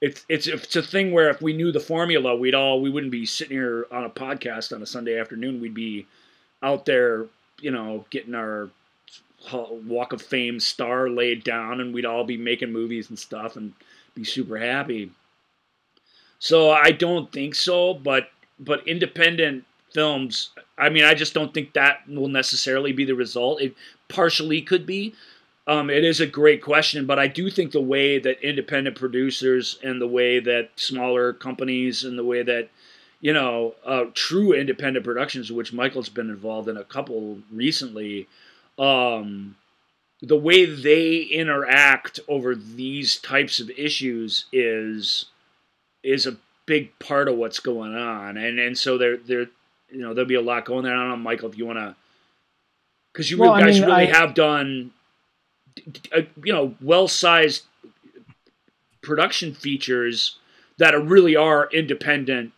it's 0.00 0.24
it's 0.28 0.46
it's 0.46 0.74
a 0.76 0.82
thing 0.82 1.12
where 1.12 1.30
if 1.30 1.42
we 1.42 1.52
knew 1.52 1.70
the 1.72 1.80
formula, 1.80 2.34
we'd 2.34 2.54
all 2.54 2.80
we 2.80 2.90
wouldn't 2.90 3.12
be 3.12 3.26
sitting 3.26 3.56
here 3.56 3.86
on 3.92 4.04
a 4.04 4.10
podcast 4.10 4.74
on 4.74 4.82
a 4.82 4.86
Sunday 4.86 5.18
afternoon. 5.18 5.60
We'd 5.60 5.74
be 5.74 6.06
out 6.62 6.86
there, 6.86 7.26
you 7.60 7.70
know, 7.72 8.06
getting 8.10 8.34
our 8.34 8.70
Walk 9.52 10.12
of 10.12 10.22
Fame 10.22 10.60
star 10.60 11.08
laid 11.08 11.44
down, 11.44 11.80
and 11.80 11.92
we'd 11.92 12.06
all 12.06 12.24
be 12.24 12.36
making 12.36 12.72
movies 12.72 13.08
and 13.08 13.18
stuff 13.18 13.56
and 13.56 13.72
be 14.14 14.24
super 14.24 14.58
happy. 14.58 15.10
So 16.38 16.70
I 16.70 16.90
don't 16.90 17.30
think 17.30 17.54
so, 17.54 17.94
but 17.94 18.30
but 18.58 18.86
independent 18.86 19.64
films, 19.92 20.50
I 20.78 20.88
mean, 20.88 21.04
I 21.04 21.14
just 21.14 21.34
don't 21.34 21.52
think 21.52 21.72
that 21.72 22.08
will 22.08 22.28
necessarily 22.28 22.92
be 22.92 23.04
the 23.04 23.14
result. 23.14 23.60
It 23.60 23.74
partially 24.08 24.62
could 24.62 24.86
be. 24.86 25.14
Um, 25.66 25.90
it 25.90 26.04
is 26.04 26.20
a 26.20 26.26
great 26.26 26.62
question, 26.62 27.06
but 27.06 27.18
I 27.18 27.28
do 27.28 27.48
think 27.48 27.70
the 27.70 27.80
way 27.80 28.18
that 28.18 28.42
independent 28.42 28.96
producers 28.96 29.78
and 29.82 30.00
the 30.00 30.08
way 30.08 30.40
that 30.40 30.70
smaller 30.76 31.32
companies 31.32 32.02
and 32.04 32.18
the 32.18 32.24
way 32.24 32.42
that 32.42 32.68
you 33.20 33.32
know 33.32 33.74
uh, 33.86 34.06
true 34.14 34.52
independent 34.52 35.04
productions, 35.04 35.52
which 35.52 35.72
Michael's 35.72 36.08
been 36.08 36.30
involved 36.30 36.68
in 36.68 36.76
a 36.76 36.84
couple 36.84 37.38
recently, 37.52 38.26
um, 38.78 39.56
the 40.20 40.36
way 40.36 40.64
they 40.64 41.18
interact 41.22 42.20
over 42.28 42.54
these 42.54 43.16
types 43.16 43.60
of 43.60 43.70
issues 43.70 44.46
is 44.52 45.26
is 46.02 46.26
a 46.26 46.36
big 46.66 46.96
part 46.98 47.28
of 47.28 47.36
what's 47.36 47.60
going 47.60 47.94
on, 47.94 48.36
and 48.36 48.58
and 48.58 48.76
so 48.78 48.98
there 48.98 49.16
there 49.16 49.46
you 49.90 49.98
know 50.00 50.14
there'll 50.14 50.28
be 50.28 50.34
a 50.34 50.40
lot 50.40 50.64
going 50.64 50.84
there. 50.84 50.94
I 50.94 51.00
don't 51.00 51.08
know, 51.10 51.16
Michael, 51.16 51.48
if 51.50 51.58
you 51.58 51.66
want 51.66 51.78
to, 51.78 51.94
because 53.12 53.30
you 53.30 53.38
Well, 53.38 53.52
I 53.52 53.60
guys 53.60 53.80
mean, 53.80 53.88
really 53.88 54.08
I- 54.08 54.18
have 54.18 54.34
done, 54.34 54.92
uh, 56.14 56.22
you 56.42 56.52
know, 56.52 56.74
well 56.80 57.08
sized 57.08 57.64
production 59.02 59.52
features 59.54 60.38
that 60.78 60.94
are, 60.94 61.00
really 61.02 61.36
are 61.36 61.68
independent. 61.72 62.52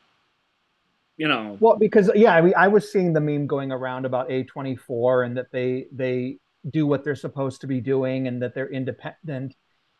You 1.16 1.28
know, 1.28 1.56
Well, 1.60 1.76
because 1.76 2.10
yeah, 2.14 2.34
I, 2.34 2.40
mean, 2.40 2.54
I 2.56 2.68
was 2.68 2.90
seeing 2.90 3.12
the 3.12 3.20
meme 3.20 3.46
going 3.46 3.70
around 3.70 4.04
about 4.04 4.28
A24 4.30 5.26
and 5.26 5.36
that 5.36 5.46
they 5.52 5.86
they 5.92 6.38
do 6.70 6.86
what 6.86 7.04
they're 7.04 7.14
supposed 7.14 7.60
to 7.60 7.66
be 7.66 7.80
doing 7.80 8.26
and 8.26 8.42
that 8.42 8.54
they're 8.54 8.70
independent. 8.70 9.54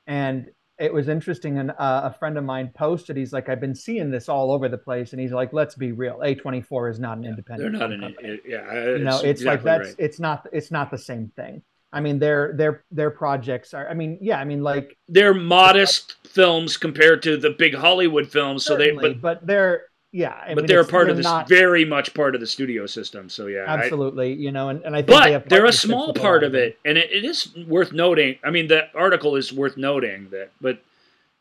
And 0.07 0.51
it 0.79 0.93
was 0.93 1.09
interesting. 1.09 1.59
And 1.59 1.71
uh, 1.71 1.75
a 1.79 2.15
friend 2.19 2.37
of 2.37 2.45
mine 2.45 2.71
posted, 2.75 3.17
he's 3.17 3.33
like, 3.33 3.49
I've 3.49 3.61
been 3.61 3.75
seeing 3.75 4.11
this 4.11 4.29
all 4.29 4.51
over 4.51 4.69
the 4.69 4.79
place. 4.79 5.13
And 5.13 5.21
he's 5.21 5.33
like, 5.33 5.53
let's 5.53 5.75
be 5.75 5.93
real. 5.93 6.19
A24 6.19 6.91
is 6.91 6.99
not 6.99 7.19
an 7.19 7.23
they're 7.23 7.31
independent. 7.31 7.73
not 7.73 7.79
film 7.79 7.93
an 7.93 8.01
company. 8.01 8.41
yeah. 8.47 8.85
you 8.97 8.99
know, 8.99 9.21
it's 9.21 9.43
like 9.43 9.63
that's 9.63 9.89
right. 9.89 9.97
it's 9.99 10.19
not 10.19 10.49
it's 10.53 10.71
not 10.71 10.91
the 10.91 10.99
same 10.99 11.31
thing. 11.37 11.63
I 11.93 12.01
mean, 12.01 12.19
their 12.19 12.55
their 12.57 12.85
their 12.91 13.11
projects 13.11 13.73
are. 13.73 13.89
I 13.89 13.95
mean, 13.95 14.19
yeah, 14.21 14.41
I 14.41 14.45
mean, 14.45 14.65
like 14.65 14.99
they're 15.07 15.33
modest 15.33 16.17
films 16.27 16.77
compared 16.77 17.23
to 17.23 17.37
the 17.37 17.51
big 17.51 17.73
Hollywood 17.73 18.29
films. 18.29 18.65
So 18.65 18.77
they, 18.77 18.91
but 18.91 19.21
but 19.21 19.47
they're 19.47 19.85
yeah, 20.17 20.31
I 20.47 20.55
but 20.55 20.59
mean, 20.63 20.67
they're 20.67 20.81
a 20.81 20.87
part 20.87 21.11
of 21.11 21.17
this, 21.17 21.25
not- 21.25 21.49
very 21.49 21.85
much 21.85 22.15
part 22.15 22.37
of 22.37 22.41
the 22.41 22.47
studio 22.47 22.87
system. 22.87 23.29
So 23.29 23.49
yeah, 23.49 23.65
I- 23.67 23.79
absolutely, 23.79 24.33
you 24.35 24.53
know, 24.53 24.69
and, 24.69 24.81
and 24.85 24.95
I 24.95 25.03
think 25.03 25.09
but 25.09 25.25
they 25.43 25.49
they're 25.49 25.65
a 25.67 25.73
small 25.73 26.15
part 26.15 26.45
of 26.45 26.55
it, 26.55 26.79
and 26.85 26.97
it, 26.97 27.11
it 27.11 27.25
is 27.25 27.53
worth 27.67 27.93
noting. 27.93 28.39
I 28.45 28.51
mean, 28.51 28.69
the 28.69 28.87
article 28.95 29.35
is 29.35 29.53
worth 29.53 29.77
noting 29.77 30.29
that, 30.31 30.51
but 30.61 30.79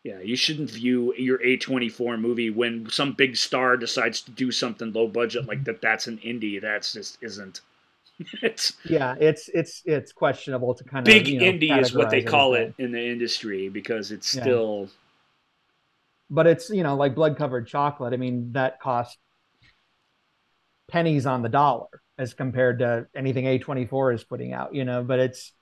yeah, 0.04 0.20
you 0.22 0.36
shouldn't 0.36 0.72
view 0.72 1.14
your 1.16 1.38
A24 1.38 2.20
movie 2.20 2.50
when 2.50 2.90
some 2.90 3.14
big 3.14 3.38
star 3.38 3.78
decides 3.78 4.22
to 4.22 4.32
do 4.32 4.52
something 4.52 4.91
low 4.91 5.08
budget 5.08 5.45
like 5.48 5.64
that. 5.66 5.80
That's 5.82 6.08
an 6.08 6.18
indie. 6.18 6.60
That's 6.60 6.94
just 6.94 7.20
isn't. 7.22 7.62
it's 8.41 8.74
Yeah, 8.86 9.16
it's 9.20 9.50
it's 9.54 9.84
it's 9.86 10.12
questionable 10.12 10.74
to 10.74 10.84
kind 10.84 11.06
big 11.06 11.22
of 11.22 11.28
you 11.30 11.40
know, 11.40 11.52
Big 11.52 11.62
indie 11.62 11.80
is 11.80 11.94
what 11.94 12.10
they 12.10 12.24
call 12.24 12.56
it 12.56 12.74
in 12.80 12.91
the 12.91 13.06
industry 13.06 13.70
because 13.70 14.12
it's 14.12 14.34
Yeah. 14.36 14.41
still 14.41 14.90
but 16.30 16.48
it's 16.48 16.70
you 16.70 16.84
know 16.84 16.95
like 16.95 17.16
blood 17.16 17.38
covered 17.38 17.68
chocolate 17.68 18.14
i 18.14 18.18
mean 18.18 18.52
that 18.54 18.80
cost 18.80 19.18
pennies 20.90 21.26
on 21.26 21.41
the 21.41 21.50
dollar 21.50 21.88
as 22.18 22.34
compared 22.34 22.80
to 22.80 23.08
anything 23.16 23.45
a24 23.45 24.16
is 24.16 24.24
putting 24.24 24.54
out 24.54 24.74
you 24.76 24.86
know 24.86 25.04
but 25.04 25.20
it's 25.20 25.54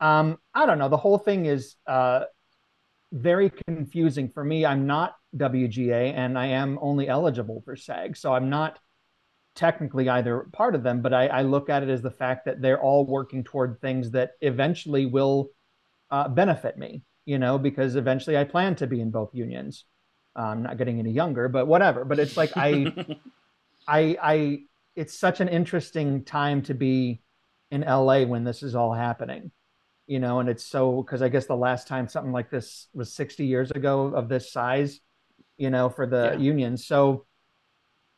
um 0.00 0.38
i 0.52 0.66
don't 0.66 0.78
know. 0.78 0.88
The 0.88 0.96
whole 0.96 1.18
thing 1.18 1.46
is 1.46 1.76
uh 1.86 2.24
very 3.12 3.52
confusing 3.68 4.28
for 4.28 4.42
me. 4.42 4.66
I'm 4.66 4.86
not 4.86 5.14
wga 5.36 6.12
and 6.14 6.38
i 6.38 6.46
am 6.46 6.78
only 6.80 7.08
eligible 7.08 7.60
for 7.64 7.74
sag 7.76 8.16
so 8.16 8.32
i'm 8.32 8.50
not 8.50 8.78
technically 9.56 10.08
either 10.08 10.46
part 10.52 10.74
of 10.74 10.82
them 10.82 11.02
but 11.02 11.12
i, 11.12 11.26
I 11.26 11.42
look 11.42 11.68
at 11.68 11.82
it 11.82 11.88
as 11.88 12.02
the 12.02 12.10
fact 12.10 12.44
that 12.44 12.60
they're 12.60 12.80
all 12.80 13.06
working 13.06 13.42
toward 13.42 13.80
things 13.80 14.12
that 14.12 14.32
eventually 14.40 15.06
will 15.06 15.50
uh, 16.10 16.28
benefit 16.28 16.78
me 16.78 17.02
you 17.24 17.38
know 17.38 17.58
because 17.58 17.96
eventually 17.96 18.36
i 18.36 18.44
plan 18.44 18.76
to 18.76 18.86
be 18.86 19.00
in 19.00 19.10
both 19.10 19.34
unions 19.34 19.84
I'm 20.36 20.62
not 20.62 20.78
getting 20.78 20.98
any 20.98 21.12
younger, 21.12 21.48
but 21.48 21.66
whatever. 21.66 22.04
But 22.04 22.20
it's 22.20 22.36
like 22.36 22.52
I, 22.56 22.94
I, 23.86 24.16
I. 24.22 24.58
It's 24.96 25.18
such 25.18 25.40
an 25.40 25.48
interesting 25.48 26.24
time 26.24 26.62
to 26.62 26.74
be 26.74 27.20
in 27.70 27.82
LA 27.82 28.24
when 28.24 28.44
this 28.44 28.62
is 28.62 28.74
all 28.76 28.92
happening, 28.94 29.50
you 30.06 30.20
know. 30.20 30.40
And 30.40 30.48
it's 30.48 30.64
so 30.64 31.02
because 31.02 31.22
I 31.22 31.28
guess 31.28 31.46
the 31.46 31.56
last 31.56 31.88
time 31.88 32.08
something 32.08 32.32
like 32.32 32.50
this 32.50 32.88
was 32.94 33.12
60 33.12 33.46
years 33.46 33.70
ago 33.72 34.06
of 34.08 34.28
this 34.28 34.52
size, 34.52 35.00
you 35.56 35.70
know, 35.70 35.88
for 35.88 36.06
the 36.06 36.32
Yeah. 36.34 36.38
union. 36.38 36.76
So, 36.76 37.26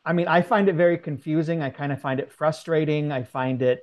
I 0.04 0.12
mean, 0.12 0.28
I 0.28 0.42
find 0.42 0.68
it 0.68 0.74
very 0.74 0.98
confusing. 0.98 1.62
I 1.62 1.70
kind 1.70 1.92
of 1.92 2.00
find 2.00 2.20
it 2.20 2.30
frustrating. 2.32 3.10
I 3.10 3.22
find 3.24 3.62
it. 3.62 3.80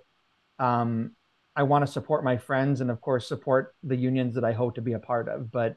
Um, 0.59 1.15
I 1.55 1.63
want 1.63 1.85
to 1.85 1.91
support 1.91 2.23
my 2.23 2.37
friends 2.37 2.81
and, 2.81 2.89
of 2.89 3.01
course, 3.01 3.27
support 3.27 3.75
the 3.83 3.95
unions 3.95 4.35
that 4.35 4.43
I 4.43 4.53
hope 4.53 4.75
to 4.75 4.81
be 4.81 4.93
a 4.93 4.99
part 4.99 5.27
of. 5.27 5.51
But 5.51 5.75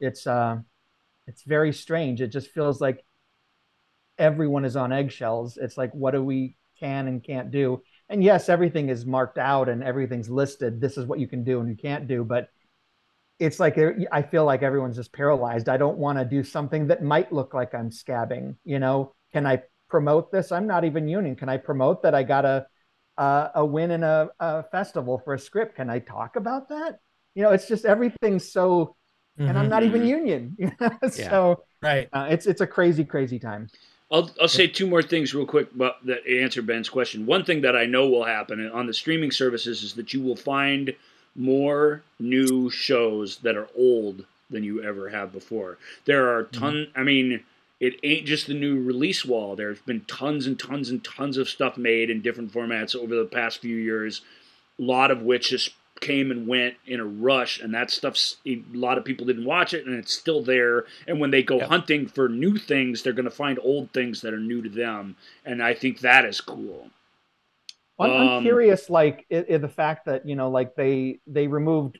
it's 0.00 0.26
uh, 0.26 0.58
it's 1.26 1.42
very 1.42 1.72
strange. 1.72 2.20
It 2.20 2.28
just 2.28 2.50
feels 2.50 2.80
like 2.80 3.04
everyone 4.18 4.64
is 4.64 4.76
on 4.76 4.92
eggshells. 4.92 5.56
It's 5.56 5.76
like, 5.76 5.92
what 5.92 6.12
do 6.12 6.22
we 6.22 6.56
can 6.78 7.08
and 7.08 7.22
can't 7.22 7.50
do? 7.50 7.82
And 8.08 8.22
yes, 8.22 8.48
everything 8.48 8.88
is 8.88 9.04
marked 9.04 9.38
out 9.38 9.68
and 9.68 9.82
everything's 9.82 10.30
listed. 10.30 10.80
This 10.80 10.96
is 10.96 11.06
what 11.06 11.18
you 11.18 11.26
can 11.26 11.42
do 11.44 11.60
and 11.60 11.68
you 11.68 11.76
can't 11.76 12.06
do. 12.06 12.24
But 12.24 12.48
it's 13.38 13.60
like 13.60 13.76
I 14.12 14.22
feel 14.22 14.44
like 14.44 14.62
everyone's 14.62 14.96
just 14.96 15.12
paralyzed. 15.12 15.68
I 15.68 15.76
don't 15.76 15.98
want 15.98 16.18
to 16.18 16.24
do 16.24 16.42
something 16.42 16.86
that 16.86 17.02
might 17.02 17.32
look 17.32 17.52
like 17.52 17.74
I'm 17.74 17.90
scabbing. 17.90 18.56
You 18.64 18.78
know, 18.78 19.14
can 19.32 19.46
I 19.46 19.62
promote 19.88 20.30
this? 20.32 20.52
I'm 20.52 20.66
not 20.66 20.84
even 20.84 21.08
union. 21.08 21.36
Can 21.36 21.48
I 21.48 21.56
promote 21.56 22.02
that 22.02 22.14
I 22.14 22.22
got 22.22 22.44
a 22.44 22.66
a, 23.16 23.50
a 23.56 23.64
win 23.64 23.90
in 23.90 24.02
a, 24.02 24.28
a 24.40 24.62
festival 24.64 25.20
for 25.24 25.34
a 25.34 25.38
script? 25.38 25.76
Can 25.76 25.90
I 25.90 25.98
talk 25.98 26.36
about 26.36 26.68
that? 26.68 27.00
You 27.34 27.42
know, 27.42 27.50
it's 27.50 27.68
just 27.68 27.84
everything's 27.84 28.50
so, 28.50 28.96
and 29.38 29.50
I'm 29.50 29.64
mm-hmm. 29.64 29.68
not 29.68 29.82
even 29.82 30.00
mm-hmm. 30.02 30.08
union. 30.08 30.56
You 30.58 30.72
know? 30.80 31.08
so 31.08 31.64
right, 31.82 32.08
uh, 32.12 32.26
it's 32.30 32.46
it's 32.46 32.60
a 32.60 32.66
crazy, 32.66 33.04
crazy 33.04 33.38
time. 33.38 33.68
I'll 34.10 34.30
I'll 34.40 34.48
say 34.48 34.66
two 34.66 34.86
more 34.86 35.02
things 35.02 35.34
real 35.34 35.46
quick 35.46 35.72
about 35.74 36.04
that 36.06 36.26
answer 36.26 36.62
Ben's 36.62 36.88
question. 36.88 37.26
One 37.26 37.44
thing 37.44 37.62
that 37.62 37.76
I 37.76 37.86
know 37.86 38.08
will 38.08 38.24
happen 38.24 38.70
on 38.70 38.86
the 38.86 38.94
streaming 38.94 39.30
services 39.30 39.82
is 39.82 39.94
that 39.94 40.12
you 40.14 40.22
will 40.22 40.36
find 40.36 40.94
more 41.34 42.02
new 42.18 42.70
shows 42.70 43.38
that 43.38 43.56
are 43.56 43.68
old 43.76 44.24
than 44.48 44.64
you 44.64 44.82
ever 44.82 45.08
have 45.08 45.32
before. 45.32 45.78
There 46.04 46.34
are 46.34 46.44
mm-hmm. 46.44 46.60
ton. 46.60 46.86
I 46.94 47.02
mean, 47.02 47.44
it 47.80 47.98
ain't 48.02 48.26
just 48.26 48.46
the 48.46 48.54
new 48.54 48.82
release 48.82 49.24
wall. 49.24 49.56
There's 49.56 49.80
been 49.80 50.02
tons 50.02 50.46
and 50.46 50.58
tons 50.58 50.88
and 50.88 51.04
tons 51.04 51.36
of 51.36 51.48
stuff 51.48 51.76
made 51.76 52.08
in 52.08 52.22
different 52.22 52.52
formats 52.52 52.96
over 52.96 53.14
the 53.14 53.26
past 53.26 53.58
few 53.58 53.76
years. 53.76 54.22
A 54.78 54.82
lot 54.82 55.10
of 55.10 55.22
which 55.22 55.50
just 55.50 55.70
came 56.00 56.30
and 56.30 56.46
went 56.46 56.76
in 56.86 57.00
a 57.00 57.04
rush, 57.04 57.60
and 57.60 57.74
that 57.74 57.90
stuff's 57.90 58.36
a 58.46 58.62
lot 58.72 58.98
of 58.98 59.04
people 59.04 59.26
didn't 59.26 59.44
watch 59.44 59.74
it, 59.74 59.86
and 59.86 59.94
it's 59.96 60.12
still 60.12 60.42
there. 60.42 60.86
And 61.06 61.20
when 61.20 61.30
they 61.30 61.42
go 61.42 61.60
hunting 61.60 62.06
for 62.06 62.28
new 62.28 62.58
things, 62.58 63.02
they're 63.02 63.12
going 63.12 63.24
to 63.24 63.30
find 63.30 63.58
old 63.62 63.92
things 63.92 64.20
that 64.22 64.34
are 64.34 64.40
new 64.40 64.62
to 64.62 64.68
them, 64.68 65.16
and 65.44 65.62
I 65.62 65.74
think 65.74 66.00
that 66.00 66.24
is 66.24 66.40
cool. 66.40 66.90
I'm, 67.98 68.14
I'm 68.16 68.28
Um, 68.28 68.42
curious, 68.42 68.90
like 68.90 69.26
i 69.32 69.44
i 69.50 69.56
the 69.58 69.68
fact 69.68 70.06
that 70.06 70.26
you 70.28 70.36
know, 70.36 70.50
like 70.50 70.74
they 70.74 71.20
they 71.26 71.46
removed 71.46 71.98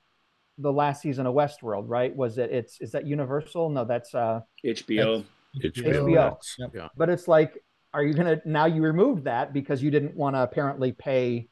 the 0.59 0.73
last 0.73 1.03
season 1.03 1.27
of 1.27 1.35
Westworld, 1.35 1.85
right? 1.89 2.15
Was 2.15 2.39
it? 2.39 2.51
It's 2.53 2.81
is 2.81 2.93
that 2.93 3.07
Universal? 3.07 3.71
No, 3.71 3.85
that's 3.85 4.15
uh 4.15 4.41
HBO. 4.65 5.25
HBO. 5.63 6.37
Yeah. 6.73 6.89
But 6.97 7.09
it's 7.11 7.29
like, 7.29 7.63
are 7.95 8.03
you 8.05 8.15
gonna 8.15 8.41
now 8.45 8.67
you 8.67 8.83
removed 8.83 9.25
that 9.25 9.53
because 9.53 9.83
you 9.83 9.91
didn't 9.91 10.17
want 10.17 10.37
to 10.37 10.43
apparently 10.43 10.93
pay 10.93 11.49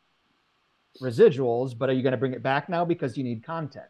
residuals, 1.01 1.77
but 1.77 1.89
are 1.89 1.93
you 1.93 2.03
gonna 2.03 2.17
bring 2.17 2.33
it 2.33 2.43
back 2.43 2.69
now 2.69 2.85
because 2.85 3.17
you 3.17 3.25
need 3.25 3.45
content? 3.45 3.87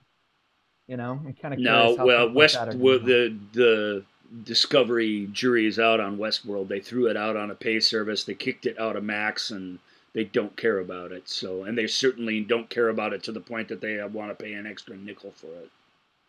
You 0.86 0.96
know, 0.96 1.20
I'm 1.24 1.34
kind 1.34 1.54
of 1.54 1.60
No, 1.60 1.96
well, 1.98 2.30
West 2.32 2.56
well, 2.74 2.98
the 2.98 3.36
the 3.52 4.04
Discovery 4.42 5.28
jury 5.32 5.66
is 5.66 5.78
out 5.78 6.00
on 6.00 6.18
Westworld. 6.18 6.68
They 6.68 6.80
threw 6.80 7.06
it 7.06 7.16
out 7.16 7.36
on 7.36 7.50
a 7.50 7.54
pay 7.54 7.78
service. 7.78 8.24
They 8.24 8.34
kicked 8.34 8.66
it 8.66 8.78
out 8.80 8.96
of 8.96 9.04
Max, 9.04 9.50
and 9.50 9.78
they 10.12 10.24
don't 10.24 10.56
care 10.56 10.78
about 10.78 11.12
it. 11.12 11.28
So, 11.28 11.64
and 11.64 11.78
they 11.78 11.86
certainly 11.86 12.40
don't 12.40 12.68
care 12.68 12.88
about 12.88 13.12
it 13.12 13.22
to 13.24 13.32
the 13.32 13.40
point 13.40 13.68
that 13.68 13.80
they 13.80 14.02
want 14.04 14.36
to 14.36 14.42
pay 14.42 14.54
an 14.54 14.66
extra 14.66 14.96
nickel 14.96 15.32
for 15.32 15.46
it. 15.46 15.70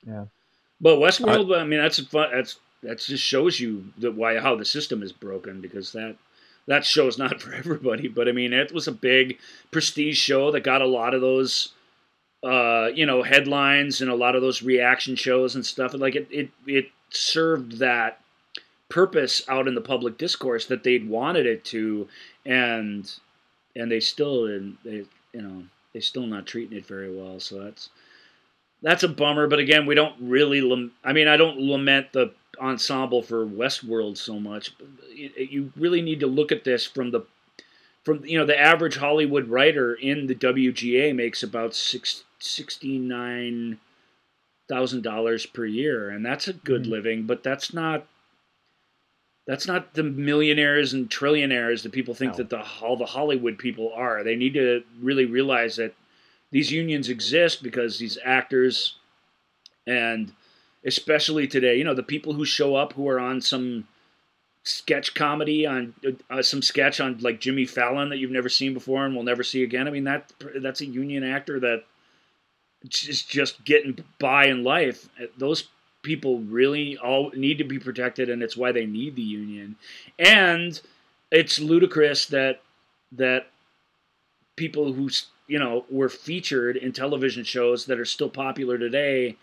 Yeah. 0.06 0.26
But 0.80 1.00
Westworld, 1.00 1.58
I 1.58 1.64
mean, 1.64 1.80
that's 1.80 2.00
a 2.00 2.06
fun. 2.06 2.30
That's 2.32 2.58
that 2.84 3.00
just 3.00 3.24
shows 3.24 3.60
you 3.60 3.86
that 3.98 4.16
why 4.16 4.38
how 4.40 4.56
the 4.56 4.66
system 4.66 5.02
is 5.02 5.12
broken 5.12 5.62
because 5.62 5.92
that 5.94 6.16
that 6.68 6.86
show's 6.86 7.18
not 7.18 7.42
for 7.42 7.54
everybody. 7.54 8.08
But 8.08 8.28
I 8.28 8.32
mean, 8.32 8.54
it 8.54 8.74
was 8.74 8.88
a 8.88 8.92
big 8.92 9.40
prestige 9.72 10.18
show 10.18 10.52
that 10.52 10.62
got 10.62 10.82
a 10.82 10.88
lot 10.88 11.14
of 11.14 11.22
those, 11.22 11.74
uh, 12.44 12.90
you 12.94 13.06
know, 13.06 13.24
headlines 13.24 14.02
and 14.02 14.10
a 14.10 14.16
lot 14.16 14.36
of 14.36 14.42
those 14.42 14.62
reaction 14.62 15.16
shows 15.16 15.56
and 15.56 15.66
stuff. 15.66 15.94
And 15.94 16.02
Like 16.02 16.16
it, 16.16 16.28
it, 16.32 16.50
it 16.68 16.90
served 17.10 17.80
that 17.80 18.20
purpose 18.90 19.44
out 19.48 19.68
in 19.68 19.76
the 19.76 19.82
public 19.82 20.18
discourse 20.18 20.68
that 20.68 20.84
they'd 20.84 21.10
wanted 21.10 21.46
it 21.46 21.66
to, 21.66 22.08
and 22.46 23.12
and 23.76 23.92
they 23.92 24.00
still 24.00 24.46
they 24.84 25.06
you 25.34 25.42
know 25.42 25.64
they 25.94 26.00
still 26.00 26.28
not 26.28 26.46
treating 26.46 26.78
it 26.78 26.86
very 26.86 27.16
well. 27.16 27.40
So 27.40 27.64
that's 27.64 27.90
that's 28.82 29.04
a 29.04 29.10
bummer. 29.10 29.48
But 29.48 29.60
again, 29.60 29.86
we 29.86 29.96
don't 29.96 30.16
really. 30.20 30.92
I 31.04 31.14
mean, 31.14 31.28
I 31.28 31.38
don't 31.38 31.60
lament 31.60 32.14
the 32.14 32.32
ensemble 32.60 33.22
for 33.22 33.46
Westworld 33.46 34.18
so 34.18 34.40
much. 34.40 34.74
You 35.14 35.72
really 35.76 36.02
need 36.02 36.20
to 36.22 36.28
look 36.28 36.52
at 36.52 36.64
this 36.64 36.86
from 36.86 37.12
the 37.12 37.22
from 38.04 38.24
you 38.26 38.38
know 38.38 38.46
the 38.46 38.60
average 38.60 38.98
Hollywood 38.98 39.48
writer 39.48 39.94
in 39.94 40.28
the 40.28 40.36
WGA 40.36 41.16
makes 41.16 41.44
about 41.44 41.74
six 41.74 42.24
sixty 42.40 42.98
nine 42.98 43.80
thousand 44.70 45.04
dollars 45.04 45.46
per 45.46 45.66
year, 45.66 46.10
and 46.10 46.26
that's 46.26 46.48
a 46.48 46.54
good 46.54 46.84
mm-hmm. 46.84 46.92
living. 46.92 47.24
But 47.26 47.44
that's 47.44 47.74
not 47.74 48.06
that's 49.48 49.68
not 49.68 49.94
the 49.94 50.04
millionaires 50.04 50.94
and 50.94 51.10
trillionaires 51.10 51.84
that 51.84 51.92
people 51.92 52.14
think 52.14 52.36
that 52.36 52.50
the 52.50 52.64
all 52.82 52.98
the 52.98 53.06
Hollywood 53.06 53.58
people 53.58 53.92
are. 53.96 54.24
They 54.24 54.36
need 54.36 54.54
to 54.54 54.84
really 55.02 55.26
realize 55.26 55.76
that 55.76 55.94
these 56.52 56.72
unions 56.72 57.10
exist 57.10 57.62
because 57.64 57.98
these 57.98 58.18
actors 58.24 58.96
and 59.88 60.32
especially 60.86 61.48
today, 61.48 61.78
you 61.78 61.84
know, 61.84 61.96
the 61.96 62.04
people 62.04 62.34
who 62.34 62.46
show 62.46 62.76
up 62.76 62.94
who 62.94 63.08
are 63.10 63.20
on 63.20 63.42
some 63.42 63.88
sketch 64.64 65.14
comedy 65.14 65.66
on 65.66 65.94
uh, 66.30 66.42
some 66.42 66.62
sketch 66.62 67.00
on 67.00 67.18
like 67.20 67.40
Jimmy 67.40 67.66
Fallon 67.66 68.10
that 68.10 68.18
you've 68.18 68.32
never 68.32 68.50
seen 68.50 68.74
before 68.74 69.06
and 69.06 69.16
will 69.16 69.24
never 69.24 69.44
see 69.44 69.64
again. 69.64 69.88
I 69.88 69.92
mean 69.92 70.06
that 70.06 70.32
that's 70.60 70.82
a 70.82 70.86
union 70.86 71.24
actor 71.24 71.60
that 71.60 71.84
is 72.84 73.24
just 73.24 73.64
getting 73.64 74.04
by 74.20 74.46
in 74.46 74.64
life. 74.64 75.10
Those 75.38 75.70
people 76.02 76.40
really 76.40 76.98
all 76.98 77.32
need 77.36 77.58
to 77.58 77.64
be 77.64 77.80
protected, 77.80 78.30
and 78.30 78.42
it's 78.42 78.58
why 78.58 78.72
they 78.72 78.86
need 78.86 79.16
the 79.16 79.22
union. 79.22 79.76
And 80.18 80.80
it's 81.32 81.60
ludicrous 81.60 82.26
that 82.28 82.62
that 83.12 83.48
people 84.56 84.94
who 84.94 85.10
you 85.48 85.60
know 85.60 85.86
were 85.92 86.10
featured 86.10 86.76
in 86.76 86.92
television 86.92 87.44
shows 87.44 87.86
that 87.86 88.00
are 88.00 88.06
still 88.06 88.30
popular 88.30 88.78
today 88.80 89.36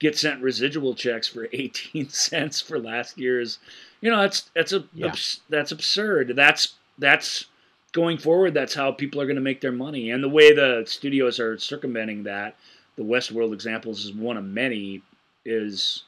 get 0.00 0.16
sent 0.18 0.42
residual 0.42 0.94
checks 0.94 1.28
for 1.28 1.48
18 1.52 2.08
cents 2.08 2.60
for 2.60 2.78
last 2.78 3.16
year's 3.18 3.58
you 4.00 4.10
know 4.10 4.20
that's 4.20 4.50
that's 4.54 4.72
a 4.72 4.84
Yeah. 4.92 5.06
abs- 5.08 5.40
that's 5.48 5.72
absurd. 5.72 6.34
That's 6.36 6.74
that's 6.98 7.46
going 7.92 8.18
forward 8.18 8.52
that's 8.54 8.74
how 8.74 8.90
people 8.92 9.20
are 9.20 9.26
going 9.26 9.36
to 9.36 9.40
make 9.42 9.60
their 9.60 9.72
money. 9.72 10.10
And 10.10 10.22
the 10.22 10.28
way 10.28 10.52
the 10.52 10.84
studios 10.86 11.38
are 11.40 11.56
circumventing 11.58 12.24
that 12.24 12.56
the 12.96 13.02
westworld 13.02 13.52
examples 13.54 14.04
is 14.04 14.12
one 14.12 14.36
of 14.36 14.44
many 14.44 15.00
is 15.44 16.02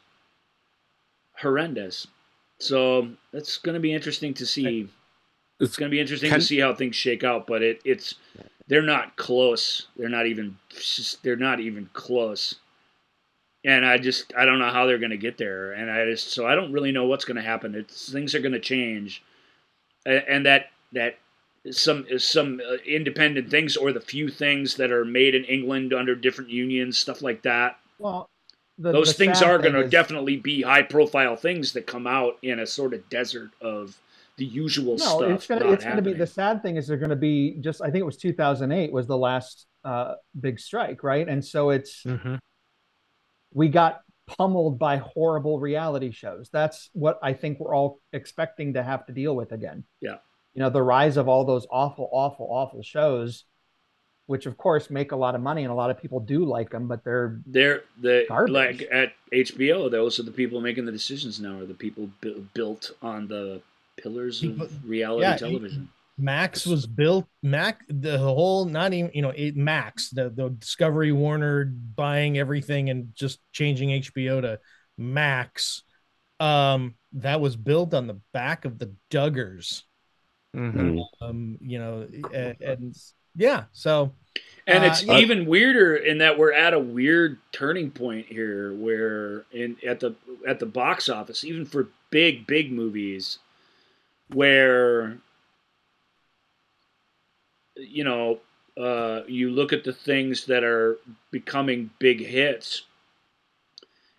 horrendous. 1.41 2.07
So 2.59 3.09
it's 3.33 3.59
going 3.59 3.75
to 3.75 3.81
be 3.81 3.93
interesting 3.93 4.35
to 4.35 4.47
see. 4.47 4.89
It's 5.61 5.77
going 5.77 5.91
to 5.91 5.95
be 5.95 6.01
interesting 6.01 6.33
to 6.33 6.41
see 6.41 6.59
how 6.61 6.75
things 6.75 6.95
shake 6.97 7.25
out 7.25 7.47
but 7.47 7.63
it 7.63 7.81
it's 7.85 8.15
they're 8.69 8.83
not 8.83 9.17
close. 9.17 9.87
They're 9.97 10.09
not 10.11 10.27
even 10.27 10.57
they're 11.23 11.37
not 11.37 11.61
even 11.61 11.89
close 11.95 12.57
and 13.67 13.85
I 13.85 13.99
just 13.99 14.33
I 14.35 14.47
don't 14.47 14.61
know 14.61 14.71
how 14.71 14.87
they're 14.87 14.97
going 14.99 15.11
to 15.11 15.17
get 15.19 15.37
there, 15.37 15.73
and 15.73 15.91
I 15.91 16.07
just 16.07 16.33
so 16.33 16.47
I 16.47 16.55
don't 16.55 16.73
really 16.73 16.93
know 16.93 17.07
what's 17.07 17.25
going 17.27 17.37
to 17.37 17.43
happen. 17.43 17.75
It's 17.75 18.11
things 18.11 18.35
are 18.35 18.41
going 18.41 18.53
to 18.53 18.61
change, 18.61 19.23
A- 20.07 20.31
and 20.31 20.47
that 20.47 20.71
that 20.93 21.19
some 21.73 22.07
some 22.19 22.61
uh, 22.67 22.77
independent 22.87 23.51
things 23.51 23.77
or 23.77 23.93
the 23.93 24.01
few 24.01 24.29
things 24.31 24.77
that 24.77 24.93
are 24.93 25.05
made 25.05 25.35
in 25.35 25.45
England 25.45 25.93
under 25.93 26.15
different 26.15 26.49
unions, 26.49 26.97
stuff 26.97 27.21
like 27.23 27.43
that. 27.43 27.77
Well, 27.99 28.31
the- 28.79 28.93
Those 28.93 29.09
the 29.09 29.15
things 29.25 29.43
are 29.43 29.59
going 29.59 29.75
to 29.75 29.83
is- 29.85 29.91
definitely 29.91 30.37
be 30.37 30.63
high 30.63 30.83
profile 30.83 31.35
things 31.35 31.73
that 31.73 31.87
come 31.89 32.07
out 32.07 32.39
in 32.43 32.61
a 32.61 32.67
sort 32.67 32.95
of 32.95 33.07
desert 33.11 33.51
of 33.61 33.99
the 34.37 34.45
usual 34.45 34.97
no, 34.99 35.05
stuff. 35.19 35.23
it's 35.31 35.47
gonna 35.47 35.65
not 35.65 35.73
it's 35.73 35.85
gonna 35.85 36.03
be 36.03 36.13
the 36.13 36.27
sad 36.27 36.61
thing 36.63 36.77
is 36.77 36.87
they're 36.87 36.99
gonna 36.99 37.17
be 37.17 37.57
just 37.61 37.81
I 37.81 37.87
think 37.87 38.03
it 38.03 38.05
was 38.05 38.19
2008 38.19 38.93
was 38.93 39.07
the 39.07 39.17
last 39.17 39.65
uh, 39.83 40.17
big 40.39 40.61
strike, 40.61 41.03
right? 41.03 41.27
And 41.27 41.43
so 41.43 41.71
it's 41.71 42.05
we 43.57 43.69
got 43.69 44.03
pummeled 44.27 44.79
by 44.79 44.99
horrible 44.99 45.59
reality 45.59 46.11
shows. 46.13 46.51
That's 46.53 46.91
what 46.93 47.19
I 47.23 47.33
think 47.33 47.59
we're 47.59 47.75
all 47.75 48.01
expecting 48.13 48.75
to 48.75 48.83
have 48.83 49.07
to 49.07 49.13
deal 49.13 49.35
with 49.35 49.51
again. 49.53 49.85
Yeah. 50.01 50.19
You 50.55 50.61
know, 50.63 50.69
the 50.71 50.83
rise 50.83 51.17
of 51.17 51.27
all 51.29 51.45
those 51.45 51.67
awful, 51.71 52.09
awful, 52.13 52.47
awful 52.51 52.83
shows. 52.83 53.45
which 54.27 54.45
of 54.47 54.57
course 54.57 54.91
make 54.91 55.13
a 55.13 55.17
lot 55.25 55.37
of 55.37 55.41
money 55.41 55.63
and 55.63 55.71
a 55.71 55.75
lot 55.83 55.89
of 55.93 55.97
people 56.03 56.19
do 56.19 56.45
like 56.45 56.69
them, 56.71 56.89
but 56.89 57.05
they're 57.05 57.39
They're 57.47 57.83
the 58.03 58.25
Garbage. 58.29 58.53
like 58.53 58.89
at 58.91 59.13
HBO. 59.33 59.89
Those 59.89 60.19
are 60.19 60.25
the 60.25 60.33
people 60.33 60.61
making 60.61 60.85
the 60.85 60.91
decisions 61.01 61.39
now. 61.41 61.55
Are 61.61 61.65
the 61.65 61.75
people 61.87 62.11
bu- 62.21 62.45
built 62.53 62.91
on 63.01 63.29
the 63.29 63.61
pillars 64.03 64.43
of 64.43 64.59
reality 64.85 65.23
Yeah, 65.23 65.37
television? 65.37 65.89
Max 66.19 66.67
was 66.67 66.87
built. 66.87 67.27
Mac 67.43 67.85
the 67.89 68.19
whole 68.19 68.65
not 68.65 68.93
even 68.93 69.11
you 69.15 69.23
know 69.23 69.31
it, 69.31 69.57
Max 69.57 70.11
the 70.11 70.31
the 70.31 70.51
Discovery 70.51 71.13
Warner 71.13 71.67
buying 71.67 72.39
everything 72.39 72.91
and 72.91 73.15
just 73.15 73.41
changing 73.53 73.91
HBO 73.91 74.41
to 74.43 74.61
Max. 74.97 75.83
Um, 76.41 76.95
that 77.15 77.41
was 77.41 77.57
built 77.57 77.95
on 77.95 78.07
the 78.07 78.21
back 78.33 78.65
of 78.65 78.79
the 78.79 78.95
Duggars. 79.11 79.83
Mhm. 80.55 81.05
Um, 81.21 81.59
you 81.61 81.79
know, 81.79 82.09
and, 82.33 82.57
and 82.61 82.97
yeah, 83.35 83.65
so 83.73 84.15
And 84.67 84.85
uh, 84.85 84.89
it's 84.89 85.03
yeah. 85.03 85.19
even 85.19 85.47
weirder 85.47 85.97
in 85.97 86.19
that 86.19 86.39
we're 86.39 86.53
at 86.53 86.75
a 86.75 86.79
weird 86.81 87.39
turning 87.53 87.91
point 87.91 88.27
here, 88.27 88.75
where 88.75 89.45
in 89.53 89.77
at 89.87 90.01
the 90.01 90.15
at 90.47 90.59
the 90.61 90.67
box 90.67 91.09
office, 91.09 91.45
even 91.45 91.65
for 91.67 91.89
big 92.11 92.47
big 92.47 92.73
movies, 92.73 93.39
where 94.33 95.19
you 97.77 98.05
know 98.05 98.41
uh, 98.77 99.23
you 99.27 99.51
look 99.51 99.73
at 99.73 99.85
the 99.85 99.93
things 99.93 100.47
that 100.47 100.63
are 100.63 100.99
becoming 101.31 101.91
big 101.99 102.25
hits, 102.25 102.83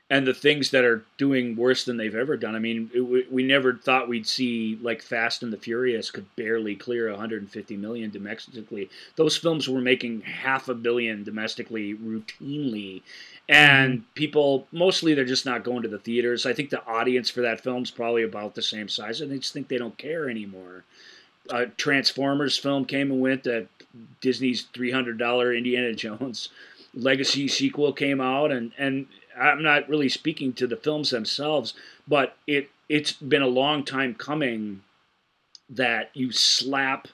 and 0.10 0.26
the 0.26 0.34
things 0.34 0.72
that 0.72 0.86
are 0.86 1.04
doing 1.18 1.56
worse 1.56 1.84
than 1.84 1.98
they've 1.98 2.16
ever 2.16 2.38
done. 2.38 2.56
I 2.56 2.60
mean, 2.60 2.90
it, 2.94 3.02
we, 3.02 3.28
we 3.30 3.44
never 3.44 3.74
thought 3.74 4.08
we'd 4.08 4.26
see 4.26 4.80
like 4.82 5.02
Fast 5.02 5.44
and 5.44 5.52
the 5.52 5.58
Furious 5.58 6.10
could 6.12 6.26
barely 6.36 6.76
clear 6.76 7.10
150 7.10 7.78
million 7.78 8.10
domestically. 8.10 8.90
Those 9.16 9.38
films 9.38 9.68
were 9.68 9.82
making 9.82 10.22
half 10.22 10.70
a 10.70 10.74
billion 10.74 11.24
domestically 11.24 11.94
routinely. 11.94 13.02
And 13.50 14.04
people, 14.16 14.68
mostly, 14.72 15.14
they're 15.14 15.24
just 15.24 15.46
not 15.46 15.64
going 15.64 15.84
to 15.84 15.88
the 15.88 16.00
theaters. 16.00 16.46
I 16.46 16.54
think 16.54 16.70
the 16.70 16.86
audience 16.86 17.30
for 17.30 17.42
that 17.42 17.62
film's 17.62 17.92
probably 17.92 18.24
about 18.24 18.56
the 18.56 18.62
same 18.62 18.90
size, 18.90 19.22
and 19.22 19.32
they 19.32 19.38
just 19.38 19.54
think 19.54 19.68
they 19.68 19.78
don't 19.78 19.98
care 19.98 20.30
anymore. 20.30 20.84
A 21.50 21.68
Transformers 21.68 22.58
film 22.58 22.86
came 22.86 23.12
and 23.12 23.22
went. 23.22 23.44
That 23.44 23.68
Disney's 24.22 24.66
$300 24.74 25.58
Indiana 25.58 25.94
Jones 25.94 26.50
Legacy 26.94 27.48
sequel 27.48 27.94
came 27.94 28.20
out, 28.22 28.52
and 28.52 28.72
and 28.78 29.08
I'm 29.40 29.62
not 29.62 29.88
really 29.88 30.10
speaking 30.10 30.54
to 30.54 30.68
the 30.68 30.78
films 30.78 31.12
themselves, 31.12 31.74
but 32.08 32.38
it 32.48 32.70
it's 32.90 33.12
been 33.12 33.42
a 33.42 33.48
long 33.48 33.84
time 33.84 34.16
coming 34.16 34.82
that 35.70 36.10
you 36.14 36.32
slap 36.32 37.08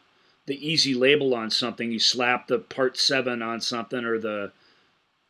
the 0.45 0.65
easy 0.65 0.93
label 0.93 1.33
on 1.33 1.49
something, 1.49 1.91
you 1.91 1.99
slap 1.99 2.47
the 2.47 2.59
part 2.59 2.97
seven 2.97 3.41
on 3.41 3.61
something, 3.61 4.05
or 4.05 4.19
the 4.19 4.51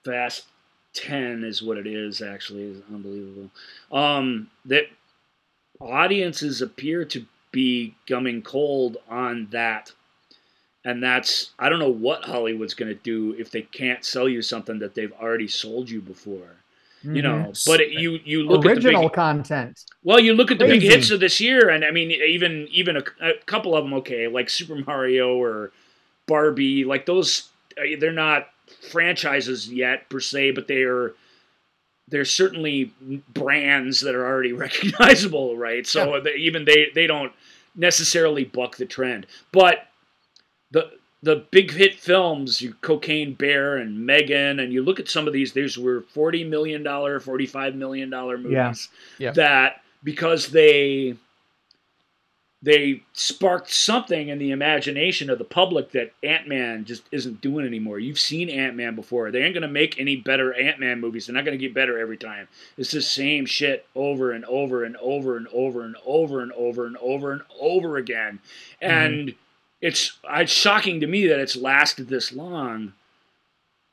fast 0.03 0.45
ten 0.93 1.43
is 1.43 1.63
what 1.63 1.77
it 1.77 1.88
is. 1.88 2.21
Actually, 2.21 2.63
is 2.63 2.81
unbelievable. 2.91 3.49
Um, 3.91 4.49
that 4.65 4.85
audiences 5.80 6.61
appear 6.61 7.05
to 7.05 7.25
be 7.53 7.95
coming 8.07 8.41
cold 8.41 8.97
on 9.09 9.47
that 9.51 9.91
and 10.84 11.01
that's 11.01 11.51
I 11.57 11.69
don't 11.69 11.80
know 11.80 11.89
what 11.89 12.25
Hollywood's 12.25 12.73
going 12.73 12.89
to 12.89 12.99
do 13.01 13.34
if 13.39 13.51
they 13.51 13.61
can't 13.61 14.03
sell 14.03 14.27
you 14.27 14.41
something 14.41 14.80
that 14.80 14.95
they've 14.95 15.13
already 15.13 15.47
sold 15.47 15.89
you 15.89 16.01
before. 16.01 16.57
You 17.05 17.21
know, 17.21 17.47
Mhm. 17.51 17.65
but 17.65 17.81
it, 17.81 17.91
you 17.91 18.19
you 18.23 18.43
look 18.43 18.65
original 18.65 18.95
at 18.95 19.01
the 19.01 19.07
big, 19.09 19.13
content. 19.13 19.84
well, 20.05 20.21
you 20.21 20.34
look 20.34 20.51
at 20.51 20.57
the 20.57 20.65
big 20.65 20.81
hits 20.81 21.11
of 21.11 21.19
this 21.19 21.41
year, 21.41 21.67
and 21.69 21.84
I 21.84 21.91
mean, 21.91 22.11
even 22.11 22.65
even 22.71 22.95
a, 22.95 23.03
a 23.21 23.34
couple 23.45 23.75
of 23.75 23.84
them, 23.84 23.93
okay, 23.95 24.30
like 24.30 24.49
Super 24.49 24.75
Mario 24.75 25.35
or 25.35 25.71
Barbie, 26.27 26.85
like 26.85 27.05
those, 27.05 27.49
uh, 27.77 27.81
they're 27.99 28.13
not 28.13 28.47
franchises 28.89 29.69
yet 29.69 30.07
per 30.07 30.21
se, 30.21 30.51
but 30.51 30.69
they 30.69 30.84
are. 30.84 31.13
They're 32.07 32.23
certainly 32.23 32.93
brands 33.34 33.99
that 34.01 34.15
are 34.15 34.25
already 34.25 34.53
recognizable, 34.65 35.57
right? 35.57 35.85
So 35.85 36.21
they, 36.21 36.35
even 36.35 36.63
they 36.63 36.88
they 36.95 37.05
don't 37.05 37.34
necessarily 37.75 38.43
buck 38.45 38.77
the 38.77 38.85
trend, 38.85 39.27
but 39.51 39.87
the 40.71 40.91
the 41.21 41.45
big 41.51 41.71
hit 41.71 41.97
films, 41.99 42.61
you 42.61 42.73
Cocaine 42.81 43.33
Bear 43.33 43.77
and 43.77 44.05
Megan, 44.05 44.59
and 44.59 44.73
you 44.73 44.83
look 44.83 44.99
at 44.99 45.07
some 45.07 45.25
of 45.25 45.31
these. 45.33 45.53
These 45.53 45.77
were 45.77 46.01
forty 46.01 46.43
million 46.43 46.83
dollar, 46.83 47.19
forty 47.19 47.45
five 47.45 47.75
million 47.75 48.09
dollar 48.09 48.37
movies 48.37 48.89
Yeah. 49.17 49.27
Yeah. 49.27 49.31
that 49.31 49.81
because 50.03 50.49
they 50.49 51.15
they 52.64 53.03
sparked 53.11 53.69
something 53.73 54.30
in 54.30 54.40
the 54.40 54.52
imagination 54.52 55.30
of 55.30 55.38
the 55.38 55.44
public 55.44 55.91
that 55.91 56.14
Ant 56.23 56.48
Man 56.48 56.85
just 56.85 57.03
isn't 57.11 57.41
doing 57.41 57.68
anymore. 57.68 57.99
You've 57.99 58.19
seen 58.19 58.49
Ant 58.49 58.77
Man 58.77 58.95
before. 58.95 59.31
They 59.31 59.44
ain't 59.44 59.53
gonna 59.53 59.68
make 59.68 59.99
any 59.99 60.15
better 60.15 60.53
Ant 60.53 60.80
Man 60.80 61.02
movies. 61.02 61.27
They're 61.27 61.35
not 61.35 61.44
gonna 61.44 61.57
get 61.57 61.73
better 61.73 61.99
every 61.99 62.15
time. 62.15 62.48
It's 62.77 62.91
the 62.91 63.02
same 63.02 63.45
shit 63.45 63.85
over 63.95 64.31
and 64.31 64.45
over 64.45 64.85
and 64.85 64.95
over 64.98 65.35
and 65.35 65.48
over 65.53 65.84
and 65.84 65.98
over 66.06 66.41
and 66.41 66.53
over 66.53 66.85
and 66.85 66.98
over 67.02 67.31
and 67.34 67.41
over 67.60 67.98
again. 67.98 68.40
Mm-hmm. 68.81 68.91
And 68.91 69.35
it's 69.81 70.18
it's 70.23 70.52
shocking 70.53 71.02
to 71.02 71.07
me 71.07 71.27
that 71.27 71.41
it's 71.41 71.57
lasted 71.57 72.07
this 72.07 72.31
long. 72.31 72.94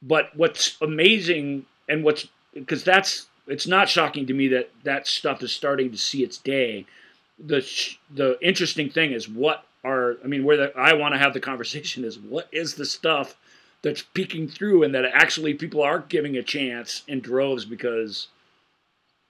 But 0.01 0.31
what's 0.37 0.81
amazing 0.81 1.67
and 1.89 2.05
what's 2.05 2.29
because 2.55 2.85
that's 2.85 3.27
it's 3.49 3.67
not 3.67 3.89
shocking 3.89 4.29
to 4.29 4.33
me 4.33 4.47
that 4.49 4.71
that 4.85 5.09
stuff 5.09 5.43
is 5.43 5.51
starting 5.51 5.91
to 5.91 5.99
see 5.99 6.23
its 6.23 6.39
day. 6.39 6.87
The 7.45 7.61
sh- 7.61 7.99
the 8.15 8.39
interesting 8.41 8.91
thing 8.91 9.12
is 9.12 9.29
what 9.29 9.65
are 9.83 10.17
I 10.23 10.27
mean 10.27 10.45
where 10.45 10.57
the, 10.57 10.79
I 10.79 10.93
want 10.95 11.15
to 11.15 11.19
have 11.19 11.33
the 11.33 11.41
conversation 11.41 12.05
is 12.05 12.19
what 12.19 12.49
is 12.53 12.75
the 12.75 12.85
stuff 12.85 13.37
that's 13.83 14.03
peeking 14.03 14.47
through 14.47 14.83
and 14.83 14.95
that 14.95 15.07
actually 15.07 15.55
people 15.55 15.83
are 15.83 16.01
giving 16.01 16.37
a 16.37 16.43
chance 16.43 17.03
in 17.09 17.21
droves 17.21 17.65
because 17.65 18.29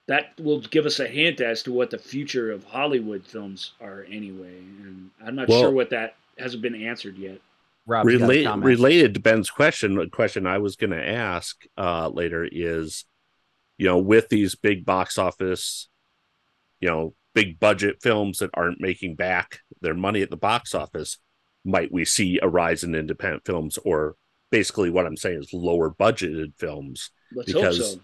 that 0.07 0.33
will 0.37 0.59
give 0.59 0.85
us 0.85 0.99
a 0.99 1.07
hint 1.07 1.39
as 1.39 1.63
to 1.63 1.71
what 1.71 1.89
the 1.89 1.97
future 1.97 2.51
of 2.51 2.65
Hollywood 2.65 3.25
films 3.25 3.71
are 3.79 4.05
anyway. 4.09 4.57
And 4.57 5.11
I'm 5.25 5.35
not 5.35 5.47
Well- 5.47 5.61
sure 5.61 5.71
what 5.71 5.91
that 5.91 6.15
hasn't 6.37 6.61
been 6.61 6.75
answered 6.75 7.17
yet. 7.17 7.39
Relate, 7.87 8.45
related 8.63 9.15
to 9.15 9.19
Ben's 9.19 9.49
question, 9.49 9.97
a 9.97 10.07
question 10.09 10.45
I 10.45 10.59
was 10.59 10.75
going 10.75 10.91
to 10.91 11.07
ask 11.07 11.63
uh, 11.77 12.09
later 12.09 12.47
is, 12.49 13.05
you 13.77 13.87
know, 13.87 13.97
with 13.97 14.29
these 14.29 14.53
big 14.55 14.85
box 14.85 15.17
office, 15.17 15.87
you 16.79 16.87
know, 16.89 17.15
big 17.33 17.59
budget 17.59 17.97
films 18.01 18.39
that 18.39 18.49
aren't 18.53 18.81
making 18.81 19.15
back 19.15 19.59
their 19.81 19.93
money 19.93 20.21
at 20.21 20.29
the 20.29 20.37
box 20.37 20.75
office, 20.75 21.17
might 21.63 21.91
we 21.91 22.03
see 22.05 22.39
a 22.41 22.47
rise 22.49 22.83
in 22.83 22.93
independent 22.95 23.45
films, 23.45 23.77
or 23.85 24.15
basically 24.51 24.89
what 24.89 25.05
I'm 25.05 25.15
saying 25.17 25.39
is 25.39 25.53
lower 25.53 25.89
budgeted 25.89 26.53
films 26.57 27.11
Let's 27.33 27.51
hope 27.51 27.61
because 27.61 27.93
so. 27.93 27.99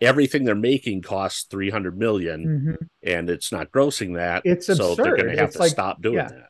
everything 0.00 0.44
they're 0.44 0.54
making 0.54 1.02
costs 1.02 1.44
300 1.50 1.98
million, 1.98 2.78
Mhm. 2.78 2.88
and 3.02 3.28
it's 3.30 3.50
not 3.50 3.70
grossing 3.72 4.14
that, 4.16 4.42
It's 4.44 4.66
so 4.66 4.94
they're 4.94 5.16
going 5.16 5.30
to 5.30 5.36
have 5.38 5.48
It's 5.48 5.56
to 5.56 5.62
like- 5.62 5.70
stop 5.72 6.00
doing 6.02 6.16
yeah. 6.16 6.28
that. 6.28 6.48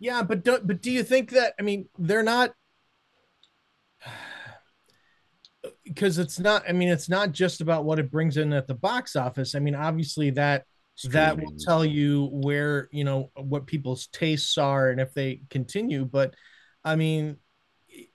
Yeah, 0.00 0.22
but 0.22 0.44
do, 0.44 0.58
but 0.62 0.80
do 0.82 0.90
you 0.92 1.02
think 1.02 1.30
that 1.30 1.54
I 1.58 1.62
mean 1.62 1.88
they're 1.98 2.22
not 2.22 2.52
because 5.84 6.18
it's 6.18 6.38
not 6.38 6.62
I 6.68 6.72
mean 6.72 6.88
it's 6.88 7.08
not 7.08 7.32
just 7.32 7.60
about 7.60 7.84
what 7.84 7.98
it 7.98 8.10
brings 8.10 8.36
in 8.36 8.52
at 8.52 8.66
the 8.68 8.74
box 8.74 9.16
office. 9.16 9.54
I 9.54 9.58
mean 9.58 9.74
obviously 9.74 10.30
that 10.30 10.64
that 11.04 11.38
will 11.38 11.54
tell 11.58 11.84
you 11.84 12.28
where, 12.32 12.88
you 12.92 13.04
know, 13.04 13.30
what 13.34 13.66
people's 13.66 14.08
tastes 14.08 14.58
are 14.58 14.90
and 14.90 15.00
if 15.00 15.14
they 15.14 15.42
continue, 15.50 16.04
but 16.04 16.34
I 16.84 16.96
mean 16.96 17.36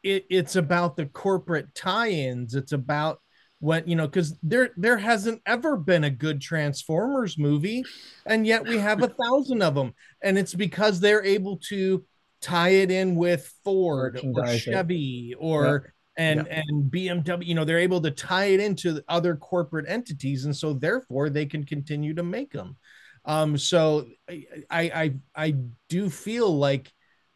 it, 0.04 0.26
it's 0.30 0.56
about 0.56 0.96
the 0.96 1.06
corporate 1.06 1.74
tie-ins. 1.76 2.56
It's 2.56 2.72
about 2.72 3.20
what 3.60 3.88
you 3.88 3.96
know 3.96 4.08
because 4.08 4.38
there 4.44 4.72
there 4.76 4.98
hasn't 4.98 5.42
ever 5.46 5.78
been 5.78 6.04
a 6.04 6.10
good 6.10 6.42
transformers 6.42 7.38
movie 7.38 7.82
and 8.26 8.46
yet 8.46 8.68
we 8.68 8.78
have 8.78 9.02
a 9.02 9.08
thousand 9.08 9.62
of 9.62 9.74
them 9.74 9.94
and 10.22 10.38
it's 10.38 10.54
because 10.54 11.00
they're 11.00 11.24
able 11.24 11.56
to 11.56 12.04
tie 12.42 12.72
it 12.72 12.92
in 12.92 13.16
with 13.16 13.50
ford 13.64 14.20
or 14.22 14.48
chevy 14.48 15.34
or 15.40 15.94
and 16.16 16.48
and 16.48 16.92
bmw 16.92 17.46
you 17.46 17.56
know 17.56 17.66
they're 17.66 17.80
able 17.80 18.02
to 18.02 18.12
tie 18.12 18.46
it 18.46 18.60
into 18.60 19.04
other 19.08 19.36
corporate 19.36 19.86
entities 19.88 20.46
and 20.46 20.56
so 20.56 20.74
therefore 20.74 21.30
they 21.30 21.46
can 21.46 21.64
continue 21.64 22.14
to 22.14 22.24
make 22.24 22.52
them 22.52 22.78
um 23.26 23.58
so 23.58 24.06
i 24.30 24.46
i 24.70 24.82
i, 24.82 25.14
I 25.36 25.56
do 25.90 26.10
feel 26.10 26.56
like 26.56 26.92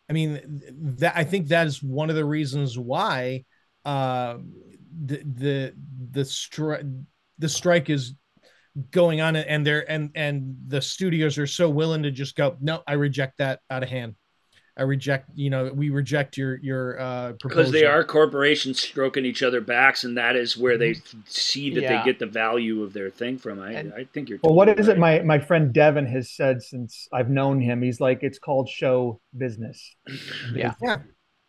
I 0.09 0.13
mean 0.13 0.61
that 0.97 1.13
I 1.15 1.23
think 1.23 1.49
that 1.49 1.67
is 1.67 1.83
one 1.83 2.09
of 2.09 2.15
the 2.15 2.25
reasons 2.25 2.77
why 2.77 3.45
uh, 3.85 4.37
the 5.05 5.21
the 5.23 5.73
the 6.11 6.25
strike 6.25 6.85
the 7.37 7.49
strike 7.49 7.89
is 7.89 8.15
going 8.91 9.21
on 9.21 9.35
and 9.35 9.65
they're 9.65 9.89
and 9.89 10.11
and 10.15 10.55
the 10.67 10.81
studios 10.81 11.37
are 11.37 11.47
so 11.47 11.69
willing 11.69 12.03
to 12.03 12.11
just 12.11 12.35
go 12.35 12.55
no 12.61 12.83
I 12.87 12.93
reject 12.93 13.39
that 13.39 13.59
out 13.69 13.83
of 13.83 13.89
hand 13.89 14.15
I 14.77 14.83
reject 14.83 15.29
you 15.33 15.49
know 15.49 15.71
we 15.73 15.89
reject 15.89 16.37
your 16.37 16.57
your 16.57 16.99
uh 16.99 17.33
because 17.41 17.71
they 17.71 17.85
are 17.85 18.03
corporations 18.03 18.79
stroking 18.81 19.25
each 19.25 19.41
other 19.41 19.59
backs, 19.61 20.03
and 20.03 20.17
that 20.17 20.35
is 20.35 20.55
where 20.55 20.77
they 20.77 20.95
see 21.25 21.73
that 21.73 21.81
Yeah. 21.81 21.99
they 21.99 22.05
get 22.05 22.19
the 22.19 22.27
value 22.27 22.83
of 22.83 22.93
their 22.93 23.09
thing 23.09 23.37
from. 23.37 23.59
I, 23.59 23.79
I 23.79 24.03
think 24.13 24.29
you're. 24.29 24.39
Well, 24.43 24.53
what 24.53 24.65
totally 24.65 24.81
is 24.81 24.87
it 24.89 24.97
my 24.99 25.21
my 25.21 25.39
friend 25.39 25.73
Devin 25.73 26.05
has 26.07 26.31
said 26.31 26.61
since 26.61 27.07
I've 27.11 27.29
known 27.29 27.59
him? 27.59 27.81
He's 27.81 27.99
like, 27.99 28.19
it's 28.21 28.39
called 28.39 28.69
show 28.69 29.19
business. 29.35 29.95
Yeah. 30.53 30.73
Yeah. 30.81 30.97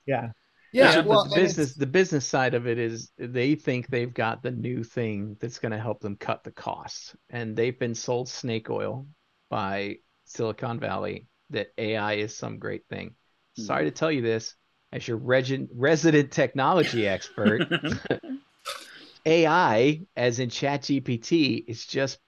Yeah. 0.06 0.28
Yeah, 0.72 0.96
but 0.96 1.06
well, 1.06 1.24
the 1.24 1.34
business 1.36 1.74
the 1.74 1.86
business 1.86 2.26
side 2.26 2.54
of 2.54 2.66
it 2.66 2.78
is 2.78 3.10
they 3.18 3.54
think 3.54 3.88
they've 3.88 4.12
got 4.12 4.42
the 4.42 4.50
new 4.50 4.84
thing 4.84 5.36
that's 5.40 5.58
going 5.58 5.72
to 5.72 5.78
help 5.78 6.00
them 6.00 6.16
cut 6.16 6.44
the 6.44 6.50
costs, 6.50 7.16
and 7.30 7.56
they've 7.56 7.78
been 7.78 7.94
sold 7.94 8.28
snake 8.28 8.68
oil 8.68 9.06
by 9.48 9.96
Silicon 10.24 10.78
Valley 10.78 11.26
that 11.50 11.68
AI 11.78 12.14
is 12.14 12.36
some 12.36 12.58
great 12.58 12.82
thing. 12.90 13.14
Sorry 13.58 13.84
hmm. 13.84 13.88
to 13.88 13.90
tell 13.90 14.12
you 14.12 14.22
this, 14.22 14.54
as 14.92 15.06
your 15.06 15.18
regi- 15.18 15.68
resident 15.74 16.32
technology 16.32 17.06
expert, 17.06 17.66
AI, 19.26 20.00
as 20.16 20.38
in 20.38 20.48
ChatGPT, 20.48 21.64
is 21.66 21.86
just 21.86 22.18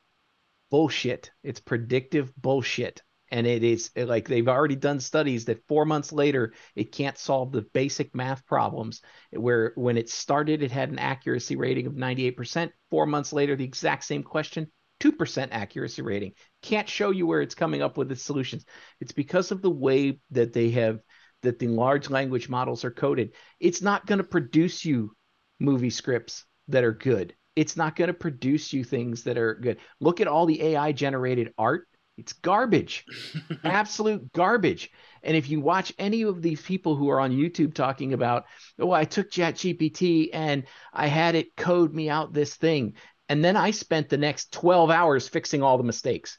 bullshit. 0.70 1.30
It's 1.42 1.60
predictive 1.60 2.34
bullshit. 2.36 3.02
And 3.32 3.46
it 3.46 3.62
is 3.62 3.90
like 3.96 4.26
they've 4.26 4.48
already 4.48 4.74
done 4.74 4.98
studies 4.98 5.44
that 5.44 5.64
four 5.68 5.84
months 5.84 6.12
later, 6.12 6.52
it 6.74 6.90
can't 6.90 7.16
solve 7.16 7.52
the 7.52 7.62
basic 7.62 8.12
math 8.12 8.44
problems. 8.44 9.02
Where 9.30 9.72
when 9.76 9.96
it 9.96 10.10
started, 10.10 10.62
it 10.62 10.72
had 10.72 10.90
an 10.90 10.98
accuracy 10.98 11.54
rating 11.54 11.86
of 11.86 11.92
98%. 11.92 12.72
Four 12.90 13.06
months 13.06 13.32
later, 13.32 13.54
the 13.54 13.64
exact 13.64 14.04
same 14.04 14.24
question, 14.24 14.70
2% 15.00 15.48
accuracy 15.52 16.02
rating. 16.02 16.32
Can't 16.62 16.88
show 16.88 17.10
you 17.10 17.26
where 17.26 17.40
it's 17.40 17.54
coming 17.54 17.82
up 17.82 17.96
with 17.96 18.10
its 18.10 18.22
solutions. 18.22 18.64
It's 19.00 19.12
because 19.12 19.52
of 19.52 19.62
the 19.62 19.70
way 19.70 20.18
that 20.32 20.52
they 20.52 20.70
have, 20.70 20.98
that 21.42 21.58
the 21.58 21.68
large 21.68 22.10
language 22.10 22.48
models 22.48 22.84
are 22.84 22.90
coded. 22.90 23.32
It's 23.58 23.82
not 23.82 24.06
going 24.06 24.18
to 24.18 24.24
produce 24.24 24.84
you 24.84 25.14
movie 25.58 25.90
scripts 25.90 26.44
that 26.68 26.84
are 26.84 26.92
good. 26.92 27.34
It's 27.56 27.76
not 27.76 27.96
going 27.96 28.08
to 28.08 28.14
produce 28.14 28.72
you 28.72 28.84
things 28.84 29.24
that 29.24 29.36
are 29.36 29.54
good. 29.54 29.78
Look 30.00 30.20
at 30.20 30.28
all 30.28 30.46
the 30.46 30.62
AI 30.62 30.92
generated 30.92 31.52
art. 31.58 31.86
It's 32.16 32.32
garbage, 32.34 33.04
absolute 33.64 34.30
garbage. 34.32 34.90
And 35.22 35.36
if 35.36 35.48
you 35.48 35.60
watch 35.60 35.92
any 35.98 36.22
of 36.22 36.42
these 36.42 36.60
people 36.60 36.94
who 36.94 37.08
are 37.08 37.20
on 37.20 37.32
YouTube 37.32 37.74
talking 37.74 38.12
about, 38.12 38.44
oh, 38.78 38.90
I 38.92 39.04
took 39.04 39.30
ChatGPT 39.30 40.28
and 40.32 40.64
I 40.92 41.06
had 41.06 41.34
it 41.34 41.56
code 41.56 41.94
me 41.94 42.08
out 42.10 42.32
this 42.32 42.56
thing. 42.56 42.94
And 43.28 43.44
then 43.44 43.56
I 43.56 43.70
spent 43.70 44.08
the 44.08 44.18
next 44.18 44.52
12 44.52 44.90
hours 44.90 45.28
fixing 45.28 45.62
all 45.62 45.78
the 45.78 45.84
mistakes. 45.84 46.38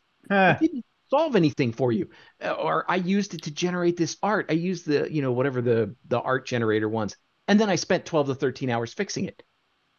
It 0.51 0.59
didn't 0.59 0.85
solve 1.11 1.35
anything 1.35 1.73
for 1.73 1.91
you. 1.91 2.09
Uh, 2.43 2.51
Or 2.51 2.89
I 2.91 2.97
used 2.97 3.33
it 3.35 3.43
to 3.43 3.51
generate 3.51 3.97
this 3.97 4.17
art. 4.23 4.47
I 4.49 4.53
used 4.53 4.87
the, 4.87 5.11
you 5.13 5.21
know, 5.21 5.31
whatever 5.33 5.61
the 5.61 5.95
the 6.07 6.21
art 6.21 6.47
generator 6.47 6.89
ones. 6.89 7.17
And 7.47 7.59
then 7.59 7.69
I 7.69 7.75
spent 7.75 8.05
12 8.05 8.27
to 8.27 8.35
13 8.35 8.69
hours 8.71 8.93
fixing 8.93 9.25
it. 9.25 9.43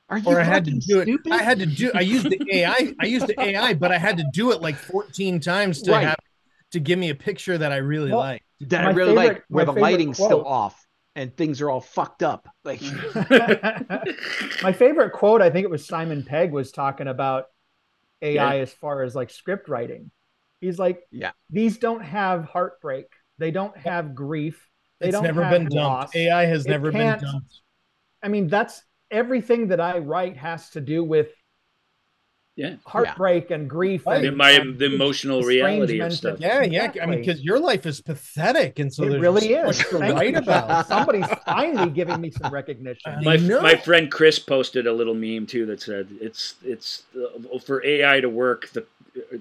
Are 0.09 0.19
you 0.19 0.37
or 0.37 0.41
I 0.41 0.45
had 0.45 0.67
to 0.67 0.71
fucking 0.71 0.81
do 0.87 1.01
it. 1.01 1.11
stupid? 1.11 1.31
I 1.31 1.43
had 1.43 1.59
to 1.61 1.67
do. 1.67 1.93
I 1.95 2.01
used 2.03 2.29
the 2.29 2.43
AI. 2.53 2.95
I 3.01 3.07
used 3.07 3.27
the 3.27 3.41
AI, 3.43 3.75
but 3.75 3.93
I 3.93 3.99
had 3.99 4.19
to 4.19 4.25
do 4.25 4.53
it 4.53 4.61
like 4.63 4.79
14 4.79 5.41
times 5.41 5.83
to 5.85 5.97
Right. 5.97 5.99
have 5.99 6.19
to 6.73 6.81
give 6.81 6.99
me 6.99 7.11
a 7.11 7.15
picture 7.15 7.59
that 7.59 7.73
I 7.73 7.79
really 7.79 8.13
Well, 8.13 8.15
like. 8.15 8.43
that 8.61 8.83
I 8.83 8.85
My 8.85 8.93
really 8.93 9.13
like 9.13 9.45
where 9.49 9.65
the 9.65 9.73
favorite 9.73 9.73
lighting's 9.73 10.19
still 10.21 10.45
off 10.47 10.87
and 11.17 11.37
things 11.37 11.61
are 11.61 11.71
all 11.71 11.81
fucked 11.81 12.23
up. 12.23 12.49
Like 12.65 12.83
My 14.61 14.73
favorite 14.73 15.13
quote, 15.13 15.43
I 15.43 15.51
think 15.51 15.65
it 15.65 15.71
was 15.71 15.87
Simon 15.87 16.23
Pegg 16.25 16.53
was 16.53 16.73
talking 16.73 17.09
about 17.09 17.47
AI 18.23 18.59
Yeah. 18.59 18.61
as 18.61 18.73
far 18.73 19.03
as 19.03 19.15
like 19.15 19.31
script 19.31 19.69
writing. 19.69 20.11
He's 20.63 20.79
like, 20.79 21.03
yeah, 21.11 21.33
these 21.51 21.77
don't 21.77 22.03
have 22.03 22.45
heartbreak. 22.45 23.07
They 23.39 23.51
don't 23.51 23.77
have 23.77 24.15
grief. 24.15 24.67
They 25.01 25.09
It's 25.09 25.15
don't 25.17 25.25
never 25.25 25.43
have 25.45 25.53
been 25.53 25.69
dumped. 25.69 26.15
AI 26.17 26.45
has 26.47 26.65
It 26.65 26.71
never 26.71 26.91
been 26.93 27.01
can't- 27.01 27.21
dumped. 27.21 27.61
I 28.23 28.29
mean, 28.29 28.47
that's 28.47 28.81
everything 29.11 29.69
that 29.69 29.81
I 29.81 29.99
write 29.99 30.37
has 30.37 30.71
to 30.71 30.81
do 30.81 31.03
with 31.03 31.29
Yeah. 32.55 32.77
heartbreak 32.85 33.51
and 33.51 33.69
grief. 33.69 34.05
The, 34.05 34.11
and, 34.29 34.37
my, 34.37 34.51
and 34.51 34.79
the 34.79 34.85
emotional 34.95 35.43
reality 35.43 35.99
of 36.01 36.13
stuff. 36.13 36.35
and- 36.35 36.43
Yeah, 36.43 36.63
yeah. 36.93 37.03
I 37.03 37.07
mean, 37.07 37.21
because 37.21 37.43
your 37.43 37.59
life 37.59 37.87
is 37.87 38.01
pathetic, 38.03 38.79
and 38.79 38.93
so 38.93 39.05
it 39.05 39.09
there's 39.11 39.23
really 39.23 39.55
is. 39.55 39.65
much 39.79 39.89
to 39.89 39.99
write 39.99 40.37
about. 40.37 40.87
Somebody's 40.95 41.27
finally 41.47 41.91
giving 41.91 42.21
me 42.21 42.31
some 42.31 42.53
recognition. 42.53 43.25
my 43.25 43.37
know. 43.37 43.63
my 43.63 43.75
friend 43.75 44.11
Chris 44.13 44.39
posted 44.39 44.87
a 44.87 44.93
little 44.93 45.15
meme 45.15 45.47
too 45.47 45.65
that 45.67 45.81
said 45.81 46.09
it's 46.21 46.55
it's 46.63 47.05
uh, 47.17 47.59
for 47.59 47.85
AI 47.87 48.21
to 48.21 48.29
work. 48.29 48.69
The 48.73 48.85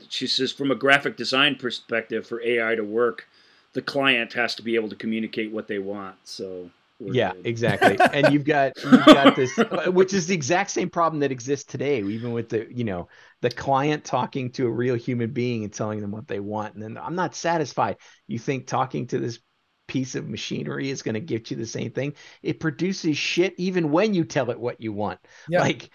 she 0.09 0.27
says 0.27 0.51
from 0.51 0.71
a 0.71 0.75
graphic 0.75 1.17
design 1.17 1.55
perspective, 1.55 2.27
for 2.27 2.41
AI 2.41 2.75
to 2.75 2.83
work, 2.83 3.27
the 3.73 3.81
client 3.81 4.33
has 4.33 4.55
to 4.55 4.61
be 4.61 4.75
able 4.75 4.89
to 4.89 4.95
communicate 4.95 5.51
what 5.51 5.67
they 5.67 5.79
want. 5.79 6.15
So 6.23 6.69
we're 6.99 7.13
yeah, 7.13 7.33
good. 7.33 7.47
exactly. 7.47 7.97
and 8.13 8.31
you've 8.33 8.45
got 8.45 8.73
you've 8.83 9.05
got 9.05 9.35
this, 9.35 9.57
which 9.87 10.13
is 10.13 10.27
the 10.27 10.35
exact 10.35 10.71
same 10.71 10.89
problem 10.89 11.19
that 11.21 11.31
exists 11.31 11.65
today, 11.65 12.01
even 12.01 12.31
with 12.31 12.49
the 12.49 12.67
you 12.69 12.83
know 12.83 13.07
the 13.41 13.49
client 13.49 14.05
talking 14.05 14.51
to 14.51 14.67
a 14.67 14.71
real 14.71 14.95
human 14.95 15.31
being 15.31 15.63
and 15.63 15.73
telling 15.73 15.99
them 16.01 16.11
what 16.11 16.27
they 16.27 16.39
want, 16.39 16.75
and 16.75 16.83
then 16.83 16.97
I'm 16.97 17.15
not 17.15 17.35
satisfied. 17.35 17.97
You 18.27 18.39
think 18.39 18.67
talking 18.67 19.07
to 19.07 19.19
this 19.19 19.39
piece 19.87 20.15
of 20.15 20.29
machinery 20.29 20.89
is 20.89 21.01
going 21.01 21.15
to 21.15 21.19
get 21.19 21.51
you 21.51 21.57
the 21.57 21.65
same 21.65 21.91
thing? 21.91 22.13
It 22.41 22.59
produces 22.59 23.17
shit 23.17 23.53
even 23.57 23.91
when 23.91 24.13
you 24.13 24.23
tell 24.23 24.49
it 24.51 24.59
what 24.59 24.79
you 24.79 24.93
want. 24.93 25.19
Yeah. 25.49 25.61
Like 25.61 25.89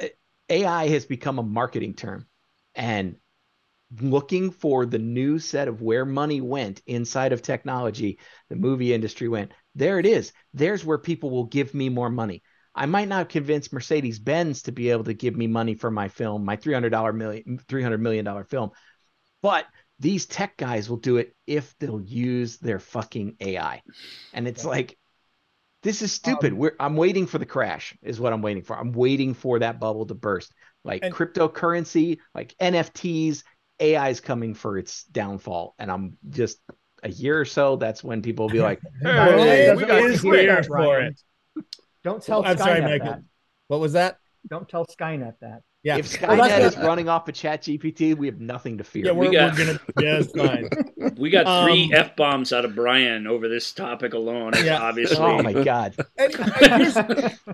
uh, 0.00 0.06
AI 0.48 0.88
has 0.88 1.04
become 1.04 1.38
a 1.38 1.42
marketing 1.42 1.94
term, 1.94 2.26
and 2.74 3.16
looking 4.00 4.50
for 4.50 4.86
the 4.86 4.98
new 4.98 5.38
set 5.38 5.68
of 5.68 5.82
where 5.82 6.04
money 6.04 6.40
went 6.40 6.80
inside 6.86 7.32
of 7.32 7.42
technology, 7.42 8.18
the 8.48 8.56
movie 8.56 8.94
industry 8.94 9.28
went, 9.28 9.52
there 9.74 9.98
it 9.98 10.06
is. 10.06 10.32
There's 10.54 10.84
where 10.84 10.98
people 10.98 11.30
will 11.30 11.46
give 11.46 11.74
me 11.74 11.88
more 11.88 12.10
money. 12.10 12.42
I 12.74 12.86
might 12.86 13.08
not 13.08 13.28
convince 13.28 13.72
Mercedes 13.72 14.20
Benz 14.20 14.62
to 14.62 14.72
be 14.72 14.90
able 14.90 15.04
to 15.04 15.14
give 15.14 15.36
me 15.36 15.48
money 15.48 15.74
for 15.74 15.90
my 15.90 16.08
film, 16.08 16.44
my 16.44 16.56
$300 16.56 17.16
million, 17.16 17.58
$300 17.68 18.00
million 18.00 18.44
film, 18.44 18.70
but 19.42 19.66
these 19.98 20.26
tech 20.26 20.56
guys 20.56 20.88
will 20.88 20.96
do 20.96 21.18
it 21.18 21.34
if 21.46 21.74
they'll 21.78 22.00
use 22.00 22.58
their 22.58 22.78
fucking 22.78 23.36
AI. 23.40 23.82
And 24.32 24.46
it's 24.46 24.64
like, 24.64 24.96
this 25.82 26.02
is 26.02 26.10
um, 26.10 26.34
stupid. 26.34 26.52
We're 26.52 26.76
I'm 26.78 26.96
waiting 26.96 27.26
for 27.26 27.38
the 27.38 27.46
crash, 27.46 27.96
is 28.02 28.20
what 28.20 28.32
I'm 28.32 28.42
waiting 28.42 28.62
for. 28.62 28.78
I'm 28.78 28.92
waiting 28.92 29.34
for 29.34 29.58
that 29.58 29.80
bubble 29.80 30.06
to 30.06 30.14
burst. 30.14 30.52
Like 30.84 31.02
And- 31.04 31.14
cryptocurrency, 31.14 32.18
like 32.34 32.54
NFTs, 32.60 33.42
AI 33.80 34.08
is 34.10 34.20
coming 34.20 34.54
for 34.54 34.78
its 34.78 35.04
downfall. 35.04 35.74
And 35.78 35.90
I'm 35.90 36.16
just 36.28 36.58
a 37.02 37.10
year 37.10 37.40
or 37.40 37.44
so, 37.44 37.76
that's 37.76 38.04
when 38.04 38.22
people 38.22 38.46
will 38.46 38.52
be 38.52 38.60
like, 38.60 38.80
Bryan 39.02 39.38
hey, 39.38 39.74
we 39.74 39.84
got 39.84 40.02
is 40.02 40.20
here 40.22 40.62
for 40.62 41.00
it. 41.00 41.20
Don't 42.04 42.22
tell 42.22 42.44
I'm 42.44 42.56
sorry, 42.56 42.80
Skynet 42.80 42.84
Michael. 42.84 43.06
that. 43.06 43.22
What 43.68 43.80
was 43.80 43.92
that? 43.94 44.18
Don't 44.48 44.68
tell 44.68 44.86
Skynet 44.86 45.34
that. 45.40 45.62
Yeah. 45.82 45.96
If 45.96 46.20
Well, 46.20 46.36
Skynet 46.36 46.60
is 46.60 46.76
what- 46.76 46.84
running 46.84 47.08
off 47.08 47.26
a 47.26 47.30
of 47.30 47.34
ChatGPT, 47.36 48.14
we 48.14 48.26
have 48.26 48.38
nothing 48.38 48.76
to 48.78 48.84
fear. 48.84 49.06
Yeah, 49.06 49.12
we're, 49.12 49.30
We 49.30 49.32
got- 49.36 49.56
we're 49.58 49.66
gonna. 49.66 49.80
Yeah, 50.00 50.18
it's 50.20 50.32
fine. 50.32 50.68
We 51.16 51.30
got 51.30 51.64
three 51.64 51.84
Um, 51.84 51.92
f 51.94 52.16
bombs 52.16 52.52
out 52.52 52.66
of 52.66 52.74
Bryan 52.74 53.26
over 53.26 53.48
this 53.48 53.72
topic 53.72 54.12
alone. 54.12 54.52
Yeah. 54.62 54.80
Obviously. 54.82 55.16
oh 55.18 55.42
my 55.42 55.52
god. 55.54 55.94
And- 56.18 56.34
and 56.38 56.82
here's, 56.82 56.96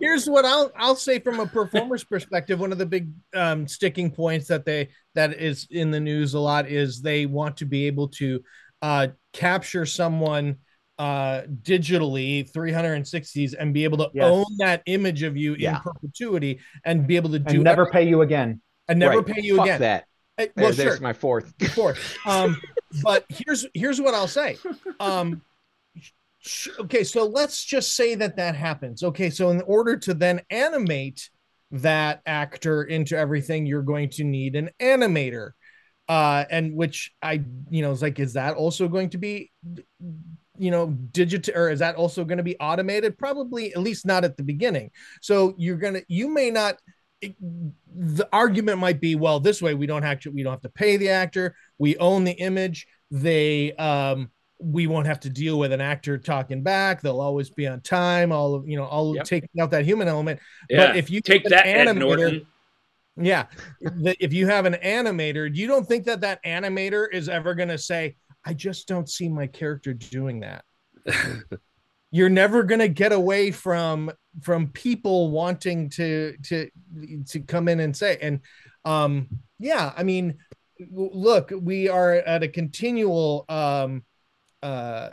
here's 0.01 0.27
what 0.29 0.45
I'll 0.45 0.73
I'll 0.77 0.97
say 0.97 1.21
from 1.21 1.39
a 1.39 1.47
performer's 1.47 2.03
perspective. 2.03 2.59
One 2.59 2.73
of 2.73 2.79
the 2.79 2.87
big 2.87 3.13
um, 3.35 3.69
sticking 3.69 4.11
points 4.11 4.49
that 4.49 4.65
they 4.65 4.89
that 5.15 5.35
is 5.35 5.69
in 5.71 5.93
the 5.93 6.01
news 6.01 6.35
a 6.35 6.41
lot 6.41 6.67
is 6.69 7.01
they 7.01 7.27
want 7.27 7.57
to 7.59 7.65
be 7.65 7.87
able 7.87 8.09
to 8.09 8.43
uh, 8.83 9.09
capture 9.33 9.87
someone 9.87 10.57
uh 10.99 11.43
digitally 11.63 12.51
360s 12.51 13.55
and 13.59 13.75
be 13.75 13.85
able 13.85 13.99
to 13.99 14.11
Yes. 14.15 14.25
own 14.25 14.45
that 14.59 14.83
image 14.87 15.23
of 15.23 15.37
you 15.37 15.55
Yeah. 15.59 15.77
in 15.77 15.83
perpetuity 15.83 16.61
and 16.85 17.07
be 17.07 17.17
able 17.17 17.31
to 17.31 17.39
do 17.39 17.57
And 17.57 17.65
never 17.65 17.83
every- 17.83 17.93
pay 17.93 18.09
you 18.09 18.23
again. 18.23 18.61
and 18.89 18.99
never 18.99 19.19
Right. 19.21 19.27
pay 19.35 19.43
you 19.43 19.57
Fuck 19.57 19.67
again 19.67 19.81
that. 19.81 20.05
There- 20.39 20.49
well 20.57 20.73
there's 20.73 20.95
sure 20.97 21.03
my 21.03 21.13
fourth. 21.13 21.53
fourth 21.75 22.17
Um, 22.27 22.61
but 23.03 23.25
here's 23.29 23.67
here's 23.75 24.01
what 24.01 24.15
I'll 24.15 24.27
say. 24.29 24.57
Um, 25.01 25.43
okay, 26.81 27.05
so 27.05 27.27
let's 27.27 27.65
just 27.65 27.95
say 27.97 28.15
that 28.15 28.37
that 28.37 28.55
happens. 28.55 29.03
Okay, 29.03 29.31
so 29.31 29.51
in 29.51 29.61
order 29.63 29.97
to 29.99 30.15
then 30.15 30.41
animate 30.51 31.29
that 31.73 32.23
actor 32.27 32.85
into 32.85 33.17
everything, 33.17 33.67
you're 33.67 33.83
going 33.83 34.09
to 34.11 34.25
need 34.25 34.55
an 34.57 34.71
animator. 34.81 35.51
Uh, 36.09 36.45
and 36.51 36.77
which 36.77 37.11
I, 37.21 37.43
you 37.69 37.83
know, 37.83 37.91
is 37.91 38.01
like, 38.01 38.21
is 38.21 38.35
that 38.35 38.55
also 38.55 38.87
going 38.87 39.11
to 39.11 39.19
be, 39.19 39.51
you 40.59 40.71
know, 40.71 40.89
digital, 41.13 41.55
or 41.57 41.71
is 41.71 41.79
that 41.81 41.97
also 41.97 42.25
going 42.25 42.39
to 42.39 42.45
be 42.45 42.57
automated? 42.59 43.19
Probably, 43.19 43.73
at 43.73 43.81
least 43.81 44.07
not 44.07 44.25
at 44.25 44.37
the 44.37 44.43
beginning. 44.43 44.91
So 45.23 45.55
you're 45.59 45.77
gonna, 45.77 46.03
you 46.09 46.29
may 46.29 46.51
not 46.51 46.77
it- 47.21 47.37
the 47.99 48.29
argument 48.33 48.79
might 48.79 49.01
be 49.01 49.15
well 49.15 49.41
this 49.41 49.63
way 49.63 49.73
we 49.75 49.87
don't 49.87 50.03
have 50.03 50.21
to 50.21 50.31
we 50.31 50.43
don't 50.43 50.53
have 50.53 50.61
to 50.61 50.69
pay 50.69 50.99
the 50.99 51.09
actor 51.09 51.55
we 51.79 51.97
own 51.97 52.25
the 52.25 52.33
image 52.33 52.87
they 53.11 53.73
um 53.77 54.31
we 54.59 54.87
won't 54.87 55.07
have 55.07 55.21
to 55.21 55.31
deal 55.31 55.59
with 55.59 55.73
an 55.73 55.81
actor 55.81 56.19
talking 56.19 56.63
back 56.63 57.01
they'll 57.01 57.21
always 57.23 57.49
be 57.49 57.67
on 57.67 57.81
time 57.81 58.33
all 58.33 58.55
of 58.55 58.69
you 58.69 58.77
know 58.77 58.85
all 58.85 59.15
Yep. 59.17 59.25
taking 59.25 59.49
out 59.61 59.71
that 59.71 59.87
human 59.87 60.09
element 60.09 60.41
Yeah. 60.69 60.89
but 60.89 60.97
if 60.97 61.11
you 61.11 61.23
take 61.23 61.45
that, 61.45 61.67
an 61.67 62.03
Ed 62.03 62.47
yeah 63.19 63.47
the, 63.81 64.15
if 64.21 64.35
you 64.35 64.47
have 64.47 64.67
an 64.67 64.75
animator 64.75 65.49
you 65.55 65.67
don't 65.67 65.87
think 65.87 66.05
that 66.05 66.21
that 66.21 66.45
animator 66.45 67.07
is 67.11 67.31
ever 67.31 67.55
going 67.55 67.71
to 67.71 67.79
say 67.79 68.17
i 68.47 68.55
just 68.55 68.89
don't 68.89 69.09
see 69.09 69.29
my 69.29 69.47
character 69.47 69.93
doing 69.93 70.41
that 70.41 70.65
you're 72.11 72.31
never 72.31 72.63
going 72.63 72.79
to 72.79 72.89
get 72.89 73.13
away 73.13 73.51
from 73.51 74.11
from 74.41 74.69
people 74.69 75.31
wanting 75.31 75.91
to 75.91 76.37
to 76.43 76.71
to 77.27 77.41
come 77.41 77.69
in 77.69 77.81
and 77.81 77.97
say 77.97 78.17
and 78.23 78.41
um 78.85 79.29
yeah 79.59 79.93
i 79.97 80.03
mean 80.03 80.37
look 80.91 81.53
we 81.61 81.89
are 81.89 82.13
at 82.13 82.43
a 82.43 82.49
continual 82.49 83.45
um 83.49 84.03
uh 84.63 85.11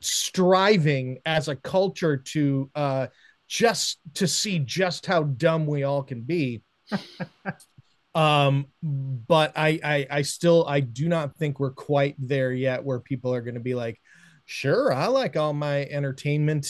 striving 0.00 1.18
as 1.26 1.48
a 1.48 1.56
culture 1.56 2.16
to 2.16 2.70
uh, 2.74 3.06
just 3.48 3.98
to 4.14 4.26
see 4.26 4.58
just 4.58 5.06
how 5.06 5.24
dumb 5.24 5.66
we 5.66 5.82
all 5.82 6.02
can 6.02 6.22
be. 6.22 6.62
um, 8.16 8.66
but 8.82 9.52
I, 9.56 9.78
I 9.84 10.06
I 10.10 10.22
still 10.22 10.64
I 10.66 10.80
do 10.80 11.06
not 11.06 11.36
think 11.36 11.60
we're 11.60 11.72
quite 11.72 12.16
there 12.18 12.50
yet 12.52 12.82
where 12.82 12.98
people 12.98 13.34
are 13.34 13.42
going 13.42 13.54
to 13.54 13.60
be 13.60 13.74
like, 13.74 14.00
sure, 14.46 14.92
I 14.92 15.08
like 15.08 15.36
all 15.36 15.52
my 15.52 15.84
entertainment. 15.84 16.66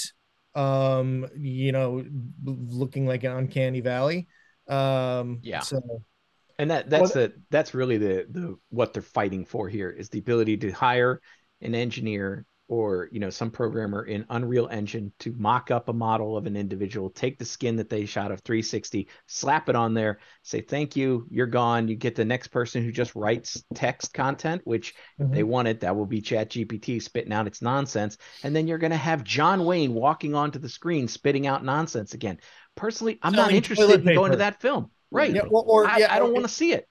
Um, 0.56 1.28
you 1.36 1.70
know, 1.70 2.04
looking 2.44 3.06
like 3.06 3.22
an 3.24 3.32
uncanny 3.32 3.80
valley. 3.80 4.26
Um, 4.68 5.38
Yeah. 5.42 5.60
So 5.60 6.02
and 6.58 6.70
that 6.70 6.90
that's 6.90 7.12
the 7.12 7.32
that's 7.50 7.74
really 7.74 7.98
the 7.98 8.26
the 8.28 8.56
what 8.70 8.92
they're 8.92 9.02
fighting 9.02 9.44
for 9.44 9.68
here 9.68 9.90
is 9.90 10.08
the 10.08 10.18
ability 10.18 10.56
to 10.58 10.70
hire 10.70 11.20
an 11.60 11.74
engineer 11.74 12.44
or 12.68 13.08
you 13.12 13.20
know 13.20 13.30
some 13.30 13.50
programmer 13.50 14.04
in 14.04 14.24
Unreal 14.30 14.68
Engine 14.70 15.12
to 15.20 15.32
mock 15.38 15.70
up 15.70 15.88
a 15.88 15.92
model 15.92 16.36
of 16.36 16.46
an 16.46 16.56
individual, 16.56 17.10
take 17.10 17.38
the 17.38 17.44
skin 17.44 17.76
that 17.76 17.88
they 17.88 18.06
shot 18.06 18.32
of 18.32 18.40
360, 18.40 19.08
slap 19.26 19.68
it 19.68 19.76
on 19.76 19.94
there, 19.94 20.18
say 20.42 20.60
thank 20.60 20.96
you, 20.96 21.26
you're 21.30 21.46
gone. 21.46 21.88
You 21.88 21.96
get 21.96 22.14
the 22.14 22.24
next 22.24 22.48
person 22.48 22.82
who 22.82 22.90
just 22.92 23.14
writes 23.14 23.62
text 23.74 24.12
content, 24.14 24.62
which 24.64 24.94
if 25.18 25.30
they 25.30 25.42
want 25.42 25.68
it, 25.68 25.80
that 25.80 25.96
will 25.96 26.06
be 26.06 26.20
Chat 26.20 26.50
GPT 26.50 27.02
spitting 27.02 27.32
out 27.32 27.46
its 27.46 27.62
nonsense, 27.62 28.18
and 28.42 28.54
then 28.54 28.66
you're 28.66 28.78
going 28.78 28.90
to 28.90 28.96
have 28.96 29.24
John 29.24 29.64
Wayne 29.64 29.94
walking 29.94 30.34
onto 30.34 30.58
the 30.58 30.68
screen 30.68 31.08
spitting 31.08 31.46
out 31.46 31.64
nonsense 31.64 32.14
again. 32.14 32.38
Personally, 32.74 33.18
I'm 33.22 33.32
not 33.32 33.52
interested 33.52 34.06
in 34.06 34.14
going 34.14 34.32
to 34.32 34.38
that 34.38 34.60
film. 34.60 34.90
Right. 35.10 35.32
Yeah, 35.32 35.42
well, 35.48 35.64
or- 35.66 35.86
I, 35.86 35.98
yeah, 35.98 36.14
I 36.14 36.18
don't 36.18 36.32
want 36.32 36.46
to 36.46 36.52
see 36.52 36.72
it. 36.72 36.88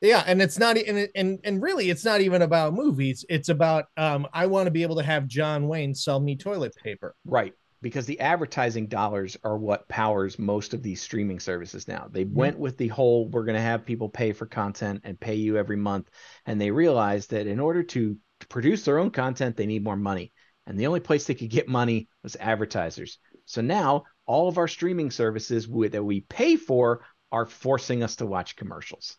Yeah 0.00 0.22
and 0.26 0.42
it's 0.42 0.58
not 0.58 0.76
and 0.76 1.08
and 1.14 1.38
and 1.44 1.62
really 1.62 1.90
it's 1.90 2.04
not 2.04 2.20
even 2.20 2.42
about 2.42 2.74
movies 2.74 3.24
it's 3.28 3.48
about 3.48 3.86
um 3.96 4.26
i 4.32 4.46
want 4.46 4.66
to 4.66 4.70
be 4.70 4.82
able 4.82 4.96
to 4.96 5.02
have 5.02 5.26
john 5.26 5.68
wayne 5.68 5.94
sell 5.94 6.20
me 6.20 6.36
toilet 6.36 6.74
paper 6.82 7.14
Right. 7.24 7.52
Because 7.82 8.06
the 8.06 8.20
advertising 8.20 8.86
dollars 8.86 9.36
are 9.44 9.58
what 9.58 9.88
powers 9.88 10.38
most 10.38 10.72
of 10.72 10.82
these 10.82 11.02
streaming 11.02 11.38
services 11.38 11.86
now. 11.86 12.08
They 12.10 12.24
went 12.24 12.58
with 12.58 12.78
the 12.78 12.88
whole 12.88 13.28
we're 13.28 13.44
going 13.44 13.56
to 13.56 13.60
have 13.60 13.84
people 13.84 14.08
pay 14.08 14.32
for 14.32 14.46
content 14.46 15.02
and 15.04 15.20
pay 15.20 15.34
you 15.34 15.58
every 15.58 15.76
month. 15.76 16.08
And 16.46 16.58
they 16.58 16.70
realized 16.70 17.30
that 17.30 17.46
in 17.46 17.60
order 17.60 17.82
to, 17.82 18.16
to 18.40 18.46
produce 18.46 18.84
their 18.84 18.98
own 18.98 19.10
content, 19.10 19.56
they 19.56 19.66
need 19.66 19.84
more 19.84 19.96
money. 19.96 20.32
And 20.66 20.78
the 20.78 20.86
only 20.86 21.00
place 21.00 21.26
they 21.26 21.34
could 21.34 21.50
get 21.50 21.68
money 21.68 22.08
was 22.22 22.36
advertisers. 22.40 23.18
So 23.44 23.60
now 23.60 24.04
all 24.24 24.48
of 24.48 24.56
our 24.56 24.68
streaming 24.68 25.10
services 25.10 25.68
that 25.90 26.04
we 26.04 26.22
pay 26.22 26.56
for 26.56 27.04
are 27.30 27.44
forcing 27.44 28.02
us 28.02 28.16
to 28.16 28.26
watch 28.26 28.56
commercials 28.56 29.18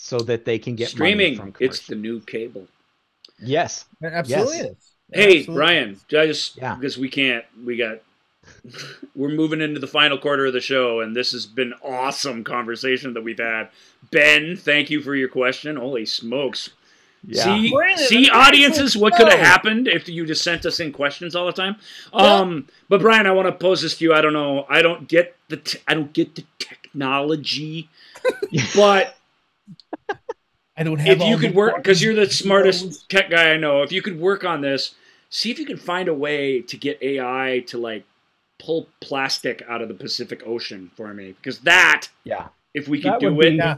so 0.00 0.20
that 0.20 0.44
they 0.44 0.58
can 0.60 0.76
get 0.76 0.96
money 0.96 1.10
Streaming. 1.10 1.36
from 1.36 1.54
It's 1.58 1.86
the 1.88 1.96
new 1.96 2.20
cable. 2.20 2.68
Yes. 3.40 3.84
absolutely 4.02 4.56
Yes. 4.58 4.66
is 4.66 4.92
Hey, 5.12 5.38
Absolutely. 5.38 5.54
Bryan, 5.54 6.00
I 6.12 6.26
just 6.26 6.54
because 6.56 6.98
we 6.98 7.08
can't, 7.08 7.44
we 7.64 7.76
got, 7.76 7.98
we're 9.16 9.30
moving 9.30 9.60
into 9.60 9.80
the 9.80 9.86
final 9.86 10.18
quarter 10.18 10.46
of 10.46 10.52
the 10.52 10.60
show, 10.60 11.00
and 11.00 11.16
this 11.16 11.32
has 11.32 11.46
been 11.46 11.72
awesome 11.82 12.44
conversation 12.44 13.14
that 13.14 13.24
we've 13.24 13.38
had. 13.38 13.70
Ben, 14.10 14.56
thank 14.56 14.90
you 14.90 15.00
for 15.00 15.14
your 15.14 15.28
question. 15.28 15.76
Holy 15.76 16.04
smokes! 16.04 16.70
Yeah. 17.26 17.44
See, 17.44 17.72
Bring 17.72 17.96
see, 17.96 18.30
audiences, 18.30 18.96
what 18.96 19.14
could 19.14 19.28
have 19.28 19.40
happened 19.40 19.88
if 19.88 20.08
you 20.08 20.26
just 20.26 20.44
sent 20.44 20.64
us 20.66 20.78
in 20.78 20.92
questions 20.92 21.34
all 21.34 21.46
the 21.46 21.52
time? 21.52 21.76
Um, 22.12 22.68
but 22.88 23.00
Bryan, 23.00 23.26
I 23.26 23.32
want 23.32 23.46
to 23.48 23.52
pose 23.52 23.82
this 23.82 23.96
to 23.98 24.04
you. 24.04 24.14
I 24.14 24.20
don't 24.20 24.34
know. 24.34 24.66
I 24.68 24.82
don't 24.82 25.08
get 25.08 25.36
the, 25.48 25.56
t- 25.56 25.80
I 25.88 25.94
don't 25.94 26.12
get 26.12 26.34
the 26.34 26.44
technology, 26.58 27.88
but 28.76 29.17
i 30.78 30.82
don't 30.82 30.98
have 30.98 31.20
if 31.20 31.26
you 31.26 31.36
could 31.36 31.54
work 31.54 31.76
because 31.76 32.02
you're 32.02 32.14
the 32.14 32.30
smartest 32.30 32.82
buttons. 32.84 33.04
tech 33.08 33.30
guy 33.30 33.52
I 33.52 33.56
know, 33.56 33.82
if 33.82 33.92
you 33.92 34.00
could 34.02 34.18
work 34.20 34.44
on 34.44 34.60
this, 34.60 34.94
see 35.30 35.50
if 35.50 35.58
you 35.58 35.66
can 35.66 35.76
find 35.76 36.08
a 36.08 36.14
way 36.14 36.62
to 36.62 36.76
get 36.76 37.02
AI 37.02 37.64
to 37.68 37.78
like 37.78 38.04
pull 38.58 38.88
plastic 39.00 39.62
out 39.68 39.82
of 39.82 39.88
the 39.88 39.94
Pacific 39.94 40.42
Ocean 40.46 40.90
for 40.96 41.12
me 41.14 41.32
because 41.32 41.58
that 41.60 42.08
Yeah. 42.24 42.48
if 42.74 42.88
we 42.88 43.00
could 43.00 43.12
That 43.12 43.20
do 43.20 43.34
would 43.34 43.46
it 43.46 43.50
be 43.50 43.56
Yeah. 43.56 43.76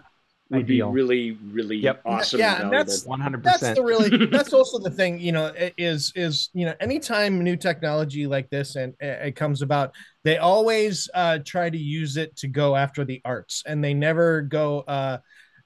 would 0.50 0.66
be 0.66 0.82
really 0.82 1.38
really 1.52 1.76
Yep. 1.76 2.02
awesome 2.04 2.40
Yeah, 2.40 2.54
and 2.56 2.64
and 2.64 2.72
that's- 2.72 3.04
One 3.06 3.20
hundred 3.20 3.44
that's 3.44 3.60
the 3.60 3.84
really 3.84 4.26
that's 4.26 4.52
also 4.52 4.78
the 4.78 4.90
thing 4.90 5.20
you 5.20 5.32
know 5.32 5.52
is 5.78 6.12
is 6.16 6.50
you 6.54 6.66
know 6.66 6.74
anytime 6.80 7.42
new 7.44 7.56
technology 7.56 8.26
like 8.26 8.50
this 8.50 8.74
and 8.76 8.94
uh, 9.02 9.26
it 9.28 9.36
comes 9.36 9.62
about 9.62 9.94
they 10.24 10.38
always 10.38 11.08
uh 11.14 11.38
try 11.44 11.70
to 11.70 11.78
use 11.78 12.16
it 12.16 12.36
to 12.36 12.48
go 12.48 12.74
after 12.74 13.04
the 13.04 13.20
arts 13.24 13.62
and 13.66 13.82
they 13.84 13.94
never 13.94 14.42
go 14.42 14.80
uh 14.80 15.18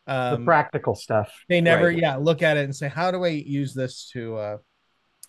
the 0.06 0.12
um 0.34 0.44
practical 0.44 0.94
stuff. 0.94 1.32
they 1.48 1.60
never 1.60 1.86
Right. 1.88 1.98
yeah 1.98 2.16
look 2.16 2.42
at 2.42 2.56
it 2.56 2.64
and 2.64 2.74
say 2.76 2.88
how 2.88 3.10
do 3.10 3.24
i 3.24 3.28
use 3.28 3.72
this 3.74 4.10
to 4.12 4.36
uh 4.36 4.58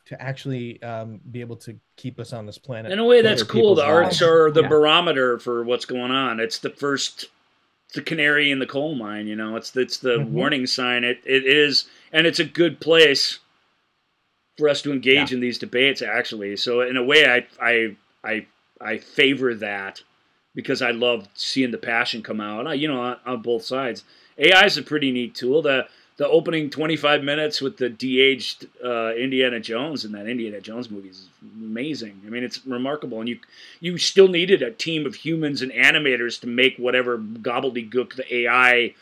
to 0.08 0.22
actually 0.22 0.82
um 0.84 1.20
be 1.32 1.42
able 1.42 1.56
to 1.58 1.80
keep 1.96 2.20
us 2.20 2.34
on 2.34 2.46
this 2.46 2.58
planet 2.58 2.92
In 2.92 3.00
a 3.00 3.06
way, 3.06 3.22
that's 3.22 3.42
cool. 3.44 3.76
The 3.76 3.82
people's 3.82 4.04
arts 4.06 4.22
are 4.22 4.52
the 4.52 4.62
Yeah. 4.62 4.68
barometer 4.68 5.40
for 5.40 5.64
what's 5.64 5.86
going 5.86 6.12
on. 6.12 6.40
It's 6.40 6.60
the 6.60 6.70
first, 6.70 7.26
it's 7.88 7.96
the 7.96 8.02
canary 8.04 8.52
in 8.52 8.60
the 8.60 8.68
coal 8.68 8.94
mine. 8.96 9.28
You 9.28 9.36
know, 9.36 9.56
it's 9.56 9.76
it's 9.76 9.98
the 9.98 10.20
Mhm. 10.20 10.30
warning 10.30 10.68
sign. 10.68 11.04
It 11.04 11.22
it 11.26 11.46
is, 11.46 11.86
and 12.12 12.28
it's 12.28 12.40
a 12.40 12.44
good 12.46 12.80
place 12.80 13.40
for 14.58 14.70
us 14.70 14.82
to 14.84 14.92
engage 14.94 15.34
in 15.34 15.40
these 15.40 15.58
debates. 15.58 16.02
Actually, 16.02 16.56
so 16.58 16.82
in 16.82 16.98
a 16.98 17.04
way, 17.04 17.26
I 17.28 17.48
I 17.60 17.96
I 18.24 18.46
I 18.80 18.98
favor 19.00 19.56
that 19.56 20.04
because 20.54 20.82
I 20.84 20.92
love 20.92 21.28
seeing 21.34 21.72
the 21.72 21.78
passion 21.80 22.22
come 22.22 22.40
out. 22.42 22.68
I, 22.68 22.74
you 22.76 22.88
know, 22.88 23.02
on, 23.02 23.18
on 23.26 23.42
both 23.42 23.64
sides. 23.64 24.04
AI 24.38 24.66
is 24.66 24.78
a 24.78 24.84
pretty 24.84 25.12
neat 25.12 25.36
tool. 25.36 25.62
The 25.62 25.88
the 26.18 26.28
opening 26.30 26.70
25 26.70 27.24
minutes 27.24 27.60
with 27.60 27.76
the 27.76 27.90
de-aged 27.90 28.68
uh, 28.84 29.14
Indiana 29.16 29.60
Jones 29.60 30.06
in 30.06 30.14
that 30.14 30.28
Indiana 30.28 30.62
Jones 30.62 30.90
movie 30.90 31.10
is 31.10 31.28
amazing. 31.44 32.22
I 32.26 32.30
mean, 32.30 32.44
it's 32.44 32.66
remarkable, 32.66 33.20
and 33.20 33.28
you 33.28 33.40
you 33.82 33.98
still 33.98 34.30
needed 34.30 34.62
a 34.62 34.72
team 34.72 35.06
of 35.06 35.16
humans 35.16 35.62
and 35.62 35.72
animators 35.72 36.40
to 36.42 36.48
make 36.48 36.78
whatever 36.78 37.18
gobbledygook 37.18 38.16
the 38.16 38.36
AI 38.44 38.96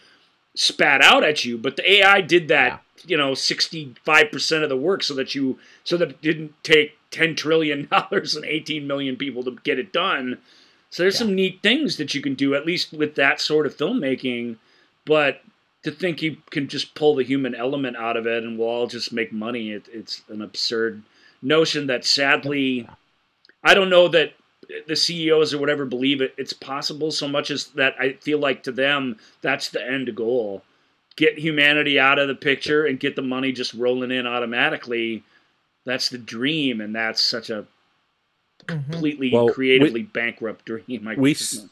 spat 0.55 1.01
out 1.01 1.23
at 1.23 1.45
you. 1.45 1.57
But 1.57 1.75
the 1.75 1.91
AI 1.99 2.21
did 2.21 2.47
that, 2.47 2.81
you 3.05 3.17
know, 3.17 3.35
65 3.35 4.31
percent 4.31 4.63
of 4.63 4.69
the 4.69 4.77
work, 4.77 5.03
so 5.03 5.13
that 5.13 5.35
you 5.35 5.59
so 5.83 5.97
that 5.97 6.09
it 6.09 6.21
didn't 6.21 6.55
take 6.63 6.97
10 7.11 7.35
trillion 7.35 7.87
dollars 7.91 8.35
and 8.35 8.45
18 8.45 8.87
million 8.87 9.15
people 9.15 9.43
to 9.43 9.57
get 9.63 9.79
it 9.79 9.93
done. 9.93 10.39
So 10.89 11.03
there's 11.03 11.17
some 11.17 11.33
neat 11.33 11.61
things 11.63 11.97
that 11.97 12.13
you 12.13 12.21
can 12.21 12.35
do, 12.35 12.53
at 12.53 12.67
least 12.67 12.93
with 12.93 13.15
that 13.15 13.41
sort 13.41 13.65
of 13.65 13.75
filmmaking. 13.75 14.57
But 15.05 15.41
to 15.83 15.91
think 15.91 16.21
you 16.21 16.37
can 16.49 16.67
just 16.67 16.95
pull 16.95 17.15
the 17.15 17.23
human 17.23 17.55
element 17.55 17.97
out 17.97 18.17
of 18.17 18.25
it 18.25 18.43
and 18.43 18.57
we'll 18.57 18.69
all 18.69 18.87
just 18.87 19.11
make 19.11 19.31
money, 19.33 19.71
it, 19.71 19.87
it's 19.91 20.21
an 20.29 20.41
absurd 20.41 21.03
notion 21.41 21.87
that 21.87 22.05
sadly, 22.05 22.87
I 23.63 23.73
don't 23.73 23.89
know 23.89 24.07
that 24.07 24.33
the 24.87 24.95
CEOs 24.95 25.53
or 25.53 25.57
whatever 25.57 25.85
believe 25.85 26.21
it. 26.21 26.33
It's 26.37 26.53
possible 26.53 27.11
so 27.11 27.27
much 27.27 27.51
as 27.51 27.67
that 27.71 27.95
I 27.99 28.13
feel 28.13 28.39
like 28.39 28.63
to 28.63 28.71
them 28.71 29.17
that's 29.41 29.69
the 29.69 29.85
end 29.85 30.15
goal. 30.15 30.63
Get 31.15 31.37
humanity 31.37 31.99
out 31.99 32.17
of 32.17 32.27
the 32.27 32.35
picture 32.35 32.85
and 32.85 32.99
get 32.99 33.15
the 33.15 33.21
money 33.21 33.51
just 33.51 33.73
rolling 33.73 34.09
in 34.11 34.25
automatically. 34.25 35.23
That's 35.85 36.09
the 36.09 36.17
dream, 36.17 36.81
and 36.81 36.95
that's 36.95 37.23
such 37.23 37.49
a 37.49 37.67
mm-hmm. 38.65 38.91
completely 38.91 39.31
Well, 39.31 39.47
we- 39.47 39.53
creatively 39.53 40.03
bankrupt 40.03 40.65
dream. 40.65 41.07
I 41.07 41.15
we 41.15 41.33
guess. 41.33 41.57
s- 41.57 41.65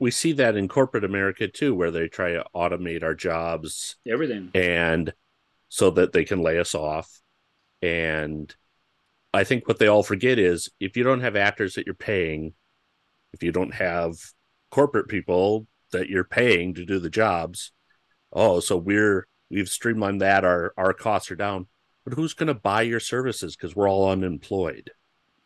we 0.00 0.10
see 0.10 0.32
that 0.32 0.56
in 0.56 0.66
corporate 0.66 1.04
America 1.04 1.46
too, 1.46 1.74
where 1.74 1.90
they 1.90 2.08
try 2.08 2.32
to 2.32 2.44
automate 2.54 3.04
our 3.04 3.14
jobs 3.14 3.96
everything. 4.08 4.50
and 4.54 5.12
so 5.68 5.90
that 5.90 6.12
they 6.12 6.24
can 6.24 6.42
lay 6.42 6.58
us 6.58 6.74
off. 6.74 7.20
And 7.82 8.52
I 9.32 9.44
think 9.44 9.68
what 9.68 9.78
they 9.78 9.86
all 9.86 10.02
forget 10.02 10.38
is 10.38 10.70
if 10.80 10.96
you 10.96 11.04
don't 11.04 11.20
have 11.20 11.36
actors 11.36 11.74
that 11.74 11.86
you're 11.86 11.94
paying, 11.94 12.54
if 13.32 13.42
you 13.42 13.52
don't 13.52 13.74
have 13.74 14.16
corporate 14.70 15.08
people 15.08 15.66
that 15.92 16.08
you're 16.08 16.24
paying 16.24 16.74
to 16.74 16.84
do 16.84 16.98
the 16.98 17.10
jobs, 17.10 17.70
oh, 18.32 18.58
so 18.60 18.76
we're 18.76 19.28
we've 19.50 19.68
streamlined 19.68 20.22
that, 20.22 20.44
our 20.44 20.72
our 20.76 20.94
costs 20.94 21.30
are 21.30 21.36
down. 21.36 21.66
But 22.04 22.14
who's 22.14 22.32
gonna 22.32 22.54
buy 22.54 22.82
your 22.82 23.00
services 23.00 23.54
because 23.54 23.76
we're 23.76 23.88
all 23.88 24.10
unemployed? 24.10 24.90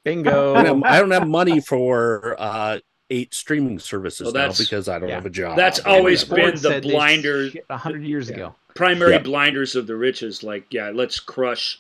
Bingo. 0.05 0.55
I 0.55 0.63
don't 0.63 0.83
have, 0.83 0.93
I 0.93 1.01
don't 1.01 1.11
have 1.11 1.29
money 1.29 1.61
for 1.61 2.37
uh 2.39 2.79
eight 3.11 3.35
streaming 3.35 3.79
services 3.79 4.25
Well, 4.25 4.33
now 4.33 4.39
that's- 4.41 4.59
because 4.59 4.89
I 4.89 4.99
don't 4.99 5.09
yeah. 5.11 5.17
have 5.17 5.27
a 5.27 5.31
job. 5.31 5.57
That's 5.57 5.79
always 5.81 6.29
whatever. 6.29 6.53
been 6.53 6.61
the 6.61 6.81
blinder. 6.81 7.49
A 7.71 7.77
hundred 7.77 8.05
years 8.05 8.31
ago. 8.31 8.55
primary 8.75 9.13
Yeah. 9.13 9.19
blinders 9.19 9.77
of 9.77 9.87
the 9.87 9.95
riches 9.95 10.43
like 10.43 10.65
yeah 10.73 10.91
let's 10.93 11.21
crush 11.21 11.79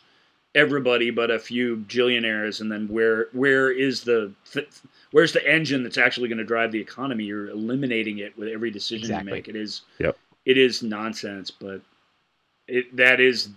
everybody 0.54 1.10
but 1.10 1.30
a 1.32 1.38
few 1.40 1.76
billionaires 1.76 2.60
and 2.60 2.70
then 2.70 2.86
where 2.86 3.26
where 3.32 3.72
is 3.72 4.02
the 4.04 4.32
th- 4.52 4.68
where's 5.10 5.32
the 5.32 5.44
engine 5.50 5.82
that's 5.82 5.98
actually 5.98 6.28
going 6.28 6.38
to 6.38 6.44
drive 6.44 6.70
the 6.70 6.78
economy 6.80 7.24
you're 7.24 7.48
eliminating 7.48 8.18
it 8.18 8.36
with 8.38 8.48
every 8.48 8.70
decision 8.70 9.06
Exactly. 9.06 9.30
you 9.30 9.34
make 9.34 9.48
it 9.48 9.56
is 9.56 9.82
Yep. 9.98 10.16
it 10.44 10.56
is 10.56 10.82
nonsense 10.84 11.50
but 11.50 11.80
it 12.68 12.94
that 12.96 13.18
is 13.18 13.48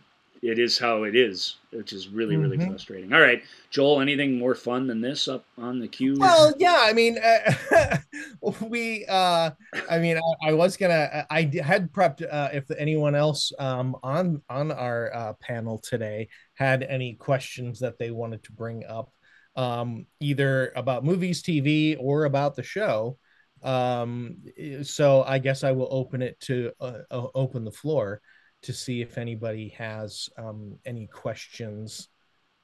it 0.42 0.60
is 0.60 0.78
how 0.78 1.04
it 1.04 1.16
is, 1.16 1.58
which 1.72 1.94
is 1.94 2.08
really 2.08 2.38
really 2.38 2.58
Mhm. 2.58 2.70
frustrating. 2.70 3.14
All 3.14 3.22
right, 3.22 3.42
Joel, 3.70 4.02
anything 4.02 4.38
more 4.38 4.56
fun 4.56 4.88
than 4.88 5.02
this 5.02 5.28
up 5.28 5.46
on 5.58 5.80
the 5.80 5.88
queue? 5.88 6.16
Well, 6.20 6.54
yeah, 6.58 6.80
I 6.82 6.94
mean, 6.94 7.18
uh, 7.18 7.98
we, 8.70 9.06
uh, 9.06 9.52
I 9.90 10.00
mean, 10.00 10.18
I, 10.18 10.50
I 10.50 10.54
was 10.54 10.78
gonna, 10.78 11.26
I 11.30 11.42
had 11.64 11.92
prepped 11.92 12.22
uh, 12.30 12.50
if 12.54 12.70
anyone 12.72 13.16
else 13.16 13.52
um, 13.60 13.96
on 14.04 14.42
on 14.50 14.72
our 14.72 15.14
uh, 15.14 15.34
panel 15.42 15.80
today 15.80 16.30
had 16.56 16.84
any 16.84 17.16
questions 17.16 17.80
that 17.80 17.98
they 17.98 18.12
wanted 18.12 18.44
to 18.44 18.52
bring 18.52 18.86
up, 18.86 19.12
um, 19.56 20.08
either 20.20 20.72
about 20.76 21.04
movies, 21.04 21.42
TV, 21.42 21.98
or 22.00 22.26
about 22.26 22.56
the 22.56 22.64
show. 22.64 23.18
Um, 23.64 24.38
so 24.84 25.24
I 25.24 25.40
guess 25.40 25.64
I 25.64 25.72
will 25.72 25.88
open 25.90 26.22
it 26.22 26.40
to 26.42 26.72
uh, 26.80 27.00
open 27.10 27.66
the 27.66 27.72
floor 27.72 28.22
to 28.68 28.74
see 28.74 29.02
if 29.02 29.18
anybody 29.18 29.70
has 29.70 30.30
um, 30.38 30.78
any 30.86 31.08
questions 31.08 32.10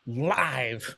live. 0.05 0.97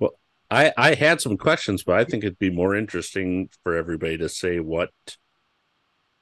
Well, 0.00 0.18
I 0.50 0.72
I 0.76 0.94
had 0.94 1.20
some 1.20 1.36
questions, 1.36 1.84
but 1.84 1.96
I 1.96 2.04
think 2.04 2.24
it'd 2.24 2.38
be 2.38 2.50
more 2.50 2.74
interesting 2.74 3.48
for 3.62 3.76
everybody 3.76 4.18
to 4.18 4.28
say 4.28 4.58
what 4.58 4.90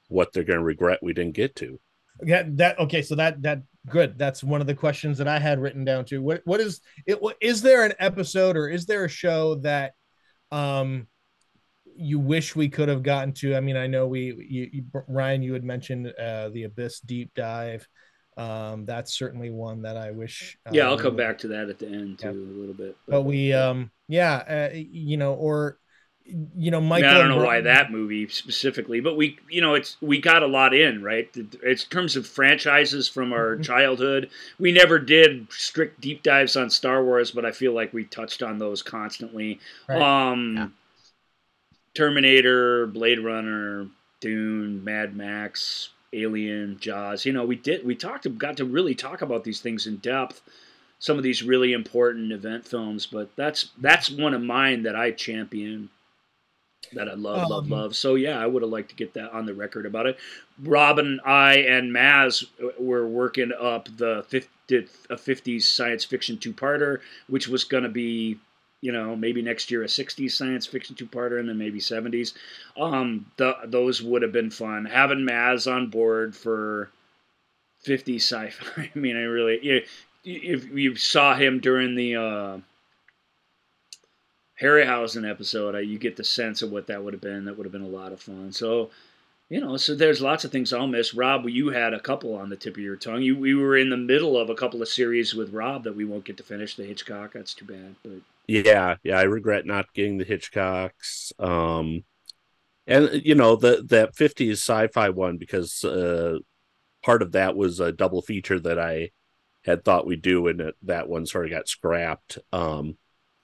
what 0.07 0.31
they're 0.31 0.43
going 0.43 0.59
to 0.59 0.65
regret 0.65 0.99
we 1.01 1.13
didn't 1.13 1.35
get 1.35 1.55
to. 1.57 1.79
Yeah, 2.23 2.43
that 2.47 2.79
okay. 2.79 3.01
So 3.01 3.15
that 3.15 3.41
that 3.41 3.63
good. 3.89 4.19
That's 4.19 4.43
one 4.43 4.61
of 4.61 4.67
the 4.67 4.75
questions 4.75 5.17
that 5.17 5.27
I 5.27 5.39
had 5.39 5.59
written 5.59 5.83
down 5.83 6.05
too. 6.05 6.21
What 6.21 6.41
what 6.45 6.61
is 6.61 6.79
it? 7.07 7.21
What, 7.21 7.37
is 7.41 7.63
there 7.63 7.83
an 7.85 7.93
episode 7.99 8.55
or 8.55 8.69
is 8.69 8.85
there 8.85 9.03
a 9.03 9.09
show 9.09 9.55
that 9.55 9.93
um 10.51 11.07
you 11.95 12.19
wish 12.19 12.55
we 12.55 12.69
could 12.69 12.89
have 12.89 13.03
gotten 13.03 13.33
to? 13.35 13.55
I 13.55 13.59
mean, 13.59 13.77
I 13.77 13.87
know 13.87 14.07
we 14.07 14.33
you, 14.49 14.69
you 14.71 14.83
Ryan, 15.07 15.43
you 15.43 15.53
had 15.53 15.63
mentioned 15.63 16.07
uh 16.07 16.49
the 16.49 16.63
Abyss 16.63 16.99
deep 17.01 17.33
dive. 17.35 17.87
Um, 18.35 18.85
that's 18.85 19.13
certainly 19.17 19.51
one 19.51 19.83
that 19.83 19.97
I 19.97 20.11
wish. 20.11 20.57
Uh, 20.65 20.71
yeah, 20.71 20.87
I'll 20.87 20.97
come 20.97 21.15
back 21.15 21.37
to 21.39 21.47
that 21.49 21.69
at 21.69 21.79
the 21.79 21.87
end 21.87 22.19
too, 22.19 22.29
a 22.29 22.59
little 22.59 22.73
bit. 22.75 22.97
But 23.09 23.23
we 23.23 23.53
um 23.53 23.91
yeah, 24.07 24.69
uh, 24.71 24.75
you 24.75 25.17
know, 25.17 25.33
or 25.33 25.77
you 26.25 26.71
know, 26.71 26.81
I, 26.95 27.01
mean, 27.01 27.05
Michael. 27.05 27.09
I 27.09 27.17
don't 27.17 27.27
and 27.27 27.29
know 27.29 27.43
why 27.43 27.61
that 27.61 27.91
movie 27.91 28.27
specifically, 28.27 28.99
but 28.99 29.17
we, 29.17 29.39
you 29.49 29.61
know, 29.61 29.73
it's 29.73 29.97
we 29.99 30.21
got 30.21 30.43
a 30.43 30.47
lot 30.47 30.73
in, 30.75 31.01
right? 31.01 31.27
It's 31.35 31.83
in 31.83 31.89
terms 31.89 32.15
of 32.15 32.27
franchises 32.27 33.07
from 33.09 33.33
our 33.33 33.55
Mm-hmm. 33.55 33.63
childhood. 33.63 34.29
We 34.59 34.71
never 34.71 34.99
did 34.99 35.47
strict 35.51 36.01
deep 36.01 36.21
dives 36.21 36.55
on 36.55 36.69
Star 36.69 37.03
Wars, 37.03 37.31
but 37.31 37.45
I 37.45 37.51
feel 37.51 37.73
like 37.73 37.93
we 37.93 38.05
touched 38.05 38.43
on 38.43 38.59
those 38.59 38.83
constantly. 38.83 39.59
Right. 39.87 40.09
Um, 40.31 40.73
Terminator, 41.93 42.87
Blade 42.87 43.19
Runner, 43.19 43.87
Dune, 44.19 44.83
Mad 44.83 45.15
Max, 45.15 45.89
Alien, 46.13 46.77
Jaws. 46.79 47.25
You 47.25 47.33
know, 47.33 47.45
we 47.45 47.55
did 47.55 47.85
we 47.85 47.95
talked 47.95 48.37
got 48.37 48.57
to 48.57 48.65
really 48.65 48.95
talk 48.95 49.21
about 49.21 49.43
these 49.43 49.61
things 49.61 49.87
in 49.87 49.97
depth. 49.97 50.41
Some 50.99 51.17
of 51.17 51.23
these 51.23 51.43
really 51.43 51.73
important 51.73 52.31
event 52.31 52.65
films, 52.65 53.05
but 53.05 53.35
that's 53.35 53.71
that's 53.79 54.09
one 54.09 54.33
of 54.33 54.41
mine 54.41 54.83
that 54.83 54.95
I 54.95 55.11
champion 55.11 55.89
that 56.93 57.09
I 57.09 57.13
love, 57.13 57.49
love, 57.49 57.63
Um, 57.65 57.69
love. 57.69 57.95
So 57.95 58.15
yeah, 58.15 58.39
I 58.39 58.45
would 58.45 58.61
have 58.61 58.71
liked 58.71 58.89
to 58.89 58.95
get 58.95 59.13
that 59.15 59.31
on 59.31 59.45
the 59.45 59.53
record 59.53 59.85
about 59.85 60.05
it. 60.05 60.17
Robin, 60.61 61.19
I 61.25 61.55
and 61.57 61.91
Maz 61.91 62.45
were 62.79 63.07
working 63.07 63.51
up 63.59 63.89
the 63.97 64.25
50, 64.27 64.49
a 65.09 65.15
50s 65.15 65.63
science 65.63 66.05
fiction 66.05 66.37
two-parter, 66.37 66.99
which 67.27 67.47
was 67.47 67.63
going 67.63 67.83
to 67.83 67.89
be, 67.89 68.37
you 68.83 68.91
know, 68.91 69.15
maybe 69.15 69.41
next 69.41 69.71
year 69.71 69.81
a 69.81 69.87
60s 69.87 70.31
science 70.31 70.65
fiction 70.65 70.93
two-parter 70.93 71.39
and 71.39 71.47
then 71.47 71.57
maybe 71.57 71.79
70s. 71.79 72.33
Um, 72.75 73.27
the, 73.37 73.55
those 73.63 74.01
would 74.01 74.23
have 74.23 74.33
been 74.33 74.49
fun. 74.49 74.83
Having 74.83 75.19
Maz 75.19 75.73
on 75.73 75.87
board 75.87 76.35
for 76.35 76.91
50 77.83 78.17
sci-fi. 78.17 78.91
I 78.95 78.99
mean, 78.99 79.15
I 79.15 79.21
really, 79.21 79.85
if 80.25 80.69
you 80.69 80.97
saw 80.97 81.33
him 81.33 81.61
during 81.61 81.95
the 81.95 82.17
uh, 82.17 82.57
Harryhausen 84.61 85.29
episode, 85.29 85.77
you 85.77 85.97
get 85.97 86.17
the 86.17 86.25
sense 86.25 86.61
of 86.61 86.69
what 86.69 86.87
that 86.87 87.01
would 87.01 87.13
have 87.13 87.21
been. 87.21 87.45
That 87.45 87.57
would 87.57 87.65
have 87.65 87.71
been 87.71 87.83
a 87.83 87.87
lot 87.87 88.11
of 88.11 88.19
fun. 88.19 88.51
So, 88.51 88.89
you 89.49 89.61
know, 89.61 89.77
so 89.77 89.95
there's 89.95 90.21
lots 90.21 90.43
of 90.45 90.51
things 90.51 90.73
I'll 90.73 90.87
miss. 90.87 91.13
Rob, 91.13 91.47
you 91.47 91.69
had 91.69 91.93
a 91.93 91.99
couple 91.99 92.35
on 92.35 92.49
the 92.49 92.55
tip 92.55 92.75
of 92.75 92.83
your 92.83 92.95
tongue. 92.95 93.21
You 93.21 93.37
we 93.37 93.53
were 93.53 93.77
in 93.77 93.89
the 93.89 93.97
middle 93.97 94.37
of 94.37 94.49
a 94.49 94.55
couple 94.55 94.81
of 94.81 94.87
series 94.87 95.33
with 95.35 95.53
Rob 95.53 95.83
that 95.83 95.95
we 95.95 96.05
won't 96.05 96.25
get 96.25 96.37
to 96.37 96.43
finish. 96.43 96.75
The 96.75 96.85
Hitchcock, 96.85 97.33
that's 97.33 97.53
too 97.53 97.65
bad. 97.65 97.95
But 98.03 98.21
Yeah, 98.47 98.95
yeah, 99.03 99.17
I 99.17 99.23
regret 99.23 99.65
not 99.65 99.93
getting 99.93 100.17
the 100.17 100.25
Hitchcocks. 100.25 101.31
Um 101.39 102.03
and 102.87 103.21
you 103.25 103.35
know, 103.35 103.55
the 103.55 103.83
that 103.89 104.15
50s 104.15 104.61
sci-fi 104.61 105.09
one 105.09 105.37
because 105.37 105.83
uh 105.83 106.39
part 107.03 107.21
of 107.23 107.33
that 107.33 107.55
was 107.55 107.79
a 107.79 107.91
double 107.93 108.21
feature 108.21 108.59
that 108.61 108.79
I 108.79 109.11
had 109.65 109.85
thought 109.85 110.07
we'd 110.07 110.21
do 110.23 110.47
and 110.47 110.61
it, 110.61 110.75
that 110.83 111.09
one 111.09 111.25
sort 111.27 111.45
of 111.45 111.51
got 111.51 111.67
scrapped. 111.69 112.39
Um 112.53 112.97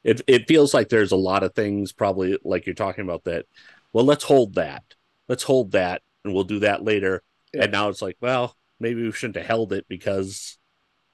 it 0.03 0.21
it 0.27 0.47
feels 0.47 0.73
like 0.73 0.89
there's 0.89 1.13
a 1.13 1.17
lot 1.17 1.43
of 1.43 1.55
things 1.55 1.93
probably 1.93 2.37
like 2.45 2.65
you're 2.67 2.75
talking 2.75 3.03
about 3.05 3.25
that 3.25 3.45
well, 3.93 4.05
let's 4.05 4.25
hold 4.25 4.55
that. 4.55 4.83
Let's 5.29 5.43
hold 5.43 5.71
that 5.71 6.01
and 6.25 6.33
we'll 6.33 6.43
do 6.43 6.59
that 6.59 6.83
later. 6.83 7.23
Yeah. 7.53 7.63
And 7.63 7.71
now 7.71 7.87
it's 7.87 8.01
like, 8.01 8.17
well, 8.19 8.55
maybe 8.79 9.03
we 9.03 9.11
shouldn't 9.13 9.37
have 9.37 9.45
held 9.45 9.71
it 9.71 9.85
because 9.87 10.57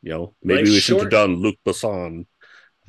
you 0.01 0.11
know, 0.11 0.35
maybe 0.43 0.61
Life's 0.61 0.71
we 0.71 0.79
shouldn't 0.79 1.03
have 1.03 1.11
done 1.11 1.35
Luc 1.35 1.55
Besson 1.65 2.25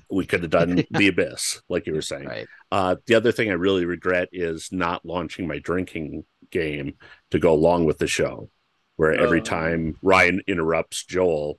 we 0.08 0.24
could 0.24 0.42
have 0.42 0.50
done 0.52 0.84
the 0.92 1.08
abyss 1.08 1.60
like 1.68 1.84
you 1.86 1.92
were 1.92 2.00
saying 2.00 2.26
Right. 2.28 2.46
uh, 2.70 2.94
the 3.06 3.16
other 3.16 3.32
thing 3.32 3.50
i 3.50 3.54
really 3.54 3.84
regret 3.84 4.28
is 4.32 4.68
not 4.70 5.04
launching 5.04 5.48
my 5.48 5.58
drinking 5.58 6.24
game 6.52 6.94
to 7.32 7.40
go 7.40 7.52
along 7.52 7.86
with 7.86 7.98
the 7.98 8.06
show 8.06 8.48
where 8.94 9.12
every 9.12 9.40
Oh. 9.40 9.44
time 9.44 9.96
ryan 10.02 10.42
interrupts 10.46 11.04
joel 11.04 11.58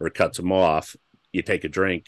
or 0.00 0.08
cuts 0.08 0.38
him 0.38 0.50
off 0.50 0.96
you 1.30 1.42
take 1.42 1.64
a 1.64 1.68
drink 1.68 2.06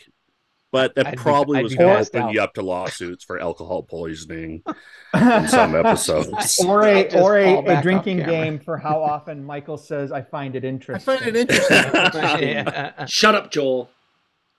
but 0.72 0.94
that 0.97 1.06
I'd 1.06 1.16
probably 1.16 1.59
I'd 1.59 1.62
was 1.64 1.74
going 1.74 1.88
to 1.88 1.97
passed 1.97 2.14
open 2.14 2.28
out. 2.28 2.34
you 2.34 2.40
up 2.43 2.55
to 2.55 2.62
lawsuits 2.62 3.24
for 3.24 3.38
alcohol 3.38 3.82
poisoning 3.82 4.62
in 5.14 5.48
some 5.48 5.74
episodes 5.74 6.60
or 6.66 6.82
a 6.84 7.09
or 7.20 7.38
a, 7.38 7.78
a 7.78 7.82
drinking 7.82 8.18
game 8.18 8.59
for 8.59 8.76
how 8.76 9.02
often 9.02 9.44
Michael 9.44 9.78
says 9.78 10.12
I 10.12 10.22
find 10.22 10.56
it 10.56 10.64
interesting." 10.64 11.14
I 11.14 11.18
find 11.18 11.36
it 11.36 11.36
interesting. 11.51 12.48
Yeah. 12.48 13.06
shut 13.06 13.34
up, 13.34 13.51
Joel. 13.51 13.90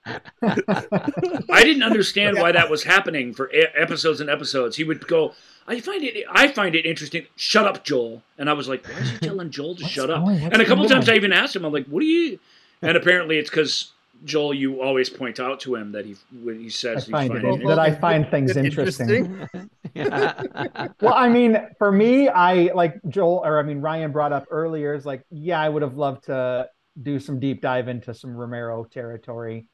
I 0.06 1.62
didn't 1.62 1.82
understand 1.82 2.38
why 2.38 2.52
that 2.52 2.70
was 2.70 2.84
happening 2.84 3.34
for 3.34 3.50
episodes 3.52 4.20
and 4.20 4.30
episodes. 4.30 4.76
He 4.76 4.84
would 4.84 5.06
go, 5.06 5.34
"I 5.66 5.80
find 5.80 6.02
it, 6.02 6.24
I 6.30 6.48
find 6.48 6.74
it 6.74 6.86
interesting." 6.86 7.26
Shut 7.36 7.66
up, 7.66 7.84
Joel. 7.84 8.22
And 8.38 8.48
I 8.48 8.54
was 8.54 8.68
like, 8.68 8.86
"Why 8.86 8.98
is 9.00 9.10
he 9.10 9.18
telling 9.18 9.50
Joel 9.50 9.74
to 9.76 9.84
shut 9.84 10.08
up?" 10.08 10.26
and 10.26 10.62
a 10.62 10.64
couple 10.64 10.88
times? 10.88 11.08
I 11.08 11.14
even 11.14 11.32
asked 11.32 11.54
him, 11.54 11.64
"I'm 11.64 11.72
like, 11.72 11.86
what 11.86 12.02
are 12.02 12.06
you?" 12.06 12.38
And 12.80 12.96
apparently 12.96 13.38
it's 13.38 13.50
because 13.50 13.92
Joel, 14.24 14.54
you 14.54 14.82
always 14.82 15.08
point 15.08 15.38
out 15.38 15.60
to 15.60 15.74
him 15.74 15.92
that 15.92 16.04
he 16.04 16.16
when 16.42 16.58
he 16.58 16.66
I 16.66 16.68
says 16.70 17.04
he's 17.04 17.12
find 17.12 17.32
it 17.32 17.42
finding 17.42 17.66
that 17.68 17.78
I 17.78 17.94
find 17.94 18.28
things 18.28 18.50
It's 18.50 18.58
interesting. 18.58 19.48
Well, 21.00 21.14
I 21.14 21.28
mean, 21.28 21.58
for 21.78 21.90
me, 21.90 22.28
I 22.28 22.70
like 22.74 23.00
Joel, 23.08 23.42
or 23.44 23.58
I 23.58 23.62
mean, 23.62 23.80
Ryan 23.80 24.12
brought 24.12 24.32
up 24.32 24.46
earlier 24.50 24.94
is 24.94 25.04
like, 25.04 25.24
yeah, 25.30 25.60
I 25.60 25.68
would 25.68 25.82
have 25.82 25.96
loved 25.96 26.24
to 26.24 26.68
do 27.02 27.18
some 27.18 27.40
deep 27.40 27.62
dive 27.62 27.88
into 27.88 28.14
some 28.14 28.36
Romero 28.36 28.84
territory. 28.84 29.66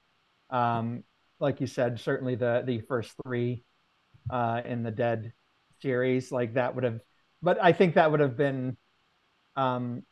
Um, 0.51 1.05
like 1.41 1.61
you 1.61 1.67
said, 1.67 2.01
certainly 2.01 2.37
the 2.37 2.63
the 2.65 2.81
first 2.81 3.13
three 3.23 3.65
uh, 4.31 4.63
in 4.65 4.83
the 4.83 4.91
Dead 4.91 5.33
series, 5.83 6.33
like 6.33 6.55
that 6.55 6.75
would 6.75 6.85
have, 6.85 7.01
but 7.43 7.59
I 7.63 7.73
think 7.73 7.95
that 7.95 8.11
would 8.11 8.21
have 8.21 8.37
been. 8.37 8.77
Um, 9.57 10.05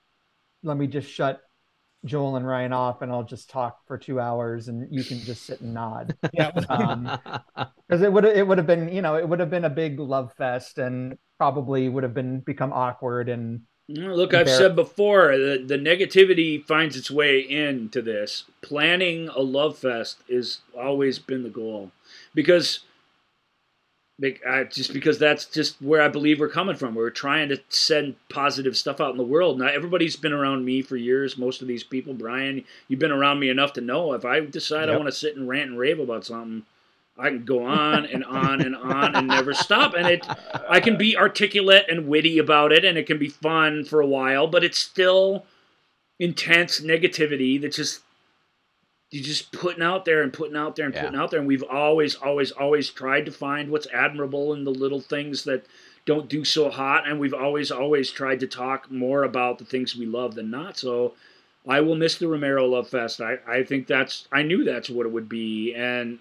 let 0.62 0.76
me 0.76 0.86
just 0.86 1.10
shut 1.10 1.40
Joel 2.04 2.36
and 2.36 2.46
Ryan 2.46 2.72
off, 2.72 3.02
and 3.02 3.12
I'll 3.12 3.22
just 3.22 3.48
talk 3.50 3.78
for 3.86 3.96
two 3.96 4.18
hours, 4.18 4.68
and 4.68 4.88
you 4.90 5.04
can 5.04 5.20
just 5.20 5.46
sit 5.46 5.60
and 5.60 5.74
nod 5.74 6.16
Yeah. 6.32 6.50
um, 6.68 7.18
because 7.88 8.02
it 8.02 8.12
would 8.12 8.24
it 8.24 8.46
would 8.46 8.58
have 8.58 8.66
been 8.66 8.88
you 8.92 9.02
know 9.02 9.16
it 9.16 9.28
would 9.28 9.40
have 9.40 9.50
been 9.50 9.64
a 9.64 9.70
big 9.70 10.00
love 10.00 10.32
fest 10.34 10.78
and 10.78 11.16
probably 11.38 11.88
would 11.88 12.02
have 12.02 12.14
been 12.14 12.40
become 12.40 12.72
awkward 12.72 13.28
and 13.28 13.62
Look, 13.88 14.32
I've 14.32 14.48
said 14.48 14.74
before, 14.76 15.36
the, 15.36 15.62
the 15.66 15.76
negativity 15.76 16.64
finds 16.64 16.96
its 16.96 17.10
way 17.10 17.40
into 17.40 18.00
this. 18.00 18.44
Planning 18.62 19.28
a 19.28 19.40
love 19.40 19.76
fest 19.76 20.18
has 20.30 20.60
always 20.78 21.18
been 21.18 21.42
the 21.42 21.50
goal, 21.50 21.90
because 22.32 22.78
bec- 22.78 22.91
I, 24.22 24.38
uh, 24.46 24.64
just 24.64 24.92
because 24.92 25.18
that's 25.18 25.46
just 25.46 25.80
where 25.82 26.00
I 26.00 26.08
believe 26.08 26.38
we're 26.38 26.48
coming 26.48 26.76
from. 26.76 26.94
We're 26.94 27.10
trying 27.10 27.48
to 27.48 27.60
send 27.68 28.16
positive 28.28 28.76
stuff 28.76 29.00
out 29.00 29.10
in 29.10 29.16
the 29.16 29.24
world. 29.24 29.58
Now, 29.58 29.66
everybody's 29.66 30.16
been 30.16 30.32
around 30.32 30.64
me 30.64 30.82
for 30.82 30.96
years. 30.96 31.36
Most 31.36 31.62
of 31.62 31.68
these 31.68 31.82
people, 31.82 32.14
Bryan, 32.14 32.64
you've 32.88 33.00
been 33.00 33.10
around 33.10 33.40
me 33.40 33.48
enough 33.48 33.72
to 33.74 33.80
know 33.80 34.12
if 34.12 34.24
I 34.24 34.40
decide 34.40 34.88
I 34.88 34.96
want 34.96 35.08
to 35.08 35.12
sit 35.12 35.36
and 35.36 35.48
rant 35.48 35.70
and 35.70 35.78
rave 35.78 35.98
about 35.98 36.24
something, 36.24 36.64
I 37.18 37.28
can 37.28 37.44
go 37.44 37.64
on 37.66 38.06
and 38.06 38.24
on 38.24 38.62
and 38.62 38.74
on 38.74 39.14
and 39.14 39.28
never 39.28 39.52
stop. 39.54 39.94
And 39.94 40.06
it, 40.06 40.26
I 40.68 40.80
can 40.80 40.96
be 40.96 41.16
articulate 41.16 41.86
and 41.88 42.08
witty 42.08 42.38
about 42.38 42.72
it, 42.72 42.84
and 42.84 42.96
it 42.96 43.06
can 43.06 43.18
be 43.18 43.28
fun 43.28 43.84
for 43.84 44.00
a 44.00 44.06
while, 44.06 44.46
but 44.46 44.64
it's 44.64 44.78
still 44.78 45.44
intense 46.18 46.80
negativity 46.80 47.60
that 47.60 47.72
just 47.72 48.00
you're 49.12 49.22
just 49.22 49.52
putting 49.52 49.82
out 49.82 50.04
there 50.06 50.22
and 50.22 50.32
putting 50.32 50.56
out 50.56 50.74
there 50.74 50.86
and 50.86 50.94
Yeah. 50.94 51.02
putting 51.04 51.18
out 51.20 51.30
there. 51.30 51.38
And 51.38 51.46
we've 51.46 51.62
always, 51.62 52.14
always, 52.16 52.50
always 52.50 52.88
tried 52.90 53.26
to 53.26 53.30
find 53.30 53.70
what's 53.70 53.86
admirable 53.92 54.54
in 54.54 54.64
the 54.64 54.70
little 54.70 55.00
things 55.00 55.44
that 55.44 55.66
don't 56.06 56.28
do 56.28 56.44
so 56.44 56.70
hot. 56.70 57.06
And 57.06 57.20
we've 57.20 57.34
always, 57.34 57.70
always 57.70 58.10
tried 58.10 58.40
to 58.40 58.46
talk 58.46 58.90
more 58.90 59.22
about 59.22 59.58
the 59.58 59.66
things 59.66 59.94
we 59.94 60.06
love 60.06 60.34
than 60.34 60.50
not. 60.50 60.78
So 60.78 61.14
I 61.68 61.80
will 61.80 61.94
miss 61.94 62.16
the 62.16 62.26
Romero 62.26 62.66
Love 62.66 62.88
Fest. 62.88 63.20
I, 63.20 63.36
I 63.46 63.62
think 63.62 63.86
that's 63.86 64.26
I 64.32 64.42
knew 64.42 64.64
that's 64.64 64.90
what 64.90 65.06
it 65.06 65.12
would 65.12 65.28
be, 65.28 65.74
and 65.74 66.18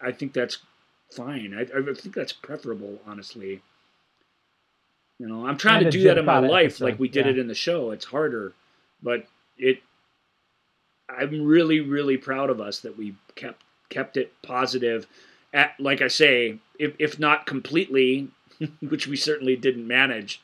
I 0.00 0.12
think 0.12 0.32
that's 0.32 0.58
fine. 1.10 1.54
I, 1.58 1.62
I 1.62 1.94
think 1.94 2.14
that's 2.14 2.32
preferable, 2.32 3.00
honestly. 3.06 3.62
You 5.18 5.26
know, 5.26 5.46
I'm 5.46 5.56
trying 5.56 5.82
And 5.82 5.90
to 5.90 5.98
do 5.98 6.04
that 6.04 6.18
in 6.18 6.24
my 6.24 6.34
Jim 6.34 6.42
Cotta 6.42 6.52
life, 6.52 6.80
like 6.80 6.98
we 6.98 7.08
did 7.08 7.24
yeah. 7.24 7.32
it 7.32 7.38
in 7.38 7.48
the 7.48 7.54
show. 7.54 7.90
It's 7.90 8.04
harder, 8.04 8.52
but 9.02 9.26
it. 9.56 9.80
I'm 11.08 11.44
really, 11.44 11.80
really 11.80 12.16
proud 12.16 12.50
of 12.50 12.60
us 12.60 12.80
that 12.80 12.96
we 12.98 13.14
kept 13.34 13.62
kept 13.88 14.16
it 14.16 14.32
positive. 14.42 15.06
At 15.52 15.78
like 15.78 16.02
I 16.02 16.08
say, 16.08 16.58
if 16.78 16.94
if 16.98 17.18
not 17.18 17.46
completely, 17.46 18.28
which 18.80 19.06
we 19.06 19.16
certainly 19.16 19.56
didn't 19.56 19.86
manage, 19.86 20.40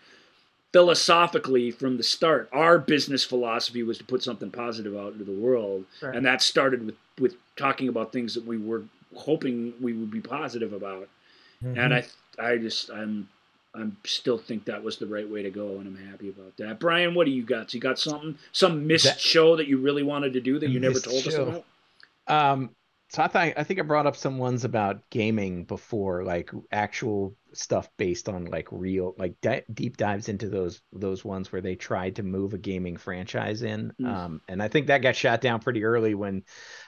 philosophically 0.72 1.70
from 1.70 1.97
the 1.97 2.02
start, 2.02 2.48
our 2.52 2.78
business 2.78 3.24
philosophy 3.24 3.82
was 3.82 3.98
to 3.98 4.05
put 4.05 4.22
something 4.22 4.51
positive 4.51 4.97
out 4.97 5.12
into 5.12 5.24
the 5.24 5.32
world, 5.32 5.84
Right. 6.01 6.14
and 6.16 6.24
that 6.26 6.43
started 6.43 6.86
with 6.86 6.94
with 7.18 7.36
talking 7.56 7.89
about 7.89 8.12
things 8.12 8.34
that 8.34 8.47
we 8.47 8.56
were 8.56 8.84
hoping 9.14 9.74
we 9.80 9.93
would 9.93 10.10
be 10.10 10.20
positive 10.20 10.72
about. 10.72 11.09
Mm-hmm. 11.62 11.78
And 11.78 11.94
I 11.94 12.05
I 12.39 12.56
just 12.56 12.90
I'm 12.90 13.28
I'm 13.74 13.96
still 14.04 14.36
think 14.36 14.66
that 14.66 14.82
was 14.82 14.98
the 14.98 15.06
right 15.06 15.28
way 15.28 15.42
to 15.42 15.50
go, 15.50 15.78
and 15.78 15.86
I'm 15.86 16.10
happy 16.10 16.28
about 16.28 16.56
that. 16.58 16.78
Bryan, 16.78 17.14
what 17.14 17.24
do 17.24 17.30
you 17.30 17.42
got? 17.42 17.72
You 17.72 17.80
got 17.80 17.98
something 17.98 18.36
some 18.52 18.86
missed 18.86 19.04
That- 19.04 19.20
show 19.20 19.56
that 19.56 19.66
you 19.66 19.78
really 19.78 20.02
wanted 20.02 20.34
to 20.34 20.40
do 20.40 20.58
that 20.58 20.68
you 20.68 20.78
never 20.78 21.00
told 21.00 21.26
us 21.26 21.34
about? 21.34 21.64
Um, 22.28 22.70
so 23.12 23.22
I 23.22 23.28
thought 23.28 23.52
I 23.59 23.64
think 23.64 23.78
I 23.78 23.82
brought 23.82 24.06
up 24.06 24.16
some 24.16 24.39
ones 24.39 24.64
about 24.64 25.10
gaming 25.10 25.64
before, 25.64 26.24
like 26.24 26.51
actual 26.70 27.36
stuff 27.52 27.90
based 27.98 28.26
on 28.26 28.47
like 28.47 28.68
real, 28.70 29.14
like 29.18 29.34
di- 29.43 29.64
deep 29.74 29.98
dives 29.98 30.30
into 30.30 30.48
those 30.48 30.80
those 30.94 31.22
ones 31.22 31.52
where 31.52 31.60
they 31.60 31.74
tried 31.74 32.16
to 32.16 32.22
move 32.22 32.55
a 32.55 32.59
gaming 32.59 32.97
franchise 32.97 33.60
in. 33.60 33.93
Mm. 34.01 34.06
Um, 34.06 34.40
and 34.48 34.62
I 34.62 34.68
think 34.68 34.86
that 34.86 35.02
got 35.02 35.14
shot 35.14 35.43
down 35.43 35.60
pretty 35.60 35.84
early 35.84 36.14
when, 36.14 36.44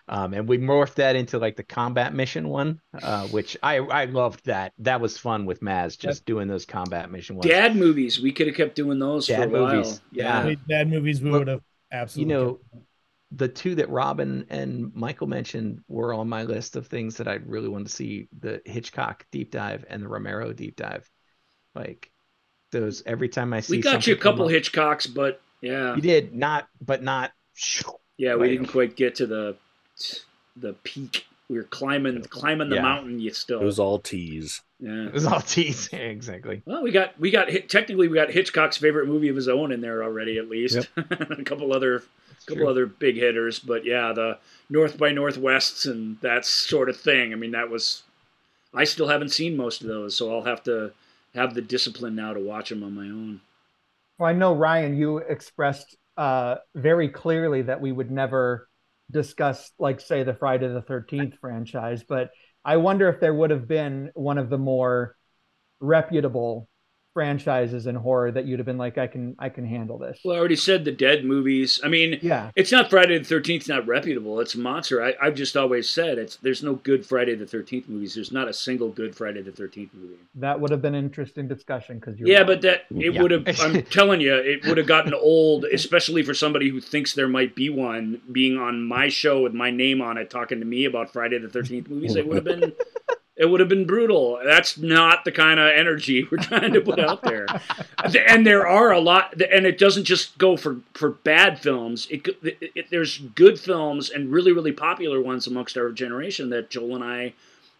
um, 0.08 0.32
and 0.32 0.48
we 0.48 0.56
morphed 0.56 0.94
that 0.94 1.14
into 1.14 1.38
like 1.38 1.56
the 1.56 1.62
combat 1.62 2.14
mission 2.14 2.48
one, 2.48 2.80
uh, 3.02 3.26
which 3.26 3.58
I 3.62 3.76
I 3.76 4.06
loved 4.06 4.46
that. 4.46 4.72
That 4.78 5.02
was 5.02 5.18
fun 5.18 5.44
with 5.44 5.60
Maz 5.60 5.98
just 5.98 6.24
doing 6.24 6.48
those 6.48 6.64
combat 6.64 7.10
mission 7.10 7.36
ones. 7.36 7.50
Dad 7.50 7.76
movies. 7.76 8.18
We 8.18 8.32
could 8.32 8.46
have 8.46 8.56
kept 8.56 8.76
doing 8.76 8.98
those 8.98 9.26
Dad 9.26 9.50
for 9.50 9.56
a 9.58 9.62
while. 9.62 9.76
movies, 9.76 10.00
yeah. 10.10 10.46
Wait, 10.46 10.66
Dad 10.66 10.88
movies, 10.88 11.20
we 11.20 11.30
Look, 11.30 11.40
would 11.40 11.48
have 11.48 11.60
you 11.90 11.98
absolutely. 11.98 12.34
know 12.34 12.60
the 13.30 13.48
two 13.48 13.74
that 13.74 13.88
robin 13.88 14.46
and 14.50 14.94
michael 14.94 15.26
mentioned 15.26 15.80
were 15.88 16.12
on 16.14 16.28
my 16.28 16.42
list 16.44 16.76
of 16.76 16.86
things 16.86 17.16
that 17.16 17.26
i 17.26 17.34
really 17.46 17.68
wanted 17.68 17.86
to 17.86 17.92
see 17.92 18.28
the 18.40 18.60
hitchcock 18.64 19.24
deep 19.32 19.50
dive 19.50 19.84
and 19.88 20.02
the 20.02 20.08
romero 20.08 20.52
deep 20.52 20.76
dive 20.76 21.08
like 21.74 22.10
those 22.70 23.02
every 23.06 23.28
time 23.28 23.52
i 23.52 23.60
see 23.60 23.76
We 23.76 23.82
got 23.82 24.06
you 24.06 24.14
a 24.14 24.18
couple 24.18 24.44
up- 24.46 24.50
Hitchcocks, 24.52 25.12
but 25.12 25.40
yeah, 25.60 25.94
you 25.94 26.02
did 26.02 26.34
not 26.34 26.68
but 26.80 27.02
not 27.02 27.32
yeah, 28.18 28.36
we 28.36 28.48
didn't 28.48 28.66
quite 28.66 28.96
get 28.96 29.14
to 29.16 29.26
the 29.26 29.56
the 30.56 30.72
peak. 30.84 31.26
We 31.48 31.56
were 31.56 31.64
climbing 31.64 32.22
climbing 32.22 32.68
the 32.68 32.76
Yeah. 32.76 32.82
mountain. 32.82 33.20
You 33.20 33.30
still 33.32 33.60
It 33.60 33.64
was 33.64 33.78
all 33.78 33.98
tease. 33.98 34.62
yeah. 34.80 35.06
it 35.06 35.12
was 35.12 35.26
all 35.26 35.40
tease 35.40 35.88
exactly 35.92 36.62
Well, 36.66 36.82
we 36.82 36.90
got 36.90 37.18
we 37.18 37.30
got 37.30 37.48
hit, 37.50 37.68
technically 37.68 38.08
we 38.08 38.14
got 38.16 38.30
Hitchcock's 38.30 38.76
favorite 38.76 39.06
movie 39.08 39.28
of 39.28 39.36
his 39.36 39.48
own 39.48 39.72
in 39.72 39.80
there 39.80 40.02
already 40.02 40.38
at 40.38 40.48
least. 40.48 40.88
a 40.96 41.44
couple 41.44 41.72
other 41.72 42.02
couple 42.46 42.62
true. 42.62 42.70
other 42.70 42.86
big 42.86 43.16
hitters, 43.16 43.58
but 43.58 43.84
yeah, 43.84 44.12
the 44.12 44.38
North 44.68 44.98
by 44.98 45.12
Northwests 45.12 45.86
and 45.86 46.18
that 46.20 46.44
sort 46.44 46.88
of 46.88 46.96
thing. 46.96 47.32
I 47.32 47.36
mean, 47.36 47.52
that 47.52 47.70
was 47.70 48.02
I 48.74 48.84
still 48.84 49.08
haven't 49.08 49.30
seen 49.30 49.56
most 49.56 49.82
of 49.82 49.88
those, 49.88 50.16
so 50.16 50.34
I'll 50.34 50.44
have 50.44 50.62
to 50.64 50.92
have 51.34 51.54
the 51.54 51.62
discipline 51.62 52.14
now 52.14 52.32
to 52.32 52.40
watch 52.40 52.70
them 52.70 52.82
on 52.82 52.94
my 52.94 53.04
own. 53.04 53.40
Well, 54.18 54.28
I 54.28 54.32
know 54.32 54.54
Ryan, 54.54 54.96
you 54.96 55.18
expressed 55.18 55.96
uh, 56.16 56.56
very 56.74 57.08
clearly 57.08 57.62
that 57.62 57.80
we 57.80 57.92
would 57.92 58.10
never 58.10 58.68
discuss, 59.10 59.72
like, 59.78 60.00
say, 60.00 60.22
the 60.22 60.34
Friday 60.34 60.68
the 60.68 60.82
Thirteenth 60.82 61.34
franchise, 61.40 62.04
but 62.08 62.30
I 62.64 62.76
wonder 62.78 63.08
if 63.08 63.20
there 63.20 63.34
would 63.34 63.50
have 63.50 63.68
been 63.68 64.10
one 64.14 64.38
of 64.38 64.48
the 64.50 64.58
more 64.58 65.16
reputable 65.80 66.68
franchises 67.14 67.86
in 67.86 67.94
horror 67.94 68.30
that 68.32 68.44
you'd 68.44 68.58
have 68.58 68.66
been 68.66 68.76
like, 68.76 68.98
I 68.98 69.06
can, 69.06 69.36
I 69.38 69.48
can 69.48 69.64
handle 69.64 69.96
this. 69.96 70.18
Well, 70.24 70.34
I 70.36 70.38
already 70.38 70.56
said 70.56 70.84
the 70.84 70.92
Dead 70.92 71.24
movies. 71.24 71.80
I 71.82 71.88
mean, 71.88 72.18
Yeah. 72.20 72.50
it's 72.56 72.72
not 72.72 72.90
Friday 72.90 73.16
the 73.18 73.24
Thirteenth. 73.24 73.68
Not 73.68 73.86
reputable. 73.86 74.40
It's 74.40 74.54
a 74.54 74.58
monster. 74.58 75.02
I, 75.02 75.14
I've 75.22 75.34
just 75.36 75.56
always 75.56 75.88
said 75.88 76.18
it's. 76.18 76.36
There's 76.36 76.62
no 76.62 76.74
good 76.74 77.06
Friday 77.06 77.34
the 77.36 77.46
Thirteenth 77.46 77.88
movies. 77.88 78.14
There's 78.14 78.32
not 78.32 78.48
a 78.48 78.52
single 78.52 78.88
good 78.90 79.14
Friday 79.14 79.40
the 79.42 79.52
Thirteenth 79.52 79.94
movie. 79.94 80.16
That 80.34 80.60
would 80.60 80.70
have 80.72 80.82
been 80.82 80.94
an 80.96 81.04
interesting 81.04 81.46
discussion 81.48 81.98
because 82.00 82.18
you're 82.18 82.28
Yeah, 82.28 82.38
right. 82.38 82.46
but 82.48 82.60
that 82.62 82.84
it 82.90 83.14
Yeah. 83.14 83.22
would 83.22 83.30
have. 83.30 83.44
I'm 83.60 83.82
telling 83.90 84.20
you, 84.20 84.34
it 84.34 84.66
would 84.66 84.76
have 84.76 84.86
gotten 84.88 85.14
old, 85.14 85.64
especially 85.66 86.22
for 86.24 86.34
somebody 86.34 86.68
who 86.68 86.80
thinks 86.80 87.14
there 87.14 87.28
might 87.28 87.54
be 87.54 87.70
one. 87.70 88.20
Being 88.32 88.58
on 88.58 88.82
my 88.84 89.08
show 89.08 89.40
with 89.42 89.54
my 89.54 89.70
name 89.70 90.02
on 90.02 90.18
it, 90.18 90.30
talking 90.30 90.58
to 90.58 90.66
me 90.66 90.84
about 90.84 91.12
Friday 91.12 91.38
the 91.38 91.48
Thirteenth 91.48 91.88
movies, 91.88 92.16
it 92.16 92.26
would 92.26 92.36
have 92.36 92.44
been. 92.44 92.72
It 93.36 93.50
would 93.50 93.58
have 93.58 93.68
been 93.68 93.84
brutal. 93.86 94.38
That's 94.44 94.78
not 94.78 95.24
the 95.24 95.32
kind 95.32 95.58
of 95.58 95.72
energy 95.74 96.22
we're 96.30 96.38
trying 96.38 96.72
to 96.72 96.80
put 96.80 97.00
out 97.00 97.20
there. 97.22 97.46
And 98.28 98.46
there 98.46 98.66
are 98.66 98.92
a 98.92 99.00
lot, 99.00 99.40
and 99.42 99.66
it 99.66 99.76
doesn't 99.78 100.04
just 100.04 100.38
go 100.38 100.56
for, 100.56 100.76
for 100.94 101.10
bad 101.10 101.58
films. 101.58 102.06
It, 102.10 102.26
it, 102.44 102.58
it 102.76 102.90
there's 102.90 103.18
good 103.18 103.58
films 103.58 104.10
and 104.10 104.30
really 104.30 104.52
really 104.52 104.70
popular 104.72 105.20
ones 105.20 105.46
amongst 105.48 105.76
our 105.76 105.90
generation 105.90 106.50
that 106.50 106.70
Joel 106.70 106.94
and 106.94 107.04
I 107.04 107.32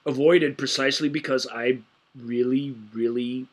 avoided 0.04 0.58
precisely 0.58 1.08
because 1.08 1.46
I 1.52 1.78
really 2.20 2.74
really 2.92 3.46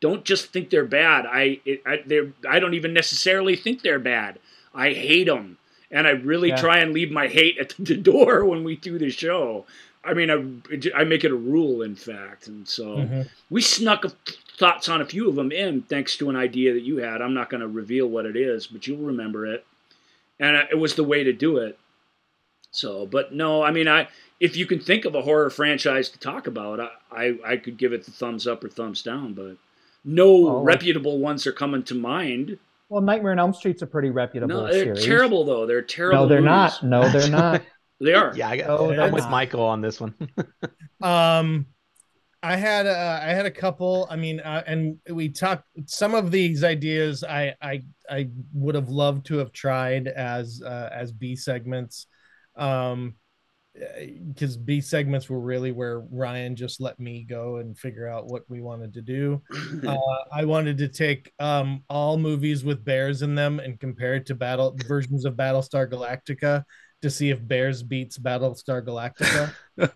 don't 0.00 0.24
just 0.24 0.52
think 0.52 0.70
they're 0.70 0.84
bad. 0.86 1.26
I 1.26 1.60
it, 1.66 1.82
I 1.84 2.02
they're 2.06 2.32
I 2.48 2.58
don't 2.58 2.74
even 2.74 2.94
necessarily 2.94 3.54
think 3.56 3.82
they're 3.82 3.98
bad. 3.98 4.38
I 4.74 4.92
hate 4.94 5.24
them, 5.26 5.58
and 5.90 6.06
I 6.06 6.10
really 6.12 6.48
Yeah. 6.48 6.56
try 6.56 6.78
and 6.78 6.92
leave 6.94 7.10
my 7.10 7.28
hate 7.28 7.58
at 7.58 7.74
the 7.78 7.96
door 8.12 8.44
when 8.46 8.64
we 8.64 8.76
do 8.76 8.98
the 8.98 9.10
show. 9.10 9.66
I 10.06 10.14
mean, 10.14 10.30
I, 10.30 11.00
I 11.00 11.04
make 11.04 11.24
it 11.24 11.30
a 11.30 11.36
rule, 11.36 11.82
in 11.82 11.94
fact, 11.96 12.46
and 12.48 12.66
so 12.68 12.96
Mhm. 12.96 13.28
we 13.50 13.60
snuck 13.62 14.04
a, 14.04 14.12
thoughts 14.58 14.88
on 14.88 15.00
a 15.00 15.06
few 15.06 15.28
of 15.28 15.34
them 15.34 15.50
in 15.50 15.82
thanks 15.82 16.16
to 16.18 16.30
an 16.30 16.36
idea 16.36 16.72
that 16.74 16.82
you 16.82 16.98
had. 16.98 17.20
I'm 17.22 17.34
not 17.34 17.50
going 17.50 17.60
to 17.62 17.68
reveal 17.68 18.06
what 18.06 18.26
it 18.26 18.36
is, 18.36 18.66
but 18.66 18.86
you'll 18.86 18.98
remember 19.06 19.46
it, 19.46 19.64
and 20.38 20.56
it 20.70 20.78
was 20.78 20.94
the 20.94 21.04
way 21.04 21.24
to 21.24 21.32
do 21.32 21.56
it. 21.58 21.78
So, 22.70 23.06
but 23.06 23.32
no, 23.32 23.62
I 23.62 23.70
mean, 23.70 23.88
I 23.88 24.08
if 24.40 24.56
you 24.56 24.66
can 24.66 24.80
think 24.80 25.04
of 25.04 25.14
a 25.14 25.22
horror 25.22 25.48
franchise 25.50 26.08
to 26.10 26.18
talk 26.18 26.46
about, 26.46 26.80
I 26.80 26.90
I, 27.10 27.38
I 27.52 27.56
could 27.56 27.76
give 27.78 27.92
it 27.92 28.04
the 28.04 28.10
thumbs 28.10 28.46
up 28.46 28.62
or 28.64 28.68
thumbs 28.68 29.02
down, 29.02 29.32
but 29.34 29.56
no 30.04 30.26
Oh, 30.48 30.62
reputable 30.62 31.18
ones 31.18 31.46
are 31.46 31.52
coming 31.52 31.82
to 31.84 31.94
mind. 31.94 32.58
well, 32.88 33.00
Nightmare 33.00 33.32
on 33.32 33.38
Elm 33.38 33.54
Street's 33.54 33.82
a 33.82 33.86
pretty 33.86 34.10
reputable 34.10 34.54
No, 34.62 34.66
they're 34.66 34.84
series. 34.96 35.04
terrible 35.04 35.44
though. 35.44 35.66
They're 35.66 35.82
terrible. 35.82 36.22
No, 36.22 36.26
they're 36.28 36.40
movies. 36.40 36.80
not. 36.82 36.82
No, 36.84 37.08
they're 37.10 37.30
not. 37.30 37.62
They 38.04 38.14
are. 38.14 38.32
yeah 38.36 38.50
i 38.50 38.56
got 38.58 38.68
Oh, 38.70 38.92
i'm 38.92 39.12
with 39.12 39.28
michael 39.30 39.62
on 39.64 39.80
this 39.80 40.00
one 40.00 40.14
Um, 41.02 41.66
I 42.42 42.56
had 42.56 42.86
uh, 42.86 43.20
I 43.22 43.28
had 43.30 43.46
a 43.46 43.50
couple. 43.50 44.06
I 44.10 44.16
mean, 44.16 44.40
uh, 44.40 44.62
and 44.66 44.98
we 45.10 45.30
talked 45.30 45.64
some 45.86 46.14
of 46.14 46.30
these 46.30 46.62
ideas. 46.62 47.24
I 47.24 47.54
I 47.60 47.82
I 48.08 48.28
would 48.52 48.74
have 48.74 48.88
loved 48.90 49.26
to 49.26 49.38
have 49.38 49.50
tried 49.52 50.08
as 50.08 50.62
uh, 50.64 50.88
as 50.92 51.10
B 51.10 51.36
segments, 51.36 52.06
um, 52.56 53.14
because 54.28 54.56
B 54.58 54.80
segments 54.82 55.28
were 55.30 55.40
really 55.40 55.72
where 55.72 56.00
Ryan 56.10 56.54
just 56.54 56.80
let 56.82 57.00
me 57.00 57.24
go 57.24 57.56
and 57.56 57.78
figure 57.78 58.08
out 58.08 58.26
what 58.26 58.42
we 58.48 58.60
wanted 58.60 58.92
to 58.94 59.02
do. 59.02 59.42
Uh, 59.86 59.96
I 60.32 60.44
wanted 60.44 60.78
to 60.78 60.88
take 60.88 61.32
um 61.38 61.82
all 61.90 62.16
movies 62.16 62.64
with 62.64 62.84
bears 62.84 63.22
in 63.22 63.34
them 63.34 63.58
and 63.58 63.80
compare 63.80 64.14
it 64.16 64.26
to 64.26 64.34
battle 64.34 64.76
versions 64.86 65.24
of 65.24 65.34
Battlestar 65.34 65.90
Galactica 65.90 66.62
to 67.04 67.10
see 67.10 67.30
if 67.30 67.46
Bears 67.46 67.82
beats 67.82 68.18
Battlestar 68.18 68.84
Galactica. 68.84 69.52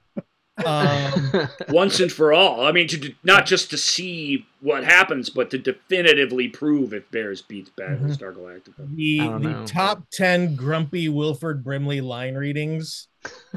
um, 0.65 1.49
Once 1.69 2.01
and 2.01 2.11
for 2.11 2.33
all. 2.33 2.65
I 2.67 2.73
mean, 2.73 2.89
to, 2.89 2.99
to- 2.99 3.15
not 3.23 3.47
just 3.47 3.71
to 3.71 3.79
see 3.79 4.47
what 4.61 4.83
happens, 4.85 5.31
but 5.31 5.51
to 5.51 5.59
definitively 5.59 6.49
prove 6.49 6.93
if 6.93 7.09
Bears 7.11 7.43
beats 7.43 7.71
Mm-hmm. 7.79 8.07
Battlestar 8.07 8.35
Galactica. 8.35 8.97
the 8.97 9.19
the 9.39 9.65
top 9.67 10.03
10 10.13 10.57
grumpy 10.57 11.09
Wilford 11.09 11.63
Brimley 11.63 12.01
line 12.01 12.35
readings 12.35 13.07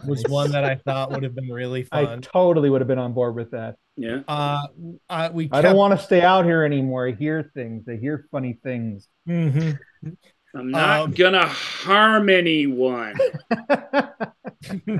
was 0.07 0.23
one 0.27 0.51
that 0.51 0.63
I 0.63 0.75
thought 0.75 1.11
would 1.11 1.23
have 1.23 1.33
been 1.35 1.49
really 1.49 1.83
fun. 1.83 2.05
I 2.05 2.17
totally 2.17 2.69
would 2.69 2.81
have 2.81 2.87
been 2.87 2.99
on 2.99 3.13
board 3.13 3.35
with 3.35 3.51
that. 3.51 3.75
Yeah. 3.97 4.21
Uh, 4.27 4.67
uh, 5.09 5.29
we 5.33 5.49
I 5.51 5.61
don't 5.61 5.75
want 5.75 5.97
to 5.99 6.03
stay 6.03 6.21
out 6.21 6.45
here 6.45 6.63
anymore. 6.63 7.07
I 7.07 7.11
hear 7.11 7.51
things. 7.53 7.87
I 7.89 7.95
hear 7.97 8.25
funny 8.31 8.57
things. 8.63 9.07
hmm 9.25 9.71
I'm 10.53 10.69
not 10.71 10.99
Um, 11.01 11.11
gonna 11.11 11.47
harm 11.47 12.29
anyone. 12.29 13.15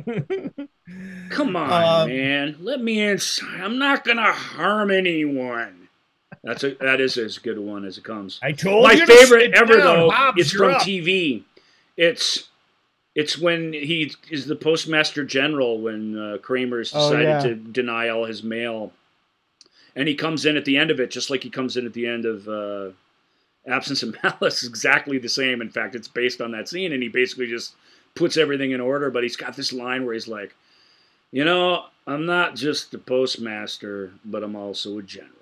Come 1.30 1.56
on, 1.56 2.02
Um, 2.04 2.10
man. 2.10 2.56
Let 2.60 2.82
me 2.82 3.02
inside. 3.02 3.62
I'm 3.62 3.78
not 3.78 4.04
gonna 4.04 4.32
harm 4.32 4.92
anyone. 4.92 5.88
That's 6.44 6.64
a 6.64 6.76
that 6.76 7.00
is 7.00 7.18
as 7.18 7.38
good 7.38 7.58
a 7.58 7.62
one 7.62 7.86
as 7.86 7.98
it 7.98 8.04
comes. 8.04 8.40
I 8.42 8.52
told 8.52 8.84
My 8.84 8.94
you 8.94 9.06
favorite 9.06 9.54
ever 9.54 9.74
down, 9.78 9.86
though 9.86 10.10
Hobbs, 10.10 10.42
is 10.42 10.54
you're 10.54 10.66
from 10.70 10.76
up. 10.76 10.82
TV. 10.82 11.44
It's 11.98 12.48
it's 13.14 13.38
when 13.38 13.74
he 13.74 14.12
is 14.30 14.46
the 14.48 14.56
postmaster 14.56 15.24
general 15.24 15.80
when 15.82 16.18
uh, 16.18 16.38
Kramer's 16.42 16.92
Oh, 16.96 17.10
decided 17.12 17.28
yeah. 17.28 17.42
to 17.44 17.56
deny 17.56 18.10
all 18.10 18.26
his 18.26 18.42
mail, 18.42 18.92
and 19.96 20.08
he 20.08 20.16
comes 20.16 20.46
in 20.46 20.58
at 20.58 20.66
the 20.66 20.78
end 20.78 20.90
of 20.92 21.00
it 21.00 21.12
just 21.12 21.30
like 21.30 21.44
he 21.44 21.50
comes 21.50 21.78
in 21.78 21.86
at 21.86 21.94
the 21.94 22.08
end 22.08 22.26
of 22.26 22.48
uh, 22.48 22.92
Absence 23.68 24.04
of 24.04 24.16
Malice 24.24 24.64
is 24.64 24.70
exactly 24.70 25.18
the 25.18 25.30
same. 25.30 25.62
In 25.62 25.70
fact, 25.70 25.96
it's 25.96 26.08
based 26.08 26.42
on 26.42 26.52
that 26.52 26.68
scene, 26.68 26.94
and 26.94 27.04
he 27.04 27.10
basically 27.10 27.48
just 27.48 27.76
puts 28.16 28.38
everything 28.38 28.72
in 28.72 28.82
order. 28.82 29.10
But 29.12 29.24
he's 29.24 29.36
got 29.36 29.56
this 29.56 29.74
line 29.74 30.06
where 30.06 30.14
he's 30.14 30.28
like, 30.28 30.56
"You 31.32 31.46
know, 31.46 31.86
I'm 32.08 32.26
not 32.26 32.56
just 32.56 32.92
the 32.92 32.98
postmaster, 32.98 34.12
but 34.26 34.44
I'm 34.44 34.56
also 34.56 34.98
a 34.98 35.04
general." 35.04 35.36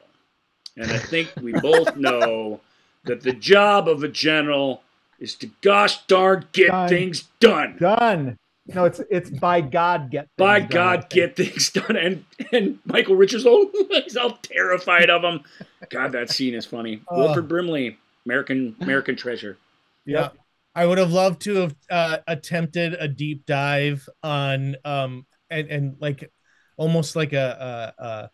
And 0.75 0.91
I 0.91 0.97
think 0.97 1.31
we 1.41 1.51
both 1.61 1.95
know 1.95 2.61
that 3.05 3.21
the 3.21 3.33
job 3.33 3.87
of 3.87 4.03
a 4.03 4.07
general 4.07 4.83
is 5.19 5.35
to 5.35 5.49
gosh 5.61 6.05
darn 6.05 6.45
get 6.51 6.69
Done. 6.69 6.89
things 6.89 7.23
done. 7.39 7.77
Done. 7.79 8.37
No, 8.67 8.85
it's 8.85 9.01
it's 9.09 9.29
by 9.29 9.61
God 9.61 10.11
get. 10.11 10.27
By 10.37 10.59
things 10.59 10.71
done, 10.71 10.99
God, 10.99 11.09
get 11.09 11.35
things 11.35 11.69
done. 11.71 11.95
And 11.95 12.25
and 12.51 12.79
Michael 12.85 13.15
Richards, 13.15 13.45
oh, 13.47 13.71
he's 14.03 14.17
all 14.17 14.37
terrified 14.43 15.09
of 15.09 15.23
him. 15.23 15.43
God, 15.89 16.11
that 16.11 16.29
scene 16.29 16.53
is 16.53 16.65
funny. 16.65 17.01
Oh. 17.07 17.17
Wilford 17.23 17.47
Brimley, 17.47 17.97
American 18.29 18.75
American 18.81 19.15
Treasure. 19.15 19.57
Yeah. 20.05 20.29
I 20.75 20.85
would 20.85 20.99
have 20.99 21.11
loved 21.11 21.41
to 21.41 21.55
have 21.55 21.75
uh, 21.89 22.17
attempted 22.27 22.93
a 22.93 23.07
deep 23.07 23.45
dive 23.45 24.07
on 24.21 24.75
um 24.85 25.25
and 25.49 25.67
and 25.67 25.95
like 25.99 26.31
almost 26.77 27.15
like 27.15 27.33
a 27.33 27.93
a, 27.99 28.03
a 28.03 28.29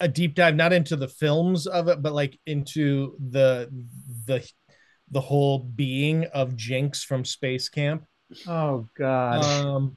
a 0.00 0.08
deep 0.08 0.34
dive 0.34 0.56
not 0.56 0.72
into 0.72 0.96
the 0.96 1.06
films 1.06 1.66
of 1.66 1.88
it 1.88 2.00
but 2.00 2.14
like 2.14 2.40
into 2.46 3.14
the 3.30 3.68
the 4.26 4.48
the 5.10 5.20
whole 5.20 5.58
being 5.58 6.24
of 6.26 6.56
Jinx 6.56 7.04
from 7.04 7.24
Space 7.24 7.68
Camp. 7.68 8.04
Oh 8.46 8.88
God. 8.96 9.44
Um 9.44 9.96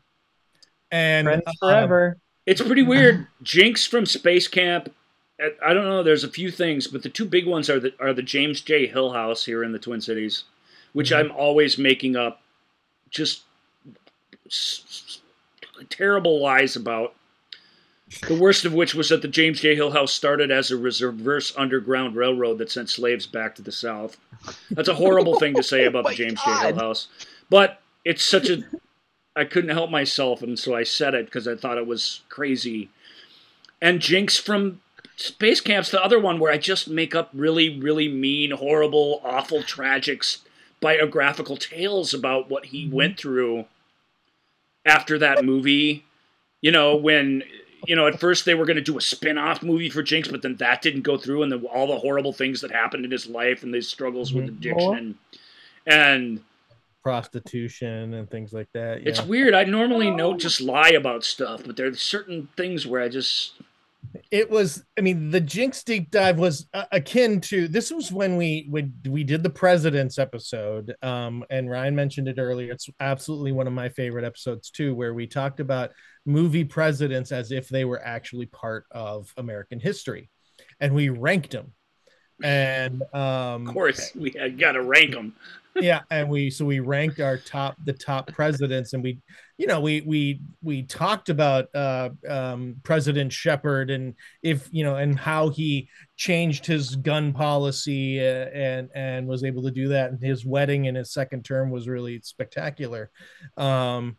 and 0.91 1.27
Friends 1.27 1.43
um, 1.47 1.53
forever. 1.59 2.17
It's 2.45 2.61
pretty 2.61 2.83
weird. 2.83 3.25
Jinx 3.41 3.85
from 3.85 4.05
Space 4.05 4.49
Camp. 4.49 4.93
I- 5.61 5.73
don't 5.73 5.85
know. 5.85 6.03
There's 6.03 6.23
a 6.23 6.29
few 6.29 6.51
things, 6.51 6.87
but 6.87 7.03
the 7.03 7.09
two 7.09 7.25
big 7.25 7.45
ones 7.45 7.69
are 7.69 7.79
the 7.79 7.93
are 7.99 8.13
the 8.13 8.21
James 8.21 8.61
J. 8.61 8.87
Hill 8.87 9.13
House 9.13 9.45
here 9.45 9.63
in 9.63 9.71
the 9.71 9.79
Twin 9.79 10.01
Cities, 10.01 10.43
which 10.93 11.11
mm-hmm. 11.11 11.31
I'm 11.31 11.37
always 11.37 11.77
making 11.77 12.15
up 12.15 12.41
just 13.09 13.43
terrible 15.89 16.41
lies 16.41 16.75
about. 16.75 17.15
The 18.27 18.35
worst 18.35 18.65
of 18.65 18.73
which 18.73 18.93
was 18.93 19.07
that 19.07 19.21
the 19.21 19.29
James 19.29 19.61
J. 19.61 19.73
Hill 19.73 19.91
House 19.91 20.11
started 20.11 20.51
as 20.51 20.69
a 20.69 20.77
reverse 20.77 21.53
underground 21.55 22.17
railroad 22.17 22.57
that 22.57 22.69
sent 22.69 22.89
slaves 22.89 23.25
back 23.25 23.55
to 23.55 23.61
the 23.61 23.71
South. 23.71 24.17
That's 24.69 24.89
a 24.89 24.95
horrible 24.95 25.39
thing 25.39 25.55
to 25.55 25.63
say 25.63 25.85
about 25.85 26.03
the 26.03 26.09
oh 26.09 26.15
James 26.15 26.41
J. 26.43 26.51
Hill 26.51 26.75
House, 26.75 27.07
but 27.49 27.81
it's 28.03 28.23
such 28.23 28.49
a 28.49 28.63
I 29.35 29.45
couldn't 29.45 29.69
help 29.69 29.89
myself, 29.89 30.41
and 30.41 30.59
so 30.59 30.75
I 30.75 30.83
said 30.83 31.13
it 31.13 31.25
because 31.25 31.47
I 31.47 31.55
thought 31.55 31.77
it 31.77 31.87
was 31.87 32.21
crazy. 32.27 32.89
And 33.81 34.01
Jinx 34.01 34.37
from 34.37 34.81
Space 35.15 35.61
Camp's 35.61 35.91
the 35.91 36.03
other 36.03 36.19
one 36.19 36.39
where 36.39 36.51
I 36.51 36.57
just 36.57 36.89
make 36.89 37.13
up 37.13 37.29
really, 37.33 37.79
really 37.79 38.07
mean, 38.07 38.51
horrible, 38.51 39.21
awful, 39.23 39.63
tragic 39.63 40.23
biographical 40.79 41.57
tales 41.57 42.13
about 42.13 42.49
what 42.49 42.67
he 42.67 42.85
mm-hmm. 42.85 42.95
went 42.95 43.19
through 43.19 43.65
after 44.85 45.17
that 45.19 45.45
movie. 45.45 46.05
You 46.61 46.71
know, 46.71 46.95
when 46.95 47.43
you 47.85 47.95
know 47.95 48.07
at 48.07 48.19
first 48.19 48.45
they 48.45 48.55
were 48.55 48.65
going 48.65 48.77
to 48.77 48.81
do 48.81 48.97
a 48.97 49.01
spin-off 49.01 49.63
movie 49.63 49.89
for 49.89 50.03
Jinx, 50.03 50.27
but 50.27 50.41
then 50.41 50.57
that 50.57 50.81
didn't 50.81 51.01
go 51.01 51.17
through, 51.17 51.43
and 51.43 51.51
the, 51.51 51.59
all 51.67 51.87
the 51.87 51.99
horrible 51.99 52.33
things 52.33 52.61
that 52.61 52.71
happened 52.71 53.05
in 53.05 53.11
his 53.11 53.27
life 53.27 53.63
and 53.63 53.73
his 53.73 53.87
struggles 53.87 54.33
with 54.33 54.45
mm-hmm. 54.45 54.57
addiction 54.57 54.95
and 54.95 55.15
and 55.87 56.41
prostitution 57.03 58.13
and 58.13 58.29
things 58.29 58.53
like 58.53 58.71
that. 58.73 59.07
It's 59.07 59.23
weird. 59.23 59.53
I 59.53 59.63
normally 59.63 60.09
oh. 60.09 60.17
don't 60.17 60.39
just 60.39 60.61
lie 60.61 60.89
about 60.89 61.23
stuff, 61.23 61.63
but 61.65 61.75
there 61.75 61.87
are 61.87 61.95
certain 61.95 62.49
things 62.55 62.85
where 62.85 63.01
I 63.01 63.09
just 63.09 63.53
it 64.31 64.49
was 64.49 64.83
i 64.97 65.01
mean 65.01 65.29
the 65.29 65.39
jinx 65.39 65.83
deep 65.83 66.09
dive 66.11 66.39
was 66.39 66.67
uh, 66.73 66.85
akin 66.91 67.39
to 67.39 67.67
this 67.67 67.91
was 67.91 68.11
when 68.11 68.37
we 68.37 68.67
when 68.69 68.93
we 69.07 69.23
did 69.23 69.43
the 69.43 69.49
president's 69.49 70.17
episode 70.17 70.93
um 71.01 71.43
and 71.49 71.69
ryan 71.69 71.95
mentioned 71.95 72.27
it 72.27 72.39
earlier 72.39 72.71
it's 72.71 72.89
absolutely 72.99 73.51
one 73.51 73.67
of 73.67 73.73
my 73.73 73.89
favorite 73.89 74.25
episodes 74.25 74.69
too 74.69 74.95
where 74.95 75.13
we 75.13 75.27
talked 75.27 75.59
about 75.59 75.91
movie 76.25 76.65
presidents 76.65 77.31
as 77.31 77.51
if 77.51 77.67
they 77.69 77.85
were 77.85 78.03
actually 78.03 78.47
part 78.47 78.85
of 78.91 79.31
american 79.37 79.79
history 79.79 80.29
and 80.79 80.93
we 80.93 81.09
ranked 81.09 81.51
them 81.51 81.73
and 82.43 83.03
um 83.13 83.67
of 83.67 83.73
course 83.73 84.13
we 84.15 84.31
had 84.31 84.57
got 84.57 84.73
to 84.73 84.81
rank 84.81 85.11
them. 85.11 85.35
Yeah 85.75 86.01
and 86.09 86.29
we 86.29 86.49
so 86.49 86.65
we 86.65 86.79
ranked 86.79 87.19
our 87.19 87.37
top 87.37 87.75
the 87.85 87.93
top 87.93 88.31
presidents 88.33 88.93
and 88.93 89.03
we 89.03 89.19
you 89.57 89.67
know 89.67 89.79
we 89.79 90.01
we 90.01 90.41
we 90.61 90.83
talked 90.83 91.29
about 91.29 91.67
uh 91.75 92.09
um 92.27 92.75
president 92.83 93.31
shepard 93.31 93.89
and 93.89 94.15
if 94.43 94.67
you 94.71 94.83
know 94.83 94.95
and 94.95 95.17
how 95.17 95.49
he 95.49 95.87
changed 96.17 96.65
his 96.65 96.95
gun 96.97 97.31
policy 97.33 98.19
uh, 98.19 98.49
and 98.53 98.89
and 98.93 99.27
was 99.27 99.43
able 99.43 99.63
to 99.63 99.71
do 99.71 99.87
that 99.87 100.11
and 100.11 100.21
his 100.21 100.45
wedding 100.45 100.85
in 100.85 100.95
his 100.95 101.13
second 101.13 101.43
term 101.43 101.71
was 101.71 101.87
really 101.87 102.19
spectacular. 102.21 103.09
Um 103.57 104.17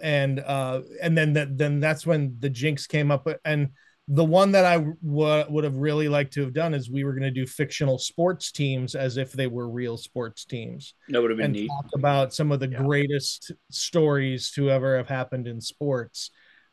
and 0.00 0.40
uh 0.40 0.82
and 1.00 1.16
then 1.16 1.34
that 1.34 1.56
then 1.56 1.80
that's 1.80 2.06
when 2.06 2.36
the 2.40 2.50
jinx 2.50 2.86
came 2.86 3.10
up 3.10 3.28
and 3.44 3.68
the 4.08 4.24
one 4.24 4.52
that 4.52 4.64
I 4.64 4.78
w- 4.78 5.44
would 5.48 5.64
have 5.64 5.76
really 5.76 6.08
liked 6.08 6.32
to 6.34 6.40
have 6.42 6.52
done 6.52 6.74
is 6.74 6.90
we 6.90 7.04
were 7.04 7.12
going 7.12 7.22
to 7.22 7.30
do 7.30 7.46
fictional 7.46 7.98
sports 7.98 8.50
teams 8.50 8.94
as 8.94 9.16
if 9.16 9.32
they 9.32 9.46
were 9.46 9.68
real 9.68 9.96
sports 9.96 10.44
teams. 10.44 10.94
That 11.08 11.22
would 11.22 11.30
have 11.30 11.38
been 11.38 11.46
and 11.46 11.54
neat. 11.54 11.68
talk 11.68 11.86
about 11.94 12.34
some 12.34 12.50
of 12.50 12.58
the 12.58 12.68
greatest 12.68 13.52
stories 13.70 14.50
to 14.52 14.70
ever 14.70 14.96
have 14.96 15.08
happened 15.08 15.46
in 15.46 15.60
sports, 15.60 16.30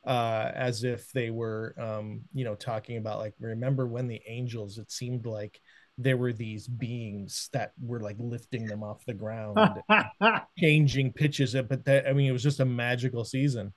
uh, 0.08 0.52
as 0.56 0.84
if 0.84 1.12
they 1.12 1.30
were, 1.30 1.76
um, 1.78 2.22
you 2.34 2.46
know, 2.46 2.56
talking 2.56 2.98
about 2.98 3.20
like 3.20 3.36
remember 3.40 3.86
when 3.86 4.08
the 4.08 4.22
Angels? 4.28 4.80
It 4.80 4.92
seemed 4.92 5.28
like 5.28 5.62
there 6.00 6.18
were 6.18 6.34
these 6.34 6.68
beings 6.68 7.50
that 7.54 7.74
were 7.80 8.00
like 8.00 8.16
lifting 8.18 8.66
them 8.66 8.82
off 8.84 9.06
the 9.06 9.14
ground, 9.14 9.60
changing 10.58 11.14
pitches. 11.14 11.54
But 11.54 11.86
that 11.86 12.08
I 12.08 12.14
mean, 12.14 12.28
it 12.28 12.34
was 12.34 12.44
just 12.44 12.60
a 12.60 12.66
magical 12.66 13.24
season. 13.24 13.72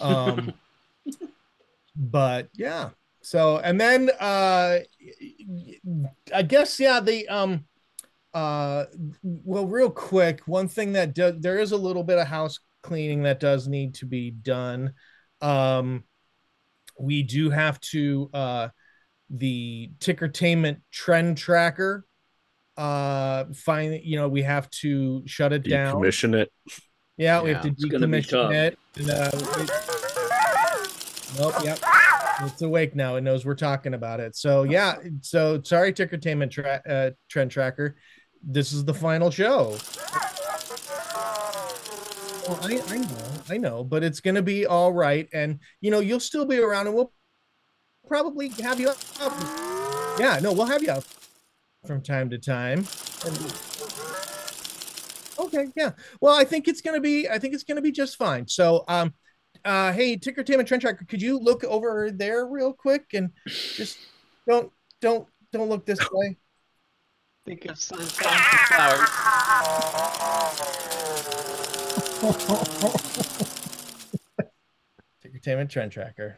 Um, 0.00 0.52
but 1.98 2.48
yeah 2.54 2.90
so 3.20 3.58
and 3.58 3.80
then 3.80 4.08
uh 4.20 4.78
i 6.32 6.42
guess 6.42 6.78
yeah 6.78 7.00
the 7.00 7.28
um 7.28 7.64
uh 8.34 8.84
well 9.22 9.66
real 9.66 9.90
quick 9.90 10.40
one 10.46 10.68
thing 10.68 10.92
that 10.92 11.14
do, 11.14 11.32
there 11.32 11.58
is 11.58 11.72
a 11.72 11.76
little 11.76 12.04
bit 12.04 12.18
of 12.18 12.26
house 12.28 12.60
cleaning 12.82 13.24
that 13.24 13.40
does 13.40 13.66
need 13.66 13.94
to 13.94 14.06
be 14.06 14.30
done 14.30 14.92
um 15.40 16.04
we 17.00 17.22
do 17.24 17.50
have 17.50 17.80
to 17.80 18.30
uh 18.32 18.68
the 19.30 19.90
tickertainment 19.98 20.80
trend 20.92 21.36
tracker 21.36 22.06
uh 22.76 23.44
find 23.52 24.00
you 24.04 24.16
know 24.16 24.28
we 24.28 24.42
have 24.42 24.70
to 24.70 25.22
shut 25.26 25.52
it 25.52 25.68
down 25.68 25.96
Decommission 25.96 26.34
it. 26.34 26.52
yeah, 27.16 27.42
we 27.42 27.50
have 27.50 27.62
to 27.62 27.68
it's 27.68 27.84
gonna 27.86 28.06
be 28.06 28.20
decommission 28.20 28.54
it. 28.54 28.78
And, 28.96 29.10
uh, 29.10 29.30
it- 29.34 29.97
Nope. 31.38 31.54
Yep. 31.64 31.78
It's 32.42 32.62
awake 32.62 32.94
now. 32.94 33.16
It 33.16 33.22
knows 33.22 33.44
we're 33.44 33.54
talking 33.54 33.94
about 33.94 34.20
it. 34.20 34.36
So 34.36 34.62
yeah. 34.64 34.96
So 35.22 35.60
sorry, 35.62 35.92
Tickertainment 35.92 36.50
tra- 36.50 36.82
uh, 36.88 37.10
Trend 37.28 37.50
Tracker. 37.50 37.96
This 38.42 38.72
is 38.72 38.84
the 38.84 38.94
final 38.94 39.30
show. 39.30 39.76
Well, 42.46 42.58
I, 42.62 42.80
I 42.88 42.96
know, 42.98 43.28
I 43.50 43.56
know, 43.58 43.84
but 43.84 44.02
it's 44.02 44.20
gonna 44.20 44.40
be 44.42 44.64
all 44.64 44.92
right, 44.92 45.28
and 45.34 45.58
you 45.80 45.90
know 45.90 46.00
you'll 46.00 46.20
still 46.20 46.46
be 46.46 46.58
around, 46.58 46.86
and 46.86 46.96
we'll 46.96 47.12
probably 48.06 48.48
have 48.62 48.80
you 48.80 48.88
up. 48.88 48.96
Yeah, 50.18 50.38
no, 50.42 50.52
we'll 50.52 50.66
have 50.66 50.82
you 50.82 50.90
up 50.92 51.04
from 51.86 52.02
time 52.02 52.30
to 52.30 52.38
time. 52.38 52.86
And- 53.26 53.54
Okay, 55.40 55.68
yeah. 55.76 55.92
Well, 56.20 56.34
I 56.34 56.44
think 56.44 56.68
it's 56.68 56.80
gonna 56.80 57.00
be. 57.00 57.28
I 57.28 57.38
think 57.38 57.54
it's 57.54 57.64
gonna 57.64 57.80
be 57.82 57.92
just 57.92 58.16
fine. 58.16 58.48
So, 58.48 58.84
um, 58.88 59.14
uh, 59.64 59.92
hey, 59.92 60.16
Tickertainment 60.16 60.66
Trend 60.66 60.80
Tracker, 60.80 61.04
could 61.04 61.22
you 61.22 61.38
look 61.38 61.64
over 61.64 62.10
there 62.10 62.46
real 62.46 62.72
quick 62.72 63.06
and 63.14 63.30
just 63.46 63.98
don't, 64.46 64.72
don't, 65.00 65.26
don't 65.52 65.68
look 65.68 65.86
this 65.86 66.00
way. 66.12 66.36
Think 67.46 67.64
of 67.66 67.78
sunshine 67.78 68.38
flowers. 68.68 69.08
Tickertainment 75.24 75.70
Trend 75.70 75.92
Tracker. 75.92 76.36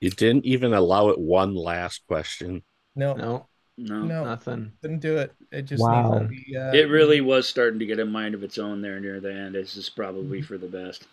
You 0.00 0.10
didn't 0.10 0.44
even 0.44 0.74
allow 0.74 1.08
it 1.08 1.18
one 1.18 1.54
last 1.54 2.06
question. 2.06 2.62
No, 2.94 3.14
no, 3.14 3.46
no, 3.78 4.02
no, 4.02 4.24
nothing. 4.24 4.72
Didn't 4.82 5.00
do 5.00 5.16
it. 5.16 5.32
It 5.50 5.62
just 5.62 5.82
Wow. 5.82 6.18
needs 6.18 6.22
to 6.22 6.28
be. 6.28 6.56
Uh, 6.56 6.72
it 6.72 6.90
really 6.90 7.20
was 7.20 7.48
starting 7.48 7.78
to 7.78 7.86
get 7.86 7.98
a 7.98 8.06
mind 8.06 8.34
of 8.34 8.42
its 8.42 8.58
own 8.58 8.82
there 8.82 9.00
near 9.00 9.20
the 9.20 9.32
end. 9.32 9.54
This 9.54 9.76
is 9.76 9.88
probably 9.88 10.42
for 10.42 10.58
the 10.58 10.68
best. 10.68 11.06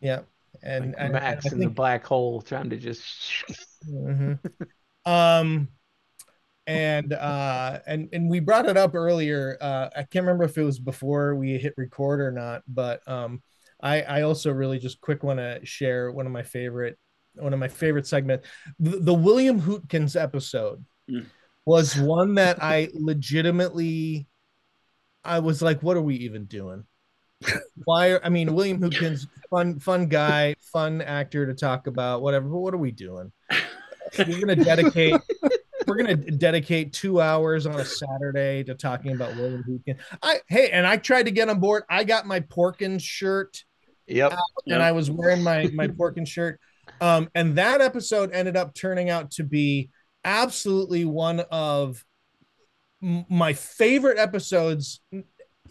Yeah, 0.00 0.20
and, 0.62 0.94
and 0.98 1.12
Max 1.12 1.50
in 1.52 1.58
the 1.58 1.68
black 1.68 2.04
hole 2.04 2.42
trying 2.42 2.70
to 2.70 2.76
just. 2.76 3.04
Mhm. 3.88 4.38
um 5.06 5.68
and 6.66 7.12
uh 7.14 7.78
and 7.86 8.08
and 8.12 8.28
we 8.28 8.40
brought 8.40 8.66
it 8.66 8.76
up 8.76 8.94
earlier 8.94 9.56
uh 9.60 9.88
i 9.96 10.02
can't 10.02 10.24
remember 10.24 10.44
if 10.44 10.58
it 10.58 10.62
was 10.64 10.78
before 10.78 11.34
we 11.34 11.56
hit 11.56 11.72
record 11.78 12.20
or 12.20 12.30
not 12.30 12.62
but 12.68 13.00
um 13.08 13.40
i 13.80 14.02
i 14.02 14.22
also 14.22 14.50
really 14.52 14.78
just 14.78 15.00
quick 15.00 15.22
want 15.22 15.38
to 15.38 15.60
share 15.64 16.12
one 16.12 16.26
of 16.26 16.32
my 16.32 16.42
favorite 16.42 16.98
one 17.36 17.54
of 17.54 17.58
my 17.58 17.68
favorite 17.68 18.06
segments 18.06 18.46
the, 18.80 18.98
the 18.98 19.14
william 19.14 19.60
hootkins 19.62 20.20
episode 20.20 20.84
Mm. 21.10 21.24
was 21.64 21.96
one 21.96 22.34
that 22.34 22.62
I 22.62 22.88
legitimately 22.92 24.26
I 25.24 25.40
was 25.40 25.62
like, 25.62 25.82
what 25.82 25.96
are 25.96 26.02
we 26.02 26.16
even 26.16 26.44
doing? 26.44 26.84
Why 27.84 28.18
I 28.18 28.28
mean 28.28 28.54
William 28.54 28.80
Hootkins, 28.80 29.26
fun, 29.50 29.78
fun 29.78 30.06
guy, 30.08 30.54
fun 30.72 31.00
actor 31.00 31.46
to 31.46 31.54
talk 31.54 31.86
about, 31.86 32.22
whatever, 32.22 32.48
but 32.48 32.58
what 32.58 32.74
are 32.74 32.78
we 32.78 32.90
doing? 32.90 33.32
We're 34.18 34.40
gonna 34.40 34.56
dedicate 34.56 35.20
we're 35.86 35.96
gonna 35.96 36.16
dedicate 36.16 36.92
two 36.92 37.20
hours 37.20 37.66
on 37.66 37.78
a 37.80 37.84
Saturday 37.84 38.64
to 38.64 38.74
talking 38.74 39.12
about 39.12 39.36
William 39.36 39.62
Hootkins. 39.62 39.98
I 40.22 40.40
hey, 40.48 40.70
and 40.70 40.86
I 40.86 40.96
tried 40.96 41.24
to 41.24 41.30
get 41.30 41.48
on 41.48 41.60
board. 41.60 41.84
I 41.88 42.04
got 42.04 42.26
my 42.26 42.40
Porkins 42.40 43.02
shirt 43.02 43.64
Yep. 44.06 44.32
out, 44.32 44.38
and 44.66 44.82
I 44.82 44.92
was 44.92 45.10
wearing 45.10 45.42
my 45.42 45.70
my 45.74 45.86
Porkins 45.88 46.28
shirt. 46.28 46.60
Um, 47.00 47.28
and 47.34 47.56
that 47.56 47.80
episode 47.80 48.32
ended 48.32 48.56
up 48.56 48.74
turning 48.74 49.10
out 49.10 49.30
to 49.32 49.44
be 49.44 49.90
absolutely 50.24 51.04
one 51.04 51.40
of 51.50 52.04
my 53.00 53.52
favorite 53.52 54.18
episodes. 54.18 55.00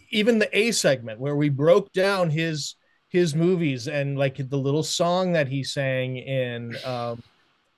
Even 0.09 0.39
the 0.39 0.57
A 0.57 0.71
segment 0.71 1.19
where 1.19 1.35
we 1.35 1.49
broke 1.49 1.91
down 1.93 2.29
his 2.29 2.75
his 3.09 3.35
movies 3.35 3.87
and 3.87 4.17
like 4.17 4.35
the 4.37 4.57
little 4.57 4.83
song 4.83 5.33
that 5.33 5.47
he 5.47 5.63
sang 5.63 6.17
in 6.17 6.75
um, 6.85 7.23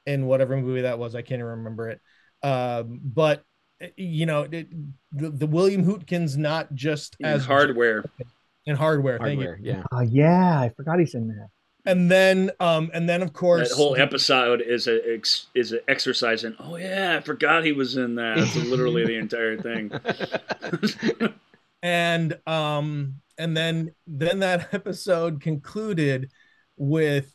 in 0.05 0.25
whatever 0.25 0.57
movie 0.57 0.81
that 0.81 0.97
was. 0.99 1.15
I 1.15 1.21
can't 1.21 1.39
even 1.39 1.45
remember 1.45 1.89
it. 1.89 2.01
Um, 2.41 2.99
but 3.03 3.43
you 3.95 4.25
know, 4.25 4.41
it, 4.51 4.67
the, 5.11 5.29
the 5.29 5.47
William 5.47 5.85
Hootkins 5.85 6.35
not 6.35 6.73
just 6.73 7.15
In 7.19 7.25
as 7.27 7.45
hardware. 7.45 8.03
in 8.65 8.75
hardware. 8.75 9.17
thank 9.19 9.39
you. 9.39 9.47
Hardware, 9.47 9.59
yeah. 9.61 9.83
Oh 9.91 10.01
yeah, 10.01 10.59
I 10.59 10.69
forgot 10.69 10.99
he's 10.99 11.13
in 11.15 11.27
there. 11.27 11.49
And 11.85 12.11
then, 12.11 12.51
um, 12.59 12.91
and 12.93 13.07
then 13.07 13.21
of 13.21 13.31
course, 13.33 13.69
That 13.69 13.75
whole 13.75 13.95
episode 13.95 14.61
is 14.61 14.87
a 14.87 15.13
ex, 15.13 15.47
is 15.55 15.71
an 15.71 15.79
exercise 15.87 16.43
in. 16.43 16.55
Oh 16.59 16.75
yeah, 16.75 17.17
I 17.17 17.23
forgot 17.23 17.63
he 17.63 17.71
was 17.71 17.95
in 17.95 18.15
that. 18.15 18.37
It's 18.37 18.55
literally 18.55 19.05
the 19.05 19.15
entire 19.15 19.57
thing. 19.57 19.91
and 21.81 22.37
um 22.47 23.15
and 23.37 23.55
then 23.55 23.91
then 24.07 24.39
that 24.39 24.69
episode 24.73 25.41
concluded 25.41 26.31
with 26.77 27.31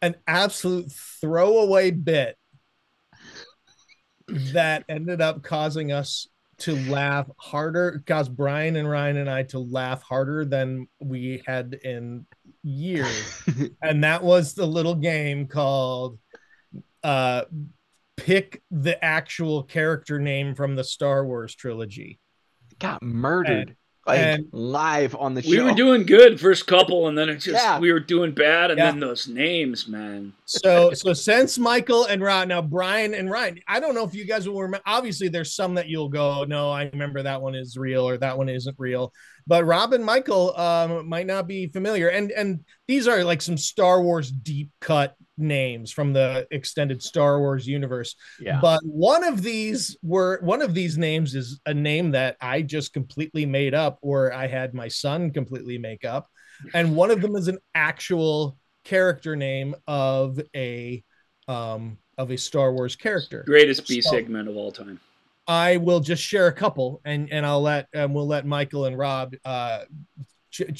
an 0.00 0.14
absolute 0.26 0.90
throwaway 1.20 1.90
bit 1.90 2.36
that 4.28 4.84
ended 4.88 5.20
up 5.20 5.42
causing 5.42 5.92
us 5.92 6.26
to 6.58 6.76
laugh 6.90 7.28
harder 7.38 8.02
caused 8.06 8.36
Bryan 8.36 8.76
and 8.76 8.88
ryan 8.88 9.16
and 9.16 9.28
i 9.28 9.42
to 9.44 9.58
laugh 9.58 10.02
harder 10.02 10.44
than 10.44 10.86
we 11.00 11.42
had 11.46 11.74
in 11.82 12.26
years. 12.62 13.42
And 13.82 14.04
that 14.04 14.22
was 14.22 14.54
the 14.54 14.66
little 14.66 14.94
game 14.94 15.46
called 15.46 16.18
uh 17.02 17.42
pick 18.16 18.62
the 18.70 19.02
actual 19.04 19.64
character 19.64 20.20
name 20.20 20.54
from 20.54 20.76
the 20.76 20.84
star 20.84 21.26
wars 21.26 21.54
trilogy 21.54 22.20
Got 22.82 23.02
murdered 23.02 23.68
And- 23.68 23.76
like 24.04 24.18
and- 24.18 24.46
live 24.50 25.14
on 25.14 25.34
the 25.34 25.42
show. 25.42 25.50
we 25.50 25.60
were 25.60 25.74
doing 25.74 26.04
good 26.04 26.40
first 26.40 26.66
couple, 26.66 27.06
and 27.06 27.16
then 27.16 27.28
it 27.28 27.36
just 27.36 27.62
Yeah. 27.64 27.78
we 27.78 27.92
were 27.92 28.00
doing 28.00 28.32
bad, 28.32 28.72
and 28.72 28.78
Yeah. 28.78 28.90
then 28.90 28.98
those 28.98 29.28
names, 29.28 29.86
man. 29.86 30.32
so 30.44 30.92
so 30.92 31.12
since 31.12 31.56
Michael 31.56 32.06
and 32.06 32.20
Ryan 32.20 32.48
now 32.48 32.60
Bryan 32.62 33.14
and 33.14 33.30
Ryan, 33.30 33.60
I 33.68 33.78
don't 33.78 33.94
know 33.94 34.04
if 34.04 34.12
you 34.12 34.24
guys 34.24 34.48
will 34.48 34.60
remember. 34.60 34.82
Obviously, 34.86 35.28
there's 35.28 35.54
some 35.54 35.74
that 35.74 35.88
you'll 35.88 36.08
go, 36.08 36.42
no, 36.42 36.68
I 36.70 36.90
remember 36.92 37.22
that 37.22 37.40
one 37.40 37.54
is 37.54 37.76
real 37.76 38.06
or 38.08 38.16
that 38.18 38.36
one 38.36 38.48
isn't 38.48 38.74
real. 38.76 39.12
But 39.46 39.64
Rob 39.64 39.92
and 39.92 40.04
Michael 40.04 40.56
um, 40.58 41.08
might 41.08 41.26
not 41.28 41.46
be 41.46 41.68
familiar, 41.68 42.08
and 42.08 42.32
and 42.32 42.64
these 42.88 43.06
are 43.06 43.22
like 43.22 43.40
some 43.40 43.56
Star 43.56 44.02
Wars 44.02 44.32
deep 44.32 44.70
cut 44.80 45.14
names 45.38 45.90
from 45.90 46.12
the 46.12 46.46
extended 46.50 47.02
Star 47.02 47.38
Wars 47.38 47.66
universe. 47.66 48.14
Yeah. 48.40 48.60
But 48.60 48.80
one 48.84 49.24
of 49.24 49.42
these 49.42 49.96
were 50.02 50.40
one 50.42 50.62
of 50.62 50.74
these 50.74 50.98
names 50.98 51.34
is 51.34 51.60
a 51.66 51.74
name 51.74 52.10
that 52.12 52.36
I 52.40 52.62
just 52.62 52.92
completely 52.92 53.46
made 53.46 53.74
up, 53.74 53.98
or 54.02 54.32
I 54.32 54.46
had 54.46 54.74
my 54.74 54.88
son 54.88 55.30
completely 55.30 55.78
make 55.78 56.04
up, 56.04 56.28
and 56.74 56.94
one 56.94 57.10
of 57.10 57.20
them 57.20 57.36
is 57.36 57.48
an 57.48 57.58
actual 57.74 58.56
character 58.84 59.36
name 59.36 59.74
of 59.86 60.40
a 60.54 61.02
um 61.48 61.98
of 62.18 62.30
a 62.30 62.36
Star 62.36 62.72
Wars 62.72 62.94
character. 62.96 63.42
Greatest 63.46 63.88
B 63.88 64.00
So- 64.00 64.10
segment 64.10 64.48
of 64.48 64.56
all 64.56 64.72
time. 64.72 65.00
I 65.48 65.76
will 65.78 65.98
just 65.98 66.22
share 66.22 66.46
a 66.46 66.52
couple, 66.52 67.00
and 67.04 67.28
and 67.32 67.44
I'll 67.44 67.62
let 67.62 67.88
and 67.92 68.14
we'll 68.14 68.28
let 68.28 68.46
Michael 68.46 68.84
and 68.84 68.96
Rob. 68.96 69.34
Uh, 69.44 69.80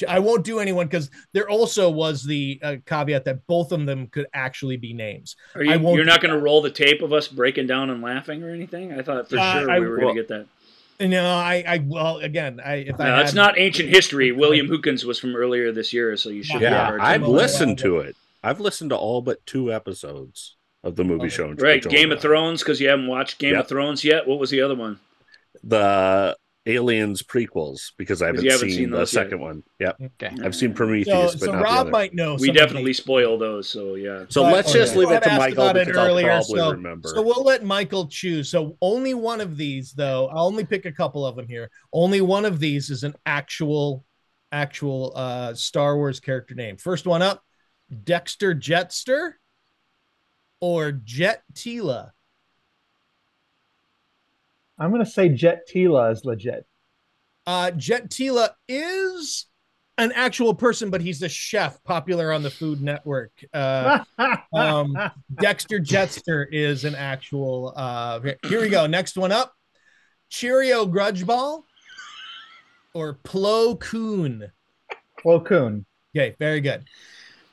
I 0.09 0.19
won't 0.19 0.44
do 0.44 0.59
anyone 0.59 0.86
because 0.86 1.11
there 1.32 1.49
also 1.49 1.89
was 1.90 2.24
the 2.24 2.61
uh, 2.62 2.77
caveat 2.86 3.24
that 3.24 3.47
both 3.47 3.73
of 3.73 3.86
them 3.86 4.07
could 4.09 4.27
actually 4.35 4.77
be 4.77 4.93
names. 4.93 5.36
Are 5.55 5.62
you, 5.62 5.73
I 5.73 5.77
won't 5.77 5.97
you're 5.97 6.05
not 6.05 6.20
going 6.20 6.35
to 6.35 6.40
roll 6.40 6.61
the 6.62 6.70
tape 6.70 7.01
of 7.03 7.12
us 7.12 7.28
breaking 7.28 7.66
down 7.66 7.90
and 7.90 8.03
laughing 8.03 8.43
or 8.43 8.51
anything? 8.51 8.93
I 8.93 9.03
thought 9.03 9.28
for 9.31 9.39
Uh, 9.39 9.53
sure 9.61 9.70
I- 9.70 9.81
we 9.81 9.86
were 9.86 9.97
going 9.99 10.15
to 10.15 10.20
get 10.20 10.28
that. 10.28 10.47
No, 11.01 11.24
I, 11.24 11.65
I 11.66 11.78
well 11.85 12.19
again, 12.19 12.61
I 12.65 12.74
if 12.77 13.01
I 13.01 13.05
No, 13.09 13.15
had, 13.16 13.19
that's 13.27 13.35
not 13.35 13.59
ancient 13.59 13.89
history. 13.89 14.31
William 14.43 14.69
Hootkins 14.69 15.05
was 15.05 15.19
from 15.19 15.35
earlier 15.35 15.73
this 15.73 15.93
year, 15.93 16.16
so 16.16 16.28
you 16.28 16.43
should. 16.44 16.61
Yeah, 16.61 16.70
have 16.70 16.89
our 16.94 17.01
I've 17.01 17.23
attention. 17.23 17.32
listened 17.35 17.78
to 17.78 17.99
it. 17.99 18.15
I've 18.44 18.61
listened 18.61 18.90
to 18.90 18.97
all 18.97 19.20
but 19.23 19.44
two 19.47 19.73
episodes 19.73 20.57
of 20.85 20.94
the 20.97 21.03
movie 21.03 21.28
show. 21.28 21.51
Right, 21.55 21.82
Game 21.82 22.12
of 22.12 22.20
Thrones 22.20 22.61
because 22.62 22.81
you 22.81 22.89
haven't 22.89 23.07
watched 23.09 23.39
Game 23.39 23.55
Yep. 23.55 23.62
of 23.62 23.69
Thrones 23.69 24.05
yet. 24.05 24.28
What 24.28 24.39
was 24.39 24.51
the 24.51 24.61
other 24.61 24.74
one? 24.77 25.01
the 25.65 26.36
Aliens 26.65 27.25
prequels 27.25 27.91
because 27.99 28.23
I 28.23 28.27
haven't, 28.27 28.45
haven't 28.45 28.69
seen, 28.69 28.71
seen 28.79 28.91
the 28.91 28.99
those 28.99 29.13
yet. 29.13 29.25
second 29.25 29.41
one. 29.41 29.65
Yep. 29.81 29.97
Okay. 30.23 30.37
I've 30.45 30.55
seen 30.55 30.71
so, 30.71 30.77
Prometheus, 30.77 31.33
but 31.35 31.41
so 31.41 31.47
not 31.47 31.59
the 31.59 31.65
Rob 31.65 31.79
other. 31.81 31.91
might 31.91 32.15
know. 32.15 32.37
we 32.37 32.53
definitely 32.53 32.93
spoil 32.93 33.37
those. 33.37 33.69
So 33.69 33.97
yeah. 33.97 34.27
So 34.29 34.43
But- 34.43 34.53
let's 34.53 34.73
just 34.73 34.93
okay. 34.93 35.01
leave 35.01 35.11
it 35.11 35.15
Had 35.15 35.23
to 35.25 35.31
asked 35.33 35.39
Michael 35.41 35.65
about 35.65 35.77
it 35.77 35.87
because 35.89 35.99
I'll 35.99 36.07
earlier, 36.11 36.27
probably 36.29 36.59
so- 36.61 36.71
remember. 36.71 37.09
So 37.09 37.23
we'll 37.23 37.43
let 37.43 37.65
Michael 37.65 38.07
choose. 38.07 38.49
So 38.49 38.77
only 38.81 39.15
one 39.15 39.41
of 39.41 39.57
these, 39.57 39.93
though. 39.93 40.29
I'll 40.29 40.47
only 40.47 40.65
pick 40.65 40.87
a 40.87 40.93
couple 40.93 41.27
of 41.27 41.35
them 41.35 41.49
here. 41.49 41.69
Only 41.93 42.21
one 42.21 42.45
of 42.45 42.61
these 42.61 42.91
is 42.91 43.03
an 43.03 43.15
actual, 43.27 44.05
actual 44.53 45.13
uh, 45.17 45.55
Star 45.55 45.97
Wars 45.97 46.21
character 46.21 46.55
name. 46.55 46.77
First 46.77 47.07
one 47.09 47.23
up, 47.23 47.43
Dexter 48.05 48.55
Jetster 48.55 49.33
or 50.61 50.93
Jet 50.93 51.43
Tila. 51.55 52.11
I'm 54.83 54.91
gonna 54.91 55.07
say 55.07 55.29
Jet 55.29 55.69
Tila 55.73 56.11
is 56.11 56.25
legit. 56.25 56.67
Uh, 57.47 57.71
Jet 57.71 58.11
Tila 58.11 58.51
is 58.67 59.47
an 59.97 60.11
actual 60.11 60.55
person, 60.55 60.91
but 60.91 61.01
he's 61.01 61.23
a 61.23 61.29
chef 61.29 61.83
popular 61.85 62.33
on 62.33 62.43
the 62.43 62.51
Food 62.51 62.83
Network. 62.83 63.31
Uh, 63.55 64.03
um, 64.53 64.97
Dexter 65.41 65.79
Jetster 65.79 66.47
is 66.51 66.85
an 66.85 66.97
actual. 66.97 67.73
Uh, 67.77 68.21
here 68.49 68.61
we 68.61 68.69
go. 68.69 68.89
Next 68.89 69.17
one 69.17 69.31
up 69.31 69.53
Cheerio 70.31 70.85
Grudgeball 70.85 71.63
or 72.93 73.21
Plo 73.23 73.79
Koon. 73.79 74.51
Plo 75.25 75.47
Koon. 75.47 75.87
Okay, 76.17 76.35
very 76.41 76.61
good. 76.61 76.85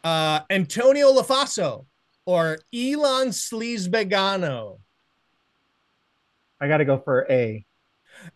Uh, 0.04 0.40
Antonia 0.50 1.06
Lofaso 1.06 1.86
or 2.26 2.58
Elan 2.74 3.28
Sleazebaggano. 3.28 4.80
I 6.62 6.68
got 6.68 6.78
to 6.78 6.86
go 6.86 6.98
for 7.00 7.26
A. 7.30 7.66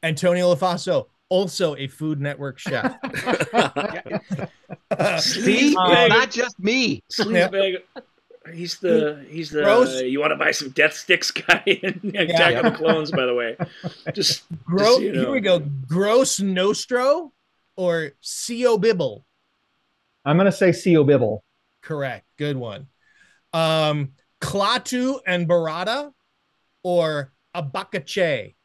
Antonia 0.01 0.43
Lofaso, 0.43 1.07
also 1.29 1.75
a 1.75 1.87
Food 1.87 2.21
Network 2.21 2.57
chef. 2.59 2.95
See, 5.19 5.75
Um, 5.75 6.09
not 6.09 6.31
just 6.31 6.59
me. 6.59 7.03
Sleazebag. 7.11 7.77
He's 8.53 8.77
the 8.79 9.25
he's 9.29 9.51
the 9.51 9.63
Gross. 9.63 10.01
you 10.01 10.19
want 10.19 10.31
to 10.31 10.35
buy 10.35 10.51
some 10.51 10.69
death 10.71 10.93
sticks 10.93 11.31
guy 11.31 11.63
in 11.65 12.13
Attack 12.15 12.55
of 12.55 12.73
the 12.73 12.77
Clones 12.77 13.09
by 13.09 13.25
the 13.25 13.33
way. 13.33 13.55
Just, 14.13 14.43
Gro- 14.65 14.79
just, 14.79 15.01
you 15.01 15.13
Here 15.13 15.31
we 15.31 15.39
go. 15.39 15.59
Gross 15.87 16.41
Nostro 16.41 17.31
or 17.77 18.11
Co 18.49 18.77
Bibble. 18.77 19.25
I'm 20.25 20.35
gonna 20.35 20.51
say 20.51 20.73
Co 20.73 21.05
Bibble. 21.05 21.41
Correct. 21.81 22.25
Good 22.37 22.57
one. 22.57 22.87
Um, 23.53 24.11
Klaatu 24.41 25.19
and 25.25 25.47
Barada 25.47 26.11
or 26.83 27.31
Abakache. 27.55 28.55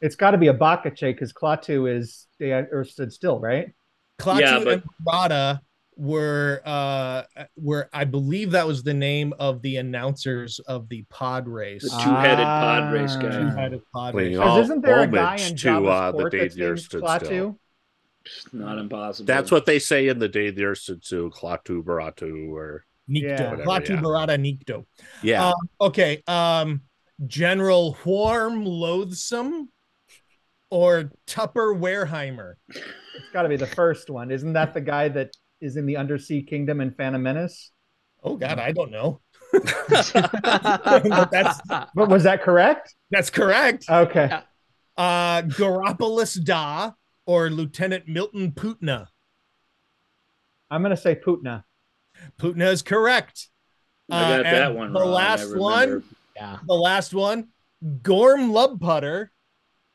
It's 0.00 0.16
got 0.16 0.30
to 0.30 0.38
be 0.38 0.48
a 0.48 0.54
Bakache 0.54 1.00
because 1.12 1.32
Klaatu 1.32 1.90
is 1.94 2.26
they 2.38 2.52
or 2.52 2.84
stood 2.84 3.12
still, 3.12 3.38
right? 3.38 3.72
Klaatu 4.18 4.40
Yeah, 4.40 4.58
but- 4.64 4.72
and 4.74 4.82
Barada 5.06 5.60
were 5.96 6.62
uh 6.64 7.22
were 7.56 7.90
I 7.92 8.04
believe 8.04 8.52
that 8.52 8.66
was 8.66 8.82
the 8.82 8.94
name 8.94 9.34
of 9.38 9.60
the 9.60 9.76
announcers 9.76 10.58
of 10.60 10.88
the 10.88 11.02
pod 11.10 11.46
race. 11.46 11.82
The 11.82 11.90
two-headed 11.90 12.44
pod 12.44 12.92
race 12.94 13.12
Ah. 13.16 13.20
guy. 13.22 13.30
Two-headed 13.40 13.82
pod 13.92 14.14
race. 14.14 14.38
all- 14.38 14.60
isn't 14.60 14.80
there 14.80 15.00
a 15.00 15.06
guy 15.06 15.34
in 15.36 15.56
to, 15.56 15.68
Jabba's 15.68 16.14
uh, 16.14 16.16
the 16.24 16.30
day 16.30 16.38
that's 16.40 16.54
the 16.54 16.62
earth 16.64 16.80
stood 16.80 17.02
Klaatu? 17.02 17.24
still. 17.26 17.60
It's 18.24 18.46
not 18.54 18.78
impossible. 18.78 19.26
That's 19.26 19.50
what 19.50 19.66
they 19.66 19.78
say 19.78 20.08
in 20.08 20.18
the 20.18 20.28
day 20.28 20.50
the 20.50 20.64
earth 20.64 20.78
stood 20.78 21.04
still, 21.04 21.30
Klaatu 21.30 21.82
Baratu, 21.82 22.48
or 22.50 22.84
Nikto. 23.08 23.22
Yeah. 23.22 23.50
Whatever, 23.50 23.64
Klaatu 23.64 23.88
yeah. 23.90 24.00
Barada 24.00 24.38
Nikto. 24.38 24.86
yeah. 25.22 25.46
Um, 25.48 25.54
okay. 25.80 26.22
Um, 26.26 26.82
General 27.26 27.96
Warm 28.04 28.64
Loathsome 28.64 29.68
or 30.70 31.10
Tupper 31.26 31.74
Wareheimer. 31.74 32.54
It's 32.68 33.30
got 33.32 33.42
to 33.42 33.48
be 33.48 33.56
the 33.56 33.66
first 33.66 34.08
one. 34.10 34.30
Isn't 34.30 34.52
that 34.54 34.72
the 34.74 34.80
guy 34.80 35.08
that 35.08 35.30
is 35.60 35.76
in 35.76 35.84
the 35.86 35.96
Undersea 35.96 36.42
Kingdom 36.42 36.80
in 36.80 36.90
Phantom 36.92 37.22
Menace? 37.22 37.72
Oh 38.22 38.36
God, 38.36 38.58
I 38.58 38.72
don't 38.72 38.90
know. 38.90 39.20
but 39.52 39.58
that's 41.32 41.60
But 41.94 42.08
was 42.08 42.22
that 42.24 42.42
correct? 42.42 42.94
that's 43.10 43.30
correct. 43.30 43.86
Okay. 43.88 44.30
Uh, 44.96 45.42
Garopolis 45.42 46.42
Da 46.42 46.92
or 47.26 47.50
Lieutenant 47.50 48.06
Milton 48.06 48.52
Putna. 48.52 49.06
I'm 50.70 50.82
gonna 50.82 50.96
say 50.96 51.14
Putna. 51.16 51.64
Putna 52.38 52.70
is 52.70 52.82
correct. 52.82 53.48
I 54.10 54.20
got 54.20 54.40
Uh, 54.40 54.42
that 54.50 54.74
one 54.74 54.92
The 54.92 55.00
wrong, 55.00 55.08
I 55.08 55.12
last 55.12 55.42
remember. 55.44 55.60
one, 55.60 56.04
Yeah. 56.40 56.58
the 56.66 56.74
last 56.74 57.12
one, 57.12 57.48
Gorm 58.02 58.50
Lubputter 58.52 59.28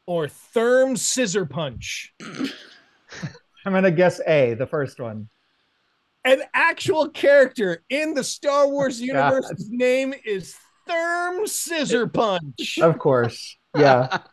or 0.06 0.28
Therm 0.28 0.96
Scissor 0.98 1.46
Punch. 1.48 2.14
I'm 3.66 3.74
gonna 3.74 3.90
guess 3.92 4.22
A, 4.28 4.54
the 4.54 4.68
first 4.68 5.00
one. 5.00 5.28
An 6.24 6.42
actual 6.54 7.10
character 7.10 7.84
in 7.90 8.14
the 8.14 8.24
Star 8.24 8.68
Wars 8.68 9.00
God. 9.00 9.06
universe. 9.06 9.68
Name 9.70 10.14
is 10.24 10.56
Therm 10.88 11.48
Scissor 11.48 12.08
Punch. 12.08 12.78
Of 12.80 13.00
course. 13.00 13.58
Yeah. 13.76 14.20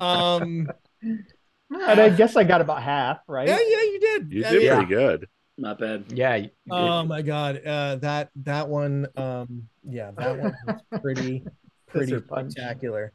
Um, 0.00 0.68
and 1.02 2.00
I 2.00 2.08
guess 2.10 2.36
I 2.36 2.44
got 2.44 2.60
about 2.62 2.82
half, 2.82 3.18
right? 3.28 3.46
yeah, 3.48 3.58
yeah, 3.58 3.82
you 3.82 4.00
did. 4.00 4.32
You 4.32 4.44
I 4.46 4.50
did 4.50 4.62
mean, 4.62 4.72
pretty 4.74 4.88
good. 4.88 5.28
Not 5.60 5.78
bad. 5.78 6.06
Yeah. 6.08 6.46
Oh 6.70 7.04
my 7.04 7.20
god, 7.20 7.60
uh, 7.66 7.96
that 7.96 8.30
that 8.36 8.66
one, 8.66 9.06
um, 9.14 9.64
yeah, 9.86 10.10
that 10.16 10.38
one 10.38 10.54
was 10.66 11.00
pretty 11.02 11.44
pretty 11.86 12.18
spectacular. 12.18 13.12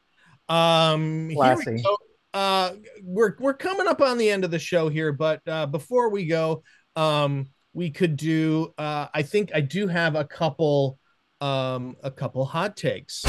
Um, 0.48 1.32
here 1.32 1.58
we 1.66 1.82
go. 1.82 1.98
Uh, 2.36 2.74
we're 3.04 3.36
we're 3.40 3.56
coming 3.56 3.88
up 3.88 4.00
on 4.00 4.20
the 4.20 4.30
end 4.30 4.46
of 4.46 4.52
the 4.52 4.60
show 4.60 4.90
here, 4.90 5.12
but 5.12 5.42
uh, 5.48 5.66
before 5.66 6.10
we 6.10 6.28
go, 6.28 6.62
um, 6.96 7.48
we 7.74 7.90
could 7.90 8.16
do. 8.16 8.72
Uh, 8.78 9.08
I 9.12 9.24
think 9.24 9.50
I 9.56 9.62
do 9.62 9.88
have 9.88 10.14
a 10.16 10.24
couple, 10.24 11.00
um, 11.42 11.96
a 12.04 12.12
couple 12.12 12.46
hot 12.46 12.78
takes. 12.78 13.26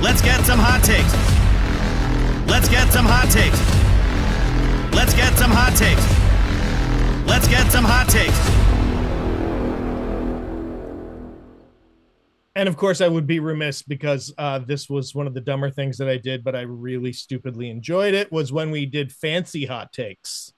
Let's 0.00 0.22
get 0.22 0.44
some 0.44 0.60
hot 0.60 0.84
takes. 0.84 1.12
Let's 2.48 2.68
get 2.68 2.92
some 2.92 3.04
hot 3.04 3.32
takes. 3.32 3.58
Let's 4.94 5.14
get 5.14 5.36
some 5.36 5.50
hot 5.50 5.74
takes. 5.74 6.15
Let's 7.26 7.48
get 7.48 7.70
some 7.70 7.84
hot 7.84 8.08
takes. 8.08 8.36
And 12.54 12.70
of 12.70 12.78
course, 12.78 13.02
I 13.02 13.08
would 13.08 13.26
be 13.26 13.38
remiss 13.38 13.82
because 13.82 14.32
uh, 14.38 14.60
this 14.60 14.88
was 14.88 15.14
one 15.14 15.26
of 15.26 15.34
the 15.34 15.42
dumber 15.42 15.70
things 15.70 15.98
that 15.98 16.08
I 16.08 16.16
did, 16.16 16.42
but 16.42 16.56
I 16.56 16.62
really 16.62 17.12
stupidly 17.12 17.68
enjoyed 17.68 18.14
it. 18.14 18.32
Was 18.32 18.50
when 18.50 18.70
we 18.70 18.86
did 18.86 19.12
fancy 19.12 19.66
hot 19.66 19.92
takes. 19.92 20.54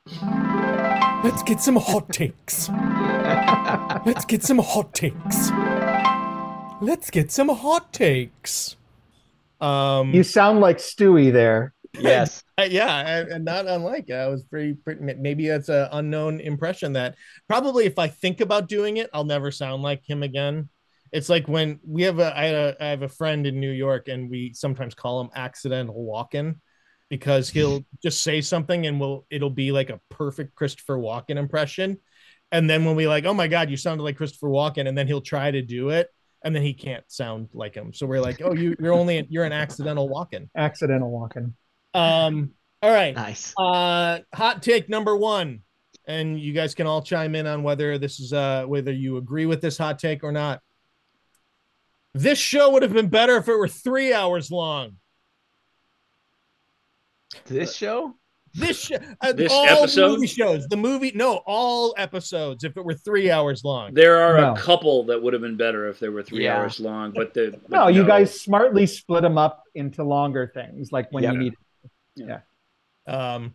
Let's 1.24 1.42
get 1.42 1.60
some 1.60 1.74
hot 1.74 2.12
takes. 2.12 2.68
Let's 4.06 4.24
get 4.24 4.44
some 4.44 4.58
hot 4.58 4.94
takes. 4.94 5.50
Let's 6.80 7.10
get 7.10 7.32
some 7.32 7.48
hot 7.48 7.92
takes. 7.92 8.76
Um, 9.60 10.14
You 10.14 10.22
sound 10.22 10.60
like 10.60 10.78
Stewie 10.78 11.32
there. 11.32 11.74
Yes. 11.98 12.44
Uh, 12.58 12.68
yeah, 12.70 13.24
and, 13.30 13.44
not 13.44 13.66
unlike 13.66 14.10
I 14.10 14.26
was 14.28 14.44
pretty, 14.44 14.74
pretty. 14.74 15.14
Maybe 15.14 15.48
that's 15.48 15.68
an 15.68 15.88
unknown 15.92 16.40
impression 16.40 16.92
that 16.94 17.14
probably 17.48 17.86
if 17.86 17.98
I 17.98 18.08
think 18.08 18.40
about 18.40 18.68
doing 18.68 18.98
it, 18.98 19.08
I'll 19.12 19.24
never 19.24 19.50
sound 19.50 19.82
like 19.82 20.08
him 20.08 20.22
again. 20.22 20.68
It's 21.12 21.28
like 21.28 21.48
when 21.48 21.80
we 21.86 22.02
have 22.02 22.18
a 22.18 22.36
I, 22.36 22.44
had 22.44 22.54
a 22.54 22.76
I 22.80 22.86
have 22.88 23.02
a 23.02 23.08
friend 23.08 23.46
in 23.46 23.58
New 23.58 23.70
York, 23.70 24.08
and 24.08 24.30
we 24.30 24.52
sometimes 24.52 24.94
call 24.94 25.20
him 25.20 25.30
accidental 25.34 25.94
Walken 25.94 26.56
because 27.08 27.48
he'll 27.48 27.84
just 28.02 28.22
say 28.22 28.42
something 28.42 28.86
and 28.86 29.00
we'll 29.00 29.24
it'll 29.30 29.48
be 29.48 29.72
like 29.72 29.90
a 29.90 30.00
perfect 30.10 30.54
Christopher 30.54 30.98
Walken 30.98 31.36
impression, 31.36 31.98
and 32.52 32.68
then 32.68 32.84
when 32.84 32.96
we 32.96 33.08
like, 33.08 33.24
oh 33.24 33.34
my 33.34 33.48
god, 33.48 33.70
you 33.70 33.76
sounded 33.76 34.04
like 34.04 34.16
Christopher 34.16 34.48
Walken, 34.48 34.88
and 34.88 34.96
then 34.96 35.06
he'll 35.06 35.20
try 35.20 35.50
to 35.50 35.62
do 35.62 35.88
it, 35.90 36.08
and 36.44 36.54
then 36.54 36.62
he 36.62 36.74
can't 36.74 37.04
sound 37.10 37.48
like 37.54 37.74
him. 37.74 37.94
So 37.94 38.06
we're 38.06 38.20
like, 38.20 38.42
oh, 38.42 38.52
you 38.52 38.76
you're 38.78 38.92
only 38.92 39.26
you're 39.30 39.44
an 39.44 39.52
accidental 39.52 40.08
Walken. 40.08 40.48
Accidental 40.56 41.10
Walken. 41.10 41.54
Um. 41.98 42.52
All 42.82 42.90
right. 42.92 43.14
Nice. 43.14 43.52
Uh, 43.58 44.20
hot 44.34 44.62
take 44.62 44.88
number 44.88 45.16
one, 45.16 45.60
and 46.06 46.38
you 46.40 46.52
guys 46.52 46.74
can 46.74 46.86
all 46.86 47.02
chime 47.02 47.34
in 47.34 47.46
on 47.46 47.62
whether 47.62 47.98
this 47.98 48.20
is 48.20 48.32
uh 48.32 48.64
whether 48.66 48.92
you 48.92 49.16
agree 49.16 49.46
with 49.46 49.60
this 49.60 49.76
hot 49.76 49.98
take 49.98 50.22
or 50.22 50.32
not. 50.32 50.60
This 52.14 52.38
show 52.38 52.70
would 52.70 52.82
have 52.82 52.92
been 52.92 53.08
better 53.08 53.36
if 53.36 53.48
it 53.48 53.56
were 53.56 53.68
three 53.68 54.12
hours 54.12 54.50
long. 54.50 54.96
This 57.46 57.74
show? 57.76 58.14
This 58.54 58.80
show, 58.80 58.96
uh, 59.20 59.32
This 59.34 59.52
all 59.52 59.66
episode? 59.66 60.12
movie 60.12 60.26
shows, 60.26 60.66
the 60.68 60.76
movie, 60.76 61.12
no, 61.14 61.42
all 61.46 61.94
episodes. 61.98 62.64
If 62.64 62.76
it 62.78 62.84
were 62.84 62.94
three 62.94 63.30
hours 63.30 63.62
long, 63.62 63.92
There 63.92 64.16
are 64.16 64.40
No. 64.40 64.52
a 64.54 64.56
couple 64.56 65.04
that 65.04 65.22
would 65.22 65.34
have 65.34 65.42
been 65.42 65.56
better 65.58 65.86
if 65.88 66.00
they 66.00 66.08
were 66.08 66.22
three 66.22 66.44
Yeah. 66.44 66.56
hours 66.58 66.80
long, 66.80 67.12
but 67.12 67.34
the 67.34 67.50
but 67.62 67.70
No, 67.70 67.88
you 67.88 68.04
guys 68.06 68.40
smartly 68.40 68.86
split 68.86 69.22
them 69.22 69.36
up 69.36 69.62
into 69.74 70.02
longer 70.02 70.50
things, 70.52 70.90
like 70.92 71.12
when 71.12 71.24
Yep. 71.24 71.32
you 71.34 71.38
need. 71.38 71.54
Um, 73.06 73.54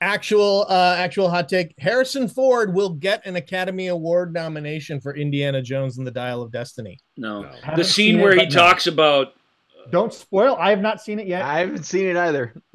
actual 0.00 0.66
uh 0.68 0.96
actual 0.98 1.28
hot 1.28 1.48
take: 1.48 1.74
Harrison 1.78 2.28
Ford 2.28 2.74
will 2.74 2.90
get 2.90 3.24
an 3.26 3.36
Academy 3.36 3.88
Award 3.88 4.32
nomination 4.32 5.00
for 5.00 5.16
Indiana 5.16 5.62
Jones 5.62 5.98
and 5.98 6.06
the 6.06 6.10
Dial 6.10 6.42
of 6.42 6.52
Destiny. 6.52 6.98
no. 7.16 7.42
No. 7.42 7.50
The 7.76 7.84
scene 7.84 8.14
seen 8.14 8.20
it, 8.20 8.22
where 8.22 8.32
he 8.32 8.38
but 8.38 8.50
no. 8.50 8.54
talks 8.54 8.86
about 8.86 9.34
Don't 9.90 10.12
spoil. 10.12 10.56
I 10.58 10.70
have 10.70 10.80
not 10.80 11.00
seen 11.00 11.18
it 11.18 11.26
yet, 11.26 11.42
I 11.42 11.60
haven't 11.60 11.84
seen 11.84 12.06
it 12.06 12.16
either. 12.16 12.54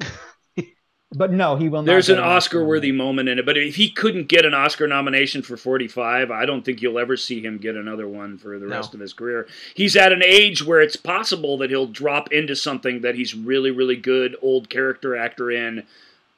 but 1.12 1.32
no, 1.32 1.56
he 1.56 1.68
will 1.68 1.82
not. 1.82 1.86
there's 1.86 2.08
an 2.08 2.20
Oscar 2.20 2.64
worthy 2.64 2.92
moment 2.92 3.28
in 3.28 3.38
it, 3.38 3.46
but 3.46 3.58
if 3.58 3.74
he 3.74 3.90
couldn't 3.90 4.28
get 4.28 4.44
an 4.44 4.54
Oscar 4.54 4.86
nomination 4.86 5.42
for 5.42 5.56
45, 5.56 6.30
I 6.30 6.46
don't 6.46 6.64
think 6.64 6.80
you'll 6.80 7.00
ever 7.00 7.16
see 7.16 7.44
him 7.44 7.58
get 7.58 7.74
another 7.74 8.06
one 8.06 8.38
for 8.38 8.58
the 8.58 8.66
No. 8.66 8.76
rest 8.76 8.94
of 8.94 9.00
his 9.00 9.12
career. 9.12 9.48
He's 9.74 9.96
at 9.96 10.12
an 10.12 10.22
age 10.24 10.64
where 10.64 10.80
it's 10.80 10.96
possible 10.96 11.58
that 11.58 11.70
he'll 11.70 11.88
drop 11.88 12.32
into 12.32 12.54
something 12.54 13.00
that 13.00 13.16
he's 13.16 13.34
really, 13.34 13.72
really 13.72 13.96
good 13.96 14.36
old 14.40 14.70
character 14.70 15.16
actor 15.16 15.50
in 15.50 15.82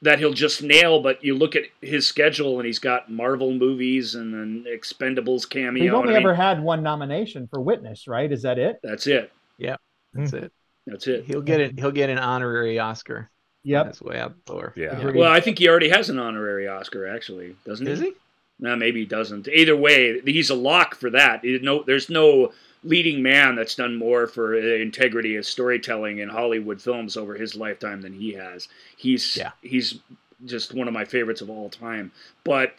that 0.01 0.19
he'll 0.19 0.33
just 0.33 0.63
nail. 0.63 1.03
But 1.03 1.23
you 1.23 1.35
look 1.37 1.55
at 1.55 1.65
his 1.83 2.07
schedule 2.07 2.59
and 2.59 2.67
he's 2.67 2.79
got 2.79 3.11
Marvel 3.11 3.53
movies 3.53 4.15
and 4.15 4.33
then 4.33 4.65
Expendables 4.67 5.49
cameo. 5.49 5.85
We've 5.85 5.95
only 5.95 6.15
I 6.15 6.19
mean, 6.19 6.27
ever 6.27 6.35
had 6.35 6.63
one 6.63 6.83
nomination 6.83 7.47
for 7.47 7.61
Witness, 7.61 8.09
right? 8.09 8.33
Is 8.33 8.41
that 8.43 8.59
it? 8.59 8.81
that's 8.83 9.07
it. 9.07 9.33
Yeah, 9.59 9.77
that's 10.15 10.31
hmm. 10.31 10.39
it. 10.39 10.53
That's 10.87 11.07
it. 11.07 11.25
He'll 11.27 11.43
get 11.43 11.61
it. 11.61 11.79
He'll 11.79 11.93
get 11.93 12.09
an 12.09 12.19
honorary 12.19 12.79
Oscar. 12.79 13.31
Yep. 13.65 13.85
That's 13.87 14.03
way 14.03 14.19
out 14.19 14.35
the 14.47 14.53
door. 14.53 14.73
Yeah. 14.77 14.99
Agreed. 14.99 15.17
Well, 15.17 15.31
I 15.31 15.41
think 15.41 15.59
he 15.59 15.69
already 15.69 15.89
has 15.89 16.11
an 16.11 16.19
honorary 16.19 16.67
Oscar, 16.69 17.07
actually, 17.07 17.57
doesn't 17.65 17.87
he? 17.87 17.93
Is 17.93 18.01
he? 18.01 18.13
No, 18.59 18.77
maybe 18.77 19.01
he 19.01 19.07
doesn't. 19.07 19.49
Either 19.49 19.77
way, 19.77 20.21
he's 20.25 20.51
a 20.51 20.55
lock 20.55 20.95
for 20.95 21.11
that. 21.11 21.41
No, 21.45 21.83
there's 21.83 22.09
no 22.11 22.53
leading 22.85 23.23
man 23.23 23.55
that's 23.55 23.75
done 23.77 23.97
more 23.97 24.27
for 24.27 24.55
uh, 24.55 24.59
integrity 24.59 25.37
of 25.37 25.47
storytelling 25.47 26.19
in 26.19 26.29
Hollywood 26.29 26.81
films 26.83 27.17
over 27.17 27.35
his 27.35 27.55
lifetime 27.57 28.03
than 28.03 28.13
he 28.13 28.33
has. 28.35 28.69
He's 28.97 29.37
Yeah. 29.37 29.53
he's 29.63 29.99
just 30.45 30.75
one 30.75 30.89
of 30.89 30.95
my 30.95 31.05
favorites 31.05 31.41
of 31.41 31.49
all 31.51 31.71
time. 31.71 32.11
But 32.45 32.75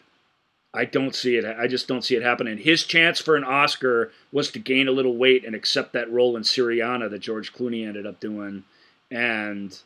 I 0.74 0.84
don't 0.84 1.14
see 1.14 1.36
it. 1.36 1.44
I 1.44 1.66
just 1.66 1.86
don't 1.88 2.04
see 2.04 2.16
it 2.16 2.22
happening. 2.22 2.58
His 2.58 2.84
chance 2.84 3.20
for 3.20 3.36
an 3.36 3.44
Oscar 3.44 4.10
was 4.32 4.50
to 4.52 4.58
gain 4.58 4.88
a 4.88 4.92
little 4.92 5.16
weight 5.16 5.44
and 5.46 5.54
accept 5.54 5.92
that 5.94 6.10
role 6.10 6.36
in 6.36 6.42
Syriana 6.42 7.08
that 7.10 7.20
George 7.20 7.54
Clooney 7.54 7.86
ended 7.86 8.06
up 8.06 8.20
doing, 8.20 8.64
and 9.10 9.78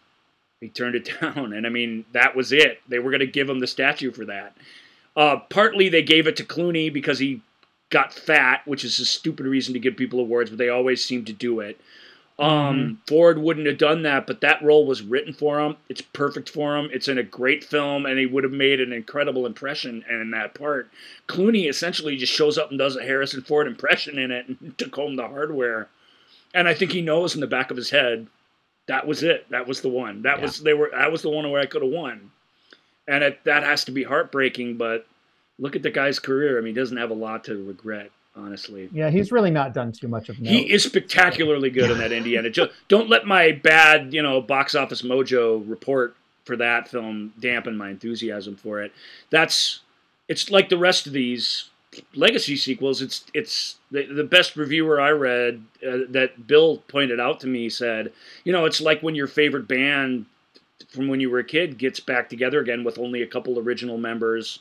he 0.61 0.69
turned 0.69 0.95
it 0.95 1.11
down. 1.21 1.53
And 1.53 1.67
I 1.67 1.71
mean, 1.71 2.05
that 2.13 2.37
was 2.37 2.53
it. 2.53 2.81
They 2.89 2.99
were 2.99 3.11
going 3.11 3.21
to 3.21 3.27
give 3.27 3.49
him 3.49 3.61
the 3.61 3.67
statue 3.67 4.13
for 4.13 4.25
that. 4.27 4.57
Uh, 5.17 5.37
partly 5.51 5.89
they 5.89 6.03
gave 6.03 6.27
it 6.27 6.37
to 6.37 6.45
Clooney 6.45 6.93
because 6.93 7.19
he 7.19 7.43
got 7.91 8.13
fat, 8.13 8.63
which 8.67 8.85
is 8.85 8.99
a 9.01 9.05
stupid 9.05 9.47
reason 9.47 9.75
to 9.75 9.81
give 9.81 9.97
people 9.97 10.21
awards, 10.21 10.51
but 10.51 10.59
they 10.59 10.69
always 10.69 11.05
seem 11.05 11.25
to 11.25 11.33
do 11.33 11.61
it. 11.61 11.81
Um, 12.39 13.01
Ford 13.09 13.39
wouldn't 13.39 13.67
have 13.67 13.79
done 13.79 14.03
that, 14.03 14.29
but 14.29 14.43
that 14.43 14.63
role 14.63 14.87
was 14.87 15.03
written 15.03 15.33
for 15.33 15.59
him. 15.59 15.77
It's 15.89 16.01
perfect 16.01 16.49
for 16.49 16.77
him. 16.77 16.89
It's 16.93 17.09
in 17.09 17.19
a 17.19 17.25
great 17.25 17.65
film, 17.65 18.07
and 18.07 18.17
he 18.17 18.27
would 18.27 18.45
have 18.45 18.53
made 18.53 18.81
an 18.81 18.93
incredible 18.93 19.45
impression 19.45 20.05
in 20.09 20.31
that 20.31 20.55
part. 20.55 20.89
Clooney 21.27 21.69
essentially 21.69 22.17
just 22.17 22.33
shows 22.33 22.57
up 22.57 22.71
and 22.71 22.79
does 22.79 22.95
a 22.95 23.03
Harrison 23.03 23.43
Ford 23.43 23.67
impression 23.67 24.19
in 24.21 24.31
it 24.31 24.47
and 24.47 24.75
took 24.79 24.95
home 24.95 25.17
the 25.17 25.27
hardware. 25.27 25.89
And 26.55 26.69
I 26.69 26.75
think 26.75 26.93
he 26.93 27.03
knows 27.03 27.35
in 27.35 27.41
the 27.41 27.49
back 27.49 27.73
of 27.73 27.77
his 27.77 27.91
head 27.91 28.29
that 28.89 29.06
was 29.06 29.23
it. 29.23 29.47
That 29.51 29.66
was 29.66 29.81
the 29.81 29.89
one. 29.89 30.23
That 30.23 30.39
Yeah. 30.39 30.43
was 30.44 30.60
they 30.62 30.74
were. 30.74 30.90
That 30.93 31.12
was 31.12 31.23
the 31.23 31.31
one 31.31 31.51
where 31.51 31.60
I 31.60 31.66
could 31.66 31.82
have 31.82 31.90
won. 31.93 32.31
And 33.06 33.24
it, 33.24 33.39
that 33.44 33.62
has 33.62 33.85
to 33.85 33.93
be 33.93 34.02
heartbreaking. 34.02 34.77
But 34.77 35.06
look 35.59 35.77
at 35.77 35.82
the 35.82 35.90
guy's 35.90 36.19
career. 36.19 36.59
I 36.59 36.60
mean, 36.60 36.74
he 36.74 36.81
doesn't 36.81 36.97
have 36.97 37.10
a 37.10 37.15
lot 37.15 37.44
to 37.44 37.56
regret, 37.65 38.10
honestly. 38.36 38.89
Yeah, 38.93 39.10
he's 39.10 39.32
really 39.32 39.51
not 39.51 39.73
done 39.73 39.93
too 39.93 40.09
much 40.09 40.28
of 40.28 40.40
note. 40.40 40.51
He 40.51 40.70
is 40.73 40.82
spectacularly 40.85 41.70
good 41.70 41.90
in 41.90 41.98
that 41.98 42.12
Indiana 42.12 42.51
Jones. 42.51 42.73
Don't 42.89 43.09
let 43.09 43.27
my 43.27 43.52
bad, 43.52 44.12
you 44.12 44.23
know, 44.23 44.40
box 44.40 44.74
office 44.74 45.02
mojo 45.02 45.62
report 45.69 46.16
for 46.44 46.56
that 46.56 46.89
film 46.89 47.32
dampen 47.40 47.77
my 47.77 47.90
enthusiasm 47.90 48.56
for 48.56 48.82
it. 48.82 48.93
That's 49.31 49.81
it's 50.28 50.51
like 50.51 50.69
the 50.69 50.78
rest 50.78 51.06
of 51.06 51.12
these 51.12 51.69
legacy 52.15 52.57
sequels. 52.57 53.03
It's 53.03 53.25
it's 53.35 53.77
the, 53.91 54.07
the 54.07 54.25
best 54.25 54.57
reviewer 54.57 55.01
I 55.01 55.11
read 55.11 55.65
uh, 55.87 55.99
that 56.11 56.47
Bill 56.47 56.79
pointed 56.89 57.20
out 57.20 57.41
to 57.41 57.47
me 57.47 57.69
said, 57.69 58.12
you 58.45 58.53
know, 58.53 58.65
it's 58.65 58.81
like 58.81 59.03
when 59.03 59.15
your 59.15 59.27
favorite 59.27 59.69
band 59.69 60.27
from 60.89 61.09
when 61.09 61.20
you 61.20 61.31
were 61.31 61.41
a 61.41 61.45
kid 61.45 61.79
gets 61.79 62.01
back 62.01 62.29
together 62.29 62.61
again 62.61 62.85
with 62.85 62.99
only 62.99 63.23
a 63.23 63.27
couple 63.27 63.59
original 63.59 63.99
members 63.99 64.61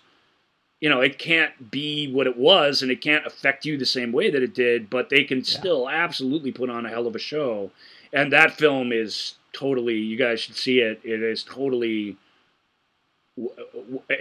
you 0.79 0.89
know, 0.89 1.01
it 1.01 1.17
can't 1.17 1.71
be 1.71 2.11
what 2.11 2.27
it 2.27 2.37
was 2.37 2.81
and 2.81 2.91
it 2.91 3.01
can't 3.01 3.25
affect 3.25 3.65
you 3.65 3.77
the 3.77 3.85
same 3.85 4.11
way 4.11 4.29
that 4.29 4.43
it 4.43 4.53
did, 4.53 4.89
but 4.89 5.09
they 5.09 5.23
can 5.23 5.43
still 5.43 5.89
absolutely 5.89 6.51
put 6.51 6.69
on 6.69 6.85
a 6.85 6.89
hell 6.89 7.07
of 7.07 7.15
a 7.15 7.19
show. 7.19 7.71
And 8.13 8.31
that 8.31 8.51
film 8.51 8.91
is 8.91 9.35
totally, 9.53 9.95
you 9.95 10.17
guys 10.17 10.39
should 10.39 10.55
see 10.55 10.79
it. 10.79 11.01
It 11.03 11.23
is 11.23 11.43
totally 11.43 12.17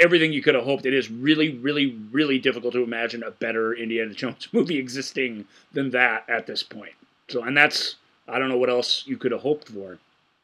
everything 0.00 0.32
you 0.32 0.42
could 0.42 0.54
have 0.54 0.64
hoped. 0.64 0.86
It 0.86 0.94
is 0.94 1.10
really, 1.10 1.56
really, 1.58 1.96
really 2.10 2.38
difficult 2.38 2.72
to 2.74 2.82
imagine 2.82 3.22
a 3.22 3.30
better 3.30 3.74
Indiana 3.74 4.12
Jones 4.14 4.48
movie 4.52 4.78
existing 4.78 5.46
than 5.72 5.90
that 5.90 6.28
at 6.28 6.46
this 6.46 6.62
point. 6.62 6.92
So, 7.28 7.42
and 7.42 7.56
that's, 7.56 7.96
I 8.28 8.38
don't 8.38 8.48
know 8.48 8.58
what 8.58 8.70
else 8.70 9.04
you 9.06 9.16
could 9.16 9.32
have 9.32 9.40
hoped 9.40 9.68
for. 9.68 9.98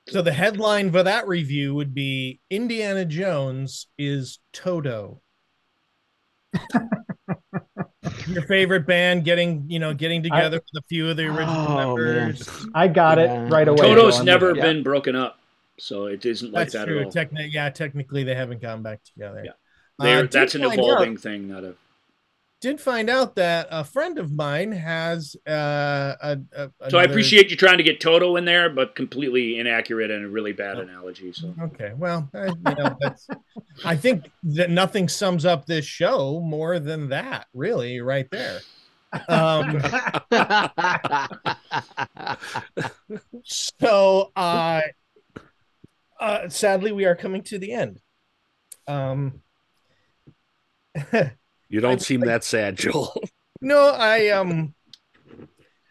So 0.09 0.21
the 0.21 0.33
headline 0.33 0.91
for 0.91 1.03
that 1.05 1.29
review 1.29 1.75
would 1.77 1.95
be 1.95 2.41
Indiana 2.51 3.05
Jones 3.05 3.87
is 3.99 4.41
Toto. 4.53 5.21
Your 8.27 8.43
favorite 8.43 8.85
band 8.87 9.25
getting, 9.25 9.65
you 9.69 9.79
know, 9.79 9.95
getting 9.95 10.23
together 10.23 10.57
with 10.57 10.83
a 10.83 10.87
few 10.89 11.09
of 11.09 11.17
the 11.17 11.27
original 11.27 11.67
Oh, 11.69 11.97
members. 11.97 12.49
I 12.75 12.89
got 12.89 13.19
Yeah. 13.19 13.45
it 13.47 13.49
right 13.51 13.69
away. 13.69 13.79
Toto's 13.81 14.19
Joe. 14.19 14.25
never 14.25 14.55
Yeah. 14.57 14.63
been 14.63 14.83
broken 14.83 15.15
up, 15.15 15.39
so 15.83 16.07
it 16.07 16.25
isn't 16.25 16.53
like 16.53 16.71
That's 16.71 16.75
that 16.75 16.87
true. 16.87 17.01
at 17.01 17.07
all. 17.07 17.13
Techni- 17.13 17.53
yeah, 17.53 17.69
technically 17.69 18.23
they 18.23 18.37
haven't 18.37 18.63
gone 18.63 18.83
back 18.83 19.03
together. 19.03 19.43
Yeah. 19.45 19.53
Uh, 19.99 20.27
that's 20.31 20.55
an 20.55 20.63
find 20.63 20.79
evolving 20.79 21.15
out- 21.15 21.21
thing, 21.21 21.49
not 21.49 21.65
a. 21.65 21.75
Did 22.61 22.81
find 22.81 23.11
out 23.11 23.35
that 23.35 23.67
a 23.73 23.83
friend 23.83 24.21
of 24.21 24.31
mine 24.31 24.71
has 24.71 25.35
uh, 25.49 26.15
a, 26.23 26.39
a 26.53 26.71
So 26.91 26.99
I 26.99 27.03
appreciate 27.03 27.51
you 27.51 27.57
trying 27.57 27.79
to 27.79 27.83
get 27.83 27.99
Toto 27.99 28.37
in 28.37 28.45
there, 28.45 28.71
but 28.71 28.95
completely 28.95 29.59
inaccurate 29.59 30.13
and 30.13 30.25
a 30.25 30.29
really 30.29 30.53
bad 30.53 30.79
analogy. 30.79 31.33
So 31.33 31.53
Okay, 31.61 31.93
well, 31.97 32.31
I, 32.33 32.47
you 32.47 32.55
know, 32.65 32.97
that's, 33.01 33.27
I 33.85 33.97
think 33.97 34.31
that 34.45 34.71
nothing 34.71 35.09
sums 35.09 35.45
up 35.45 35.67
this 35.67 35.85
show 35.85 36.41
more 36.41 36.79
than 36.79 37.09
that, 37.09 37.49
really, 37.53 38.01
right 38.01 38.31
there. 38.31 38.61
Um, 39.29 39.83
so, 43.43 44.31
uh, 44.37 44.83
uh, 46.23 46.49
sadly, 46.49 46.93
we 46.93 47.05
are 47.05 47.15
coming 47.17 47.43
to 47.45 47.59
the 47.59 47.73
end. 47.73 48.01
Um, 48.87 49.43
You 51.69 51.81
don't 51.81 52.03
seem 52.03 52.21
that 52.21 52.45
sad, 52.45 52.77
Joel. 52.77 53.15
no, 53.63 53.89
I 53.89 54.29
um, 54.29 54.75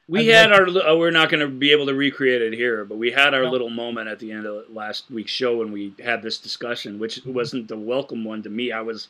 we 0.08 0.30
I'd 0.32 0.36
had 0.36 0.52
like 0.52 0.60
our. 0.60 0.68
li- 0.68 0.82
uh, 0.82 0.96
We're 0.96 1.10
not 1.10 1.30
going 1.32 1.40
to 1.40 1.48
be 1.48 1.72
able 1.72 1.88
to 1.88 1.96
recreate 1.96 2.42
it 2.44 2.54
here, 2.54 2.86
but 2.86 2.98
we 2.98 3.12
had 3.12 3.34
our 3.34 3.48
little 3.48 3.70
moment 3.72 4.08
at 4.08 4.20
the 4.20 4.32
end 4.32 4.46
of 4.46 4.70
last 4.70 5.10
week's 5.10 5.32
show 5.32 5.58
when 5.58 5.72
we 5.72 5.96
had 6.04 6.22
this 6.22 6.38
discussion, 6.38 7.00
which 7.00 7.26
wasn't 7.26 7.72
a 7.72 7.78
welcome 7.78 8.24
one 8.24 8.44
to 8.44 8.50
me. 8.50 8.72
I 8.72 8.82
was. 8.82 9.08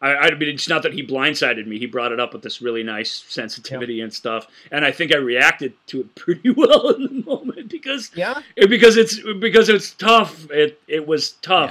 I, 0.00 0.14
I 0.14 0.30
mean, 0.34 0.48
it's 0.48 0.68
not 0.68 0.82
that 0.84 0.92
he 0.92 1.04
blindsided 1.04 1.66
me. 1.66 1.78
He 1.78 1.86
brought 1.86 2.12
it 2.12 2.20
up 2.20 2.32
with 2.32 2.42
this 2.42 2.62
really 2.62 2.84
nice 2.84 3.24
sensitivity 3.28 4.00
and 4.00 4.12
stuff, 4.12 4.46
and 4.72 4.84
I 4.84 4.90
think 4.92 5.12
I 5.12 5.18
reacted 5.18 5.74
to 5.88 6.00
it 6.00 6.14
pretty 6.16 6.50
well 6.50 6.90
in 6.90 7.02
the 7.02 7.24
moment 7.24 7.57
because 7.70 8.10
yeah, 8.14 8.40
because 8.68 8.96
it's 8.96 9.20
because 9.40 9.68
it's 9.68 9.92
tough. 9.92 10.50
It 10.50 10.80
it 10.88 11.06
was 11.06 11.32
tough, 11.42 11.70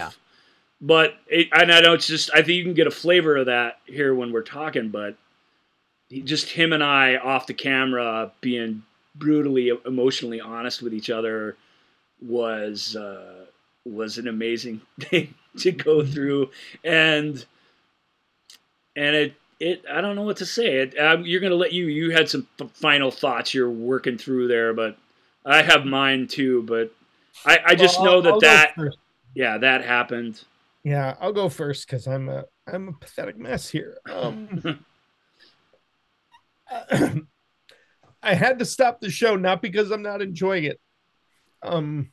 but 0.81 1.15
it, 1.27 1.47
and 1.51 1.71
I 1.71 1.81
know 1.81 1.93
it's 1.93 2.07
just 2.07 2.29
I 2.33 2.37
think 2.37 2.49
you 2.57 2.63
can 2.63 2.73
get 2.73 2.87
a 2.87 2.91
flavor 2.91 3.37
of 3.37 3.45
that 3.47 3.79
here 3.85 4.13
when 4.15 4.31
we're 4.31 4.43
talking, 4.43 4.89
but 4.89 5.15
he- 6.09 6.21
just 6.21 6.49
him 6.49 6.73
and 6.73 6.83
I 6.83 7.17
off 7.17 7.47
the 7.47 7.53
camera 7.53 8.31
being 8.41 8.83
brutally 9.15 9.71
emotionally 9.85 10.39
honest 10.39 10.81
with 10.81 10.93
each 10.93 11.09
other 11.09 11.57
was 12.21 12.95
uh, 12.95 13.45
was 13.85 14.17
an 14.17 14.27
amazing 14.27 14.81
thing 14.99 15.33
to 15.59 15.71
go 15.71 16.05
through, 16.05 16.51
and 16.83 17.43
and 18.95 19.15
it 19.15 19.33
it 19.59 19.83
I 19.91 20.01
don't 20.01 20.15
know 20.15 20.21
what 20.23 20.37
to 20.37 20.45
say. 20.45 20.77
It 20.77 20.97
um, 20.99 21.25
you're 21.25 21.41
gonna 21.41 21.55
let 21.55 21.73
you 21.73 21.85
you 21.87 22.11
had 22.11 22.29
some 22.29 22.47
f- 22.59 22.71
final 22.71 23.11
thoughts 23.11 23.53
you're 23.53 23.69
working 23.69 24.17
through 24.17 24.47
there, 24.47 24.73
but 24.73 24.97
I 25.47 25.61
have 25.63 25.85
mine 25.85 26.27
too. 26.27 26.63
But 26.63 26.91
I 27.45 27.59
I 27.67 27.75
just 27.75 27.99
Well, 27.99 28.21
know 28.21 28.29
I'll- 28.33 28.39
that 28.41 28.73
I'll 28.77 28.85
that 28.85 28.93
yeah 29.33 29.57
that 29.57 29.83
happened. 29.83 30.43
Yeah, 30.83 31.15
I'll 31.19 31.33
go 31.33 31.49
first 31.49 31.87
because 31.87 32.07
I'm 32.07 32.29
a 32.29 32.45
I'm 32.71 32.89
a 32.89 32.93
pathetic 32.93 33.37
mess 33.37 33.67
here. 33.69 33.97
Um, 34.11 34.83
I 38.21 38.33
had 38.33 38.59
to 38.59 38.65
stop 38.65 38.99
the 39.01 39.09
show 39.09 39.35
not 39.35 39.61
because 39.61 39.91
I'm 39.91 40.01
not 40.01 40.21
enjoying 40.21 40.65
it. 40.65 40.79
Um, 41.63 42.11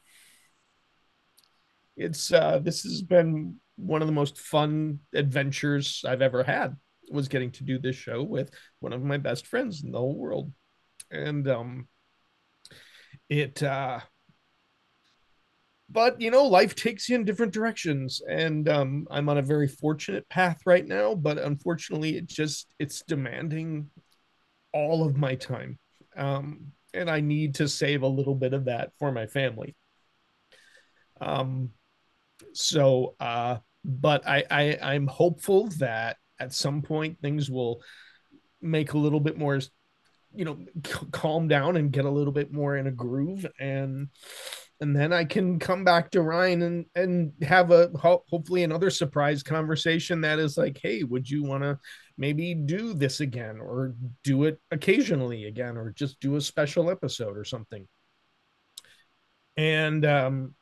it's 1.97 2.32
uh, 2.32 2.59
this 2.62 2.82
has 2.82 3.02
been 3.02 3.56
one 3.77 4.02
of 4.02 4.09
the 4.09 4.12
most 4.15 4.39
fun 4.39 5.01
adventures 5.15 6.05
I've 6.06 6.23
ever 6.23 6.43
had. 6.43 6.77
Was 7.11 7.28
getting 7.28 7.51
to 7.52 7.65
do 7.65 7.78
this 7.78 7.97
show 7.97 8.23
with 8.23 8.51
one 8.81 8.93
of 8.93 9.02
my 9.02 9.19
best 9.19 9.47
friends 9.47 9.85
in 9.85 9.93
the 9.93 9.98
whole 9.98 10.16
world, 10.16 10.52
and 11.11 11.47
um, 11.48 11.89
it 13.28 13.62
uh, 13.62 14.01
but 15.90 16.20
you 16.20 16.30
know 16.30 16.44
life 16.44 16.74
takes 16.74 17.09
you 17.09 17.16
in 17.16 17.24
different 17.24 17.52
directions. 17.52 18.20
And 18.28 18.68
um, 18.68 19.06
i'm 19.10 19.28
on 19.28 19.38
a 19.38 19.42
very 19.42 19.68
fortunate 19.68 20.28
path 20.28 20.60
right 20.66 20.86
now 20.86 21.14
but 21.14 21.38
unfortunately 21.38 22.16
it 22.16 22.26
just 22.26 22.74
it's 22.78 23.02
demanding 23.02 23.90
all 24.72 25.06
of 25.06 25.16
my 25.16 25.34
time. 25.34 25.78
Um, 26.16 26.72
and 26.92 27.10
i 27.10 27.20
need 27.20 27.56
to 27.56 27.68
save 27.68 28.02
a 28.02 28.09
little 28.09 28.34
bit 28.34 28.55
of 28.55 28.66
that 28.66 28.92
for 28.98 29.12
my 29.12 29.26
family. 29.26 29.74
Um, 31.20 31.70
so 32.52 33.14
uh, 33.20 33.59
but 33.84 34.26
I, 34.26 34.44
I 34.51 34.78
i'm 34.82 35.06
hopeful 35.06 35.68
that 35.78 36.16
at 36.40 36.52
some 36.52 36.82
point 36.82 37.20
things 37.20 37.51
will 37.51 37.82
make 38.62 38.94
a 38.94 38.98
little 38.98 39.20
bit 39.20 39.36
more 39.36 39.60
you 40.35 40.44
know 40.44 40.59
c- 40.86 41.06
calm 41.12 41.48
down 41.48 41.77
and 41.77 41.93
get 41.93 42.05
a 42.05 42.11
little 42.11 42.32
bit 42.32 42.52
more 42.52 42.77
in 42.77 42.86
a 42.86 42.93
groove 42.93 43.47
and 43.59 44.09
and 44.81 44.94
then 44.94 45.12
I 45.12 45.24
can 45.24 45.59
come 45.59 45.85
back 45.85 46.11
to 46.11 46.23
Ryan 46.23 46.62
and 46.62 46.86
and 46.94 47.32
have 47.43 47.70
a 47.70 47.90
ho- 47.97 48.24
hopefully 48.28 48.65
another 48.65 48.90
surprise 48.90 49.43
conversation 49.43 50.20
that 50.23 50.39
is 50.39 50.59
like, 50.59 50.78
hey, 50.82 51.02
would 51.05 51.28
you 51.31 51.44
want 51.44 51.62
to 51.62 51.78
maybe 52.19 52.55
do 52.55 52.93
this 52.94 53.20
again 53.20 53.61
or 53.61 53.94
do 54.24 54.44
it 54.44 54.61
occasionally 54.70 55.44
again 55.44 55.77
or 55.77 55.90
just 55.90 56.20
do 56.20 56.36
a 56.36 56.40
special 56.40 56.90
episode 56.90 57.36
or 57.36 57.44
something? 57.44 57.86
And 59.56 60.05
um, 60.05 60.55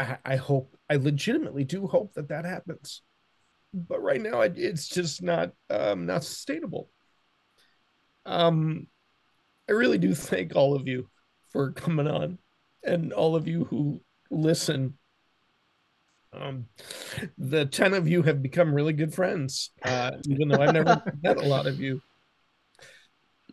I, 0.00 0.16
I 0.24 0.36
hope 0.36 0.76
I 0.88 0.96
legitimately 0.96 1.64
do 1.64 1.86
hope 1.86 2.14
that 2.14 2.28
that 2.28 2.46
happens, 2.46 3.02
but 3.74 4.02
right 4.02 4.20
now 4.20 4.40
it, 4.40 4.54
it's 4.56 4.88
just 4.88 5.22
not 5.22 5.52
um, 5.68 6.06
not 6.06 6.24
sustainable. 6.24 6.90
Um, 8.26 8.86
I 9.68 9.72
really 9.72 9.98
do 9.98 10.14
thank 10.14 10.54
all 10.54 10.74
of 10.74 10.86
you 10.86 11.08
for 11.52 11.72
coming 11.72 12.06
on 12.06 12.38
and 12.82 13.12
all 13.12 13.36
of 13.36 13.46
you 13.48 13.64
who 13.64 14.00
listen. 14.30 14.98
Um, 16.32 16.66
the 17.38 17.64
10 17.64 17.94
of 17.94 18.08
you 18.08 18.22
have 18.22 18.42
become 18.42 18.74
really 18.74 18.92
good 18.92 19.14
friends, 19.14 19.70
uh, 19.82 20.10
even 20.28 20.48
though 20.48 20.60
I've 20.60 20.74
never 20.74 21.02
met 21.22 21.36
a 21.36 21.46
lot 21.46 21.66
of 21.66 21.80
you. 21.80 22.02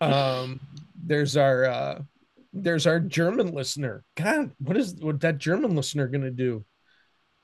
Um, 0.02 0.60
there's 0.96 1.38
our 1.38 1.66
uh, 1.66 2.02
there's 2.54 2.88
our 2.88 3.00
German 3.00 3.54
listener. 3.54 4.04
God, 4.16 4.52
what 4.58 4.78
is 4.78 4.96
what 4.96 5.20
that 5.22 5.38
German 5.38 5.76
listener 5.76 6.08
gonna 6.08 6.32
do? 6.32 6.66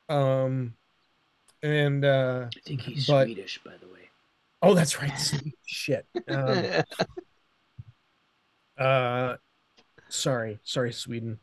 Um, 0.09 0.73
and 1.61 2.03
uh, 2.03 2.47
I 2.55 2.59
think 2.67 2.81
he's 2.81 3.05
but- 3.05 3.25
Swedish, 3.25 3.59
by 3.63 3.73
the 3.79 3.87
way. 3.87 3.96
Oh, 4.61 4.73
that's 4.73 5.01
right. 5.01 5.11
Shit. 5.65 6.05
Um, 6.27 6.65
uh, 8.77 9.35
sorry, 10.09 10.59
sorry, 10.63 10.93
Sweden. 10.93 11.39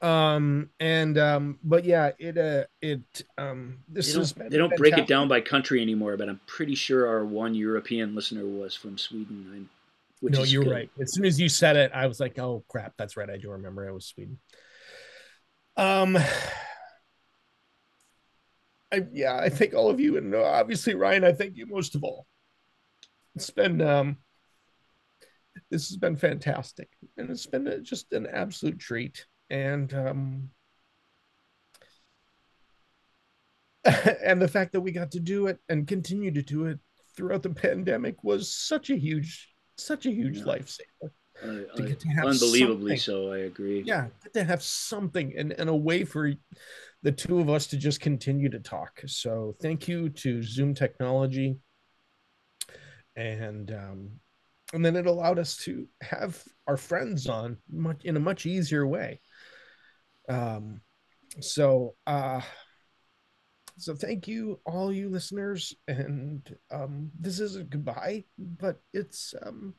Um, 0.00 0.70
and 0.78 1.18
um, 1.18 1.58
but 1.64 1.84
yeah, 1.84 2.12
it 2.18 2.38
uh, 2.38 2.64
it 2.80 3.02
um, 3.36 3.78
this 3.88 4.12
They 4.12 4.18
has 4.18 4.32
they 4.32 4.56
don't 4.56 4.76
break 4.76 4.96
it 4.96 5.08
down 5.08 5.26
by 5.26 5.40
country 5.40 5.82
anymore, 5.82 6.16
but 6.16 6.28
I'm 6.28 6.40
pretty 6.46 6.76
sure 6.76 7.08
our 7.08 7.24
one 7.24 7.54
European 7.54 8.14
listener 8.14 8.46
was 8.46 8.76
from 8.76 8.96
Sweden. 8.96 9.50
I'm, 9.52 9.70
which 10.20 10.34
no, 10.34 10.42
is 10.42 10.52
you're 10.52 10.64
good. 10.64 10.72
right. 10.72 10.90
As 11.00 11.14
soon 11.14 11.24
as 11.24 11.40
you 11.40 11.48
said 11.48 11.76
it, 11.76 11.90
I 11.92 12.06
was 12.06 12.20
like, 12.20 12.38
oh 12.38 12.64
crap, 12.68 12.94
that's 12.96 13.16
right. 13.16 13.28
I 13.28 13.38
do 13.38 13.50
remember 13.50 13.88
it 13.88 13.92
was 13.92 14.06
Sweden. 14.06 14.38
Um, 15.76 16.16
I 18.92 19.04
yeah, 19.12 19.36
I 19.36 19.48
thank 19.48 19.74
all 19.74 19.90
of 19.90 19.98
you, 19.98 20.16
and 20.16 20.34
obviously 20.34 20.94
Ryan, 20.94 21.24
I 21.24 21.32
thank 21.32 21.56
you 21.56 21.66
most 21.66 21.96
of 21.96 22.04
all. 22.04 22.26
It's 23.38 23.50
been 23.50 23.80
um, 23.80 24.16
this 25.70 25.90
has 25.90 25.96
been 25.96 26.16
fantastic, 26.16 26.88
and 27.16 27.30
it's 27.30 27.46
been 27.46 27.84
just 27.84 28.12
an 28.12 28.26
absolute 28.26 28.80
treat, 28.80 29.26
and 29.48 29.94
um, 29.94 30.50
and 33.84 34.42
the 34.42 34.48
fact 34.48 34.72
that 34.72 34.80
we 34.80 34.90
got 34.90 35.12
to 35.12 35.20
do 35.20 35.46
it 35.46 35.60
and 35.68 35.86
continue 35.86 36.32
to 36.32 36.42
do 36.42 36.66
it 36.66 36.80
throughout 37.16 37.44
the 37.44 37.50
pandemic 37.50 38.24
was 38.24 38.52
such 38.52 38.90
a 38.90 38.96
huge, 38.96 39.54
such 39.76 40.06
a 40.06 40.10
huge 40.10 40.40
lifesaver. 40.40 41.12
Uh, 41.40 41.46
to 41.46 41.84
uh, 41.84 41.86
get 41.86 42.00
to 42.00 42.08
have 42.08 42.26
unbelievably 42.26 42.96
something. 42.96 43.28
so. 43.28 43.32
I 43.32 43.38
agree. 43.46 43.84
Yeah, 43.86 44.08
to 44.34 44.42
have 44.42 44.64
something 44.64 45.32
and, 45.38 45.52
and 45.52 45.70
a 45.70 45.76
way 45.76 46.02
for 46.02 46.32
the 47.04 47.12
two 47.12 47.38
of 47.38 47.48
us 47.48 47.68
to 47.68 47.76
just 47.76 48.00
continue 48.00 48.48
to 48.48 48.58
talk. 48.58 49.00
So 49.06 49.54
thank 49.62 49.86
you 49.86 50.08
to 50.08 50.42
Zoom 50.42 50.74
technology. 50.74 51.60
And 53.18 53.70
um, 53.72 54.10
and 54.72 54.84
then 54.84 54.94
it 54.96 55.06
allowed 55.06 55.38
us 55.38 55.56
to 55.64 55.88
have 56.00 56.40
our 56.66 56.76
friends 56.76 57.26
on 57.26 57.56
much 57.68 58.04
in 58.04 58.16
a 58.16 58.20
much 58.20 58.46
easier 58.46 58.86
way. 58.86 59.20
Um, 60.28 60.80
so 61.40 61.94
uh 62.06 62.40
so 63.76 63.94
thank 63.94 64.26
you 64.26 64.58
all 64.64 64.90
you 64.92 65.08
listeners 65.08 65.74
and 65.86 66.56
um 66.70 67.10
this 67.20 67.38
is 67.38 67.54
a 67.56 67.62
goodbye 67.62 68.24
but 68.38 68.80
it's 68.94 69.34
um 69.42 69.74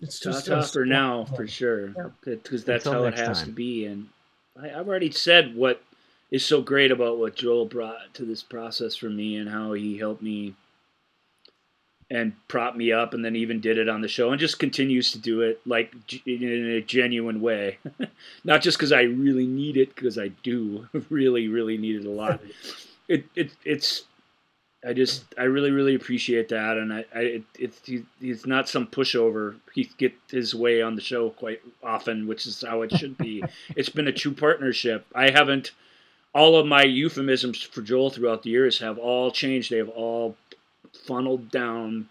it's 0.00 0.18
Ta 0.20 0.30
just 0.30 0.46
ta 0.46 0.54
us- 0.56 0.72
for 0.72 0.84
now, 0.86 1.24
for 1.24 1.46
sure, 1.46 1.94
because 2.24 2.64
that's 2.64 2.86
Until 2.86 3.02
how 3.02 3.08
it 3.08 3.14
has 3.14 3.38
time. 3.38 3.46
to 3.46 3.52
be. 3.52 3.84
And 3.84 4.08
I, 4.60 4.70
I've 4.70 4.88
already 4.88 5.10
said 5.10 5.54
what 5.54 5.82
is 6.30 6.44
so 6.44 6.60
great 6.62 6.90
about 6.90 7.18
what 7.18 7.36
Joel 7.36 7.66
brought 7.66 8.14
to 8.14 8.24
this 8.24 8.42
process 8.42 8.96
for 8.96 9.10
me, 9.10 9.36
and 9.36 9.48
how 9.48 9.74
he 9.74 9.98
helped 9.98 10.22
me 10.22 10.54
and 12.10 12.32
propped 12.48 12.76
me 12.76 12.92
up, 12.92 13.12
and 13.12 13.24
then 13.24 13.36
even 13.36 13.60
did 13.60 13.78
it 13.78 13.88
on 13.88 14.00
the 14.00 14.08
show, 14.08 14.30
and 14.30 14.40
just 14.40 14.58
continues 14.58 15.12
to 15.12 15.18
do 15.18 15.42
it 15.42 15.60
like 15.66 15.92
in 16.26 16.42
a 16.42 16.80
genuine 16.80 17.40
way, 17.40 17.78
not 18.44 18.62
just 18.62 18.78
because 18.78 18.92
I 18.92 19.02
really 19.02 19.46
need 19.46 19.76
it, 19.76 19.94
because 19.94 20.18
I 20.18 20.28
do 20.28 20.88
really, 21.10 21.48
really 21.48 21.76
need 21.76 21.96
it 21.96 22.06
a 22.06 22.10
lot. 22.10 22.40
it, 23.08 23.24
it 23.34 23.50
it's 23.64 24.04
I 24.86 24.92
just 24.92 25.24
I 25.36 25.44
really 25.44 25.70
really 25.70 25.94
appreciate 25.94 26.48
that, 26.48 26.76
and 26.78 26.92
I, 26.92 27.04
I 27.14 27.20
it, 27.20 27.42
it's 27.58 27.80
he, 27.84 28.04
he's 28.20 28.46
not 28.46 28.68
some 28.68 28.86
pushover. 28.86 29.56
He 29.74 29.90
get 29.98 30.14
his 30.30 30.54
way 30.54 30.80
on 30.80 30.94
the 30.94 31.02
show 31.02 31.30
quite 31.30 31.60
often, 31.82 32.26
which 32.26 32.46
is 32.46 32.64
how 32.66 32.82
it 32.82 32.96
should 32.96 33.18
be. 33.18 33.42
it's 33.76 33.88
been 33.88 34.08
a 34.08 34.12
true 34.12 34.32
partnership. 34.32 35.04
I 35.14 35.30
haven't 35.30 35.72
all 36.34 36.56
of 36.56 36.66
my 36.66 36.84
euphemisms 36.84 37.62
for 37.62 37.82
Joel 37.82 38.10
throughout 38.10 38.44
the 38.44 38.50
years 38.50 38.78
have 38.78 38.98
all 38.98 39.30
changed. 39.32 39.70
They 39.70 39.78
have 39.78 39.88
all 39.88 40.36
funneled 41.06 41.50
down 41.50 42.08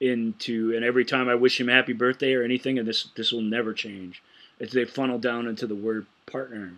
into, 0.00 0.74
and 0.74 0.84
every 0.84 1.04
time 1.04 1.28
I 1.28 1.34
wish 1.34 1.60
him 1.60 1.68
happy 1.68 1.92
birthday 1.92 2.34
or 2.34 2.42
anything, 2.42 2.78
and 2.78 2.86
this 2.86 3.08
this 3.16 3.32
will 3.32 3.42
never 3.42 3.72
change. 3.72 4.22
It's 4.60 4.72
they 4.72 4.84
funnel 4.84 5.18
down 5.18 5.46
into 5.46 5.66
the 5.66 5.74
word 5.74 6.06
partner, 6.26 6.74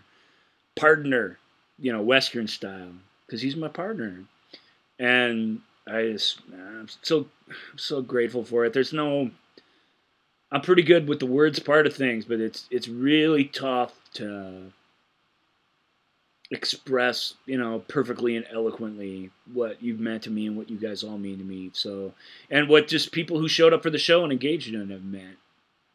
partner, 0.77 1.39
you 1.78 1.93
know, 1.93 2.02
Western 2.02 2.47
style, 2.47 2.93
because 3.27 3.43
he's 3.43 3.56
my 3.56 3.68
partner 3.68 4.24
and 5.01 5.62
I 5.89 6.12
just 6.12 6.40
I'm 6.52 6.89
so 7.02 7.27
so 7.74 8.02
grateful 8.02 8.44
for 8.44 8.64
it. 8.64 8.72
There's 8.72 8.93
no 8.93 9.31
I'm 10.52 10.60
pretty 10.60 10.82
good 10.82 11.09
with 11.09 11.18
the 11.18 11.27
words 11.27 11.59
part 11.59 11.86
of 11.86 11.97
things, 11.97 12.27
but 12.27 12.39
it's 12.39 12.68
it's 12.70 12.86
really 12.86 13.44
tough 13.44 13.94
to 14.14 14.72
express, 16.51 17.35
you 17.47 17.56
know, 17.56 17.78
perfectly 17.89 18.36
and 18.36 18.47
eloquently 18.52 19.31
what 19.52 19.81
you've 19.82 20.01
meant 20.01 20.24
to 20.24 20.31
me 20.31 20.47
and 20.47 20.56
what 20.56 20.68
you 20.68 20.77
guys 20.78 21.05
all 21.05 21.18
mean 21.18 21.39
to 21.39 21.44
me. 21.44 21.70
So, 21.72 22.12
and 22.51 22.68
what 22.68 22.89
just 22.89 23.12
people 23.12 23.39
who 23.39 23.48
showed 23.48 23.72
up 23.72 23.82
for 23.82 23.90
the 23.90 23.98
show 23.98 24.24
and 24.24 24.32
engaged 24.32 24.74
in 24.74 24.81
it 24.81 24.90
have 24.93 25.05
meant. 25.05 25.36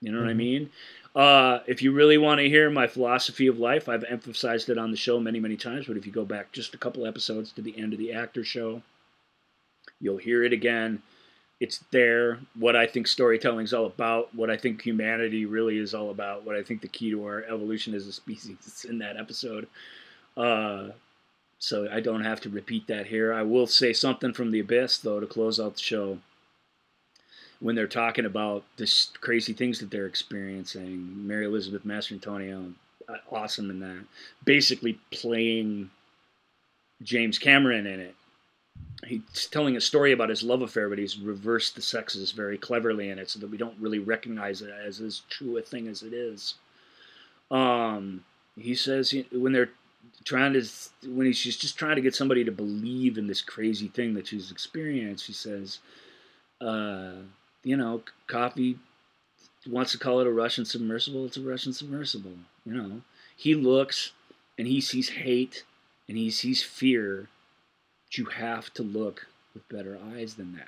You 0.02 0.11
know 0.11 0.19
what 0.19 0.30
I 0.30 0.34
Mhm. 0.34 0.38
mean? 0.38 0.69
Uh, 1.15 1.60
if 1.65 1.82
you 1.82 1.91
really 1.91 2.18
want 2.18 2.40
to 2.40 2.49
hear 2.49 2.69
my 2.69 2.88
philosophy 2.88 3.48
of 3.48 3.57
life, 3.60 3.88
I've 3.88 4.03
emphasized 4.06 4.69
it 4.69 4.77
on 4.77 4.91
the 4.91 4.98
show 4.98 5.19
many, 5.19 5.40
many 5.40 5.56
times. 5.56 5.88
But 5.88 5.98
if 5.98 6.06
you 6.06 6.11
go 6.11 6.26
back 6.26 6.52
just 6.52 6.73
a 6.73 6.77
couple 6.77 7.06
episodes 7.06 7.52
to 7.53 7.61
the 7.61 7.77
end 7.77 7.94
of 7.94 7.99
the 7.99 8.11
actor 8.14 8.44
show, 8.44 8.82
you'll 9.99 10.18
hear 10.18 10.44
it 10.44 10.53
again. 10.53 11.02
It's 11.61 11.80
there. 11.91 12.40
What 12.53 12.76
I 12.76 12.86
think 12.86 13.07
storytelling 13.07 13.64
is 13.64 13.73
all 13.73 13.86
about. 13.86 14.36
What 14.36 14.49
I 14.49 14.57
think 14.57 14.82
humanity 14.82 15.45
really 15.45 15.77
is 15.77 15.94
all 15.94 16.11
about. 16.11 16.44
What 16.44 16.57
I 16.57 16.64
think 16.64 16.82
the 16.82 16.90
key 16.90 17.11
to 17.11 17.23
our 17.23 17.44
evolution 17.44 17.94
as 17.94 18.07
a 18.07 18.14
species 18.14 18.57
is 18.65 18.86
in 18.86 18.98
that 18.99 19.18
episode. 19.18 19.68
Uh, 20.36 20.90
so 21.60 21.88
I 21.91 21.99
don't 21.99 22.24
have 22.24 22.41
to 22.41 22.49
repeat 22.49 22.88
that 22.88 23.07
here. 23.07 23.34
I 23.34 23.41
will 23.41 23.68
say 23.68 23.94
something 23.94 24.34
from 24.34 24.52
the 24.52 24.60
abyss 24.60 24.98
though 24.98 25.20
to 25.20 25.26
close 25.26 25.60
out 25.60 25.76
the 25.76 25.82
show 25.82 26.20
when 27.60 27.76
they're 27.76 27.88
talking 27.88 28.26
about 28.26 28.64
this 28.78 29.12
crazy 29.22 29.53
things 29.53 29.80
that 29.80 29.90
they're 29.90 30.06
experiencing. 30.06 31.26
Mary 31.26 31.45
Elizabeth 31.45 31.86
Mastrantonio, 31.86 32.74
uh, 33.07 33.18
awesome 33.32 33.70
in 33.70 33.80
that. 33.80 34.03
Basically 34.44 34.99
playing 35.12 35.90
James 37.02 37.40
Cameron 37.40 37.88
in 37.88 37.99
it. 37.99 38.16
He's 39.06 39.48
telling 39.52 39.78
a 39.78 39.82
story 39.82 40.12
about 40.12 40.30
his 40.30 40.44
love 40.44 40.62
affair, 40.62 40.90
but 40.90 40.98
he's 40.98 41.18
reversed 41.18 41.76
the 41.76 41.82
sexes 41.82 42.32
very 42.32 42.57
cleverly 42.57 43.10
in 43.10 43.20
it, 43.20 43.30
so 43.30 43.40
that 43.40 43.49
we 43.49 43.57
don't 43.57 43.80
really 43.80 43.99
recognize 43.99 44.62
it 44.62 44.70
as 44.70 44.99
as 44.99 45.22
true 45.30 45.57
a 45.57 45.62
thing 45.62 45.88
as 45.88 46.03
it 46.03 46.14
is. 46.14 46.56
Um, 47.52 48.26
he 48.60 48.76
says 48.76 49.12
he- 49.12 49.28
when 49.32 49.53
they're 49.53 49.72
trying 50.23 50.53
to 50.53 50.65
when 51.07 51.32
she's 51.34 51.57
just 51.57 51.77
trying 51.77 51.95
to 51.95 52.02
get 52.02 52.15
somebody 52.15 52.44
to 52.44 52.52
believe 52.52 53.18
in 53.18 53.27
this 53.27 53.41
crazy 53.41 53.88
thing 53.88 54.14
that 54.15 54.27
she's 54.27 54.52
experienced, 54.52 55.26
she 55.26 55.34
says, 55.34 55.80
uh, 56.61 57.11
you 57.64 57.77
know, 57.77 58.02
Coffey 58.27 58.77
wants 59.68 59.91
to 59.91 59.98
call 59.98 60.19
it 60.19 60.27
a 60.27 60.32
Russian 60.32 60.65
submersible. 60.65 61.26
It's 61.26 61.38
a 61.38 61.41
Russian 61.41 61.73
submersible. 61.73 62.34
You 62.65 62.73
know, 62.73 63.02
he 63.36 63.56
looks 63.56 64.11
and 64.57 64.68
he 64.68 64.82
sees 64.82 65.10
hate 65.10 65.64
and 66.07 66.18
he 66.18 66.30
sees 66.30 66.64
fear. 66.64 67.30
But 68.06 68.18
you 68.18 68.26
have 68.26 68.73
to 68.76 68.84
look 68.84 69.27
with 69.53 69.68
better 69.69 69.98
eyes 70.14 70.36
than 70.36 70.56
that. 70.56 70.68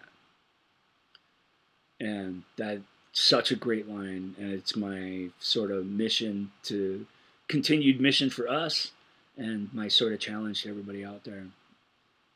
And 1.99 2.43
that's 2.57 2.81
such 3.17 3.49
a 3.49 3.55
great 3.55 3.89
line, 3.89 4.35
and 4.37 4.53
it's 4.53 4.75
my 4.75 5.29
sort 5.39 5.71
of 5.71 5.87
mission 5.87 6.51
to 6.63 7.07
continued 7.47 7.99
mission 7.99 8.29
for 8.29 8.47
us, 8.47 8.91
and 9.37 9.69
my 9.73 9.87
sort 9.87 10.13
of 10.13 10.19
challenge 10.19 10.63
to 10.63 10.69
everybody 10.69 11.05
out 11.05 11.23
there. 11.23 11.45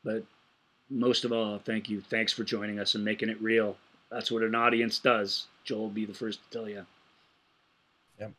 But 0.04 0.24
most 0.90 1.24
of 1.24 1.32
all, 1.32 1.58
thank 1.58 1.88
you. 1.88 2.00
Thanks 2.00 2.32
for 2.32 2.44
joining 2.44 2.78
us 2.78 2.94
and 2.94 3.04
making 3.04 3.28
it 3.28 3.40
real. 3.40 3.76
That's 4.10 4.30
what 4.30 4.42
an 4.42 4.54
audience 4.54 4.98
does. 4.98 5.46
Joel 5.64 5.82
will 5.82 5.90
be 5.90 6.04
the 6.04 6.14
first 6.14 6.40
to 6.42 6.58
tell 6.58 6.68
you. 6.68 6.84
Yep. 8.20 8.32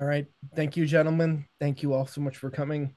All 0.00 0.06
right. 0.06 0.26
Thank 0.54 0.76
you, 0.76 0.86
gentlemen. 0.86 1.46
Thank 1.60 1.82
you 1.82 1.94
all 1.94 2.06
so 2.06 2.20
much 2.20 2.36
for 2.36 2.50
coming 2.50 2.94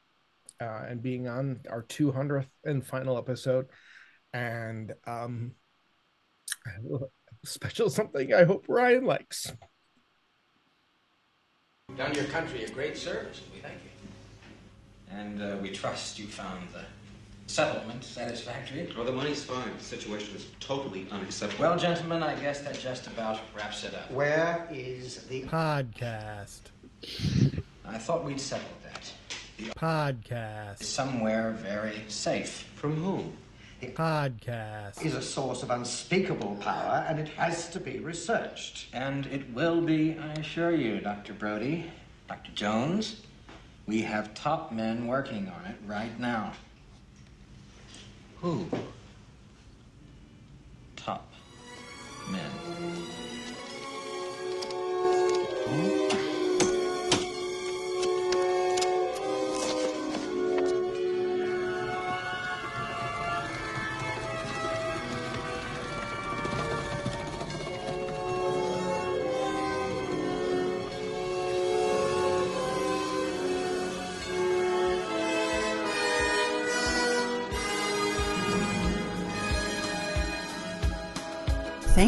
uh, 0.62 0.84
and 0.88 1.02
being 1.02 1.28
on 1.28 1.62
our 1.70 1.84
200th 1.84 2.48
and 2.66 2.86
final 2.86 3.18
episode. 3.18 3.68
And 4.34 4.94
um, 5.08 5.54
special 7.46 7.90
something 7.90 8.34
I 8.34 8.44
hope 8.44 8.66
Ryan 8.68 9.06
likes. 9.06 9.52
Done 11.98 12.14
your 12.16 12.26
country 12.26 12.64
a 12.64 12.70
great 12.70 12.98
service, 12.98 13.42
and 13.44 13.54
we 13.54 13.60
thank 13.60 13.76
you. 13.84 14.01
And 15.18 15.42
uh, 15.42 15.58
we 15.62 15.70
trust 15.70 16.20
you 16.20 16.28
found 16.28 16.70
the 16.74 16.86
settlement 17.48 18.04
satisfactory. 18.04 18.94
Oh, 18.98 19.04
the 19.04 19.12
money's 19.12 19.44
fine. 19.44 19.70
The 19.78 19.84
situation 19.84 20.36
is 20.36 20.48
totally 20.60 21.08
unacceptable. 21.12 21.66
Well, 21.66 21.78
gentlemen, 21.78 22.24
I 22.24 22.36
guess 22.36 22.62
that 22.62 22.80
just 22.80 23.08
about 23.08 23.40
wraps 23.56 23.84
it 23.84 23.94
up. 23.94 24.10
Where 24.12 24.68
is 24.72 25.26
the 25.26 25.44
podcast? 25.44 26.62
I 27.86 27.98
thought 27.98 28.24
we'd 28.24 28.40
settled 28.40 28.72
that. 28.84 29.12
The 29.58 29.66
podcast. 29.72 30.84
Somewhere 30.84 31.52
very 31.52 32.04
safe. 32.08 32.70
From 32.76 32.96
whom? 32.96 33.34
The 33.82 33.88
podcast. 33.88 35.04
is 35.04 35.16
a 35.16 35.22
source 35.22 35.64
of 35.64 35.72
unspeakable 35.72 36.56
power, 36.62 37.04
and 37.08 37.20
it 37.20 37.30
has 37.30 37.68
to 37.72 37.80
be 37.80 38.00
researched. 38.00 38.86
And 38.94 39.26
it 39.26 39.52
will 39.54 39.82
be, 39.82 40.18
I 40.18 40.34
assure 40.34 40.72
you, 40.72 41.00
Dr. 41.02 41.34
Brody, 41.34 41.92
Dr. 42.28 42.52
Jones. 42.52 43.22
We 43.92 44.04
have 44.04 44.34
top 44.34 44.72
men 44.72 45.06
working 45.06 45.50
on 45.50 45.66
it 45.70 45.76
right 45.86 46.18
now. 46.18 46.54
Who? 48.38 48.66
Top 50.96 51.30
men. 52.30 52.50
Hmm? 55.68 56.01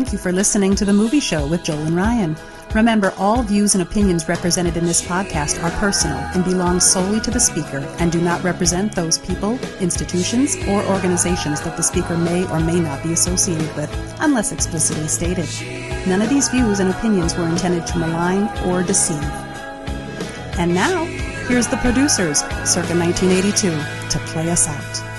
Thank 0.04 0.12
you 0.12 0.20
for 0.20 0.34
listening 0.34 0.76
to 0.76 0.84
The 0.84 0.92
Movie 0.92 1.22
Show 1.22 1.48
with 1.48 1.64
Joel 1.64 1.86
and 1.86 1.96
Ryan. 1.96 2.36
Remember, 2.76 3.14
all 3.18 3.42
views 3.42 3.74
and 3.74 3.82
opinions 3.82 4.28
represented 4.28 4.76
in 4.76 4.86
this 4.86 5.02
podcast 5.02 5.64
are 5.64 5.72
personal 5.80 6.18
and 6.18 6.44
belong 6.44 6.82
solely 6.82 7.22
to 7.22 7.32
the 7.32 7.40
speaker 7.40 7.78
and 8.00 8.12
do 8.12 8.20
not 8.20 8.44
represent 8.44 8.94
those 8.94 9.18
people, 9.18 9.58
institutions, 9.80 10.58
or 10.68 10.84
organizations 10.88 11.62
that 11.62 11.78
the 11.78 11.82
speaker 11.82 12.18
may 12.18 12.46
or 12.50 12.60
may 12.60 12.82
not 12.82 13.02
be 13.02 13.14
associated 13.14 13.74
with, 13.78 13.90
unless 14.20 14.52
explicitly 14.52 15.08
stated. 15.08 15.48
None 16.06 16.22
of 16.22 16.28
these 16.28 16.50
views 16.50 16.82
and 16.82 16.90
opinions 16.90 17.38
were 17.38 17.48
intended 17.48 17.88
to 17.88 17.98
malign 17.98 18.50
or 18.68 18.84
deceive. 18.84 19.24
And 20.60 20.76
now, 20.76 21.06
Here's 21.48 21.68
the 21.68 21.76
producers, 21.78 22.40
circa 22.64 22.96
1982, 22.98 23.70
to 24.10 24.20
play 24.28 24.50
us 24.50 24.66
out. 24.70 25.13